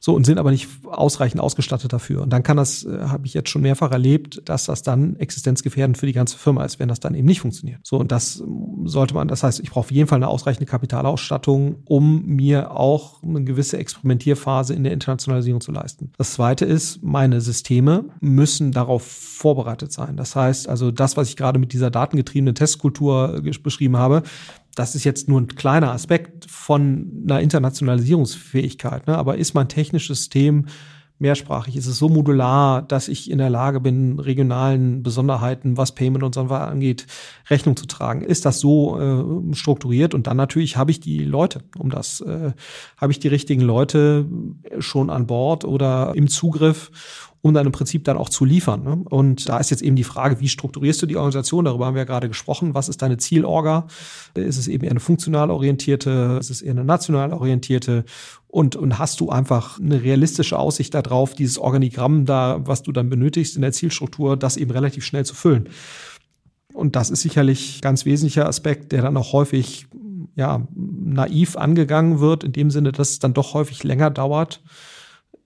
so 0.00 0.14
und 0.14 0.24
sind 0.24 0.38
aber 0.38 0.50
nicht 0.50 0.68
ausreichend 0.84 1.40
ausgestattet 1.40 1.92
dafür. 1.92 2.22
Und 2.22 2.30
dann 2.30 2.42
kann 2.42 2.56
das, 2.56 2.84
äh, 2.84 2.98
habe 3.00 3.26
ich 3.26 3.34
jetzt 3.34 3.50
schon 3.50 3.62
mehrfach 3.62 3.90
erlebt, 3.90 4.42
dass 4.44 4.64
das 4.64 4.82
dann 4.82 5.16
existenzgefährdend 5.16 5.98
für 5.98 6.06
die 6.06 6.12
ganze 6.12 6.38
Firma 6.38 6.64
ist, 6.64 6.78
wenn 6.78 6.88
das 6.88 7.00
dann 7.00 7.14
eben 7.14 7.26
nicht 7.26 7.40
funktioniert. 7.40 7.80
So 7.82 7.98
und 7.98 8.12
das 8.12 8.40
ähm, 8.40 8.86
sollte 8.86 9.14
man, 9.14 9.28
das 9.28 9.42
heißt, 9.42 9.60
ich 9.60 9.70
brauche 9.70 9.80
auf 9.80 9.90
jeden 9.90 10.08
Fall 10.08 10.16
eine 10.16 10.28
ausreichende 10.28 10.66
Kapitalausstattung, 10.66 11.82
um 11.84 12.24
mir 12.26 12.72
auch 12.72 13.22
eine 13.22 13.42
gewisse 13.44 13.78
Experimentierphase 13.78 14.74
in 14.74 14.84
der 14.84 14.92
Internationalisierung 14.92 15.60
zu 15.60 15.72
leisten. 15.72 16.12
Das 16.16 16.34
zweite 16.34 16.64
ist, 16.64 17.02
meine 17.02 17.40
Systeme 17.40 18.04
müssen 18.20 18.72
darauf 18.72 19.02
vorbereitet 19.02 19.92
sein. 19.92 20.16
Das 20.16 20.36
heißt, 20.36 20.68
also 20.68 20.90
das, 20.90 21.16
was 21.16 21.28
ich 21.28 21.36
gerade 21.36 21.58
mit 21.58 21.72
dieser 21.72 21.90
datengetriebenen 21.90 22.54
Testkultur 22.54 23.42
äh, 23.44 23.58
beschrieben 23.58 23.96
habe, 23.96 24.22
das 24.74 24.94
ist 24.94 25.04
jetzt 25.04 25.28
nur 25.28 25.40
ein 25.40 25.48
kleiner 25.48 25.92
Aspekt 25.92 26.48
von 26.48 27.24
einer 27.24 27.40
Internationalisierungsfähigkeit. 27.40 29.06
Ne? 29.06 29.16
Aber 29.16 29.36
ist 29.36 29.54
mein 29.54 29.68
technisches 29.68 30.18
System 30.18 30.66
mehrsprachig? 31.18 31.76
Ist 31.76 31.86
es 31.86 31.98
so 31.98 32.08
modular, 32.08 32.82
dass 32.82 33.08
ich 33.08 33.30
in 33.30 33.38
der 33.38 33.50
Lage 33.50 33.80
bin, 33.80 34.18
regionalen 34.18 35.02
Besonderheiten, 35.02 35.76
was 35.76 35.94
Payment 35.94 36.22
und 36.22 36.34
so 36.34 36.48
weiter 36.48 36.68
angeht, 36.68 37.06
Rechnung 37.50 37.76
zu 37.76 37.86
tragen? 37.86 38.22
Ist 38.22 38.44
das 38.44 38.60
so 38.60 39.00
äh, 39.00 39.54
strukturiert? 39.54 40.14
Und 40.14 40.26
dann 40.26 40.36
natürlich 40.36 40.76
habe 40.76 40.90
ich 40.90 41.00
die 41.00 41.24
Leute, 41.24 41.62
um 41.76 41.90
das, 41.90 42.20
äh, 42.20 42.52
habe 42.96 43.12
ich 43.12 43.18
die 43.18 43.28
richtigen 43.28 43.62
Leute 43.62 44.26
schon 44.78 45.10
an 45.10 45.26
Bord 45.26 45.64
oder 45.64 46.12
im 46.14 46.28
Zugriff, 46.28 46.90
um 47.40 47.54
dann 47.54 47.66
im 47.66 47.72
Prinzip 47.72 48.04
dann 48.04 48.16
auch 48.16 48.28
zu 48.28 48.44
liefern. 48.44 48.82
Ne? 48.82 48.96
Und 49.08 49.48
da 49.48 49.58
ist 49.58 49.70
jetzt 49.70 49.82
eben 49.82 49.96
die 49.96 50.04
Frage, 50.04 50.40
wie 50.40 50.48
strukturierst 50.48 51.00
du 51.02 51.06
die 51.06 51.16
Organisation? 51.16 51.64
Darüber 51.64 51.86
haben 51.86 51.94
wir 51.94 52.00
ja 52.00 52.06
gerade 52.06 52.28
gesprochen. 52.28 52.74
Was 52.74 52.88
ist 52.88 53.00
deine 53.00 53.16
Zielorga? 53.16 53.86
Ist 54.34 54.58
es 54.58 54.66
eben 54.66 54.84
eher 54.84 54.90
eine 54.90 55.00
funktional 55.00 55.50
orientierte? 55.50 56.36
Ist 56.40 56.50
es 56.50 56.62
eher 56.62 56.72
eine 56.72 56.84
national 56.84 57.32
orientierte? 57.32 58.04
Und, 58.48 58.76
und 58.76 58.98
hast 58.98 59.20
du 59.20 59.30
einfach 59.30 59.78
eine 59.78 60.02
realistische 60.02 60.58
Aussicht 60.58 60.94
darauf, 60.94 61.34
dieses 61.34 61.58
Organigramm 61.58 62.24
da, 62.24 62.60
was 62.64 62.82
du 62.82 62.92
dann 62.92 63.08
benötigst 63.08 63.54
in 63.56 63.62
der 63.62 63.72
Zielstruktur, 63.72 64.36
das 64.36 64.56
eben 64.56 64.70
relativ 64.70 65.04
schnell 65.04 65.24
zu 65.24 65.34
füllen? 65.34 65.68
Und 66.74 66.96
das 66.96 67.10
ist 67.10 67.22
sicherlich 67.22 67.80
ganz 67.82 68.04
wesentlicher 68.04 68.46
Aspekt, 68.46 68.92
der 68.92 69.02
dann 69.02 69.16
auch 69.16 69.32
häufig 69.32 69.86
ja, 70.34 70.66
naiv 70.74 71.56
angegangen 71.56 72.20
wird, 72.20 72.44
in 72.44 72.52
dem 72.52 72.70
Sinne, 72.70 72.92
dass 72.92 73.10
es 73.10 73.18
dann 73.18 73.34
doch 73.34 73.54
häufig 73.54 73.82
länger 73.84 74.10
dauert, 74.10 74.62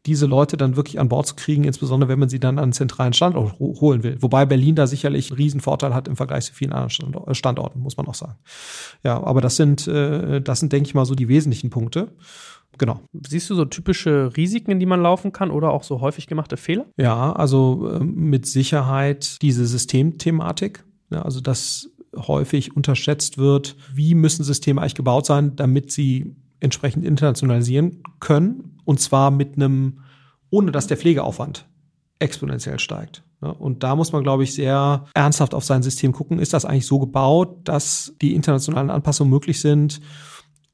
diese 0.06 0.26
Leute 0.26 0.56
dann 0.56 0.76
wirklich 0.76 0.98
an 0.98 1.08
Bord 1.08 1.26
zu 1.26 1.36
kriegen, 1.36 1.64
insbesondere 1.64 2.08
wenn 2.08 2.18
man 2.18 2.28
sie 2.28 2.40
dann 2.40 2.58
an 2.58 2.64
einen 2.64 2.72
zentralen 2.72 3.12
Standort 3.12 3.58
holen 3.58 4.02
will. 4.02 4.16
Wobei 4.20 4.46
Berlin 4.46 4.74
da 4.74 4.86
sicherlich 4.86 5.30
einen 5.30 5.36
Riesenvorteil 5.36 5.94
hat 5.94 6.08
im 6.08 6.16
Vergleich 6.16 6.44
zu 6.46 6.54
vielen 6.54 6.72
anderen 6.72 7.26
äh, 7.26 7.34
Standorten, 7.34 7.80
muss 7.80 7.96
man 7.96 8.06
auch 8.08 8.14
sagen. 8.14 8.36
Ja, 9.04 9.22
aber 9.22 9.40
das 9.40 9.56
sind, 9.56 9.86
äh, 9.86 10.40
das 10.40 10.60
sind, 10.60 10.72
denke 10.72 10.88
ich 10.88 10.94
mal, 10.94 11.04
so 11.04 11.14
die 11.14 11.28
wesentlichen 11.28 11.70
Punkte. 11.70 12.12
Genau. 12.78 13.00
Siehst 13.12 13.50
du 13.50 13.54
so 13.54 13.64
typische 13.64 14.30
Risiken, 14.36 14.72
in 14.72 14.80
die 14.80 14.86
man 14.86 15.02
laufen 15.02 15.32
kann 15.32 15.50
oder 15.50 15.70
auch 15.70 15.84
so 15.84 16.00
häufig 16.00 16.26
gemachte 16.26 16.56
Fehler? 16.56 16.86
Ja, 16.96 17.32
also 17.32 17.90
äh, 17.92 18.00
mit 18.02 18.46
Sicherheit 18.46 19.40
diese 19.42 19.66
Systemthematik. 19.66 20.84
Ja, 21.10 21.22
also 21.22 21.40
dass 21.40 21.90
häufig 22.16 22.76
unterschätzt 22.76 23.38
wird, 23.38 23.76
wie 23.94 24.14
müssen 24.14 24.44
Systeme 24.44 24.80
eigentlich 24.80 24.94
gebaut 24.94 25.26
sein, 25.26 25.56
damit 25.56 25.92
sie 25.92 26.34
entsprechend 26.62 27.04
internationalisieren 27.04 28.02
können. 28.20 28.78
Und 28.84 29.00
zwar 29.00 29.30
mit 29.30 29.56
einem, 29.56 30.00
ohne 30.50 30.72
dass 30.72 30.86
der 30.86 30.96
Pflegeaufwand 30.96 31.66
exponentiell 32.18 32.78
steigt. 32.78 33.24
Und 33.40 33.82
da 33.82 33.96
muss 33.96 34.12
man, 34.12 34.22
glaube 34.22 34.44
ich, 34.44 34.54
sehr 34.54 35.06
ernsthaft 35.14 35.54
auf 35.54 35.64
sein 35.64 35.82
System 35.82 36.12
gucken. 36.12 36.38
Ist 36.38 36.52
das 36.52 36.64
eigentlich 36.64 36.86
so 36.86 37.00
gebaut, 37.00 37.58
dass 37.64 38.14
die 38.22 38.34
internationalen 38.34 38.90
Anpassungen 38.90 39.32
möglich 39.32 39.60
sind, 39.60 40.00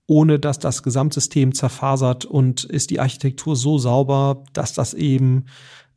ohne 0.06 0.38
dass 0.38 0.58
das 0.58 0.82
Gesamtsystem 0.82 1.54
zerfasert? 1.54 2.26
Und 2.26 2.64
ist 2.64 2.90
die 2.90 3.00
Architektur 3.00 3.56
so 3.56 3.78
sauber, 3.78 4.44
dass 4.52 4.74
das 4.74 4.92
eben 4.92 5.46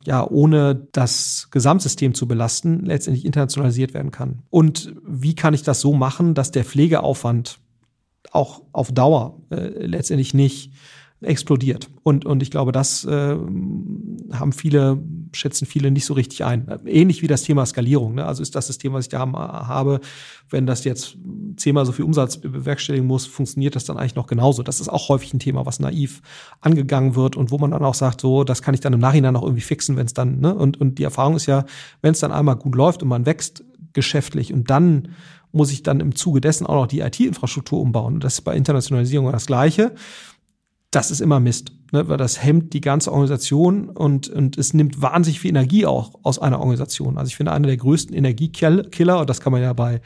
ja, 0.04 0.26
ohne 0.28 0.88
das 0.92 1.48
Gesamtsystem 1.50 2.14
zu 2.14 2.26
belasten, 2.26 2.84
letztendlich 2.84 3.24
internationalisiert 3.24 3.94
werden 3.94 4.10
kann. 4.10 4.42
Und 4.50 4.94
wie 5.06 5.34
kann 5.34 5.54
ich 5.54 5.62
das 5.62 5.80
so 5.80 5.92
machen, 5.92 6.34
dass 6.34 6.50
der 6.50 6.64
Pflegeaufwand 6.64 7.60
auch 8.30 8.62
auf 8.72 8.92
Dauer 8.92 9.40
äh, 9.50 9.86
letztendlich 9.86 10.34
nicht 10.34 10.72
explodiert. 11.22 11.88
Und, 12.02 12.24
und 12.24 12.42
ich 12.42 12.50
glaube, 12.50 12.72
das 12.72 13.04
äh, 13.04 13.36
haben 14.32 14.52
viele, 14.52 14.98
schätzen 15.32 15.66
viele 15.66 15.90
nicht 15.90 16.04
so 16.04 16.14
richtig 16.14 16.44
ein. 16.44 16.66
Ähnlich 16.84 17.22
wie 17.22 17.28
das 17.28 17.42
Thema 17.42 17.64
Skalierung. 17.64 18.16
Ne? 18.16 18.24
Also 18.24 18.42
ist 18.42 18.54
das 18.54 18.66
das 18.66 18.78
Thema, 18.78 18.96
was 18.96 19.06
ich 19.06 19.10
da 19.10 19.20
habe, 19.20 20.00
wenn 20.50 20.66
das 20.66 20.84
jetzt 20.84 21.16
zehnmal 21.56 21.86
so 21.86 21.92
viel 21.92 22.04
Umsatz 22.04 22.38
bewerkstelligen 22.38 23.06
muss, 23.06 23.26
funktioniert 23.26 23.76
das 23.76 23.84
dann 23.84 23.96
eigentlich 23.96 24.16
noch 24.16 24.26
genauso. 24.26 24.62
Das 24.62 24.80
ist 24.80 24.88
auch 24.88 25.08
häufig 25.08 25.32
ein 25.32 25.38
Thema, 25.38 25.64
was 25.64 25.80
naiv 25.80 26.22
angegangen 26.60 27.14
wird 27.14 27.36
und 27.36 27.50
wo 27.50 27.58
man 27.58 27.70
dann 27.70 27.84
auch 27.84 27.94
sagt, 27.94 28.20
so, 28.20 28.44
das 28.44 28.62
kann 28.62 28.74
ich 28.74 28.80
dann 28.80 28.92
im 28.92 29.00
Nachhinein 29.00 29.34
noch 29.34 29.42
irgendwie 29.42 29.62
fixen, 29.62 29.96
wenn 29.96 30.06
es 30.06 30.14
dann, 30.14 30.40
ne? 30.40 30.54
Und, 30.54 30.80
und 30.80 30.98
die 30.98 31.04
Erfahrung 31.04 31.36
ist 31.36 31.46
ja, 31.46 31.64
wenn 32.00 32.12
es 32.12 32.20
dann 32.20 32.32
einmal 32.32 32.56
gut 32.56 32.74
läuft 32.74 33.02
und 33.02 33.08
man 33.08 33.26
wächst 33.26 33.64
geschäftlich 33.92 34.52
und 34.52 34.70
dann 34.70 35.08
muss 35.52 35.70
ich 35.70 35.82
dann 35.82 36.00
im 36.00 36.14
Zuge 36.14 36.40
dessen 36.40 36.66
auch 36.66 36.74
noch 36.74 36.86
die 36.86 37.00
IT-Infrastruktur 37.00 37.80
umbauen. 37.80 38.20
Das 38.20 38.34
ist 38.34 38.40
bei 38.40 38.56
Internationalisierung 38.56 39.30
das 39.30 39.46
Gleiche. 39.46 39.94
Das 40.90 41.10
ist 41.10 41.20
immer 41.20 41.40
Mist 41.40 41.72
ne, 41.92 42.08
weil 42.08 42.16
das 42.16 42.42
hemmt 42.42 42.72
die 42.72 42.80
ganze 42.80 43.12
Organisation 43.12 43.88
und, 43.88 44.28
und 44.28 44.58
es 44.58 44.74
nimmt 44.74 45.00
wahnsinnig 45.00 45.40
viel 45.40 45.50
Energie 45.50 45.86
auch 45.86 46.12
aus 46.22 46.38
einer 46.38 46.58
Organisation. 46.58 47.18
Also 47.18 47.28
ich 47.28 47.36
finde, 47.36 47.52
einer 47.52 47.68
der 47.68 47.76
größten 47.76 48.16
Energiekiller, 48.16 49.20
und 49.20 49.30
das 49.30 49.40
kann 49.40 49.52
man 49.52 49.62
ja 49.62 49.72
bei 49.72 50.00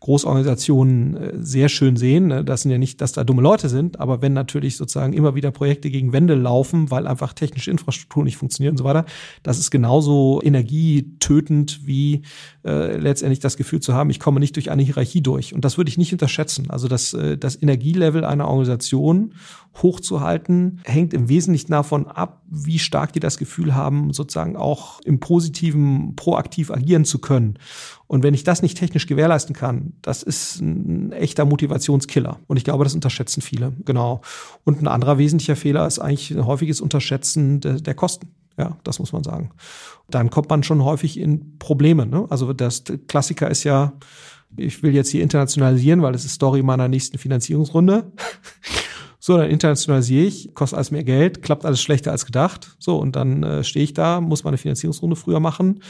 Großorganisationen 0.00 1.16
äh, 1.16 1.32
sehr 1.40 1.68
schön 1.68 1.96
sehen, 1.96 2.28
ne, 2.28 2.44
das 2.44 2.62
sind 2.62 2.70
ja 2.70 2.78
nicht, 2.78 3.00
dass 3.00 3.12
da 3.12 3.24
dumme 3.24 3.42
Leute 3.42 3.68
sind, 3.68 3.98
aber 3.98 4.22
wenn 4.22 4.34
natürlich 4.34 4.76
sozusagen 4.76 5.12
immer 5.12 5.34
wieder 5.34 5.50
Projekte 5.50 5.90
gegen 5.90 6.12
Wände 6.12 6.34
laufen, 6.34 6.90
weil 6.90 7.06
einfach 7.06 7.32
technische 7.32 7.70
Infrastruktur 7.70 8.22
nicht 8.22 8.36
funktioniert 8.36 8.72
und 8.72 8.78
so 8.78 8.84
weiter, 8.84 9.06
das 9.42 9.58
ist 9.58 9.70
genauso 9.70 10.40
energietötend 10.42 11.80
wie 11.86 12.22
äh, 12.64 12.96
letztendlich 12.96 13.40
das 13.40 13.56
Gefühl 13.56 13.80
zu 13.80 13.94
haben, 13.94 14.10
ich 14.10 14.20
komme 14.20 14.40
nicht 14.40 14.56
durch 14.56 14.70
eine 14.70 14.82
Hierarchie 14.82 15.22
durch. 15.22 15.54
Und 15.54 15.64
das 15.64 15.78
würde 15.78 15.88
ich 15.88 15.98
nicht 15.98 16.12
unterschätzen. 16.12 16.70
Also 16.70 16.88
das, 16.88 17.14
äh, 17.14 17.38
das 17.38 17.60
Energielevel 17.60 18.24
einer 18.24 18.48
Organisation 18.48 19.32
hochzuhalten, 19.76 20.80
hängt 20.84 21.14
im 21.14 21.28
Wesentlichen 21.28 21.70
davon 21.70 22.06
ab, 22.06 22.42
wie 22.48 22.78
stark 22.78 23.12
die 23.12 23.20
das 23.20 23.38
Gefühl 23.38 23.74
haben, 23.74 24.12
sozusagen 24.12 24.56
auch 24.56 25.00
im 25.02 25.20
Positiven 25.20 26.16
proaktiv 26.16 26.70
agieren 26.70 27.04
zu 27.04 27.18
können. 27.18 27.58
Und 28.06 28.22
wenn 28.22 28.34
ich 28.34 28.44
das 28.44 28.62
nicht 28.62 28.76
technisch 28.76 29.06
gewährleisten 29.06 29.54
kann, 29.54 29.92
das 30.02 30.22
ist 30.22 30.60
ein 30.60 31.12
echter 31.12 31.44
Motivationskiller. 31.44 32.38
Und 32.48 32.56
ich 32.56 32.64
glaube, 32.64 32.84
das 32.84 32.94
unterschätzen 32.94 33.40
viele. 33.40 33.72
Genau. 33.84 34.20
Und 34.64 34.82
ein 34.82 34.88
anderer 34.88 35.18
wesentlicher 35.18 35.56
Fehler 35.56 35.86
ist 35.86 36.00
eigentlich 36.00 36.30
ein 36.32 36.46
häufiges 36.46 36.80
Unterschätzen 36.80 37.60
de, 37.60 37.80
der 37.80 37.94
Kosten. 37.94 38.28
Ja, 38.58 38.76
das 38.84 38.98
muss 38.98 39.12
man 39.12 39.22
sagen. 39.22 39.50
Dann 40.10 40.28
kommt 40.28 40.50
man 40.50 40.62
schon 40.62 40.84
häufig 40.84 41.18
in 41.18 41.58
Probleme. 41.58 42.04
Ne? 42.04 42.26
Also 42.28 42.52
das 42.52 42.82
Klassiker 43.06 43.48
ist 43.48 43.64
ja, 43.64 43.92
ich 44.56 44.82
will 44.82 44.94
jetzt 44.94 45.10
hier 45.10 45.22
internationalisieren, 45.22 46.02
weil 46.02 46.12
das 46.12 46.24
ist 46.24 46.34
Story 46.34 46.62
meiner 46.62 46.88
nächsten 46.88 47.16
Finanzierungsrunde. 47.16 48.12
So, 49.22 49.36
dann 49.36 49.50
internationalisiere 49.50 50.24
ich, 50.24 50.54
kostet 50.54 50.78
alles 50.78 50.90
mehr 50.90 51.04
Geld, 51.04 51.42
klappt 51.42 51.66
alles 51.66 51.82
schlechter 51.82 52.10
als 52.10 52.24
gedacht. 52.24 52.74
So, 52.78 52.96
und 52.96 53.16
dann 53.16 53.42
äh, 53.42 53.64
stehe 53.64 53.84
ich 53.84 53.92
da, 53.92 54.20
muss 54.20 54.44
meine 54.44 54.56
Finanzierungsrunde 54.56 55.14
früher 55.14 55.40
machen 55.40 55.82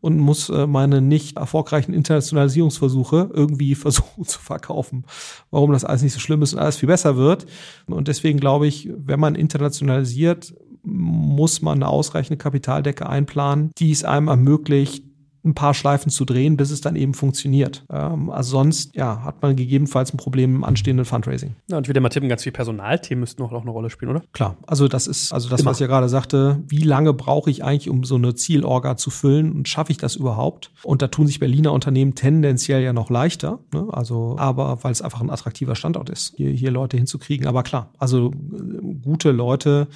und 0.00 0.18
muss 0.18 0.48
äh, 0.50 0.68
meine 0.68 1.00
nicht 1.00 1.36
erfolgreichen 1.36 1.92
Internationalisierungsversuche 1.92 3.30
irgendwie 3.34 3.74
versuchen 3.74 4.24
zu 4.24 4.38
verkaufen, 4.38 5.04
warum 5.50 5.72
das 5.72 5.84
alles 5.84 6.02
nicht 6.02 6.12
so 6.12 6.20
schlimm 6.20 6.42
ist 6.42 6.54
und 6.54 6.60
alles 6.60 6.76
viel 6.76 6.86
besser 6.86 7.16
wird. 7.16 7.46
Und 7.86 8.06
deswegen 8.06 8.38
glaube 8.38 8.68
ich, 8.68 8.88
wenn 8.96 9.18
man 9.18 9.34
internationalisiert, 9.34 10.54
muss 10.84 11.62
man 11.62 11.82
eine 11.82 11.88
ausreichende 11.88 12.38
Kapitaldecke 12.38 13.08
einplanen, 13.08 13.72
die 13.78 13.90
es 13.90 14.04
einem 14.04 14.28
ermöglicht, 14.28 15.02
ein 15.46 15.54
paar 15.54 15.74
Schleifen 15.74 16.10
zu 16.10 16.24
drehen, 16.24 16.56
bis 16.56 16.70
es 16.70 16.80
dann 16.80 16.96
eben 16.96 17.14
funktioniert. 17.14 17.84
Ähm, 17.90 18.30
also 18.30 18.50
sonst, 18.50 18.94
ja, 18.94 19.22
hat 19.24 19.40
man 19.42 19.56
gegebenenfalls 19.56 20.12
ein 20.12 20.16
Problem 20.16 20.56
im 20.56 20.64
anstehenden 20.64 21.04
Fundraising. 21.04 21.54
Ja, 21.68 21.76
und 21.78 21.88
wie 21.88 21.92
der 21.92 22.02
mal 22.02 22.08
tippen, 22.08 22.28
ganz 22.28 22.42
viele 22.42 22.52
Personalthemen 22.52 23.20
müssten 23.20 23.42
auch 23.42 23.52
noch 23.52 23.62
eine 23.62 23.70
Rolle 23.70 23.90
spielen, 23.90 24.10
oder? 24.10 24.22
Klar. 24.32 24.56
Also 24.66 24.88
das 24.88 25.06
ist, 25.06 25.32
also 25.32 25.48
das, 25.48 25.60
Immer. 25.60 25.70
was 25.70 25.78
ich 25.78 25.82
ja 25.82 25.86
gerade 25.86 26.08
sagte, 26.08 26.62
wie 26.68 26.82
lange 26.82 27.12
brauche 27.14 27.50
ich 27.50 27.64
eigentlich, 27.64 27.88
um 27.88 28.04
so 28.04 28.16
eine 28.16 28.34
Zielorga 28.34 28.96
zu 28.96 29.10
füllen 29.10 29.52
und 29.52 29.68
schaffe 29.68 29.92
ich 29.92 29.98
das 29.98 30.16
überhaupt? 30.16 30.70
Und 30.82 31.02
da 31.02 31.08
tun 31.08 31.26
sich 31.26 31.38
Berliner 31.38 31.72
Unternehmen 31.72 32.14
tendenziell 32.14 32.82
ja 32.82 32.92
noch 32.92 33.10
leichter, 33.10 33.60
ne? 33.72 33.86
also, 33.90 34.36
aber 34.38 34.82
weil 34.82 34.92
es 34.92 35.02
einfach 35.02 35.20
ein 35.20 35.30
attraktiver 35.30 35.76
Standort 35.76 36.10
ist, 36.10 36.34
hier, 36.36 36.50
hier 36.50 36.70
Leute 36.70 36.96
hinzukriegen. 36.96 37.46
Aber 37.46 37.62
klar, 37.62 37.90
also 37.98 38.30
äh, 38.30 38.94
gute 39.02 39.30
Leute 39.30 39.88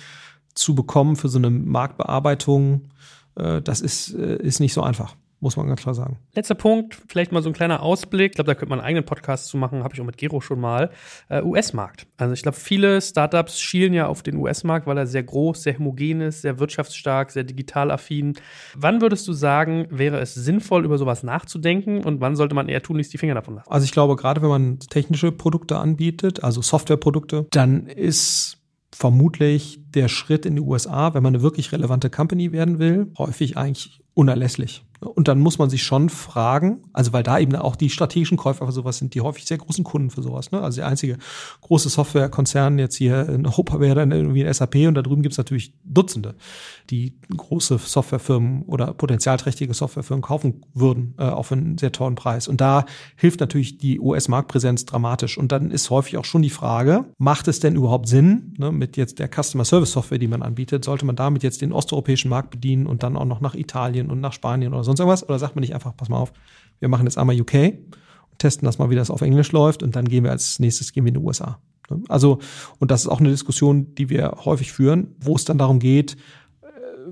zu 0.55 0.74
bekommen 0.74 1.16
für 1.16 1.28
so 1.28 1.38
eine 1.38 1.51
Marktbearbeitung, 1.51 2.82
äh, 3.36 3.62
das 3.62 3.80
ist, 3.80 4.14
äh, 4.14 4.36
ist 4.36 4.61
nicht 4.61 4.72
so 4.72 4.82
einfach 4.82 5.16
muss 5.41 5.57
man 5.57 5.66
ganz 5.66 5.80
klar 5.80 5.95
sagen. 5.95 6.18
Letzter 6.34 6.55
Punkt, 6.55 7.01
vielleicht 7.09 7.32
mal 7.32 7.43
so 7.43 7.49
ein 7.49 7.55
kleiner 7.55 7.82
Ausblick. 7.82 8.32
Ich 8.32 8.36
glaube, 8.36 8.49
da 8.49 8.55
könnte 8.55 8.70
man 8.70 8.78
einen 8.78 8.86
eigenen 8.86 9.05
Podcast 9.05 9.49
zu 9.49 9.57
machen, 9.57 9.82
habe 9.82 9.95
ich 9.95 10.01
auch 10.01 10.05
mit 10.05 10.18
Gero 10.18 10.41
schon 10.41 10.61
mal. 10.61 10.91
Äh, 11.28 11.43
US-Markt. 11.43 12.07
Also 12.18 12.34
ich 12.34 12.43
glaube, 12.43 12.59
viele 12.59 13.01
Startups 13.01 13.59
schielen 13.59 13.95
ja 13.95 14.07
auf 14.07 14.22
den 14.22 14.36
US-Markt, 14.36 14.86
weil 14.86 14.99
er 14.99 15.07
sehr 15.07 15.22
groß, 15.22 15.62
sehr 15.62 15.78
homogen 15.78 16.20
ist, 16.20 16.43
sehr 16.43 16.59
wirtschaftsstark, 16.59 17.30
sehr 17.30 17.45
digital 17.45 17.91
affin. 17.91 18.34
Wann 18.76 19.01
würdest 19.01 19.26
du 19.26 19.32
sagen, 19.32 19.86
wäre 19.91 20.20
es 20.20 20.34
sinnvoll, 20.34 20.84
über 20.84 20.99
sowas 20.99 21.22
nachzudenken 21.22 22.05
und 22.05 22.20
wann 22.20 22.36
sollte 22.36 22.55
man 22.55 22.68
eher 22.68 22.82
tunlichst 22.82 23.12
die 23.12 23.18
Finger 23.18 23.34
davon 23.34 23.55
lassen? 23.55 23.70
Also 23.70 23.84
ich 23.84 23.93
glaube, 23.93 24.16
gerade 24.16 24.43
wenn 24.43 24.51
man 24.51 24.78
technische 24.78 25.32
Produkte 25.32 25.78
anbietet, 25.78 26.45
also 26.45 26.61
Softwareprodukte, 26.61 27.47
dann 27.51 27.86
ist 27.86 28.59
vermutlich 28.93 29.80
der 29.95 30.09
Schritt 30.09 30.45
in 30.45 30.57
die 30.57 30.62
USA, 30.62 31.14
wenn 31.14 31.22
man 31.22 31.34
eine 31.34 31.43
wirklich 31.43 31.72
relevante 31.72 32.11
Company 32.11 32.53
werden 32.53 32.78
will, 32.78 33.12
häufig 33.16 33.57
eigentlich 33.57 34.01
unerlässlich. 34.14 34.84
Und 35.01 35.28
dann 35.28 35.40
muss 35.40 35.59
man 35.59 35.70
sich 35.70 35.82
schon 35.82 36.11
fragen, 36.11 36.82
also 36.92 37.14
weil 37.14 37.22
da 37.22 37.38
eben 37.38 37.57
auch 37.57 37.74
die 37.74 37.88
strategischen 37.88 38.36
Käufer 38.36 38.66
für 38.66 38.72
sowas 38.72 38.98
sind, 38.98 39.14
die 39.14 39.22
häufig 39.22 39.46
sehr 39.46 39.57
großen 39.57 39.82
Kunden 39.82 40.11
für 40.11 40.22
sowas. 40.22 40.53
Ne? 40.53 40.61
Also 40.61 40.82
der 40.82 40.88
einzige 40.88 41.16
große 41.62 41.88
Softwarekonzern 41.88 42.78
jetzt 42.78 42.96
hier 42.96 43.26
in 43.30 43.46
Europa 43.46 43.80
wäre 43.80 43.94
dann 43.94 44.12
irgendwie 44.12 44.44
ein 44.44 44.53
SAP 44.53 44.74
und 44.86 44.94
da 44.94 45.01
drüben 45.01 45.22
gibt's 45.22 45.38
natürlich 45.38 45.72
Dutzende, 45.84 46.34
die 46.90 47.14
große 47.34 47.78
Softwarefirmen 47.78 48.62
oder 48.62 48.92
potenzialträchtige 48.92 49.72
Softwarefirmen 49.72 50.20
kaufen 50.20 50.66
würden, 50.74 51.14
äh, 51.18 51.22
auf 51.22 51.51
einen 51.51 51.78
sehr 51.78 51.92
teuren 51.92 52.14
Preis. 52.14 52.46
Und 52.46 52.61
da 52.61 52.84
hilft 53.16 53.40
natürlich 53.40 53.78
die 53.78 54.01
US-Marktpräsenz 54.01 54.84
dramatisch. 54.84 55.38
Und 55.38 55.51
dann 55.51 55.70
ist 55.70 55.88
häufig 55.88 56.18
auch 56.18 56.26
schon 56.26 56.42
die 56.42 56.51
Frage, 56.51 57.07
macht 57.16 57.48
es 57.48 57.59
denn 57.61 57.74
überhaupt 57.74 58.07
Sinn, 58.07 58.55
ne, 58.59 58.70
mit 58.70 58.98
jetzt 58.98 59.18
der 59.18 59.30
Customer 59.30 59.64
Service 59.64 59.92
Software, 59.92 60.18
die 60.18 60.28
man 60.28 60.42
anbietet, 60.42 60.84
sollte 60.84 61.07
man 61.07 61.16
damit 61.16 61.42
jetzt 61.42 61.62
den 61.62 61.72
osteuropäischen 61.72 62.28
Markt 62.28 62.51
bedienen 62.51 62.86
und 62.86 63.03
dann 63.03 63.16
auch 63.16 63.24
noch 63.24 63.40
nach 63.40 63.55
Italien 63.55 64.11
und 64.11 64.20
nach 64.20 64.34
Spanien 64.34 64.74
oder 64.74 64.84
so 64.84 64.89
sonst 64.91 65.01
irgendwas? 65.01 65.28
Oder 65.28 65.38
sagt 65.38 65.57
man 65.57 65.61
nicht 65.61 65.74
einfach, 65.74 65.97
pass 65.97 66.09
mal 66.09 66.18
auf, 66.18 66.32
wir 66.78 66.88
machen 66.88 67.07
jetzt 67.07 67.18
einmal 67.18 67.41
UK 67.41 67.55
und 67.55 68.38
testen 68.38 68.66
das 68.66 68.78
mal, 68.78 68.91
wie 68.91 68.97
das 68.97 69.11
auf 69.11 69.20
Englisch 69.20 69.53
läuft 69.53 69.82
und 69.82 69.97
dann 69.97 70.07
gehen 70.07 70.24
wir 70.24 70.30
als 70.30 70.59
nächstes 70.59 70.93
gehen 70.93 71.05
wir 71.05 71.09
in 71.09 71.20
die 71.20 71.26
USA. 71.26 71.59
Also, 72.09 72.38
und 72.78 72.91
das 72.91 73.03
ist 73.03 73.09
auch 73.09 73.20
eine 73.20 73.30
Diskussion, 73.30 73.95
die 73.97 74.11
wir 74.11 74.36
häufig 74.45 74.72
führen, 74.72 75.16
wo 75.20 75.34
es 75.34 75.45
dann 75.45 75.59
darum 75.59 75.80
geht, 75.80 76.16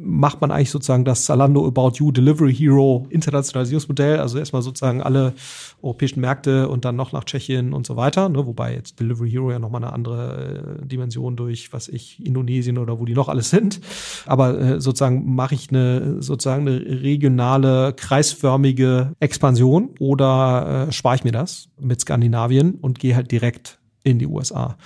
macht 0.00 0.40
man 0.40 0.50
eigentlich 0.50 0.70
sozusagen 0.70 1.04
das 1.04 1.24
Zalando 1.24 1.66
About 1.66 1.92
You 1.94 2.12
Delivery 2.12 2.54
Hero 2.54 3.06
Internationalisierungsmodell, 3.10 4.18
also 4.18 4.38
erstmal 4.38 4.62
sozusagen 4.62 5.02
alle 5.02 5.34
europäischen 5.82 6.20
Märkte 6.20 6.68
und 6.68 6.84
dann 6.84 6.96
noch 6.96 7.12
nach 7.12 7.24
Tschechien 7.24 7.72
und 7.72 7.86
so 7.86 7.96
weiter, 7.96 8.28
ne, 8.28 8.46
wobei 8.46 8.74
jetzt 8.74 9.00
Delivery 9.00 9.30
Hero 9.30 9.50
ja 9.50 9.58
nochmal 9.58 9.84
eine 9.84 9.92
andere 9.92 10.78
äh, 10.82 10.86
Dimension 10.86 11.36
durch, 11.36 11.72
was 11.72 11.88
ich, 11.88 12.24
Indonesien 12.24 12.78
oder 12.78 12.98
wo 12.98 13.04
die 13.04 13.14
noch 13.14 13.28
alles 13.28 13.50
sind. 13.50 13.80
Aber 14.26 14.58
äh, 14.58 14.80
sozusagen 14.80 15.34
mache 15.34 15.54
ich 15.54 15.70
eine 15.70 16.22
sozusagen 16.22 16.66
eine 16.66 16.80
regionale, 16.80 17.92
kreisförmige 17.92 19.12
Expansion 19.20 19.90
oder 19.98 20.88
äh, 20.88 20.92
spare 20.92 21.16
ich 21.16 21.24
mir 21.24 21.32
das 21.32 21.68
mit 21.80 22.00
Skandinavien 22.00 22.74
und 22.74 22.98
gehe 22.98 23.14
halt 23.14 23.30
direkt 23.30 23.78
in 24.02 24.18
die 24.18 24.26
USA. 24.26 24.76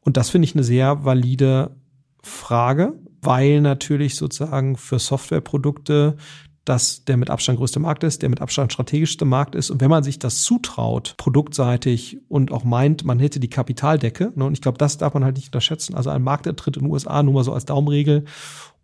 Und 0.00 0.16
das 0.16 0.30
finde 0.30 0.46
ich 0.46 0.54
eine 0.54 0.64
sehr 0.64 1.04
valide 1.04 1.76
Frage 2.22 2.94
weil 3.22 3.60
natürlich 3.60 4.16
sozusagen 4.16 4.76
für 4.76 4.98
Softwareprodukte 4.98 6.16
das 6.64 7.04
der 7.04 7.16
mit 7.16 7.30
Abstand 7.30 7.58
größte 7.58 7.80
Markt 7.80 8.04
ist, 8.04 8.22
der 8.22 8.28
mit 8.28 8.40
Abstand 8.40 8.72
strategischste 8.72 9.24
Markt 9.24 9.54
ist. 9.54 9.70
Und 9.70 9.80
wenn 9.80 9.90
man 9.90 10.04
sich 10.04 10.18
das 10.18 10.42
zutraut, 10.42 11.14
produktseitig 11.16 12.18
und 12.28 12.52
auch 12.52 12.64
meint, 12.64 13.04
man 13.04 13.18
hätte 13.18 13.40
die 13.40 13.48
Kapitaldecke, 13.48 14.32
ne, 14.36 14.44
und 14.44 14.52
ich 14.52 14.60
glaube, 14.60 14.78
das 14.78 14.98
darf 14.98 15.14
man 15.14 15.24
halt 15.24 15.36
nicht 15.36 15.48
unterschätzen, 15.48 15.94
also 15.94 16.10
ein 16.10 16.22
Marktertritt 16.22 16.76
in 16.76 16.84
den 16.84 16.92
USA, 16.92 17.22
nur 17.22 17.34
mal 17.34 17.44
so 17.44 17.52
als 17.52 17.64
Daumenregel, 17.64 18.24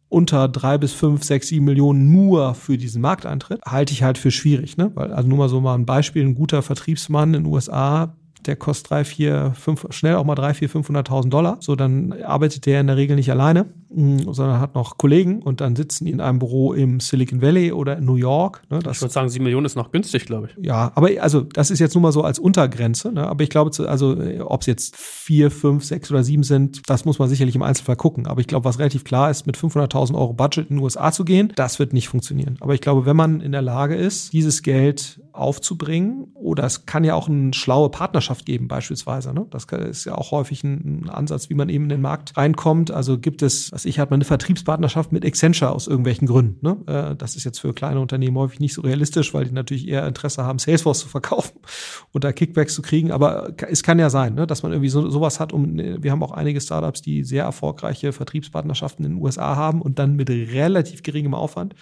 unter 0.08 0.48
drei 0.48 0.78
bis 0.78 0.92
fünf, 0.92 1.24
sechs, 1.24 1.48
sieben 1.48 1.64
Millionen 1.64 2.12
nur 2.12 2.54
für 2.54 2.78
diesen 2.78 3.02
Markteintritt, 3.02 3.60
halte 3.64 3.92
ich 3.92 4.02
halt 4.02 4.18
für 4.18 4.30
schwierig. 4.30 4.76
Ne? 4.76 4.92
Weil, 4.94 5.12
also 5.12 5.28
nur 5.28 5.38
mal 5.38 5.48
so 5.48 5.60
mal 5.60 5.74
ein 5.74 5.86
Beispiel, 5.86 6.24
ein 6.24 6.34
guter 6.34 6.62
Vertriebsmann 6.62 7.34
in 7.34 7.44
den 7.44 7.52
USA 7.52 8.16
der 8.46 8.56
kostet 8.56 8.90
drei, 8.90 9.04
vier, 9.04 9.52
fünf, 9.54 9.86
schnell 9.90 10.16
auch 10.16 10.24
mal 10.24 10.34
drei, 10.34 10.54
vier, 10.54 10.70
500.000 10.70 11.28
Dollar. 11.28 11.58
So, 11.60 11.76
dann 11.76 12.12
arbeitet 12.22 12.66
der 12.66 12.80
in 12.80 12.86
der 12.86 12.96
Regel 12.96 13.16
nicht 13.16 13.30
alleine, 13.30 13.66
mm, 13.90 14.32
sondern 14.32 14.60
hat 14.60 14.74
noch 14.74 14.98
Kollegen 14.98 15.42
und 15.42 15.60
dann 15.60 15.76
sitzen 15.76 16.04
die 16.06 16.12
in 16.12 16.20
einem 16.20 16.38
Büro 16.38 16.72
im 16.72 17.00
Silicon 17.00 17.42
Valley 17.42 17.72
oder 17.72 17.98
in 17.98 18.04
New 18.04 18.16
York. 18.16 18.62
Ne, 18.70 18.78
ich 18.78 19.00
würde 19.00 19.12
sagen, 19.12 19.28
sieben 19.28 19.44
Millionen 19.44 19.66
ist 19.66 19.76
noch 19.76 19.92
günstig, 19.92 20.26
glaube 20.26 20.48
ich. 20.48 20.64
Ja, 20.64 20.92
aber 20.94 21.10
also 21.20 21.40
das 21.40 21.70
ist 21.70 21.78
jetzt 21.78 21.94
nur 21.94 22.02
mal 22.02 22.12
so 22.12 22.22
als 22.22 22.38
Untergrenze. 22.38 23.12
Ne? 23.12 23.26
Aber 23.26 23.42
ich 23.42 23.50
glaube, 23.50 23.70
also 23.88 24.16
ob 24.40 24.60
es 24.60 24.66
jetzt 24.66 24.96
vier, 24.96 25.50
fünf, 25.50 25.84
sechs 25.84 26.10
oder 26.10 26.22
sieben 26.22 26.42
sind, 26.42 26.88
das 26.88 27.04
muss 27.04 27.18
man 27.18 27.28
sicherlich 27.28 27.54
im 27.54 27.62
Einzelfall 27.62 27.96
gucken. 27.96 28.26
Aber 28.26 28.40
ich 28.40 28.46
glaube, 28.46 28.64
was 28.64 28.78
relativ 28.78 29.04
klar 29.04 29.30
ist, 29.30 29.46
mit 29.46 29.56
500.000 29.56 30.14
Euro 30.14 30.32
Budget 30.32 30.70
in 30.70 30.76
den 30.76 30.82
USA 30.82 31.12
zu 31.12 31.24
gehen, 31.24 31.52
das 31.56 31.78
wird 31.78 31.92
nicht 31.92 32.08
funktionieren. 32.08 32.56
Aber 32.60 32.74
ich 32.74 32.80
glaube, 32.80 33.06
wenn 33.06 33.16
man 33.16 33.40
in 33.40 33.52
der 33.52 33.62
Lage 33.62 33.94
ist, 33.96 34.32
dieses 34.32 34.62
Geld 34.62 35.20
aufzubringen, 35.36 36.28
oder 36.34 36.64
es 36.64 36.86
kann 36.86 37.04
ja 37.04 37.14
auch 37.14 37.28
eine 37.28 37.52
schlaue 37.54 37.90
Partnerschaft 37.90 38.46
geben, 38.46 38.68
beispielsweise. 38.68 39.32
Ne? 39.32 39.46
Das 39.50 39.64
ist 39.64 40.04
ja 40.04 40.14
auch 40.14 40.30
häufig 40.30 40.64
ein, 40.64 41.08
Ansatz, 41.08 41.50
wie 41.50 41.54
man 41.54 41.68
eben 41.68 41.84
in 41.84 41.90
den 41.90 42.00
Markt 42.00 42.36
reinkommt. 42.36 42.90
Also 42.90 43.18
gibt 43.18 43.42
es, 43.42 43.72
was 43.72 43.84
ich 43.84 43.98
hat 43.98 44.10
man 44.10 44.18
eine 44.18 44.24
Vertriebspartnerschaft 44.24 45.12
mit 45.12 45.24
Accenture 45.24 45.70
aus 45.70 45.86
irgendwelchen 45.86 46.26
Gründen. 46.26 46.58
Ne? 46.66 46.76
Äh, 46.86 47.16
das 47.16 47.36
ist 47.36 47.44
jetzt 47.44 47.60
für 47.60 47.72
kleine 47.72 48.00
Unternehmen 48.00 48.36
häufig 48.36 48.60
nicht 48.60 48.74
so 48.74 48.82
realistisch, 48.82 49.34
weil 49.34 49.44
die 49.44 49.52
natürlich 49.52 49.88
eher 49.88 50.06
Interesse 50.06 50.44
haben, 50.44 50.58
Salesforce 50.58 51.00
zu 51.00 51.08
verkaufen 51.08 51.58
und 52.12 52.24
da 52.24 52.32
Kickbacks 52.32 52.74
zu 52.74 52.82
kriegen. 52.82 53.12
Aber 53.12 53.52
es 53.68 53.82
kann 53.82 53.98
ja 53.98 54.10
sein, 54.10 54.34
ne? 54.34 54.46
dass 54.46 54.62
man 54.62 54.72
irgendwie 54.72 54.88
so, 54.88 55.08
sowas 55.10 55.40
hat. 55.40 55.52
Um, 55.52 55.76
wir 55.76 56.10
haben 56.10 56.22
auch 56.22 56.32
einige 56.32 56.60
Startups, 56.60 57.02
die 57.02 57.24
sehr 57.24 57.44
erfolgreiche 57.44 58.12
Vertriebspartnerschaften 58.12 59.04
in 59.04 59.12
den 59.12 59.22
USA 59.22 59.56
haben 59.56 59.82
und 59.82 59.98
dann 59.98 60.16
mit 60.16 60.30
relativ 60.30 61.02
geringem 61.02 61.34
Aufwand 61.34 61.74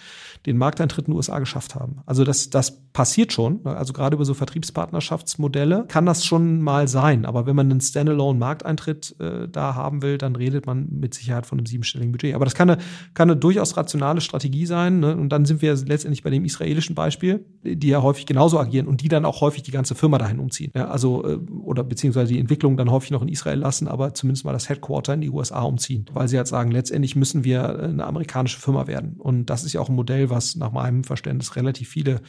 den 0.45 0.57
Markteintritt 0.57 1.07
in 1.07 1.13
den 1.13 1.17
USA 1.17 1.39
geschafft 1.39 1.75
haben. 1.75 2.01
Also 2.05 2.23
das, 2.23 2.49
das 2.49 2.85
passiert 2.93 3.33
schon. 3.33 3.44
Ne? 3.49 3.59
Also 3.75 3.93
gerade 3.93 4.15
über 4.15 4.25
so 4.25 4.33
Vertriebspartnerschaftsmodelle 4.33 5.85
kann 5.87 6.05
das 6.05 6.25
schon 6.25 6.61
mal 6.61 6.87
sein. 6.87 7.25
Aber 7.25 7.45
wenn 7.45 7.55
man 7.55 7.71
einen 7.71 7.81
Standalone-Markteintritt 7.81 9.15
äh, 9.19 9.47
da 9.47 9.75
haben 9.75 10.01
will, 10.01 10.17
dann 10.17 10.35
redet 10.35 10.65
man 10.65 10.87
mit 10.89 11.13
Sicherheit 11.13 11.45
von 11.45 11.57
einem 11.57 11.65
siebenstelligen 11.65 12.11
Budget. 12.11 12.35
Aber 12.35 12.45
das 12.45 12.55
kann 12.55 12.69
eine, 12.69 12.81
kann 13.13 13.29
eine 13.29 13.39
durchaus 13.39 13.77
rationale 13.77 14.21
Strategie 14.21 14.65
sein. 14.65 14.99
Ne? 14.99 15.15
Und 15.15 15.29
dann 15.29 15.45
sind 15.45 15.61
wir 15.61 15.75
letztendlich 15.75 16.23
bei 16.23 16.29
dem 16.29 16.45
israelischen 16.45 16.95
Beispiel, 16.95 17.45
die 17.63 17.87
ja 17.87 18.01
häufig 18.01 18.25
genauso 18.25 18.59
agieren 18.59 18.87
und 18.87 19.01
die 19.01 19.07
dann 19.07 19.25
auch 19.25 19.41
häufig 19.41 19.63
die 19.63 19.71
ganze 19.71 19.95
Firma 19.95 20.17
dahin 20.17 20.39
umziehen. 20.39 20.71
Ja, 20.75 20.87
also, 20.87 21.25
äh, 21.25 21.37
oder 21.63 21.83
beziehungsweise 21.83 22.33
die 22.33 22.39
Entwicklung 22.39 22.77
dann 22.77 22.91
häufig 22.91 23.11
noch 23.11 23.21
in 23.21 23.27
Israel 23.27 23.59
lassen, 23.59 23.87
aber 23.87 24.13
zumindest 24.13 24.45
mal 24.45 24.53
das 24.53 24.69
Headquarter 24.69 25.13
in 25.13 25.21
die 25.21 25.29
USA 25.29 25.61
umziehen. 25.61 26.05
Weil 26.13 26.27
sie 26.27 26.37
halt 26.37 26.47
sagen, 26.47 26.71
letztendlich 26.71 27.15
müssen 27.15 27.43
wir 27.43 27.79
eine 27.79 28.05
amerikanische 28.05 28.59
Firma 28.59 28.87
werden. 28.87 29.15
Und 29.17 29.49
das 29.49 29.63
ist 29.63 29.73
ja 29.73 29.81
auch 29.81 29.89
ein 29.89 29.95
Modell, 29.95 30.29
was 30.29 30.55
nach 30.55 30.71
meinem 30.71 31.03
Verständnis 31.03 31.55
relativ 31.55 31.89
viele 31.89 32.21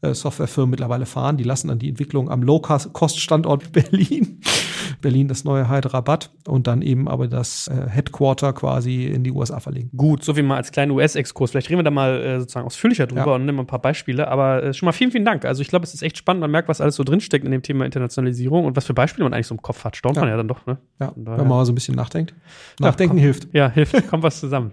äh, 0.00 0.14
Softwarefirmen 0.14 0.61
mittlerweile 0.66 1.06
fahren. 1.06 1.36
Die 1.36 1.44
lassen 1.44 1.68
dann 1.68 1.78
die 1.78 1.88
Entwicklung 1.88 2.30
am 2.30 2.42
Low-Cost-Standort 2.42 3.72
Berlin 3.72 4.40
Berlin 5.00 5.28
das 5.28 5.44
neue 5.44 5.68
Hyderabad 5.68 6.30
und 6.46 6.66
dann 6.66 6.82
eben 6.82 7.08
aber 7.08 7.28
das 7.28 7.68
äh, 7.68 7.88
Headquarter 7.88 8.52
quasi 8.52 9.06
in 9.06 9.24
die 9.24 9.30
USA 9.30 9.60
verlegen. 9.60 9.90
Gut, 9.96 10.24
so 10.24 10.36
wie 10.36 10.42
mal 10.42 10.56
als 10.56 10.72
kleinen 10.72 10.92
US-Exkurs. 10.92 11.50
Vielleicht 11.50 11.68
reden 11.68 11.80
wir 11.80 11.84
da 11.84 11.90
mal 11.90 12.20
äh, 12.20 12.40
sozusagen 12.40 12.66
ausführlicher 12.66 13.06
drüber 13.06 13.26
ja. 13.26 13.34
und 13.34 13.44
nehmen 13.44 13.60
ein 13.60 13.66
paar 13.66 13.80
Beispiele. 13.80 14.28
Aber 14.28 14.62
äh, 14.62 14.74
schon 14.74 14.86
mal 14.86 14.92
vielen, 14.92 15.10
vielen 15.10 15.24
Dank. 15.24 15.44
Also 15.44 15.60
ich 15.62 15.68
glaube, 15.68 15.84
es 15.84 15.94
ist 15.94 16.02
echt 16.02 16.16
spannend. 16.16 16.40
Man 16.40 16.50
merkt, 16.50 16.68
was 16.68 16.80
alles 16.80 16.96
so 16.96 17.04
drinsteckt 17.04 17.44
in 17.44 17.50
dem 17.50 17.62
Thema 17.62 17.84
Internationalisierung 17.84 18.64
und 18.64 18.76
was 18.76 18.86
für 18.86 18.94
Beispiele 18.94 19.24
man 19.24 19.34
eigentlich 19.34 19.48
so 19.48 19.54
im 19.54 19.62
Kopf 19.62 19.84
hat. 19.84 19.96
Staunt 19.96 20.16
ja. 20.16 20.22
man 20.22 20.30
ja 20.30 20.36
dann 20.36 20.48
doch. 20.48 20.64
Ne? 20.66 20.78
Ja, 21.00 21.12
wenn 21.16 21.36
man 21.36 21.48
mal 21.48 21.66
so 21.66 21.72
ein 21.72 21.74
bisschen 21.74 21.94
nachdenkt. 21.94 22.34
Nachdenken 22.80 23.16
ja, 23.18 23.22
hilft. 23.22 23.48
Ja, 23.52 23.70
hilft. 23.70 24.08
Kommt 24.08 24.22
was 24.22 24.40
zusammen. 24.40 24.72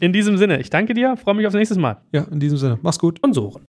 In 0.00 0.12
diesem 0.12 0.38
Sinne, 0.38 0.60
ich 0.60 0.70
danke 0.70 0.94
dir. 0.94 1.16
Freue 1.16 1.34
mich 1.34 1.46
aufs 1.46 1.56
nächste 1.56 1.78
Mal. 1.78 1.98
Ja, 2.12 2.22
in 2.30 2.40
diesem 2.40 2.58
Sinne. 2.58 2.78
Mach's 2.82 2.98
gut. 2.98 3.22
Und 3.22 3.34
so. 3.34 3.60